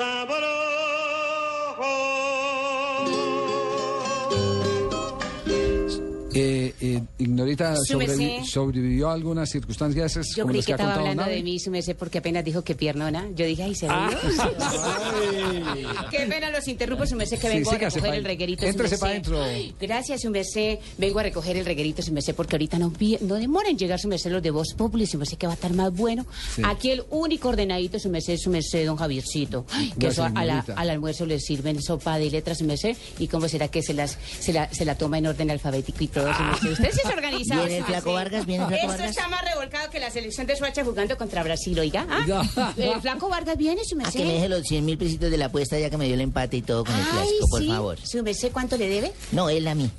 Eh, 6.33 6.73
eh, 6.81 7.01
Ignorita, 7.17 7.75
sobrevi-. 7.77 8.45
¿sobrevivió 8.45 9.09
a 9.09 9.13
alguna 9.13 9.45
circunstancia 9.45 10.01
de 10.03 10.07
esas 10.07 10.27
Yo 10.35 10.43
como 10.43 10.53
creí 10.53 10.63
que 10.63 10.71
estaba 10.73 10.95
hablando 10.95 11.23
Nave? 11.23 11.35
de 11.35 11.43
mí, 11.43 11.59
su 11.59 11.71
merced, 11.71 11.95
porque 11.95 12.19
apenas 12.19 12.43
dijo 12.45 12.63
que 12.63 12.75
piernona. 12.75 13.27
Yo 13.35 13.45
dije, 13.45 13.63
ay, 13.63 13.75
¿se 13.75 13.87
Ah. 13.89 14.09
Qué 16.11 16.25
pena 16.27 16.49
los 16.51 16.67
interrumpo, 16.67 17.05
su 17.05 17.15
merced, 17.15 17.39
que 17.39 17.49
Sí, 17.49 17.55
vengo 17.57 17.71
a 17.71 17.77
recoger 17.77 18.13
el 18.13 18.23
reguerito. 18.25 18.65
Éntrese 18.65 18.95
merced. 18.95 18.99
pa' 18.99 19.09
dentro. 19.13 19.43
Ay, 19.43 19.73
Gracias, 19.79 20.21
su 20.21 20.29
merced. 20.29 20.79
Vengo 20.97 21.19
a 21.19 21.23
recoger 21.23 21.57
el 21.57 21.65
reguerito, 21.65 22.01
su 22.01 22.11
merced, 22.13 22.35
porque 22.35 22.55
ahorita 22.55 22.77
no, 22.79 22.91
no 23.21 23.35
demoran 23.35 23.71
en 23.71 23.77
llegar, 23.77 23.99
su 23.99 24.07
merced, 24.07 24.31
los 24.31 24.43
de 24.43 24.51
Voz 24.51 24.73
Populi, 24.75 25.05
su 25.07 25.17
merced, 25.17 25.37
que 25.37 25.47
va 25.47 25.53
a 25.53 25.55
estar 25.55 25.73
más 25.73 25.93
bueno. 25.93 26.25
Sí. 26.55 26.61
Aquí 26.65 26.91
el 26.91 27.03
único 27.09 27.49
ordenadito, 27.49 27.99
su 27.99 28.09
merced, 28.09 28.37
don 28.85 28.97
Javiercito. 28.97 29.65
Ay, 29.71 29.93
que 29.99 30.07
eso 30.07 30.23
a 30.23 30.45
la- 30.45 30.65
al 30.75 30.89
almuerzo 30.89 31.25
le 31.25 31.39
sirven 31.39 31.81
sopa 31.81 32.17
de 32.17 32.29
letras, 32.29 32.59
su 32.59 32.65
merced. 32.65 32.95
¿Y 33.19 33.27
cómo 33.27 33.47
será 33.47 33.67
que 33.67 33.81
se, 33.81 33.93
las, 33.93 34.17
se, 34.39 34.53
la, 34.53 34.71
se 34.73 34.85
la 34.85 34.95
toma 34.95 35.17
en 35.17 35.27
orden 35.27 35.51
alfabético 35.51 36.03
y 36.03 36.07
todo, 36.07 36.28
merced? 36.37 36.71
Usted 36.71 36.91
sí 36.93 36.99
es 37.03 37.09
organizado, 37.13 37.61
¿Viene 37.65 37.77
el 37.77 37.83
su 37.83 37.87
Flaco. 37.91 38.13
Vargas? 38.13 38.45
¿Viene 38.45 38.63
el 38.63 38.67
Flaco 38.69 38.81
Esto 38.81 38.97
Vargas? 38.97 39.09
está 39.17 39.27
más 39.29 39.43
revolcado 39.43 39.89
que 39.89 39.99
la 39.99 40.11
selección 40.11 40.47
de 40.47 40.55
Suacha 40.55 40.83
jugando 40.83 41.17
contra 41.17 41.43
Brasil, 41.43 41.79
oiga. 41.79 42.05
¿ah? 42.09 42.73
El 42.77 43.01
Flaco 43.01 43.29
Vargas 43.29 43.57
viene, 43.57 43.83
su 43.85 43.95
A 43.95 43.99
merced. 43.99 44.19
que 44.19 44.25
me 44.25 44.33
deje 44.33 44.49
los 44.49 44.63
100 44.67 44.85
mil 44.85 44.97
pesitos 44.97 45.31
de 45.31 45.37
la 45.37 45.45
apuesta 45.45 45.77
ya 45.79 45.89
que 45.89 45.97
me 45.97 46.05
dio 46.05 46.13
el 46.15 46.21
empate 46.21 46.57
y 46.57 46.61
todo 46.61 46.83
con 46.85 46.95
el 46.95 47.01
Ay, 47.01 47.07
clásico, 47.11 47.47
por 47.49 47.61
sí. 47.61 47.67
favor. 47.67 47.97
Su 48.03 48.23
merced, 48.23 48.51
¿cuánto 48.51 48.77
le 48.77 48.89
debe? 48.89 49.11
No, 49.31 49.49
él 49.49 49.67
a 49.67 49.75
mí. 49.75 49.89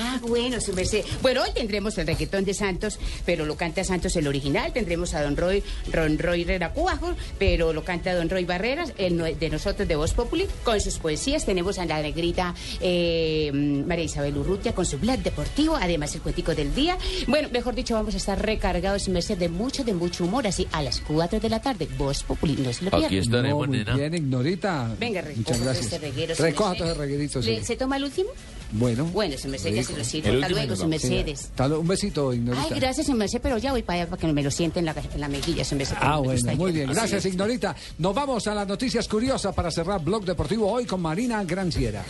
Ah, 0.00 0.18
bueno, 0.22 0.60
su 0.60 0.72
merced. 0.72 1.04
Bueno, 1.22 1.42
hoy 1.42 1.50
tendremos 1.54 1.96
el 1.98 2.06
reggaetón 2.06 2.44
de 2.44 2.54
Santos, 2.54 2.98
pero 3.24 3.44
lo 3.46 3.56
canta 3.56 3.84
Santos 3.84 4.14
el 4.16 4.26
original. 4.26 4.72
Tendremos 4.72 5.14
a 5.14 5.22
Don 5.22 5.36
Roy, 5.36 5.62
Ron 5.92 6.18
Roy 6.18 6.42
Herrera 6.42 6.72
Cuajo, 6.72 7.14
pero 7.38 7.72
lo 7.72 7.84
canta 7.84 8.14
Don 8.14 8.28
Roy 8.28 8.44
Barreras, 8.44 8.92
el 8.98 9.38
de 9.38 9.50
nosotros 9.50 9.86
de 9.88 9.96
Voz 9.96 10.12
Populi, 10.14 10.46
con 10.64 10.80
sus 10.80 10.98
poesías. 10.98 11.44
Tenemos 11.44 11.78
a 11.78 11.84
la 11.86 12.00
negrita 12.02 12.54
eh, 12.80 13.50
María 13.52 14.04
Isabel 14.04 14.36
Urrutia 14.36 14.74
con 14.74 14.84
su 14.86 14.98
blog 14.98 15.18
deportivo. 15.18 15.53
Deportivo, 15.54 15.76
además 15.76 16.14
el 16.14 16.20
cuetico 16.20 16.54
del 16.54 16.74
día. 16.74 16.98
Bueno, 17.28 17.48
mejor 17.52 17.74
dicho, 17.74 17.94
vamos 17.94 18.14
a 18.14 18.16
estar 18.16 18.40
recargados, 18.44 19.08
merced 19.08 19.38
de 19.38 19.48
mucho, 19.48 19.84
de 19.84 19.94
mucho 19.94 20.24
humor, 20.24 20.46
así 20.46 20.66
a 20.72 20.82
las 20.82 21.00
4 21.00 21.38
de 21.40 21.48
la 21.48 21.60
tarde. 21.60 21.88
Voz 21.96 22.24
Populi, 22.24 22.54
no 22.56 22.72
se 22.72 22.84
lo 22.84 22.90
pierdan. 22.90 23.04
Aquí 23.06 23.18
estaremos, 23.18 23.62
No, 23.62 23.68
muy 23.68 23.78
nena. 23.78 23.94
bien, 23.96 24.14
Ignorita. 24.14 24.90
Venga, 24.98 25.22
Muchas 25.22 25.36
recoja 25.58 25.64
gracias. 25.64 25.86
ese 25.86 25.98
reguero, 25.98 26.34
Recoja 26.36 26.74
todo 26.74 26.88
ese 26.90 26.94
reguerito, 26.98 27.42
sí. 27.42 27.50
¿Le- 27.50 27.64
¿Se 27.64 27.76
toma 27.76 27.96
el 27.98 28.04
último? 28.04 28.30
Bueno. 28.72 29.04
Bueno, 29.04 29.38
su 29.38 29.46
merced, 29.48 29.72
ya 29.72 29.84
se 29.84 29.96
lo 29.96 30.04
sirvo. 30.04 30.32
Hasta 30.32 30.48
luego, 30.48 30.74
su 30.74 30.88
Mercedes. 30.88 31.50
Un 31.58 31.86
besito, 31.86 32.32
Ignorita. 32.34 32.64
Ay, 32.74 32.80
gracias, 32.80 33.06
su 33.06 33.14
merced, 33.14 33.38
pero 33.40 33.56
ya 33.58 33.70
voy 33.70 33.82
para 33.82 34.00
allá 34.02 34.10
para 34.10 34.20
que 34.20 34.32
me 34.32 34.42
lo 34.42 34.50
siente 34.50 34.80
en 34.80 34.86
la, 34.86 34.94
en 35.14 35.20
la 35.20 35.28
mejilla, 35.28 35.64
su 35.64 35.76
merced. 35.76 35.94
Ah, 36.00 36.18
bueno, 36.18 36.56
muy 36.56 36.72
bien. 36.72 36.90
Gracias, 36.90 37.24
Ignorita. 37.26 37.76
Nos 37.98 38.14
vamos 38.14 38.44
a 38.48 38.54
las 38.54 38.66
noticias 38.66 39.06
curiosas 39.06 39.54
para 39.54 39.70
cerrar 39.70 40.02
Blog 40.02 40.24
Deportivo 40.24 40.68
hoy 40.72 40.84
con 40.86 41.00
Marina 41.00 41.44
Granciera. 41.44 42.04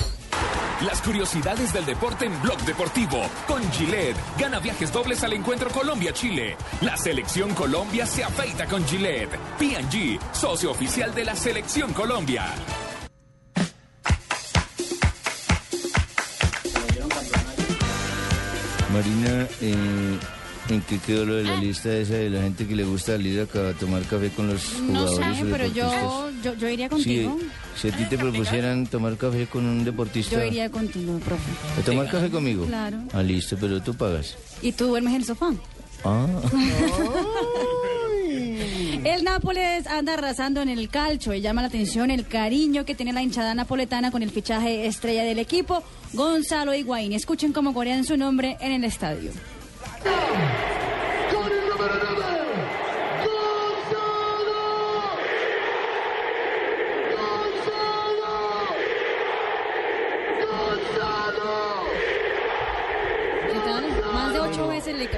Las 0.84 1.00
curiosidades 1.00 1.72
del 1.72 1.86
deporte 1.86 2.26
en 2.26 2.42
Blog 2.42 2.58
Deportivo. 2.60 3.22
Con 3.46 3.62
Gillette. 3.72 4.18
Gana 4.38 4.58
viajes 4.58 4.92
dobles 4.92 5.24
al 5.24 5.32
encuentro 5.32 5.70
Colombia-Chile. 5.70 6.56
La 6.82 6.94
selección 6.98 7.54
Colombia 7.54 8.04
se 8.04 8.22
afeita 8.22 8.66
con 8.66 8.84
Gillette. 8.84 9.38
P&G, 9.58 10.18
socio 10.32 10.70
oficial 10.70 11.14
de 11.14 11.24
la 11.24 11.34
selección 11.34 11.94
Colombia. 11.94 12.44
Marina, 18.92 19.48
eh, 19.62 20.18
¿en 20.68 20.80
qué 20.82 20.98
quedó 20.98 21.24
lo 21.26 21.34
de 21.34 21.44
la 21.44 21.56
lista 21.56 21.94
esa 21.96 22.14
de 22.14 22.30
la 22.30 22.42
gente 22.42 22.66
que 22.66 22.74
le 22.74 22.84
gusta 22.84 23.12
salir 23.12 23.40
acá 23.40 23.68
a 23.68 23.72
tomar 23.74 24.02
café 24.02 24.30
con 24.30 24.48
los 24.48 24.80
No 24.80 25.00
jugadores 25.06 25.36
sé, 25.38 25.44
o 25.44 25.50
pero 25.50 25.66
yo, 25.68 26.30
yo, 26.42 26.54
yo 26.54 26.68
iría 26.68 26.88
contigo. 26.88 27.38
si 27.76 27.88
a 27.88 27.96
ti 27.96 28.04
te 28.08 28.16
propusieran 28.18 28.86
tomar 28.86 29.16
café 29.16 29.46
con 29.46 29.64
un 29.66 29.84
deportista, 29.84 30.36
Yo 30.36 30.44
iría 30.44 30.70
contigo, 30.70 31.18
profe. 31.18 31.80
¿a 31.80 31.84
tomar 31.84 32.08
café 32.10 32.30
conmigo? 32.30 32.66
Claro. 32.66 32.98
Ah, 33.12 33.22
listo, 33.22 33.56
pero 33.60 33.82
tú 33.82 33.94
pagas. 33.94 34.36
¿Y 34.62 34.72
tú 34.72 34.86
duermes 34.86 35.12
en 35.14 35.20
el 35.20 35.24
sofá? 35.26 35.52
Ah. 36.04 36.26
El 39.04 39.22
Nápoles 39.22 39.86
anda 39.86 40.14
arrasando 40.14 40.62
en 40.62 40.70
el 40.70 40.88
calcio 40.88 41.34
y 41.34 41.40
llama 41.42 41.60
la 41.60 41.68
atención 41.68 42.10
el 42.10 42.26
cariño 42.26 42.86
que 42.86 42.94
tiene 42.94 43.12
la 43.12 43.22
hinchada 43.22 43.54
napoletana 43.54 44.10
con 44.10 44.22
el 44.22 44.30
fichaje 44.30 44.86
estrella 44.86 45.24
del 45.24 45.38
equipo, 45.38 45.82
Gonzalo 46.14 46.74
Higuaín. 46.74 47.12
Escuchen 47.12 47.52
cómo 47.52 47.74
corean 47.74 48.04
su 48.04 48.16
nombre 48.16 48.56
en 48.60 48.72
el 48.72 48.84
estadio. 48.84 49.30
Let's 50.04 50.78
go! 50.78 50.83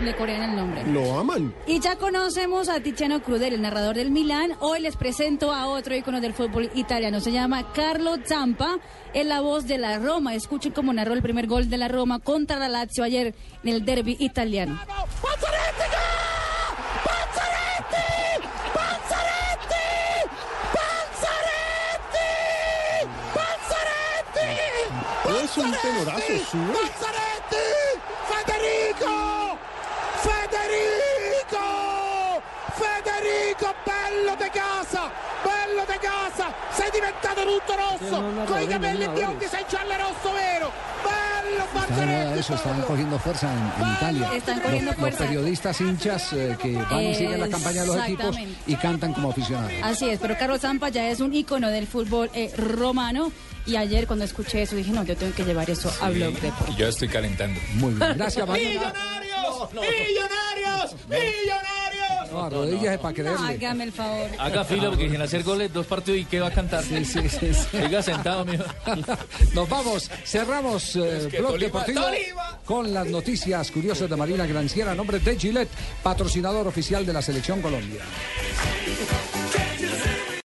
Le, 0.06 0.16
corean 0.16 0.50
el 0.50 0.56
nombre. 0.56 0.84
Lo 0.86 1.18
aman. 1.18 1.54
Y 1.66 1.80
ya 1.80 1.96
conocemos 1.96 2.68
a 2.68 2.80
Tiziano 2.80 3.22
Crudel, 3.22 3.54
el 3.54 3.62
narrador 3.62 3.96
del 3.96 4.10
Milán. 4.10 4.52
Hoy 4.60 4.80
les 4.80 4.96
presento 4.96 5.52
a 5.52 5.66
otro 5.66 5.94
ícono 5.94 6.20
del 6.20 6.32
fútbol 6.32 6.70
italiano. 6.74 7.20
Se 7.20 7.32
llama 7.32 7.72
Carlo 7.72 8.16
Zampa. 8.24 8.78
Es 9.12 9.26
la 9.26 9.40
voz 9.40 9.66
de 9.66 9.78
la 9.78 9.98
Roma. 9.98 10.34
Escuchen 10.34 10.72
cómo 10.72 10.92
narró 10.92 11.14
el 11.14 11.22
primer 11.22 11.46
gol 11.46 11.68
de 11.68 11.78
la 11.78 11.88
Roma 11.88 12.18
contra 12.20 12.58
la 12.58 12.68
Lazio 12.68 13.04
ayer 13.04 13.34
en 13.62 13.70
el 13.70 13.84
derby 13.84 14.16
italiano. 14.20 14.78
Es 25.42 25.56
un 25.58 25.72
tenorazo, 25.72 26.38
sube. 26.50 27.25
Bello 34.10 34.36
de 34.36 34.50
casa! 34.50 35.10
Bello 35.44 35.84
de 35.86 35.98
casa! 35.98 36.54
Sei 36.76 36.90
diventato 36.90 37.42
tutto 37.42 37.74
rosso! 37.76 38.22
Con 38.46 38.62
i 38.62 38.66
capelli 38.66 39.08
biondi 39.08 39.46
sei 39.46 39.64
giallo 39.68 39.94
rosso 39.96 40.32
vero! 40.34 40.70
Bello 41.02 41.64
Mazzaretti! 41.72 42.38
eso, 42.38 42.54
están 42.54 42.82
cogiendo 42.82 43.18
fuerza 43.18 43.48
en, 43.52 43.82
en 43.84 43.92
Italia. 43.92 44.30
Están 44.34 44.56
Los- 44.56 44.64
cogiendo 44.64 44.90
los, 44.92 45.00
fuerza. 45.00 45.24
periodistas 45.24 45.80
hinchas 45.80 46.32
eh, 46.32 46.56
que 46.60 46.76
van 46.76 47.02
y 47.02 47.14
siguen 47.14 47.40
la 47.40 47.48
campaña 47.48 47.80
de 47.82 47.86
los 47.86 47.96
equipos 47.96 48.36
y 48.66 48.74
cantan 48.76 49.12
como 49.12 49.30
aficionados. 49.30 49.72
Así 49.82 50.08
es, 50.10 50.18
pero 50.18 50.36
Carlos 50.38 50.60
Zampa 50.60 50.88
ya 50.88 51.08
es 51.08 51.20
un 51.20 51.32
ícono 51.34 51.68
del 51.68 51.86
fútbol 51.86 52.30
eh, 52.34 52.52
romano. 52.56 53.32
Y 53.66 53.74
ayer 53.74 54.06
cuando 54.06 54.24
escuché 54.24 54.62
eso 54.62 54.76
dije, 54.76 54.92
no, 54.92 55.02
yo 55.02 55.16
tengo 55.16 55.34
que 55.34 55.44
llevar 55.44 55.68
eso 55.68 55.92
a 56.00 56.08
Blog 56.10 56.34
Deportivo. 56.38 56.78
Yo 56.78 56.86
estoy 56.86 57.08
calentando. 57.08 57.60
Muy 57.74 57.94
bien, 57.94 58.14
gracias, 58.16 58.46
¡Millonarios! 59.72 60.94
¡Millonarios! 61.08 61.08
¡Millonarios! 61.08 62.32
No, 62.32 62.44
arrodíllese 62.44 62.98
para 62.98 63.10
No, 63.10 63.14
creerle. 63.14 63.46
hágame 63.48 63.84
el 63.84 63.92
favor. 63.92 64.28
Haga 64.38 64.64
fila 64.64 64.88
porque 64.90 65.08
sin 65.08 65.22
hacer 65.22 65.42
goles, 65.42 65.72
dos 65.72 65.86
partidos 65.86 66.20
y 66.20 66.24
qué 66.24 66.40
va 66.40 66.48
a 66.48 66.50
cantar. 66.50 66.82
Sí, 66.82 67.04
sí, 67.04 67.28
sí. 67.28 67.38
sí. 67.54 67.78
Siga 67.82 68.02
sentado, 68.02 68.44
mijo. 68.44 68.64
Nos 69.54 69.68
vamos, 69.68 70.10
cerramos 70.24 70.96
eh, 70.96 71.28
que 71.30 71.38
Blog 71.38 71.52
Tolima, 71.52 71.66
Deportivo 71.66 72.00
Tolima. 72.02 72.58
con 72.64 72.92
las 72.92 73.06
noticias 73.06 73.70
curiosas 73.70 74.10
de 74.10 74.16
Marina 74.16 74.46
Granciera, 74.46 74.92
a 74.92 74.94
nombre 74.94 75.18
de 75.20 75.38
Gillette, 75.38 75.70
patrocinador 76.02 76.66
oficial 76.66 77.06
de 77.06 77.12
la 77.12 77.22
Selección 77.22 77.62
Colombia. 77.62 78.02